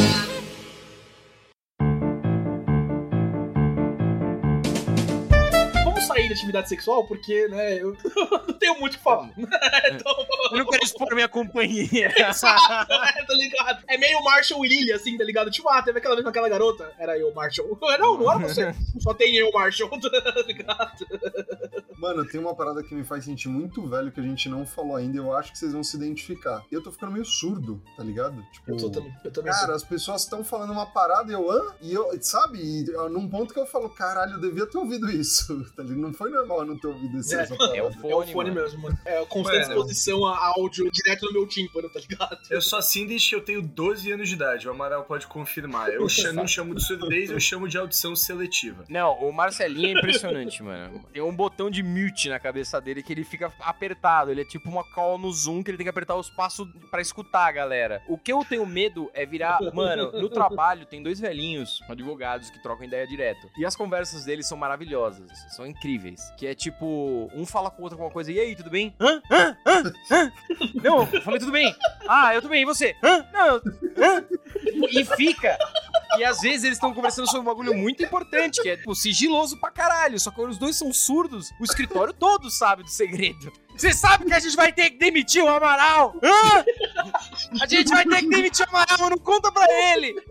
sair 6.30 6.40
intimidade 6.40 6.70
sexual, 6.70 7.06
porque, 7.06 7.48
né, 7.48 7.82
eu 7.82 7.96
não 8.48 8.54
tenho 8.54 8.80
muito 8.80 8.94
o 8.94 8.98
que 8.98 9.04
falar. 9.04 9.30
então, 9.38 10.16
Eu 10.52 10.58
não 10.60 10.66
quero 10.66 10.84
expor 10.84 11.14
minha 11.14 11.28
companhia. 11.28 12.14
Exato, 12.30 12.94
é, 12.94 13.26
tá 13.26 13.34
ligado? 13.34 13.84
É 13.88 13.98
meio 13.98 14.24
Marshall 14.24 14.66
e 14.66 14.70
Lily, 14.70 14.92
assim, 14.94 15.18
tá 15.18 15.24
ligado? 15.24 15.52
Tipo, 15.52 15.70
ah, 15.70 15.82
teve 15.82 16.00
aquela 16.00 16.16
vez 16.16 16.24
com 16.24 16.30
aquela 16.30 16.50
garota. 16.50 16.92
Era 16.98 17.18
eu, 17.18 17.34
Marshall. 17.34 17.78
Não, 18.00 18.18
não 18.18 18.32
era 18.32 18.40
você. 18.40 18.74
Só 19.00 19.14
tem 19.14 19.36
eu, 19.36 19.52
Marshall, 19.52 19.90
tá 19.90 20.44
ligado? 20.46 21.06
Mano, 21.98 22.26
tem 22.26 22.40
uma 22.40 22.56
parada 22.56 22.82
que 22.82 22.96
me 22.96 23.04
faz 23.04 23.26
sentir 23.26 23.50
muito 23.50 23.86
velho 23.88 24.12
que 24.12 24.22
a 24.22 24.24
gente 24.24 24.48
não 24.48 24.66
falou 24.66 24.96
ainda 24.96 25.18
e 25.18 25.20
eu 25.20 25.36
acho 25.36 25.52
que 25.52 25.58
vocês 25.58 25.74
vão 25.74 25.84
se 25.84 25.98
identificar. 25.98 26.64
Eu 26.72 26.82
tô 26.82 26.92
ficando 26.92 27.12
meio 27.12 27.26
surdo, 27.26 27.82
tá 27.98 28.04
ligado? 28.04 28.42
Tipo, 28.54 28.72
Eu, 28.72 28.78
tô 28.78 28.90
também, 28.90 29.14
eu 29.24 29.32
também 29.32 29.52
Cara, 29.52 29.76
as 29.76 29.84
pessoas 29.84 30.24
estão 30.24 30.44
falando 30.44 30.72
uma 30.72 30.86
parada 30.86 31.30
e 31.30 31.36
eu, 31.36 31.52
hã? 31.52 31.74
E 31.82 31.94
eu, 31.94 32.10
sabe? 32.22 32.60
E, 32.60 32.96
ó, 32.96 33.10
num 33.10 33.28
ponto 33.28 33.54
que 33.54 33.60
eu 33.60 33.66
falo, 33.66 33.90
caralho, 33.90 34.34
eu 34.34 34.40
devia 34.40 34.66
ter 34.66 34.78
ouvido 34.78 35.10
isso. 35.12 35.60
Tá 35.76 35.84
ligado? 35.84 36.00
Não 36.00 36.14
foi 36.20 36.30
normal 36.30 36.66
não 36.66 36.78
ter 36.78 36.88
ouvido 36.88 37.18
isso, 37.18 37.34
É, 37.36 37.42
essa 37.42 37.56
parada. 37.56 37.78
É 37.78 37.82
o 37.82 37.86
É 37.86 37.90
o 37.90 37.94
fone, 37.94 38.32
fone 38.34 38.52
mesmo, 38.52 38.82
mano. 38.84 38.98
É 39.06 39.20
a 39.22 39.26
constante 39.26 39.62
Mano. 39.62 39.72
exposição 39.74 40.26
a 40.26 40.38
áudio 40.58 40.92
direto 40.92 41.26
no 41.26 41.34
meu 41.34 41.48
tímpano, 41.48 41.90
tá 41.90 42.00
ligado? 42.00 42.38
Eu 42.50 42.62
sou 42.62 42.78
assim 42.78 43.08
desde 43.08 43.30
que 43.30 43.36
eu 43.36 43.42
tenho 43.42 43.62
12 43.62 44.12
anos 44.12 44.28
de 44.30 44.36
idade. 44.36 44.68
O 44.68 44.72
Amaral 44.72 45.04
pode 45.06 45.26
confirmar. 45.26 45.90
Eu 45.90 46.08
cha- 46.10 46.32
não 46.34 46.46
chamo 46.48 46.76
de 46.76 46.86
surdez, 46.86 47.32
eu 47.32 47.40
chamo 47.40 47.68
de 47.68 47.78
audição 47.78 48.16
seletiva. 48.16 48.84
Não, 48.90 49.14
o 49.20 49.32
Marcelinho 49.32 49.96
é 49.96 50.00
impressionante, 50.00 50.62
mano. 50.62 51.04
Tem 51.14 51.22
um 51.24 51.34
botão 51.34 51.72
de 51.72 51.82
mute 51.82 52.28
na 52.30 52.40
cabeça 52.40 52.80
dele 52.82 53.02
que 53.02 53.14
ele 53.14 53.24
fica 53.24 53.52
apertado. 53.62 54.30
Ele 54.32 54.42
é 54.42 54.46
tipo 54.46 54.70
uma 54.70 54.84
call 54.94 55.18
no 55.18 55.32
Zoom 55.32 55.64
que 55.64 55.72
ele 55.72 55.78
tem 55.78 55.86
que 55.86 55.90
apertar 55.90 56.16
os 56.16 56.30
passos 56.30 56.68
pra 56.92 57.02
escutar 57.02 57.48
a 57.48 57.52
galera. 57.52 58.02
O 58.08 58.18
que 58.18 58.32
eu 58.32 58.44
tenho 58.44 58.66
medo 58.66 59.10
é 59.14 59.26
virar. 59.26 59.60
Mano, 59.74 60.12
no 60.12 60.28
trabalho 60.30 60.86
tem 60.86 61.02
dois 61.02 61.20
velhinhos 61.20 61.82
advogados 61.90 62.50
que 62.50 62.62
trocam 62.62 62.86
ideia 62.86 63.08
direto. 63.08 63.48
E 63.58 63.66
as 63.66 63.76
conversas 63.76 64.26
deles 64.26 64.48
são 64.48 64.58
maravilhosas, 64.58 65.30
são 65.56 65.66
incríveis. 65.66 66.09
Que 66.38 66.48
é 66.48 66.56
tipo, 66.56 67.30
um 67.34 67.46
fala 67.46 67.70
com 67.70 67.82
o 67.82 67.84
outro 67.84 67.98
alguma 67.98 68.12
coisa. 68.12 68.32
E 68.32 68.40
aí, 68.40 68.56
tudo 68.56 68.70
bem? 68.70 68.94
Hã? 69.00 69.22
Hã? 69.32 69.58
Hã? 69.66 69.94
Hã? 70.12 70.32
Não, 70.84 71.08
eu 71.12 71.22
falei 71.22 71.40
tudo 71.40 71.52
bem. 71.52 71.76
Ah, 72.08 72.34
eu 72.34 72.42
tô 72.42 72.48
bem. 72.48 72.62
E 72.64 72.66
você? 72.66 72.96
Hã? 73.04 73.26
Não, 73.34 73.48
eu... 73.48 73.62
Hã? 73.98 74.26
E 74.92 75.06
fica. 75.06 75.58
E 76.18 76.24
às 76.24 76.42
vezes 76.42 76.64
eles 76.64 76.78
estão 76.78 76.94
conversando 76.94 77.28
sobre 77.28 77.42
um 77.42 77.46
bagulho 77.46 77.76
muito 77.76 78.04
importante, 78.04 78.62
que 78.62 78.70
é 78.70 78.78
tipo, 78.78 78.96
sigiloso 78.96 79.60
pra 79.60 79.72
caralho. 79.72 80.20
Só 80.20 80.30
que 80.30 80.38
quando 80.38 80.52
os 80.52 80.58
dois 80.58 80.76
são 80.76 80.92
surdos, 80.92 81.50
o 81.60 81.64
escritório 81.64 82.14
todo 82.14 82.50
sabe 82.50 82.84
do 82.84 82.90
segredo. 82.90 83.52
Você 83.80 83.94
sabe 83.94 84.26
que 84.26 84.34
a 84.34 84.40
gente 84.40 84.58
vai 84.58 84.74
ter 84.74 84.90
que 84.90 84.98
demitir 84.98 85.42
o 85.42 85.48
Amaral? 85.48 86.14
Hã? 86.22 86.66
A 87.62 87.66
gente 87.66 87.88
vai 87.88 88.04
ter 88.06 88.18
que 88.18 88.28
demitir 88.28 88.66
o 88.66 88.70
Amaral, 88.76 89.10
não 89.10 89.18
conta 89.18 89.50
pra 89.54 89.66
ele. 89.94 90.22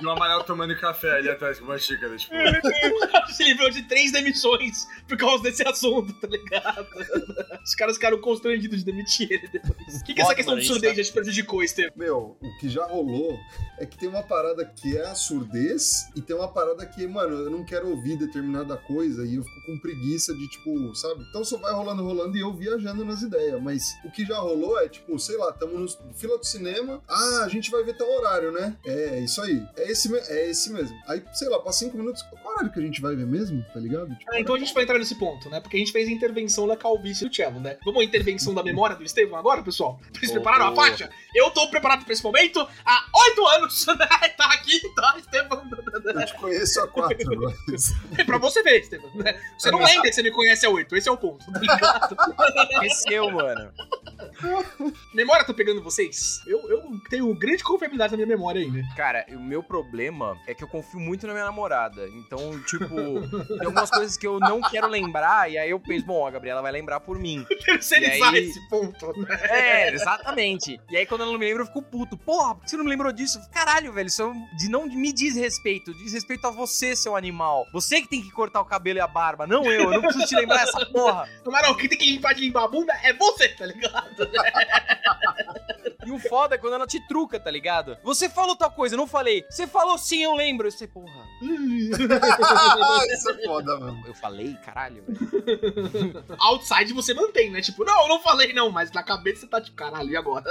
E 0.00 0.06
o 0.06 0.10
Amaral 0.10 0.44
tomando 0.44 0.74
café 0.80 1.18
ali 1.18 1.28
atrás 1.28 1.58
com 1.58 1.66
uma 1.66 1.76
xícara, 1.76 2.16
tipo. 2.16 2.34
Se 3.36 3.44
livrou 3.44 3.68
de 3.68 3.82
três 3.82 4.12
demissões 4.12 4.86
por 5.06 5.18
causa 5.18 5.42
desse 5.42 5.62
assunto, 5.68 6.10
tá 6.14 6.26
ligado? 6.26 6.86
Os 7.62 7.74
caras 7.74 7.96
ficaram 7.96 8.18
constrangidos 8.18 8.78
de 8.78 8.84
demitir 8.86 9.30
ele 9.30 9.46
depois. 9.48 10.00
O 10.00 10.04
que, 10.04 10.14
que 10.14 10.22
essa 10.22 10.34
questão 10.34 10.56
de 10.56 10.66
surdez 10.66 10.96
já 10.96 11.04
te 11.04 11.12
prejudicou, 11.12 11.62
Estevam? 11.62 11.92
Meu, 11.94 12.38
o 12.40 12.58
que 12.58 12.70
já 12.70 12.86
rolou 12.86 13.38
é 13.78 13.84
que 13.84 13.98
tem 13.98 14.08
uma 14.08 14.22
parada 14.22 14.64
que 14.64 14.96
é 14.96 15.06
a 15.06 15.14
surdez 15.14 16.08
e 16.16 16.22
tem 16.22 16.34
uma 16.34 16.48
parada 16.48 16.86
que, 16.86 17.06
mano, 17.06 17.44
eu 17.44 17.50
não 17.50 17.62
quero 17.62 17.90
ouvir 17.90 18.16
determinada 18.16 18.74
coisa 18.78 19.26
e 19.26 19.34
eu 19.34 19.44
fico 19.44 19.66
com 19.66 19.78
preguiça 19.80 20.34
de, 20.34 20.48
tipo, 20.48 20.94
sabe? 20.94 21.22
Então 21.28 21.44
só 21.44 21.58
vai 21.58 21.74
rolando, 21.74 22.02
rolando 22.02 22.36
e 22.38 22.40
eu 22.40 22.54
viajando 22.70 23.04
nas 23.04 23.22
ideias. 23.22 23.60
Mas 23.62 23.98
o 24.04 24.10
que 24.10 24.24
já 24.24 24.38
rolou 24.38 24.78
é, 24.80 24.88
tipo, 24.88 25.18
sei 25.18 25.36
lá, 25.36 25.52
tamo 25.52 25.78
no 25.78 25.88
fila 26.14 26.38
do 26.38 26.44
cinema, 26.44 27.02
ah, 27.08 27.42
a 27.44 27.48
gente 27.48 27.70
vai 27.70 27.82
ver 27.82 27.96
tal 27.96 28.08
horário, 28.10 28.52
né? 28.52 28.76
É, 28.86 29.20
isso 29.20 29.40
aí. 29.42 29.62
É 29.76 29.90
esse, 29.90 30.14
é 30.14 30.50
esse 30.50 30.70
mesmo. 30.70 30.96
Aí, 31.06 31.22
sei 31.32 31.48
lá, 31.48 31.58
passa 31.60 31.80
cinco 31.80 31.96
minutos, 31.96 32.22
qual 32.22 32.54
horário 32.54 32.72
que 32.72 32.78
a 32.78 32.82
gente 32.82 33.00
vai 33.00 33.14
ver 33.16 33.26
mesmo? 33.26 33.64
Tá 33.72 33.80
ligado? 33.80 34.14
Tipo, 34.14 34.30
Ah, 34.32 34.40
então 34.40 34.54
a 34.54 34.58
gente 34.58 34.72
vai 34.74 34.84
entrar 34.84 34.98
nesse 34.98 35.14
ponto, 35.16 35.48
né? 35.50 35.60
Porque 35.60 35.76
a 35.76 35.80
gente 35.80 35.92
fez 35.92 36.08
a 36.08 36.12
intervenção 36.12 36.66
da 36.66 36.76
calvície 36.76 37.28
do 37.28 37.34
Cello, 37.34 37.60
né? 37.60 37.78
Vamos 37.84 38.00
à 38.00 38.04
intervenção 38.04 38.54
da 38.54 38.62
memória 38.62 38.96
do 38.96 39.04
Estevam 39.04 39.38
agora, 39.38 39.62
pessoal? 39.62 39.98
Vocês 40.12 40.30
prepararam 40.30 40.66
a 40.68 40.74
faixa? 40.74 41.10
Eu 41.34 41.50
tô 41.50 41.68
preparado 41.70 42.04
pra 42.04 42.12
esse 42.12 42.22
momento 42.22 42.66
há 42.84 43.06
oito 43.26 43.46
anos, 43.46 43.86
né? 43.98 44.06
Tá 44.36 44.52
aqui, 44.52 44.80
tá, 44.94 45.16
Estevam? 45.18 45.68
Eu 46.04 46.26
te 46.26 46.34
conheço 46.34 46.80
há 46.80 46.88
quatro, 46.88 47.40
mas... 47.68 47.92
É 48.18 48.24
pra 48.24 48.38
você 48.38 48.62
ver, 48.62 48.80
Estevam. 48.80 49.10
né? 49.14 49.38
Você 49.58 49.70
não 49.70 49.78
lembra 49.78 50.02
que 50.02 50.12
você 50.12 50.22
me 50.22 50.30
conhece 50.30 50.66
há 50.66 50.70
oito, 50.70 50.96
esse 50.96 51.08
é 51.08 51.12
o 51.12 51.16
ponto. 51.16 51.44
Esqueceu, 52.82 53.30
mano. 53.30 53.70
memória 55.14 55.44
tá 55.44 55.54
pegando 55.54 55.82
vocês? 55.82 56.42
Eu, 56.46 56.58
eu 56.70 57.00
tenho 57.08 57.32
grande 57.34 57.62
confiabilidade 57.62 58.12
na 58.12 58.16
minha 58.16 58.26
memória 58.28 58.60
né? 58.68 58.82
Cara, 58.96 59.24
o 59.30 59.40
meu 59.40 59.62
problema 59.62 60.36
é 60.46 60.54
que 60.54 60.62
eu 60.64 60.68
confio 60.68 61.00
muito 61.00 61.26
na 61.26 61.32
minha 61.32 61.44
namorada. 61.44 62.08
Então, 62.08 62.60
tipo, 62.64 62.88
tem 63.58 63.66
algumas 63.66 63.90
coisas 63.90 64.16
que 64.16 64.26
eu 64.26 64.38
não 64.38 64.60
quero 64.60 64.86
lembrar, 64.86 65.50
e 65.50 65.56
aí 65.56 65.70
eu 65.70 65.80
penso, 65.80 66.04
bom, 66.04 66.26
a 66.26 66.30
Gabriela 66.30 66.60
vai 66.60 66.72
lembrar 66.72 67.00
por 67.00 67.18
mim. 67.18 67.44
Terceirizar 67.64 68.34
aí- 68.34 68.48
esse 68.48 68.68
ponto, 68.68 69.12
né? 69.20 69.38
É, 69.42 69.94
exatamente. 69.94 70.80
E 70.90 70.96
aí, 70.96 71.06
quando 71.06 71.22
ela 71.22 71.32
não 71.32 71.38
me 71.38 71.46
lembra, 71.46 71.62
eu 71.62 71.66
fico 71.66 71.82
puto. 71.82 72.16
Porra, 72.16 72.54
por 72.54 72.64
que 72.64 72.70
você 72.70 72.76
não 72.76 72.84
me 72.84 72.90
lembrou 72.90 73.12
disso? 73.12 73.40
Caralho, 73.50 73.92
velho, 73.92 74.08
isso 74.08 74.22
é 74.22 74.56
de 74.56 74.68
não 74.68 74.86
me 74.86 75.12
diz 75.12 75.36
respeito. 75.36 75.94
Diz 75.94 76.12
respeito 76.12 76.46
a 76.46 76.50
você, 76.50 76.94
seu 76.96 77.16
animal. 77.16 77.66
Você 77.72 78.02
que 78.02 78.08
tem 78.08 78.22
que 78.22 78.30
cortar 78.30 78.60
o 78.60 78.64
cabelo 78.64 78.98
e 78.98 79.02
a 79.02 79.06
barba, 79.06 79.46
não 79.46 79.64
eu. 79.64 79.92
Eu 79.92 79.92
não 79.92 80.02
preciso 80.02 80.26
te 80.26 80.36
lembrar 80.36 80.62
essa 80.62 80.84
porra. 80.86 81.28
Camarão, 81.44 81.74
quem 81.76 81.88
tem 81.88 81.98
que 81.98 82.10
limpar 82.12 82.34
de 82.34 82.40
limpar 82.42 82.64
a 82.64 82.68
bunda 82.68 82.92
é 83.02 83.12
você, 83.12 83.48
tá 83.50 83.66
ligado? 83.66 84.29
E 86.06 86.10
o 86.10 86.18
foda 86.18 86.54
é 86.54 86.58
quando 86.58 86.74
ela 86.74 86.86
te 86.86 86.98
truca, 87.06 87.38
tá 87.38 87.50
ligado? 87.50 87.96
Você 88.02 88.28
falou 88.28 88.56
tal 88.56 88.70
coisa, 88.70 88.94
eu 88.94 88.98
não 88.98 89.06
falei. 89.06 89.44
Você 89.50 89.66
falou 89.66 89.98
sim, 89.98 90.22
eu 90.22 90.34
lembro. 90.34 90.66
Eu 90.66 90.72
sei, 90.72 90.86
porra. 90.88 91.24
Isso 93.12 93.30
é 93.30 93.44
foda, 93.44 93.78
mano. 93.78 94.02
Eu 94.06 94.14
falei, 94.14 94.54
caralho, 94.64 95.04
velho. 95.06 96.24
Outside 96.40 96.92
você 96.92 97.12
mantém, 97.12 97.50
né? 97.50 97.60
Tipo, 97.60 97.84
não, 97.84 98.02
eu 98.02 98.08
não 98.08 98.20
falei 98.20 98.52
não, 98.52 98.70
mas 98.70 98.90
na 98.92 99.02
cabeça 99.02 99.42
você 99.42 99.46
tá 99.46 99.60
tipo, 99.60 99.76
caralho, 99.76 100.10
e 100.10 100.16
agora? 100.16 100.44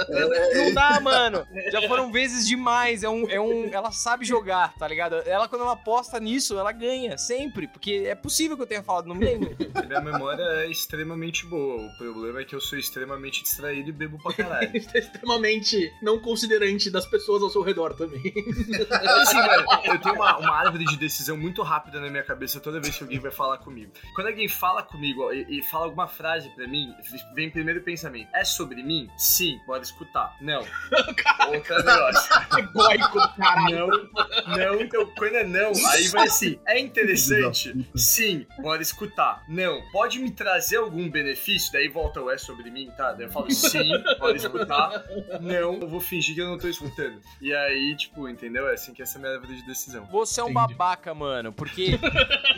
Não 0.54 0.72
dá, 0.72 1.00
mano. 1.00 1.46
Já 1.70 1.86
foram 1.88 2.12
vezes 2.12 2.46
demais. 2.46 3.02
É 3.02 3.08
um, 3.08 3.28
é 3.28 3.40
um. 3.40 3.68
Ela 3.72 3.90
sabe 3.90 4.24
jogar, 4.24 4.74
tá 4.78 4.86
ligado? 4.86 5.16
Ela, 5.26 5.48
quando 5.48 5.62
ela 5.62 5.72
aposta 5.72 6.20
nisso, 6.20 6.58
ela 6.58 6.72
ganha. 6.72 7.18
Sempre. 7.18 7.66
Porque 7.66 8.04
é 8.06 8.14
possível 8.14 8.56
que 8.56 8.62
eu 8.62 8.66
tenha 8.66 8.82
falado, 8.82 9.06
não 9.06 9.14
me 9.14 9.24
lembro. 9.24 9.56
Minha 9.86 10.00
memória 10.00 10.42
é 10.42 10.70
extremamente 10.70 11.44
boa. 11.46 11.86
O 11.86 11.96
problema 11.98 12.40
é 12.40 12.44
que 12.44 12.54
eu 12.54 12.60
sou 12.60 12.78
extremamente 12.78 13.42
distraído 13.42 13.69
e 13.72 13.92
bebo 13.92 14.18
pra 14.18 14.32
caralho. 14.34 14.70
Extremamente 14.74 15.92
não 16.02 16.18
considerante 16.18 16.90
das 16.90 17.06
pessoas 17.06 17.42
ao 17.42 17.50
seu 17.50 17.62
redor 17.62 17.94
também. 17.94 18.20
Assim, 19.20 19.36
mano, 19.36 19.66
eu 19.84 19.98
tenho 20.00 20.14
uma, 20.14 20.38
uma 20.38 20.56
árvore 20.56 20.84
de 20.84 20.96
decisão 20.96 21.36
muito 21.36 21.62
rápida 21.62 22.00
na 22.00 22.08
minha 22.08 22.22
cabeça 22.22 22.60
toda 22.60 22.80
vez 22.80 22.96
que 22.96 23.04
alguém 23.04 23.18
vai 23.18 23.30
falar 23.30 23.58
comigo. 23.58 23.92
Quando 24.14 24.28
alguém 24.28 24.48
fala 24.48 24.82
comigo 24.82 25.24
ó, 25.24 25.32
e, 25.32 25.58
e 25.58 25.62
fala 25.62 25.86
alguma 25.86 26.06
frase 26.06 26.48
pra 26.50 26.66
mim, 26.66 26.94
vem 27.34 27.50
primeiro 27.50 27.80
o 27.80 27.82
pensamento: 27.82 28.28
é 28.34 28.44
sobre 28.44 28.82
mim? 28.82 29.08
Sim, 29.16 29.58
bora 29.66 29.82
escutar. 29.82 30.36
Não. 30.40 30.60
Outro 30.60 31.84
negócio. 31.84 32.30
Egóico 32.58 33.20
do 33.20 33.28
caralho. 33.36 34.10
Não, 34.46 34.56
não, 34.56 34.80
então 34.80 35.06
quando 35.16 35.34
é 35.36 35.44
não, 35.44 35.72
aí 35.88 36.08
vai 36.08 36.26
assim, 36.26 36.58
é 36.66 36.78
interessante? 36.78 37.88
Sim, 37.94 38.46
bora 38.58 38.82
escutar. 38.82 39.42
Não, 39.48 39.82
pode 39.92 40.18
me 40.18 40.30
trazer 40.30 40.76
algum 40.76 41.08
benefício? 41.08 41.72
Daí 41.72 41.88
volta 41.88 42.20
o 42.20 42.30
é 42.30 42.38
sobre 42.38 42.70
mim, 42.70 42.90
tá? 42.96 43.12
Daí 43.12 43.26
eu 43.26 43.30
falo 43.30 43.46
sim, 43.60 43.92
bora 44.18 44.36
escutar. 44.36 45.04
Não, 45.40 45.74
eu 45.74 45.88
vou 45.88 46.00
fingir 46.00 46.34
que 46.34 46.40
eu 46.40 46.48
não 46.48 46.58
tô 46.58 46.68
escutando. 46.68 47.20
E 47.40 47.52
aí, 47.54 47.96
tipo, 47.96 48.28
entendeu? 48.28 48.68
É 48.68 48.74
assim 48.74 48.92
que 48.92 49.02
essa 49.02 49.16
é 49.16 49.18
a 49.18 49.20
minha 49.22 49.34
árvore 49.34 49.56
de 49.56 49.66
decisão. 49.66 50.06
Você 50.06 50.40
é 50.40 50.44
um 50.44 50.50
Entendi. 50.50 50.74
babaca, 50.74 51.14
mano. 51.14 51.52
Porque 51.52 51.98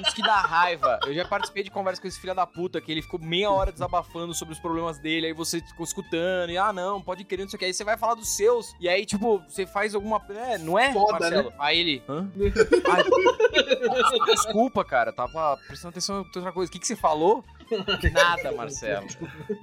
isso 0.01 0.15
que 0.15 0.23
dá 0.23 0.41
raiva. 0.41 1.01
Eu 1.07 1.15
já 1.15 1.25
participei 1.25 1.63
de 1.63 1.71
conversa 1.71 2.01
com 2.01 2.09
esse 2.09 2.21
filho 2.21 2.35
da 2.35 2.47
puta 2.47 2.81
que 2.81 2.91
ele 2.91 3.03
ficou 3.03 3.21
meia 3.21 3.51
hora 3.51 3.73
desabafando 3.73 4.35
sobre 4.35 4.55
os 4.55 4.61
problemas 4.61 4.99
dele. 4.99 5.27
Aí 5.27 5.33
você 5.33 5.61
ficou 5.61 5.85
escutando. 5.85 6.51
E 6.51 6.59
ah, 6.59 6.73
não, 6.73 7.01
pode 7.01 7.25
querer, 7.25 7.43
não 7.43 7.51
sei 7.51 7.57
o 7.57 7.59
que. 7.59 7.65
Aí 7.67 7.75
você 7.75 7.85
vai 7.85 7.97
falar 7.97 8.15
dos 8.15 8.37
seus. 8.37 8.75
E 8.81 8.89
aí, 8.89 9.05
tipo, 9.05 9.43
você 9.49 9.67
faz 9.67 9.95
alguma. 9.95 10.21
É, 10.31 10.59
não 10.59 10.79
é? 10.79 10.93
Foda, 10.93 11.13
Marcelo? 11.19 11.53
Aí 11.59 11.79
ele. 11.79 12.03
Hã? 12.09 12.29
Ai, 12.91 14.35
desculpa, 14.35 14.85
cara. 14.85 15.13
Tava 15.13 15.59
prestando 15.67 15.91
atenção 15.91 16.17
em 16.17 16.19
outra 16.19 16.53
coisa. 16.53 16.69
O 16.69 16.73
que, 16.73 16.79
que 16.79 16.87
você 16.87 16.97
falou? 16.97 17.45
Nada, 18.13 18.53
Marcelo. 18.53 19.07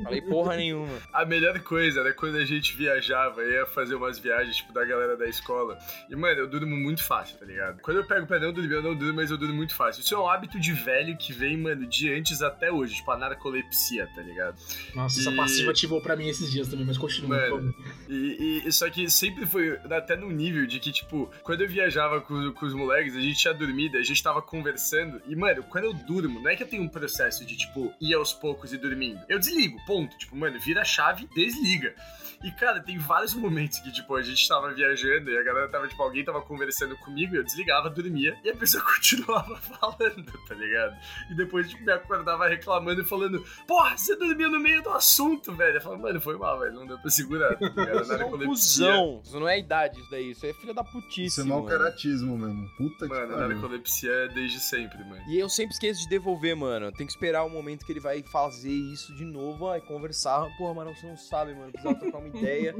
Falei 0.04 0.22
porra 0.22 0.56
nenhuma. 0.56 0.98
A 1.14 1.26
melhor 1.26 1.60
coisa 1.62 2.00
era 2.02 2.14
quando 2.14 2.38
a 2.38 2.46
gente 2.46 2.76
viajava, 2.76 3.44
ia 3.44 3.66
fazer 3.66 3.96
umas 3.96 4.20
viagens, 4.20 4.56
tipo, 4.58 4.74
da 4.74 4.84
galera 4.86 5.16
da 5.18 5.28
escola. 5.28 5.78
E, 6.10 6.16
mano, 6.16 6.40
eu 6.42 6.48
durmo 6.48 6.76
muito 6.76 7.04
fácil, 7.04 7.38
tá 7.38 7.46
ligado? 7.46 7.82
Quando 7.82 7.98
eu 7.98 8.06
pego 8.06 8.26
pra 8.28 8.40
não 8.40 8.52
dormir, 8.54 8.74
eu 8.74 8.84
não 8.84 8.96
durmo, 8.96 9.16
mas 9.16 9.32
eu 9.32 9.38
durmo 9.38 9.54
muito 9.56 9.76
fácil. 9.76 10.02
Isso 10.02 10.14
é 10.16 10.20
um 10.20 10.28
hábito 10.28 10.60
de 10.60 10.74
velho 10.74 11.18
que 11.18 11.32
vem, 11.34 11.58
mano, 11.58 11.86
de 11.86 12.12
antes 12.14 12.42
até 12.42 12.72
hoje, 12.72 12.96
tipo, 12.96 13.12
a 13.12 13.18
narcolepsia, 13.18 14.08
tá 14.16 14.22
ligado? 14.22 14.56
Nossa, 14.96 15.20
essa 15.20 15.32
E- 15.32 15.36
passiva 15.36 15.72
ativou 15.72 16.02
pra 16.02 16.16
mim 16.16 16.28
esses 16.30 16.52
dias 16.52 16.68
também, 16.68 16.86
mas 16.86 16.98
continua. 16.98 17.50
Mano. 17.50 17.74
E, 18.08 18.64
e- 18.66 18.72
só 18.72 18.90
que 18.90 19.10
sempre 19.10 19.46
foi 19.46 19.78
até 19.90 20.16
num 20.16 20.32
nível 20.32 20.66
de 20.66 20.80
que, 20.80 20.92
tipo, 20.92 21.30
quando 21.44 21.62
eu 21.62 21.68
viajava 21.70 22.22
com, 22.22 22.52
com 22.54 22.66
os 22.66 22.74
moleques, 22.74 23.16
a 23.16 23.20
gente 23.22 23.38
tinha 23.40 23.54
dormido, 23.54 23.98
a 23.98 24.02
gente 24.04 24.22
tava 24.22 24.42
conversando. 24.42 25.22
E, 25.28 25.36
mano, 25.36 25.64
quando 25.64 25.86
eu 25.86 25.94
durmo, 25.94 26.40
não 26.42 26.50
é 26.50 26.56
que 26.56 26.64
eu 26.64 26.68
tenho 26.68 26.84
um 26.84 26.88
processo 26.88 27.46
de, 27.46 27.56
tipo, 27.58 27.94
ir 28.00 28.14
aos 28.14 28.34
poucos 28.34 28.74
e 28.74 28.78
dormindo. 28.78 29.24
Eu 29.28 29.40
desligo, 29.40 29.80
ponto. 29.86 30.18
Tipo, 30.18 30.36
mano, 30.36 30.60
vira 30.60 30.82
a 30.82 30.86
chave, 30.86 31.28
desliga. 31.36 31.96
E, 32.44 32.52
cara, 32.52 32.80
tem 32.82 32.98
vários 32.98 33.34
momentos 33.34 33.80
que, 33.80 33.92
tipo, 33.92 34.16
a 34.16 34.22
gente 34.22 34.48
tava 34.48 34.74
viajando 34.74 35.30
e 35.30 35.38
a 35.38 35.44
galera 35.44 35.68
tava, 35.70 35.88
tipo, 35.88 36.02
alguém 36.02 36.24
tava 36.24 36.42
conversando 36.42 36.96
comigo 36.98 37.36
e 37.36 37.38
eu 37.38 37.44
desligava, 37.44 37.90
dormia 37.90 38.38
e 38.44 38.50
a 38.50 38.56
pessoa 38.56 38.84
continuava 38.96 39.58
falando, 39.58 40.32
tá 40.48 40.56
ligado? 40.56 40.96
E 41.30 41.36
depois, 41.36 41.70
tipo, 41.70 41.84
me 41.84 41.92
acordava 41.92 42.48
reclamando 42.48 43.02
e 43.02 43.06
falando, 43.06 43.44
porra, 43.68 43.98
você 43.98 44.16
dormiu 44.16 44.50
no 44.50 44.60
meio 44.60 44.82
do 44.82 44.90
assunto, 44.90 45.54
velho. 45.54 45.76
Eu 45.78 45.82
falava, 45.82 46.02
mano, 46.02 46.22
foi 46.22 46.38
mal, 46.38 46.60
velho, 46.60 46.74
não 46.74 46.88
deu 46.88 46.98
pra 47.00 47.10
segurar. 47.10 47.56
Tá 47.58 47.68
ligado? 47.68 48.02
Isso 48.02 48.14
é 48.14 48.26
um 48.26 48.40
cuzão. 48.40 49.22
Isso 49.24 49.40
não 49.40 49.48
é 49.48 49.60
idade, 49.60 50.00
isso 50.00 50.10
daí. 50.12 50.32
Isso 50.32 50.46
é 50.46 50.54
filha 50.54 50.74
da 50.74 50.84
putice. 50.84 51.26
Isso 51.26 51.42
é 51.42 51.44
mau 51.44 51.66
caratismo 51.66 52.38
mesmo. 52.38 52.70
Puta 52.78 53.08
que 53.08 53.14
Mano, 53.14 53.34
pariu. 53.34 53.50
narcolepsia 53.50 54.12
é 54.12 54.28
desde 54.30 54.60
sempre, 54.60 55.04
mano. 55.04 55.22
E 55.28 55.38
eu 55.38 55.50
sempre 55.50 55.74
esqueço 55.74 56.02
de 56.02 56.10
devolver, 56.10 56.56
mano. 56.56 56.92
Tem 56.92 57.06
que 57.06 57.12
esperar 57.12 57.44
o 57.44 57.50
momento 57.50 57.86
que 57.86 57.92
ele 57.92 58.00
vai 58.00 58.24
fazer 58.24 58.72
isso 58.72 59.14
de 59.16 59.26
novo, 59.26 59.68
ai, 59.70 59.82
conversar. 59.82 60.46
Porra, 60.58 60.74
mano, 60.74 60.96
você 60.96 61.08
não 61.08 61.18
sabe, 61.18 61.54
mano. 61.54 61.72
Precisava 61.72 62.00
trocar 62.00 62.18
uma 62.20 62.29
ideia. 62.38 62.76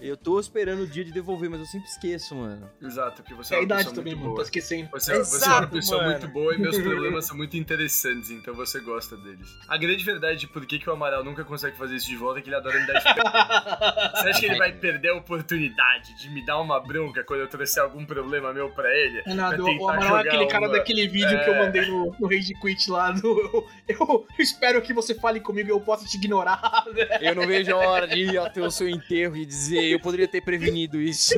Eu 0.00 0.16
tô 0.16 0.40
esperando 0.40 0.82
o 0.82 0.86
dia 0.86 1.04
de 1.04 1.12
devolver, 1.12 1.50
mas 1.50 1.60
eu 1.60 1.66
sempre 1.66 1.88
esqueço, 1.88 2.34
mano. 2.34 2.70
Exato, 2.80 3.22
porque 3.22 3.34
você 3.34 3.54
É 3.54 3.56
é 3.56 3.58
a 3.58 3.60
uma 3.60 3.64
idade 3.64 3.80
pessoa 3.84 3.96
também, 3.96 4.14
muito 4.14 4.22
mano. 4.24 4.34
Tá 4.34 4.36
boa. 4.36 4.44
esquecendo. 4.44 4.88
Você, 4.92 4.98
você 4.98 5.12
é 5.12 5.16
uma 5.16 5.20
Exato, 5.56 5.68
pessoa 5.72 6.02
mano. 6.02 6.10
muito 6.12 6.28
boa 6.28 6.54
e 6.54 6.58
meus 6.58 6.78
problemas 6.80 7.26
são 7.26 7.36
muito 7.36 7.56
interessantes, 7.56 8.30
então 8.30 8.54
você 8.54 8.80
gosta 8.80 9.16
deles. 9.16 9.48
A 9.68 9.76
grande 9.76 10.04
verdade 10.04 10.38
de 10.40 10.46
por 10.46 10.64
que, 10.64 10.78
que 10.78 10.88
o 10.88 10.92
Amaral 10.92 11.22
nunca 11.24 11.44
consegue 11.44 11.76
fazer 11.76 11.96
isso 11.96 12.06
de 12.08 12.16
volta 12.16 12.38
é 12.38 12.42
que 12.42 12.48
ele 12.48 12.56
adora 12.56 12.80
me 12.80 12.86
dar 12.86 12.94
esperança. 12.98 14.10
Você 14.20 14.28
acha 14.30 14.40
que 14.40 14.46
ele 14.46 14.58
vai 14.58 14.72
perder 14.72 15.10
a 15.10 15.14
oportunidade 15.16 16.14
de 16.20 16.30
me 16.30 16.44
dar 16.44 16.60
uma 16.60 16.80
bronca 16.80 17.22
quando 17.24 17.40
eu 17.40 17.48
trouxer 17.48 17.82
algum 17.82 18.04
problema 18.04 18.52
meu 18.52 18.70
pra 18.70 18.88
ele? 18.94 19.22
Renato, 19.22 19.56
Pra 19.56 19.64
o 19.64 19.88
Amaral 19.90 20.16
é 20.18 20.20
aquele 20.28 20.46
cara 20.46 20.66
uma- 20.66 20.72
daquele 20.76 21.08
vídeo 21.08 21.38
que 21.42 21.50
eu 21.50 21.54
É. 21.54 21.64
mandei 21.66 21.86
no, 21.86 22.14
no 22.18 22.26
Rage 22.28 22.54
Quit 22.60 22.90
lá 22.90 23.10
do. 23.12 23.66
Eu, 23.88 23.96
eu 23.98 24.26
espero 24.38 24.80
que 24.82 24.92
você 24.92 25.14
fale 25.14 25.40
comigo 25.40 25.68
e 25.68 25.72
eu 25.72 25.80
possa 25.80 26.06
te 26.06 26.16
ignorar. 26.16 26.60
Eu 27.20 27.34
não 27.34 27.46
vejo 27.46 27.72
a 27.74 27.76
hora 27.78 28.06
de 28.08 28.20
ir 28.20 28.38
até 28.38 28.60
o 28.60 28.70
seu 28.70 28.88
enterro 28.90 29.36
e 29.36 29.46
dizer, 29.46 29.84
eu 29.84 30.00
poderia 30.00 30.28
ter 30.28 30.40
prevenido 30.40 31.00
isso. 31.00 31.34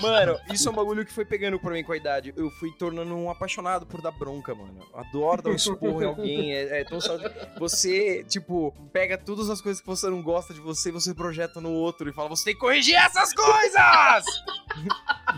Mano, 0.00 0.38
isso 0.52 0.68
é 0.68 0.72
um 0.72 0.74
bagulho 0.74 1.04
que 1.04 1.12
foi 1.12 1.24
pegando 1.24 1.58
pra 1.58 1.72
mim 1.72 1.84
com 1.84 1.92
a 1.92 1.96
idade. 1.96 2.32
Eu 2.36 2.50
fui 2.50 2.72
tornando 2.72 3.14
um 3.14 3.30
apaixonado 3.30 3.86
por 3.86 4.00
dar 4.00 4.10
bronca, 4.10 4.54
mano. 4.54 4.84
Adoro 4.94 5.42
dar 5.42 5.50
um 5.50 5.54
esporro 5.54 6.02
em 6.02 6.06
alguém. 6.06 6.52
É, 6.52 6.80
é 6.80 6.84
tão. 6.84 6.98
Você, 7.58 8.24
tipo, 8.24 8.74
pega 8.92 9.16
todas 9.16 9.50
as 9.50 9.60
coisas 9.60 9.80
que 9.80 9.86
você 9.86 10.08
não 10.08 10.22
gosta 10.22 10.52
de 10.52 10.60
você 10.60 10.88
e 10.88 10.92
você 10.92 11.14
projeta 11.14 11.60
no 11.60 11.70
outro 11.70 12.08
e 12.08 12.12
fala, 12.12 12.28
você 12.30 12.46
tem 12.46 12.54
que 12.54 12.60
corrigir 12.60 12.94
essas 12.94 13.32
coisas! 13.32 14.24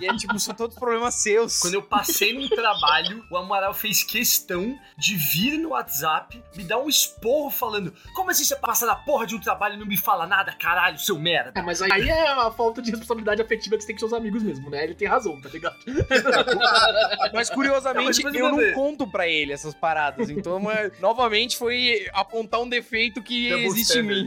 E 0.00 0.06
é 0.06 0.16
tipo, 0.16 0.38
são 0.38 0.54
todos 0.54 0.76
problemas 0.76 1.14
seus. 1.16 1.58
Quando 1.60 1.74
eu 1.74 1.82
passei 1.82 2.32
num 2.32 2.48
trabalho, 2.48 3.24
o 3.30 3.36
Amaral 3.36 3.74
fez 3.74 4.02
questão 4.02 4.78
de 4.96 5.16
vir 5.16 5.58
no 5.58 5.70
WhatsApp, 5.70 6.42
me 6.56 6.64
dar 6.64 6.78
um 6.78 6.88
esporro 6.88 7.50
falando: 7.50 7.92
Como 8.14 8.30
assim 8.30 8.44
você 8.44 8.56
passa 8.56 8.86
na 8.86 8.94
porra 8.96 9.26
de 9.26 9.34
um 9.34 9.40
trabalho 9.40 9.74
e 9.74 9.78
não 9.78 9.86
me 9.86 9.96
fala 9.96 10.26
nada, 10.26 10.52
caralho, 10.52 10.98
seu 10.98 11.18
merda? 11.18 11.52
É, 11.58 11.62
mas 11.62 11.80
aí 11.82 12.08
é 12.08 12.28
a 12.28 12.50
falta 12.50 12.80
de 12.82 12.90
responsabilidade 12.90 13.40
afetiva 13.42 13.76
que 13.76 13.82
você 13.82 13.86
tem 13.88 13.96
com 13.96 14.00
seus 14.00 14.12
amigos 14.12 14.42
mesmo, 14.42 14.68
né? 14.70 14.84
Ele 14.84 14.94
tem 14.94 15.06
razão, 15.08 15.40
tá 15.40 15.48
ligado? 15.48 15.76
Mas 17.32 17.50
curiosamente, 17.50 18.22
Não, 18.22 18.30
mas 18.30 18.40
eu 18.40 18.48
não 18.50 18.56
ver. 18.56 18.74
conto 18.74 19.06
pra 19.06 19.28
ele 19.28 19.52
essas 19.52 19.74
paradas. 19.74 20.30
Então, 20.30 20.58
mas, 20.60 20.92
novamente, 21.00 21.56
foi 21.56 22.08
apontar 22.12 22.60
um 22.60 22.68
defeito 22.68 23.22
que 23.22 23.48
existe 23.52 23.98
em 23.98 24.02
mim. 24.02 24.26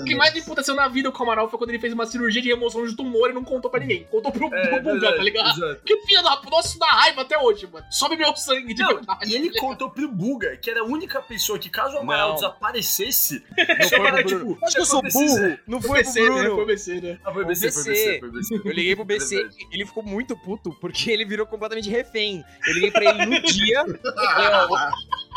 O 0.00 0.04
que 0.04 0.14
mais 0.14 0.32
me 0.34 0.40
emputeceu 0.40 0.74
na 0.74 0.88
vida 0.88 1.10
com 1.10 1.18
o 1.18 1.22
Amaral 1.22 1.48
foi 1.48 1.58
quando 1.58 1.70
ele 1.70 1.78
fez 1.78 1.92
uma 1.92 2.06
cirurgia 2.06 2.40
de 2.42 2.48
remoção 2.48 2.86
de 2.86 2.94
tumor 2.96 3.30
e 3.30 3.32
não 3.32 3.44
contou 3.44 3.70
pra 3.70 3.80
ninguém. 3.80 4.04
Contou 4.10 4.32
pro, 4.32 4.54
É, 4.54 4.80
pro 4.80 4.82
Verdade, 5.10 5.16
tá 5.16 5.22
ligado? 5.24 5.56
exato. 5.64 5.82
Que 5.84 5.96
filho 6.06 6.22
da 6.22 6.40
nossa, 6.50 6.68
isso 6.68 6.78
dá 6.78 6.86
raiva 6.86 7.22
até 7.22 7.38
hoje, 7.38 7.66
mano. 7.66 7.86
Sobe 7.90 8.16
meu 8.16 8.34
sangue 8.36 8.74
de 8.74 8.82
Não, 8.82 8.94
verdade. 8.94 9.30
e 9.30 9.34
ele 9.34 9.50
contou 9.58 9.90
pro 9.90 10.08
Buga, 10.08 10.56
que 10.56 10.70
era 10.70 10.80
a 10.80 10.84
única 10.84 11.20
pessoa 11.22 11.58
que, 11.58 11.68
caso 11.68 11.96
o 11.96 11.98
Amaral 12.00 12.28
Não. 12.30 12.34
desaparecesse, 12.36 13.42
Não 13.56 13.88
foi 13.88 14.06
Era, 14.06 14.24
tipo, 14.24 14.58
Acho 14.62 14.74
que 14.74 14.80
eu 14.80 14.86
sou 14.86 15.02
burro. 15.02 15.58
Não 15.66 15.80
Foi 15.80 16.02
foi 16.02 16.02
pro 16.04 16.12
BC, 16.12 16.20
né? 16.20 16.40
Bruno. 16.42 16.54
Foi 16.56 16.66
BC, 16.66 17.00
né? 17.00 17.18
Ah, 17.24 17.32
foi 17.32 17.42
O 17.42 17.46
BC, 17.46 17.72
foi 17.72 17.82
BC. 17.84 17.90
BC, 17.92 18.20
foi 18.20 18.30
BC. 18.30 18.54
Eu 18.64 18.72
liguei 18.72 18.96
pro 18.96 19.04
BC 19.04 19.48
ele 19.72 19.86
ficou 19.86 20.02
muito 20.02 20.36
puto, 20.36 20.70
porque 20.80 21.10
ele 21.10 21.24
virou 21.24 21.46
completamente 21.46 21.88
refém. 21.90 22.44
Eu 22.66 22.74
liguei 22.74 22.90
pra 22.90 23.04
ele 23.04 23.26
no 23.26 23.42
dia, 23.42 23.84
eu 23.86 23.86
vou- 24.68 24.78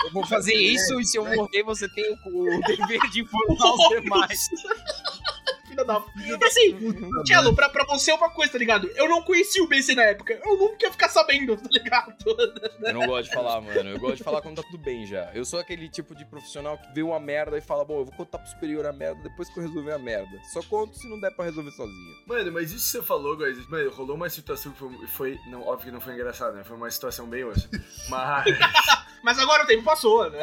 eu 0.05 0.11
vou 0.13 0.26
fazer 0.26 0.53
isso, 0.53 0.99
e 0.99 1.05
se 1.05 1.17
eu 1.17 1.26
morrer, 1.26 1.63
você 1.63 1.88
tem 1.89 2.05
o 2.26 2.61
dever 2.61 2.99
de 3.11 3.22
informar 3.22 3.74
os 3.74 3.89
demais. 3.89 4.49
Filha 5.70 5.86
da 5.86 5.99
puta. 6.01 6.45
Assim, 6.45 7.24
Tchelo, 7.24 7.55
pra, 7.55 7.70
pra 7.70 7.86
você 7.86 8.11
é 8.11 8.13
uma 8.15 8.30
coisa, 8.30 8.51
tá 8.51 8.57
ligado? 8.57 8.88
Eu 8.95 9.07
não 9.07 9.22
conhecia 9.22 9.63
o 9.63 9.67
BC 9.67 9.95
na 9.95 10.03
época. 10.03 10.34
Eu 10.43 10.57
nunca 10.57 10.86
ia 10.86 10.91
ficar 10.91 11.09
sabendo, 11.09 11.55
tá 11.55 11.70
ligado? 11.72 12.13
Eu 12.82 12.93
não 12.93 13.05
gosto 13.05 13.30
de 13.30 13.36
falar, 13.36 13.61
mano. 13.61 13.89
Eu 13.89 13.99
gosto 13.99 14.17
de 14.17 14.24
falar 14.24 14.41
quando 14.41 14.55
tá 14.57 14.63
tudo 14.63 14.78
bem 14.78 15.05
já. 15.05 15.30
Eu 15.34 15.45
sou 15.45 15.59
aquele 15.59 15.88
tipo 15.89 16.15
de 16.15 16.26
profissional 16.26 16.78
que 16.78 16.93
vê 16.93 17.01
uma 17.03 17.20
merda 17.20 17.57
e 17.57 17.61
fala, 17.61 17.86
bom, 17.86 17.99
eu 17.99 18.05
vou 18.05 18.13
contar 18.15 18.39
pro 18.39 18.49
superior 18.49 18.86
a 18.86 18.91
merda 18.93 19.22
depois 19.24 19.49
que 19.49 19.59
eu 19.59 19.63
resolver 19.63 19.91
a 19.93 19.99
merda. 19.99 20.39
Só 20.51 20.61
conto 20.63 20.97
se 20.97 21.07
não 21.07 21.20
der 21.20 21.32
pra 21.32 21.45
resolver 21.45 21.72
sozinho. 21.72 22.15
Mano, 22.26 22.51
mas 22.51 22.72
isso 22.72 22.86
que 22.86 22.91
você 22.91 23.03
falou, 23.03 23.38
guys, 23.38 23.67
mano, 23.70 23.91
rolou 23.91 24.15
uma 24.15 24.30
situação 24.30 24.72
que 24.72 24.80
foi, 24.80 25.07
foi- 25.07 25.39
não, 25.49 25.61
óbvio 25.67 25.88
que 25.88 25.91
não 25.91 26.01
foi 26.01 26.13
engraçada, 26.13 26.53
né? 26.53 26.63
Foi 26.63 26.76
uma 26.78 26.89
situação 26.89 27.28
bem 27.28 27.43
ossa. 27.43 27.70
Mas, 28.09 28.45
Mas 29.24 29.38
agora 29.39 29.63
o 29.63 29.67
tempo 29.67 29.84
passou, 29.84 30.30
né? 30.30 30.39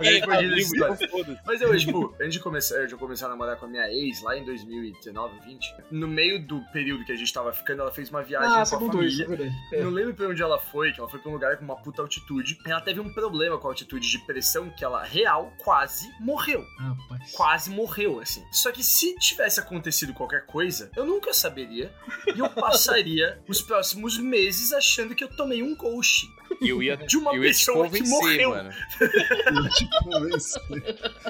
é, 0.00 0.42
ir 0.42 0.48
nessa 0.48 0.58
história. 0.58 0.94
Então, 0.94 1.08
foda-se. 1.08 1.40
Mas 1.46 1.60
eu, 1.60 1.76
tipo, 1.76 2.14
antes 2.20 2.32
de 2.34 2.40
começar, 2.40 2.86
de 2.86 2.92
eu 2.92 2.98
começar 2.98 3.26
a 3.26 3.28
namorar 3.30 3.56
com 3.56 3.66
a 3.66 3.68
minha 3.68 3.88
ex, 3.90 4.22
lá 4.22 4.36
em 4.36 4.44
2019, 4.44 5.40
20, 5.44 5.74
no 5.90 6.06
meio 6.08 6.44
do 6.46 6.60
período 6.72 7.04
que 7.04 7.12
a 7.12 7.16
gente 7.16 7.32
tava 7.32 7.52
ficando, 7.52 7.82
ela 7.82 7.92
fez 7.92 8.10
uma 8.10 8.22
viagem 8.22 8.50
Ah, 8.50 8.64
com 8.68 8.76
a 8.76 8.78
contou 8.78 9.02
isso, 9.02 9.24
família. 9.24 9.50
é. 9.72 9.82
Não 9.82 9.90
lembro 9.90 10.14
pra 10.14 10.28
onde 10.28 10.42
ela 10.42 10.58
foi, 10.58 10.92
que 10.92 11.00
ela 11.00 11.08
foi 11.08 11.20
pra 11.20 11.30
um 11.30 11.34
lugar 11.34 11.56
com 11.56 11.64
uma 11.64 11.76
puta 11.76 12.02
altitude. 12.02 12.58
Ela 12.66 12.80
teve 12.80 13.00
um 13.00 13.12
problema 13.12 13.58
com 13.58 13.68
a 13.68 13.70
altitude 13.70 14.10
de 14.10 14.18
pressão 14.26 14.70
que 14.70 14.84
ela, 14.84 15.02
real, 15.02 15.52
quase 15.58 16.08
morreu. 16.20 16.64
Rapaz. 16.78 17.32
Quase 17.32 17.70
morreu, 17.70 18.20
assim. 18.20 18.44
Só 18.52 18.70
que 18.72 18.82
se 18.82 19.14
tivesse 19.16 19.60
acontecido 19.60 20.12
qualquer 20.12 20.46
coisa, 20.46 20.90
eu 20.96 21.04
nunca 21.04 21.32
saberia. 21.32 21.92
E 22.34 22.38
eu 22.38 22.48
passaria 22.50 23.38
os 23.48 23.60
próximos 23.62 24.18
meses 24.18 24.72
achando 24.72 25.14
que 25.14 25.22
eu 25.24 25.28
tomei 25.28 25.62
um 25.62 25.76
ghost 25.76 26.26
Eu 26.68 26.82
ia, 26.82 26.96
de 26.96 27.16
uma 27.16 27.34
eu 27.34 27.44
ia 27.44 27.52
te 27.52 27.58
pessoa 27.58 27.88
que 27.88 27.98
convencer, 27.98 28.20
morreu. 28.20 28.50
mano. 28.50 28.70
Eu 29.00 29.68
te 29.70 29.88
convenci. 30.02 30.60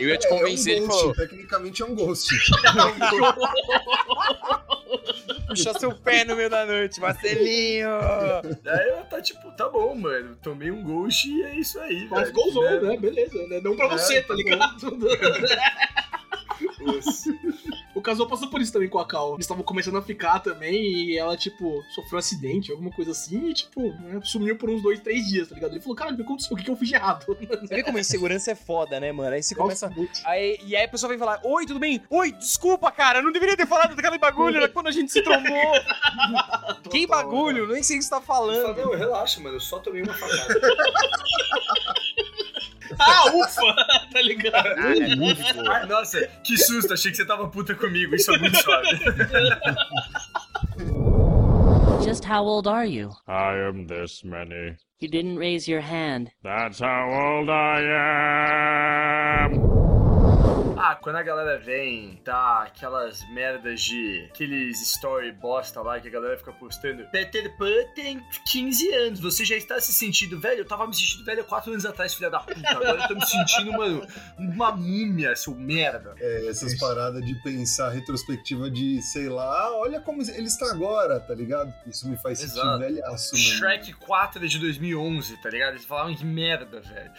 Eu 0.00 0.08
ia 0.08 0.18
te 0.18 0.26
É, 0.26 0.28
convencer, 0.28 0.72
é 0.72 0.76
ele 0.76 0.84
um 0.84 0.88
falou, 0.88 1.04
ghost, 1.06 1.20
tecnicamente 1.20 1.82
é 1.82 1.86
um 1.86 1.94
ghost. 1.94 2.34
puxa 5.48 5.78
seu 5.78 5.92
pé 5.94 6.24
no 6.24 6.36
meio 6.36 6.50
da 6.50 6.64
noite, 6.66 7.00
Marcelinho. 7.00 7.88
Aí 8.66 8.88
eu 8.88 9.04
tá 9.04 9.20
tipo, 9.20 9.50
tá 9.52 9.68
bom, 9.68 9.94
mano. 9.94 10.36
Tomei 10.42 10.70
um 10.70 10.82
ghost 10.82 11.28
e 11.28 11.42
é 11.42 11.54
isso 11.56 11.78
aí. 11.80 12.06
Mas 12.10 12.30
gozou, 12.30 12.62
Né? 12.64 12.80
né? 12.80 12.96
Beleza, 12.96 13.46
né? 13.48 13.60
Não 13.62 13.76
pra 13.76 13.86
É, 13.86 13.90
você, 13.90 14.20
tá 14.22 14.28
tá 14.28 14.34
ligado? 14.34 14.98
Nossa. 16.80 17.34
O 18.04 18.12
casal 18.14 18.26
passou 18.26 18.48
por 18.48 18.60
isso 18.60 18.70
também 18.70 18.86
com 18.86 18.98
a 18.98 19.06
Cal. 19.06 19.32
Eles 19.32 19.46
estavam 19.46 19.64
começando 19.64 19.96
a 19.96 20.02
ficar 20.02 20.38
também 20.38 20.74
e 20.74 21.16
ela, 21.16 21.38
tipo, 21.38 21.82
sofreu 21.88 22.16
um 22.16 22.18
acidente, 22.18 22.70
alguma 22.70 22.90
coisa 22.90 23.12
assim, 23.12 23.48
e, 23.48 23.54
tipo, 23.54 23.80
né, 23.94 24.20
sumiu 24.22 24.58
por 24.58 24.68
uns 24.68 24.82
dois, 24.82 25.00
três 25.00 25.26
dias, 25.26 25.48
tá 25.48 25.54
ligado? 25.54 25.70
Ele 25.70 25.80
falou, 25.80 25.96
cara, 25.96 26.12
o 26.12 26.16
que 26.16 26.20
aconteceu? 26.20 26.52
O 26.52 26.56
que 26.58 26.64
que 26.64 26.70
eu 26.70 26.76
fiz 26.76 26.90
de 26.90 26.96
errado? 26.96 27.24
Você 27.26 27.74
vê 27.74 27.82
como 27.82 27.96
a 27.96 28.02
insegurança 28.02 28.50
é 28.50 28.54
foda, 28.54 29.00
né, 29.00 29.10
mano? 29.10 29.34
Aí 29.34 29.42
você 29.42 29.54
começa... 29.54 29.90
Aí, 30.26 30.58
e 30.66 30.76
aí 30.76 30.84
a 30.84 30.88
pessoa 30.88 31.08
vem 31.08 31.18
falar, 31.18 31.40
oi, 31.42 31.64
tudo 31.64 31.80
bem? 31.80 32.02
Oi, 32.10 32.30
desculpa, 32.32 32.92
cara, 32.92 33.20
eu 33.20 33.22
não 33.22 33.32
deveria 33.32 33.56
ter 33.56 33.66
falado 33.66 33.96
daquele 33.96 34.18
bagulho 34.18 34.60
né, 34.60 34.68
quando 34.68 34.88
a 34.88 34.92
gente 34.92 35.10
se 35.10 35.22
trombou. 35.22 35.72
que 36.90 37.06
bagulho? 37.06 37.66
Nem 37.68 37.82
sei 37.82 37.96
o 37.96 38.00
que 38.00 38.04
você 38.04 38.10
tá 38.10 38.20
falando. 38.20 38.76
não, 38.76 38.94
relaxa, 38.94 39.40
mano. 39.40 39.56
Eu 39.56 39.60
só 39.60 39.78
tomei 39.78 40.02
uma 40.02 40.12
facada. 40.12 40.60
Ah, 42.98 43.30
ufa! 43.34 43.74
tá 44.12 44.22
ligado? 44.22 44.68
Ai, 44.78 45.86
nossa, 45.86 46.26
que 46.42 46.56
susto. 46.56 46.94
Achei 46.94 47.10
que 47.10 47.16
você 47.16 47.24
tava 47.24 47.48
puta 47.48 47.74
comigo. 47.74 48.14
Isso 48.14 48.32
é 48.34 48.38
muito 48.38 48.56
suave. 48.56 48.88
Just 52.04 52.24
how 52.24 52.44
old 52.44 52.68
are 52.68 52.86
you? 52.86 53.10
I 53.26 53.56
am 53.66 53.86
this 53.86 54.22
many. 54.24 54.76
You 55.00 55.08
didn't 55.08 55.38
raise 55.38 55.66
your 55.66 55.80
hand. 55.80 56.30
That's 56.42 56.80
how 56.80 57.08
old 57.10 57.50
I 57.50 57.80
am. 59.46 59.73
Ah, 60.76 60.96
quando 60.96 61.16
a 61.16 61.22
galera 61.22 61.58
vem, 61.58 62.20
tá 62.24 62.64
aquelas 62.64 63.26
merdas 63.30 63.80
de. 63.80 64.28
aqueles 64.30 64.80
story 64.82 65.30
bosta 65.32 65.80
lá 65.80 66.00
que 66.00 66.08
a 66.08 66.10
galera 66.10 66.36
fica 66.36 66.52
postando. 66.52 67.04
Peter 67.10 67.56
Pan 67.56 67.72
tem 67.94 68.20
15 68.50 68.94
anos, 68.94 69.20
você 69.20 69.44
já 69.44 69.56
está 69.56 69.80
se 69.80 69.92
sentindo 69.92 70.40
velho? 70.40 70.60
Eu 70.60 70.64
tava 70.64 70.86
me 70.86 70.94
sentindo 70.94 71.24
velho 71.24 71.42
há 71.42 71.44
4 71.44 71.70
anos 71.70 71.86
atrás, 71.86 72.14
filha 72.14 72.28
da 72.28 72.40
puta. 72.40 72.68
Agora 72.68 73.02
eu 73.02 73.08
tô 73.08 73.14
me 73.14 73.26
sentindo, 73.26 73.72
mano, 73.72 74.06
uma 74.36 74.72
múmia, 74.72 75.36
seu 75.36 75.54
merda. 75.54 76.14
É, 76.18 76.48
essas 76.48 76.78
paradas 76.78 77.24
de 77.24 77.34
pensar 77.42 77.90
retrospectiva 77.90 78.70
de, 78.70 79.00
sei 79.02 79.28
lá, 79.28 79.72
olha 79.78 80.00
como 80.00 80.22
ele 80.22 80.46
está 80.46 80.70
agora, 80.72 81.20
tá 81.20 81.34
ligado? 81.34 81.72
Isso 81.86 82.08
me 82.08 82.16
faz 82.16 82.38
sentir 82.40 82.58
Exato. 82.58 82.78
velhaço, 82.80 83.34
mano. 83.34 83.46
Shrek 83.46 83.92
4 83.92 84.44
é 84.44 84.48
de 84.48 84.58
2011, 84.58 85.36
tá 85.40 85.50
ligado? 85.50 85.74
Eles 85.74 85.84
falavam 85.84 86.14
que 86.14 86.24
merda, 86.24 86.80
velho. 86.80 87.12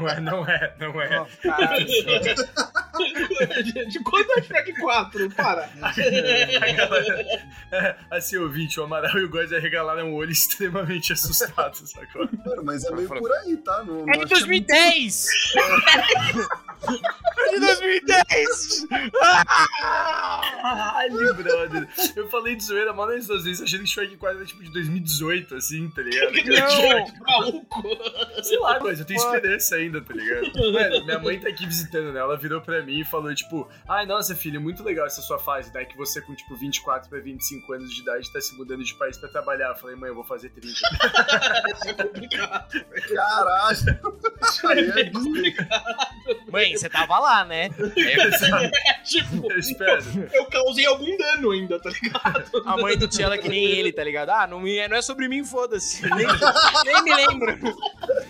Não 0.00 0.08
é, 0.08 0.20
não 0.20 0.46
é, 0.46 0.74
não 0.78 1.00
é. 1.00 1.26
Caralho. 1.42 1.86
de, 3.86 4.00
quando 4.02 4.30
é 4.38 4.42
Shrek 4.42 4.72
4? 4.80 5.30
Para. 5.30 5.68
É, 7.72 7.96
assim, 8.10 8.36
ouvinte, 8.36 8.80
o 8.80 8.82
Amaral 8.82 9.16
e 9.18 9.24
o 9.24 9.28
God 9.30 9.52
arregalaram 9.52 10.12
o 10.12 10.16
olho 10.16 10.32
extremamente 10.32 11.12
assustados, 11.12 11.90
sacou? 11.90 12.28
Mano, 12.44 12.62
mas 12.64 12.84
é 12.84 12.90
meio 12.90 13.08
por 13.08 13.32
aí, 13.32 13.56
tá? 13.58 13.84
Não, 13.84 14.00
É 14.08 14.12
de 14.12 14.18
acho 14.18 14.26
que 14.26 14.40
2010! 14.40 15.26
É 15.56 15.60
de 17.50 17.60
2010! 17.60 18.86
Caralho, 20.62 21.34
brother. 21.34 21.88
Eu 22.16 22.28
falei 22.28 22.56
de 22.56 22.64
zoeira 22.64 22.92
mal 22.92 23.08
nas 23.08 23.26
duas 23.26 23.44
vezes, 23.44 23.62
achando 23.62 23.82
que 23.82 23.88
Shrek 23.88 24.16
4 24.16 24.38
era 24.38 24.46
tipo 24.46 24.62
de 24.62 24.72
2018, 24.72 25.54
assim, 25.56 25.90
tá 25.90 26.02
ligado? 26.02 26.34
Shrek 26.70 27.20
maluco. 27.20 27.82
Sei 28.42 28.58
lá, 28.58 28.78
mas 28.80 29.00
eu 29.00 29.04
tenho 29.06 29.18
esperança 29.18 29.76
ainda, 29.76 30.00
tá 30.00 30.14
ligado? 30.14 30.50
Mano, 30.72 31.04
minha 31.04 31.18
mãe 31.18 31.40
tá 31.40 31.48
aqui 31.48 31.66
visitando, 31.66 32.12
né? 32.12 32.20
Ela 32.20 32.36
virou 32.36 32.60
pra 32.60 32.82
mim 32.82 33.00
e 33.00 33.04
falou, 33.04 33.34
tipo, 33.34 33.68
ai, 33.88 34.06
nossa, 34.06 34.34
filho, 34.34 34.60
muito 34.60 34.82
legal 34.82 35.06
essa 35.06 35.22
sua 35.22 35.38
fase, 35.38 35.72
né? 35.72 35.84
Que 35.84 35.96
você 35.96 36.20
com, 36.20 36.34
tipo, 36.34 36.56
24 36.56 37.08
pra 37.08 37.20
25 37.20 37.72
anos 37.72 37.90
de 37.90 38.02
idade 38.02 38.32
tá 38.32 38.40
se 38.40 38.54
mudando 38.56 38.84
de 38.84 38.94
país 38.94 39.16
pra 39.16 39.28
trabalhar. 39.28 39.68
Eu 39.70 39.76
falei, 39.76 39.96
mãe, 39.96 40.08
eu 40.08 40.14
vou 40.14 40.24
fazer 40.24 40.50
30. 40.50 40.70
É 41.86 41.92
complicado. 41.94 42.84
Caralho. 43.14 43.78
Aí 44.68 44.90
é 44.90 45.00
É 45.00 45.10
complicado. 45.10 45.80
Mãe, 46.50 46.76
você 46.76 46.88
tava 46.88 47.18
lá, 47.18 47.44
né? 47.44 47.70
É, 47.96 48.70
Tipo, 49.04 49.50
Eu 49.50 49.58
espero. 49.58 50.02
eu 50.32 50.44
causei 50.46 50.86
algum 50.86 51.16
dano 51.16 51.50
ainda, 51.50 51.78
tá 51.80 51.90
ligado? 51.90 52.62
a 52.66 52.76
mãe 52.76 52.96
do 52.96 53.08
Tchela 53.08 53.34
é 53.34 53.38
que 53.38 53.48
nem 53.48 53.64
ele, 53.64 53.92
tá 53.92 54.04
ligado? 54.04 54.30
Ah, 54.30 54.46
não, 54.46 54.60
me- 54.60 54.86
não 54.88 54.96
é 54.96 55.02
sobre 55.02 55.28
mim, 55.28 55.44
foda-se. 55.44 56.02
Nem, 56.02 56.26
nem 56.84 57.02
me 57.02 57.14
lembro. 57.14 57.58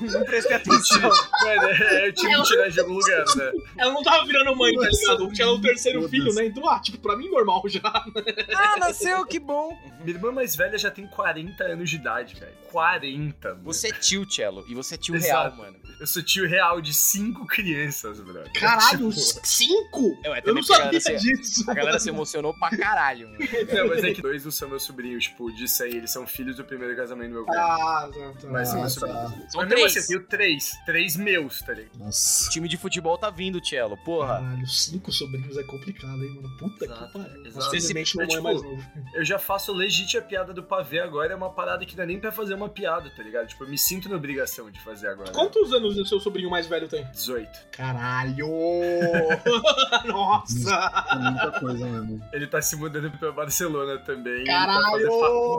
Não 0.01 0.25
prestei 0.25 0.57
atenção. 0.57 1.01
Mano, 1.01 1.69
é, 1.69 2.09
eu 2.09 2.13
tive 2.13 2.35
que 2.35 2.43
tirar 2.45 2.71
de 2.71 2.81
algum 2.81 2.93
lugar, 2.95 3.25
né? 3.37 3.53
Ela 3.79 3.93
não 3.93 4.03
tava 4.03 4.25
virando 4.27 4.55
mãe, 4.57 4.75
tá 4.75 4.89
ligado? 4.89 5.33
Tinha 5.33 5.49
o 5.49 5.61
terceiro 5.61 6.09
filho, 6.09 6.33
né? 6.35 6.47
Então, 6.47 6.69
ah, 6.69 6.79
tipo, 6.81 6.99
pra 6.99 7.17
mim 7.17 7.29
normal 7.29 7.63
já. 7.67 7.81
Ah, 7.85 8.77
nasceu, 8.79 9.25
que 9.27 9.39
bom. 9.39 9.77
Minha 10.05 10.17
irmã 10.17 10.33
mais 10.33 10.55
velha 10.57 10.79
já 10.79 10.91
tem 10.91 11.07
40 11.07 11.65
anos 11.65 11.91
de 11.91 11.97
idade, 11.97 12.35
velho. 12.39 12.53
40, 12.71 13.49
mano. 13.51 13.61
Você 13.65 13.89
é 13.89 13.93
tio, 13.93 14.31
Cello, 14.31 14.65
e 14.69 14.75
você 14.75 14.95
é 14.95 14.99
tio 14.99 15.15
Exato. 15.17 15.57
real, 15.57 15.57
mano. 15.57 15.77
Eu 15.99 16.07
sou 16.07 16.23
tio 16.23 16.49
real 16.49 16.81
de 16.81 16.95
cinco 16.95 17.47
crianças, 17.47 18.10
brother. 18.19 18.51
Caralho, 18.55 19.11
Tipo, 19.11 19.13
cinco? 19.47 20.19
É, 20.25 20.31
mas 20.31 20.45
Eu 20.47 20.55
não 20.55 20.63
galera 20.63 20.85
sabia 21.01 21.01
se- 21.01 21.17
disso. 21.17 21.71
A 21.71 21.75
galera 21.75 21.99
se 21.99 22.09
emocionou 22.09 22.53
pra 22.59 22.71
caralho, 22.71 23.29
mano. 23.29 23.39
Não, 23.73 23.89
mas 23.89 24.03
é 24.05 24.13
que 24.13 24.23
dois 24.23 24.45
não 24.45 24.51
são 24.51 24.69
meus 24.69 24.83
sobrinhos, 24.83 25.25
tipo, 25.25 25.51
de 25.53 25.69
100, 25.69 25.95
eles 25.97 26.11
são 26.11 26.27
filhos 26.27 26.57
do 26.57 26.65
primeiro 26.65 26.97
casamento 26.97 27.29
do 27.29 27.35
meu 27.35 27.47
pai. 27.47 27.57
Ah, 27.59 28.09
tá, 28.13 28.33
tá. 28.41 28.49
Mas 28.49 28.69
são 28.69 28.79
Ah, 28.79 28.81
meus 28.81 28.95
tá. 28.95 29.01
sobrinhos. 29.07 29.53
São 29.53 29.61
Mas 29.61 29.69
três. 29.71 29.97
assim, 29.97 30.15
eu 30.15 30.19
tenho 30.19 30.29
três. 30.29 30.71
Três 30.87 31.17
meus, 31.17 31.61
tá 31.63 31.73
ligado? 31.75 31.95
O 31.97 32.05
Nossa. 32.05 32.51
time 32.51 32.69
de 32.69 32.77
futebol 32.77 33.17
tá 33.19 33.31
vindo, 33.31 33.65
Cello. 33.65 33.97
Porra. 33.99 34.35
Caralho, 34.41 34.67
cinco 34.67 35.13
sobrinhos 35.13 35.57
é 35.57 35.63
complicado, 35.65 36.23
hein, 36.25 36.35
mano? 36.43 36.57
Puta 36.59 36.85
Exato, 36.85 37.07
que 37.07 37.19
pariu. 37.19 37.47
exato. 37.47 37.67
Infelizmente, 37.69 38.15
É, 38.15 38.17
mais 38.19 38.33
tipo, 38.35 38.43
novo. 38.43 38.85
Eu 39.15 39.25
já 39.25 39.39
faço 39.39 39.73
legítima 39.73 40.23
piada 40.23 40.53
do 40.53 40.63
pavê 40.63 41.01
agora, 41.01 41.33
é 41.33 41.37
uma 41.37 41.51
parada 41.51 41.85
que 41.87 41.97
não 41.97 42.05
é 42.05 42.07
nem 42.07 42.19
pra 42.21 42.33
fazer 42.33 42.55
uma 42.55 42.69
piada, 42.69 43.11
tá 43.11 43.23
ligado? 43.23 43.47
Tipo, 43.49 43.65
eu 43.65 43.69
me 43.69 43.79
sinto 43.79 44.09
na 44.09 44.17
obrigação 44.17 44.71
de 44.71 44.81
fazer 44.83 45.09
agora. 45.09 45.31
Quantos 45.33 45.73
anos 45.73 45.97
o 45.99 46.05
seu 46.07 46.19
sobrinho 46.21 46.51
mais 46.51 46.67
velho 46.67 46.89
tem? 46.89 47.05
18. 47.13 47.49
Caralho! 47.73 48.00
Nossa! 50.07 51.05
É 51.11 51.15
muita 51.17 51.61
coisa 51.61 51.87
mesmo. 51.87 52.23
Ele 52.33 52.47
tá 52.47 52.63
se 52.63 52.77
mudando 52.77 53.11
pra 53.19 53.33
Barcelona 53.33 53.99
também. 53.99 54.45
Caralho! 54.45 55.09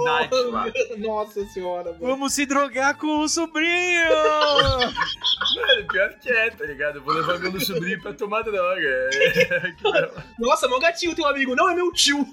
Tá 0.02 0.28
lá. 0.50 0.66
Nossa 0.98 1.46
senhora, 1.48 1.92
mano. 1.92 2.00
Vamos 2.00 2.34
se 2.34 2.46
drogar 2.46 2.96
com 2.98 3.20
o 3.20 3.30
sobrinho! 3.30 3.72
Mano, 5.56 5.88
pior 5.88 6.10
que 6.20 6.30
é, 6.30 6.50
tá 6.52 6.66
ligado? 6.66 6.98
Eu 6.98 7.04
vou 7.04 7.14
levar 7.14 7.40
meu 7.40 7.60
sobrinho 7.60 8.02
pra 8.02 8.14
tomar 8.14 8.42
droga. 8.44 8.88
É. 8.88 9.74
Nossa, 10.40 10.68
meu 10.68 10.80
gatinho 10.80 11.16
tem 11.16 11.26
um 11.26 11.28
amigo. 11.28 11.56
Não, 11.56 11.70
é 11.70 11.76
meu 11.76 11.92
tio. 11.92 12.26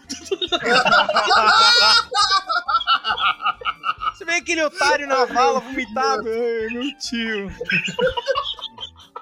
Você 4.12 4.24
vê 4.24 4.32
aquele 4.32 4.62
otário 4.62 5.06
na 5.06 5.24
vala 5.24 5.60
vomitado? 5.60 6.28
Ai, 6.28 6.68
meu 6.70 6.98
tio. 6.98 7.50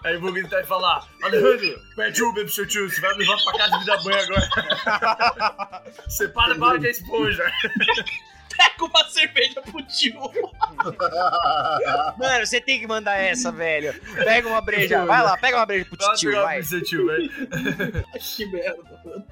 Aí 0.07 0.15
eu 0.15 0.21
vou 0.21 0.33
gritar 0.33 0.61
e 0.61 0.65
falar: 0.65 1.05
Alejandro, 1.21 1.83
pede 1.97 2.23
Uber 2.23 2.45
pro 2.45 2.53
seu 2.53 2.65
tio, 2.65 2.89
você 2.89 3.01
vai 3.01 3.13
me 3.15 3.25
levar 3.25 3.43
pra 3.43 3.59
casa 3.59 3.79
de 3.79 3.87
dar 3.87 4.03
banho 4.05 4.23
agora. 4.23 5.83
Separa 6.09 6.55
a 6.55 6.59
bala 6.59 6.79
de 6.79 6.91
esponja. 6.91 7.45
Pega 8.57 8.85
uma 8.85 9.09
cerveja 9.09 9.63
pro 9.63 9.83
tio. 9.83 10.21
Mano, 12.19 12.47
você 12.47 12.61
tem 12.61 12.81
que 12.81 12.87
mandar 12.87 13.17
essa, 13.17 13.51
velho. 13.53 13.95
Pega 14.25 14.49
uma 14.49 14.61
breja. 14.61 15.05
Vai 15.05 15.23
lá, 15.23 15.37
pega 15.37 15.57
uma 15.57 15.67
breja 15.67 15.85
pro 15.85 15.97
tio, 16.17 16.33
vai. 16.33 16.63
tio, 16.63 17.07
vai. 17.07 17.29
que 18.19 18.47
merda, 18.47 18.83
mano. 19.05 19.25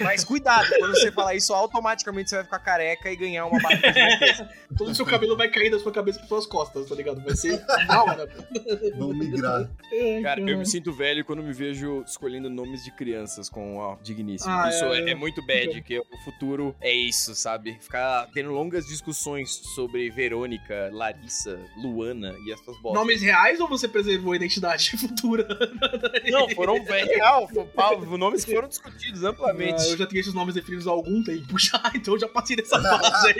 Mas 0.00 0.24
cuidado, 0.24 0.68
quando 0.78 0.94
você 0.94 1.12
falar 1.12 1.34
isso, 1.34 1.52
automaticamente 1.52 2.30
você 2.30 2.36
vai 2.36 2.44
ficar 2.44 2.58
careca 2.58 3.10
e 3.10 3.16
ganhar 3.16 3.46
uma 3.46 3.58
gigantesca. 3.70 4.48
Todo 4.76 4.90
o 4.90 4.94
seu 4.94 5.06
cabelo 5.06 5.36
vai 5.36 5.48
cair 5.48 5.70
da 5.70 5.78
sua 5.78 5.92
cabeça 5.92 6.18
pras 6.18 6.28
suas 6.28 6.46
costas, 6.46 6.88
tá 6.88 6.94
ligado? 6.94 7.22
Vai 7.22 7.36
ser 7.36 7.64
da 7.86 8.02
hora. 8.02 8.28
Vamos 8.96 9.16
migrar. 9.16 9.68
Cara, 10.22 10.40
eu 10.40 10.58
me 10.58 10.66
sinto 10.66 10.92
velho 10.92 11.24
quando 11.24 11.42
me 11.42 11.52
vejo 11.52 12.02
escolhendo 12.02 12.48
nomes 12.48 12.84
de 12.84 12.90
crianças 12.92 13.48
com 13.48 13.82
a 13.82 13.96
digníssimo. 14.02 14.52
Ah, 14.52 14.68
isso 14.68 14.84
é, 14.84 15.00
é, 15.00 15.04
é. 15.04 15.10
é 15.10 15.14
muito 15.14 15.44
bad, 15.44 15.80
que 15.82 15.98
o 15.98 16.18
futuro 16.24 16.74
é 16.80 16.92
isso, 16.92 17.34
sabe? 17.34 17.78
Ficar 17.80 18.28
tendo 18.32 18.52
longas 18.68 18.86
discussões 18.86 19.50
sobre 19.74 20.10
Verônica, 20.10 20.90
Larissa, 20.92 21.58
Luana 21.74 22.36
e 22.44 22.52
essas 22.52 22.76
bostas. 22.82 22.92
Nomes 22.92 23.22
reais 23.22 23.58
ou 23.60 23.66
você 23.66 23.88
preservou 23.88 24.34
a 24.34 24.36
identidade 24.36 24.90
futura? 24.98 25.48
Não, 26.30 26.50
foram 26.50 26.74
real, 26.84 27.48
foram 27.48 28.18
nomes 28.18 28.44
que 28.44 28.54
foram 28.54 28.68
discutidos 28.68 29.24
amplamente. 29.24 29.80
Ah, 29.80 29.88
eu 29.88 29.96
já 29.96 30.06
tinha 30.06 30.20
esses 30.20 30.34
nomes 30.34 30.54
definidos 30.54 30.86
há 30.86 30.90
algum 30.90 31.24
tempo 31.24 31.56
já, 31.58 31.80
então 31.94 32.14
eu 32.14 32.20
já 32.20 32.28
passei 32.28 32.56
dessa 32.56 32.78
fase 32.80 33.28
aí. 33.28 33.38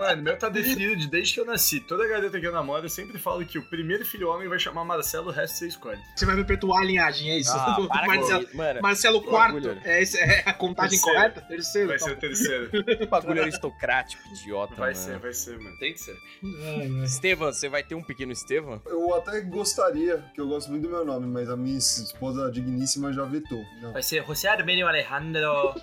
Mano, 0.00 0.22
meu 0.22 0.36
tá 0.36 0.48
definido 0.48 0.96
de 0.96 1.06
desde 1.06 1.34
que 1.34 1.40
eu 1.40 1.46
nasci. 1.46 1.78
Toda 1.80 2.08
garota 2.08 2.40
que 2.40 2.46
eu 2.46 2.52
namoro, 2.52 2.86
eu 2.86 2.90
sempre 2.90 3.16
falo 3.16 3.46
que 3.46 3.58
o 3.58 3.62
primeiro 3.62 4.04
filho 4.04 4.28
homem 4.28 4.48
vai 4.48 4.58
chamar 4.58 4.84
Marcelo, 4.84 5.28
o 5.28 5.30
resto 5.30 5.58
você 5.58 5.68
escolhe. 5.68 6.00
Você 6.16 6.26
vai 6.26 6.34
perpetuar 6.34 6.82
a 6.82 6.84
linhagem, 6.84 7.30
é 7.30 7.38
isso? 7.38 7.52
Ah, 7.52 7.76
para 7.88 8.00
com 8.00 8.06
Marcelo, 8.06 8.48
mano. 8.54 8.82
Marcelo 8.82 9.18
orgulho. 9.18 9.80
é, 9.84 10.02
é 10.02 10.42
a 10.44 10.52
contagem 10.52 10.98
Terceiro. 10.98 11.16
correta? 11.16 11.40
Terceiro? 11.42 11.88
Vai 11.88 11.96
então. 11.96 12.08
ser 12.08 12.14
o 12.14 12.16
terceiro. 12.16 12.70
Bagulho 13.08 13.42
aristocrático, 13.42 13.83
idiota. 14.32 14.74
Vai 14.74 14.92
mano. 14.92 15.04
ser, 15.04 15.18
vai 15.18 15.32
ser, 15.32 15.58
mano. 15.58 15.76
Tem 15.78 15.92
que 15.92 16.00
ser. 16.00 16.16
Ai. 16.42 17.04
Estevam, 17.04 17.52
você 17.52 17.68
vai 17.68 17.82
ter 17.82 17.94
um 17.94 18.02
pequeno 18.02 18.32
Estevam? 18.32 18.80
Eu 18.86 19.14
até 19.14 19.40
gostaria, 19.40 20.18
que 20.34 20.40
eu 20.40 20.48
gosto 20.48 20.70
muito 20.70 20.82
do 20.84 20.90
meu 20.90 21.04
nome, 21.04 21.26
mas 21.26 21.48
a 21.50 21.56
minha 21.56 21.78
esposa 21.78 22.50
digníssima 22.50 23.12
já 23.12 23.24
vetou. 23.24 23.62
Não, 23.80 23.92
Vai 23.92 24.02
ser 24.02 24.24
José 24.24 24.48
Armenio 24.48 24.86
Alejandro. 24.86 25.74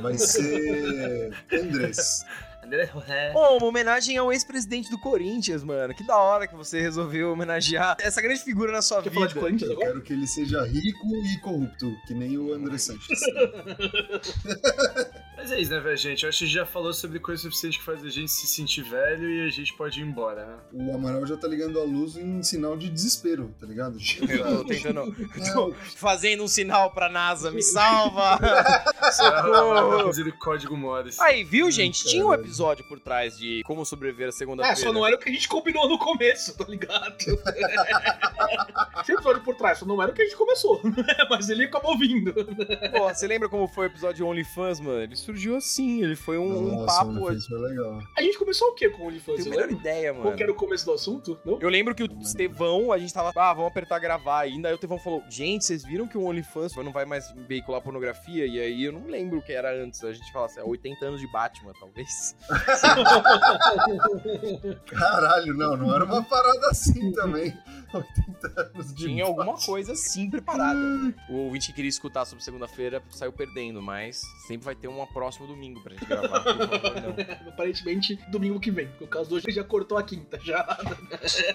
vai 0.00 0.18
ser 0.18 1.32
Andrés. 1.52 2.24
André 2.64 2.86
José. 2.92 3.30
Pô, 3.32 3.56
uma 3.58 3.66
homenagem 3.66 4.16
ao 4.16 4.32
ex-presidente 4.32 4.90
do 4.90 4.98
Corinthians, 4.98 5.62
mano. 5.62 5.94
Que 5.94 6.04
da 6.06 6.16
hora 6.16 6.46
que 6.46 6.54
você 6.54 6.80
resolveu 6.80 7.32
homenagear 7.32 7.96
essa 8.00 8.20
grande 8.22 8.42
figura 8.42 8.72
na 8.72 8.82
sua 8.82 9.02
Quer 9.02 9.12
falar 9.12 9.26
vida. 9.26 9.34
de 9.34 9.40
Corinthians 9.44 9.70
Eu 9.70 9.76
agora? 9.76 9.92
quero 9.92 10.02
que 10.02 10.12
ele 10.12 10.26
seja 10.26 10.64
rico 10.64 11.06
e 11.16 11.40
corrupto, 11.40 11.92
que 12.06 12.14
nem 12.14 12.38
o 12.38 12.52
André 12.52 12.78
Sanches. 12.78 13.20
Mas 15.36 15.52
é 15.52 15.60
isso, 15.60 15.72
né, 15.72 15.80
velho, 15.80 15.96
gente? 15.96 16.22
Eu 16.22 16.30
acho 16.30 16.38
que 16.38 16.44
a 16.44 16.48
gente 16.48 16.56
já 16.56 16.64
falou 16.64 16.94
sobre 16.94 17.18
coisa 17.18 17.42
suficiente 17.42 17.78
que 17.78 17.84
faz 17.84 18.02
a 18.02 18.08
gente 18.08 18.30
se 18.30 18.46
sentir 18.46 18.82
velho 18.82 19.28
e 19.28 19.46
a 19.46 19.50
gente 19.50 19.76
pode 19.76 20.00
ir 20.00 20.04
embora, 20.04 20.46
né? 20.46 20.56
O 20.72 20.94
Amaral 20.94 21.26
já 21.26 21.36
tá 21.36 21.46
ligando 21.46 21.78
a 21.78 21.84
luz 21.84 22.16
em 22.16 22.42
sinal 22.42 22.78
de 22.78 22.88
desespero, 22.88 23.54
tá 23.60 23.66
ligado? 23.66 23.98
Eu 24.26 24.58
tô 24.58 24.64
tentando. 24.64 25.04
Não, 25.54 25.74
Fazendo 25.96 26.44
um 26.44 26.48
sinal 26.48 26.92
pra 26.92 27.10
NASA, 27.10 27.50
me 27.50 27.62
salva! 27.62 28.38
Ela 28.40 29.12
Socorro! 29.12 30.10
o 30.28 30.38
código 30.38 30.76
Morse. 30.76 31.20
Aí, 31.20 31.44
viu, 31.44 31.70
gente? 31.70 32.04
Tinha 32.04 32.24
um 32.24 32.30
caralho. 32.30 32.44
Episódio 32.54 32.84
por 32.84 33.00
trás 33.00 33.36
de 33.36 33.62
como 33.64 33.84
sobreviver 33.84 34.26
a 34.26 34.28
É, 34.28 34.32
segunda-feira. 34.32 34.76
só 34.80 34.92
não 34.92 35.04
era 35.06 35.16
o 35.16 35.18
que 35.18 35.28
a 35.28 35.32
gente 35.32 35.48
combinou 35.48 35.88
no 35.88 35.98
começo, 35.98 36.56
tá 36.56 36.64
ligado? 36.68 37.16
Tinha 39.04 39.16
episódio 39.16 39.42
por 39.42 39.54
trás, 39.56 39.78
só 39.78 39.86
não 39.86 40.00
era 40.00 40.10
o 40.12 40.14
que 40.14 40.22
a 40.22 40.24
gente 40.24 40.36
começou. 40.36 40.80
Mas 41.28 41.48
ele 41.48 41.64
acabou 41.64 41.98
vindo. 41.98 42.32
Pô, 42.32 43.08
você 43.12 43.26
lembra 43.26 43.48
como 43.48 43.66
foi 43.68 43.86
o 43.86 43.90
episódio 43.90 44.16
de 44.16 44.22
OnlyFans, 44.22 44.80
mano? 44.80 45.02
Ele 45.02 45.16
surgiu 45.16 45.56
assim, 45.56 46.02
ele 46.02 46.16
foi 46.16 46.38
um, 46.38 46.44
um 46.56 46.76
Nossa, 46.82 46.98
papo. 47.00 47.12
mano, 47.12 47.36
isso 47.36 47.48
foi 47.48 47.58
legal. 47.58 48.00
A 48.16 48.22
gente 48.22 48.38
começou 48.38 48.68
o 48.68 48.74
quê 48.74 48.88
com 48.88 49.02
o 49.02 49.06
OnlyFans? 49.08 49.42
Tenho 49.42 49.48
a 49.48 49.50
melhor 49.66 49.70
ideia, 49.70 50.12
mano. 50.12 50.24
Qual 50.24 50.36
que 50.36 50.42
era 50.42 50.52
o 50.52 50.54
começo 50.54 50.84
do 50.86 50.92
assunto? 50.92 51.38
Não? 51.44 51.58
Eu 51.60 51.68
lembro 51.68 51.94
que 51.94 52.02
o 52.04 52.08
Estevão, 52.22 52.92
a 52.92 52.98
gente 52.98 53.12
tava, 53.12 53.32
ah, 53.34 53.52
vamos 53.52 53.70
apertar 53.70 53.98
gravar 53.98 54.40
ainda. 54.40 54.68
Aí 54.68 54.74
o 54.74 54.76
Estevão 54.76 54.98
falou, 54.98 55.22
gente, 55.28 55.64
vocês 55.64 55.84
viram 55.84 56.06
que 56.06 56.16
o 56.16 56.24
OnlyFans 56.24 56.74
não 56.76 56.92
vai 56.92 57.04
mais 57.04 57.30
veicular 57.48 57.80
pornografia? 57.82 58.46
E 58.46 58.58
aí 58.60 58.84
eu 58.84 58.92
não 58.92 59.06
lembro 59.06 59.38
o 59.38 59.42
que 59.42 59.52
era 59.52 59.74
antes. 59.74 60.02
A 60.04 60.12
gente 60.12 60.32
fala 60.32 60.46
assim, 60.46 60.60
80 60.60 61.04
anos 61.04 61.20
de 61.20 61.26
Batman, 61.30 61.72
talvez. 61.78 62.36
Caralho, 64.86 65.54
não, 65.54 65.76
não 65.76 65.94
era 65.94 66.04
uma 66.04 66.22
parada 66.22 66.68
assim 66.68 67.12
também. 67.12 67.56
80 67.92 68.60
anos 68.60 68.94
de 68.94 69.06
Tinha 69.06 69.24
alguma 69.24 69.56
coisa 69.56 69.92
assim 69.92 70.28
preparada. 70.28 70.80
O 71.28 71.44
ouvinte 71.44 71.68
que 71.68 71.74
queria 71.74 71.88
escutar 71.88 72.24
sobre 72.24 72.42
segunda-feira 72.42 73.00
saiu 73.10 73.32
perdendo, 73.32 73.80
mas 73.80 74.22
sempre 74.46 74.64
vai 74.64 74.74
ter 74.74 74.88
uma 74.88 75.06
próxima 75.06 75.34
próximo 75.34 75.46
domingo 75.46 75.80
pra 75.80 75.94
gente 75.94 76.06
gravar. 76.06 76.40
Por 76.40 76.68
favor, 76.68 77.00
não. 77.00 77.14
Aparentemente, 77.48 78.16
domingo 78.28 78.60
que 78.60 78.70
vem. 78.70 78.86
Porque 78.88 79.04
o 79.04 79.08
caso 79.08 79.34
hoje 79.34 79.46
já 79.50 79.64
cortou 79.64 79.98
a 79.98 80.02
quinta, 80.02 80.38
já. 80.42 80.64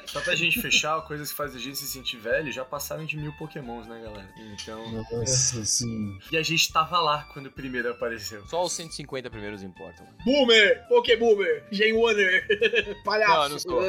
Só 0.06 0.22
pra 0.22 0.36
gente 0.36 0.62
fechar, 0.62 1.02
coisas 1.02 1.32
que 1.32 1.38
fazem 1.38 1.58
a 1.58 1.64
gente 1.64 1.78
se 1.78 1.88
sentir 1.88 2.18
velho, 2.18 2.52
já 2.52 2.66
passaram 2.66 3.06
de 3.06 3.18
mil 3.18 3.34
pokémons, 3.34 3.88
né, 3.88 4.02
galera? 4.02 4.30
Então... 4.54 4.92
Nossa, 4.92 5.62
assim. 5.62 6.18
E 6.32 6.38
a 6.38 6.44
gente 6.44 6.72
tava 6.72 7.00
lá 7.00 7.24
quando 7.34 7.48
o 7.48 7.52
primeiro 7.52 7.92
apareceu. 7.92 8.46
Só 8.48 8.64
os 8.64 8.74
150 8.74 9.30
primeiros 9.30 9.64
importam. 9.64 10.06
Boomer! 10.24 10.79
Pokéboomer! 10.88 11.64
Gen 11.72 11.94
Warner! 11.94 12.48
Palhaço! 13.04 13.34
Não, 13.34 13.44
eu 13.44 13.50
não 13.50 13.60
sou. 13.60 13.82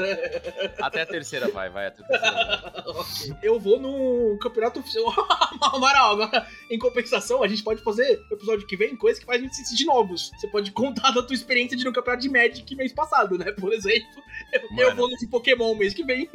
Até 0.81 1.03
a 1.03 1.07
terceira 1.07 1.49
vai, 1.49 1.71
vai 1.71 1.87
até 1.87 2.03
a 2.03 2.07
terceira. 2.07 2.85
Ok. 2.87 3.35
Eu 3.43 3.59
vou 3.59 3.79
no 3.79 4.39
campeonato 4.39 4.81
oficial. 4.81 5.05
Amaral, 5.61 6.13
agora, 6.13 6.47
em 6.71 6.79
compensação, 6.79 7.43
a 7.43 7.49
gente 7.49 7.63
pode 7.63 7.83
fazer 7.83 8.21
no 8.31 8.37
episódio 8.37 8.67
que 8.67 8.77
vem 8.77 8.97
coisas 8.97 9.21
que 9.21 9.27
fazem 9.27 9.43
a 9.43 9.45
gente 9.45 9.57
se 9.57 9.65
sentir 9.65 9.85
novos. 9.85 10.31
Você 10.39 10.49
pode 10.49 10.71
contar 10.73 11.11
da 11.11 11.23
tua 11.23 11.35
experiência 11.35 11.77
de 11.77 11.83
ir 11.83 11.87
no 11.87 11.93
campeonato 11.93 12.23
de 12.23 12.31
Magic 12.31 12.75
mês 12.75 12.93
passado, 12.93 13.39
né? 13.39 13.53
Por 13.53 13.73
exemplo, 13.73 14.23
eu, 14.53 14.61
eu 14.63 14.71
Mano. 14.87 14.97
vou 14.97 15.11
no 15.11 15.17
de 15.17 15.27
Pokémon 15.27 15.75
mês 15.75 15.95
que 15.95 16.05
vem. 16.05 16.29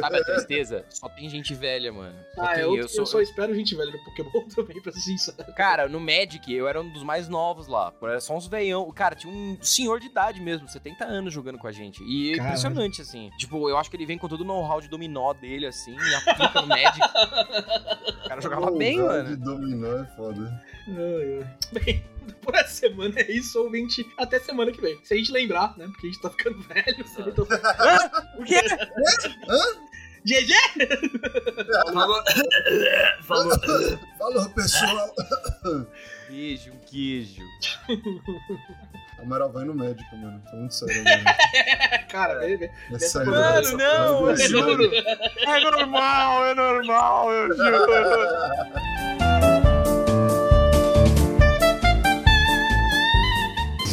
Sabe 0.00 0.18
a 0.18 0.24
tristeza? 0.24 0.84
Só 0.88 1.08
tem 1.08 1.28
gente 1.28 1.54
velha, 1.54 1.92
mano. 1.92 2.14
Só 2.34 2.42
Ah, 2.42 2.58
eu, 2.58 2.74
eu, 2.74 2.82
eu, 2.82 2.88
sou... 2.88 3.06
só 3.06 3.20
espero 3.20 3.54
gente 3.54 3.74
velha 3.74 3.90
no 3.92 4.04
Pokémon 4.04 4.46
também, 4.54 4.80
pra 4.82 4.92
ser 4.92 5.00
sincero. 5.00 5.52
Cara, 5.54 5.88
no 5.88 6.00
Magic 6.00 6.52
eu 6.52 6.68
era 6.68 6.80
um 6.80 6.88
dos 6.92 7.02
mais 7.02 7.28
novos 7.28 7.66
lá. 7.68 7.92
Era 8.02 8.20
só 8.20 8.36
uns 8.36 8.46
veião. 8.46 8.90
Cara, 8.92 9.14
tinha 9.14 9.32
um 9.32 9.56
senhor 9.60 10.00
de 10.00 10.06
idade 10.06 10.40
mesmo, 10.40 10.68
70 10.68 11.04
anos 11.04 11.32
jogando 11.32 11.58
com 11.58 11.66
a 11.66 11.72
gente. 11.72 12.02
E 12.04 12.32
é 12.32 12.36
Caralho. 12.36 12.48
impressionante, 12.54 13.02
assim. 13.02 13.30
Tipo, 13.38 13.68
eu 13.68 13.76
acho 13.76 13.90
que 13.90 13.96
ele 13.96 14.06
vem 14.06 14.18
com 14.18 14.28
todo 14.28 14.40
o 14.42 14.44
know-how 14.44 14.80
de 14.80 14.88
dominó 14.88 15.32
dele, 15.32 15.66
assim, 15.66 15.94
e 15.96 16.14
aplica 16.14 16.60
no 16.62 16.68
Magic. 16.68 16.98
O 18.18 18.28
cara 18.28 18.40
jogava 18.42 18.70
bem, 18.72 18.98
mano. 19.00 19.28
de 19.30 19.36
dominó 19.36 20.02
é 20.02 20.04
foda. 20.14 20.62
Ai, 20.86 21.38
ai. 21.40 21.56
Bem, 21.72 22.04
por 22.42 22.54
essa 22.54 22.68
semana 22.74 23.14
é 23.20 23.30
isso, 23.30 23.60
ouvinte. 23.62 24.06
Até 24.16 24.38
semana 24.38 24.70
que 24.72 24.80
vem. 24.80 24.98
Se 25.04 25.14
a 25.14 25.16
gente 25.16 25.32
lembrar, 25.32 25.76
né? 25.76 25.86
Porque 25.86 26.06
a 26.06 26.10
gente 26.10 26.22
tá 26.22 26.30
ficando 26.30 26.60
velho. 26.62 27.04
eu 27.26 27.34
tô- 27.34 27.42
O 28.38 28.44
quê? 28.44 28.60
GG! 30.24 30.52
Falou. 31.92 32.22
Falou. 33.22 33.58
Falou, 34.18 34.50
pessoal. 34.50 35.14
Queijo, 36.28 36.72
queijo. 36.90 37.42
Amaral 39.20 39.50
vai 39.50 39.64
no 39.64 39.74
médico, 39.74 40.16
mano. 40.16 40.42
Tá 40.44 40.56
muito 40.56 40.74
sério, 40.74 41.02
mano. 41.04 41.24
Cara, 42.10 42.44
é, 42.50 42.70
É 42.92 42.98
sério. 42.98 43.30
Mano, 43.30 43.76
não, 43.76 44.30
É 44.30 44.36
juro. 44.36 44.90
É 44.94 45.60
normal, 45.60 46.46
é 46.46 46.54
normal, 46.54 47.32
eu 47.32 47.56
juro. 47.56 49.27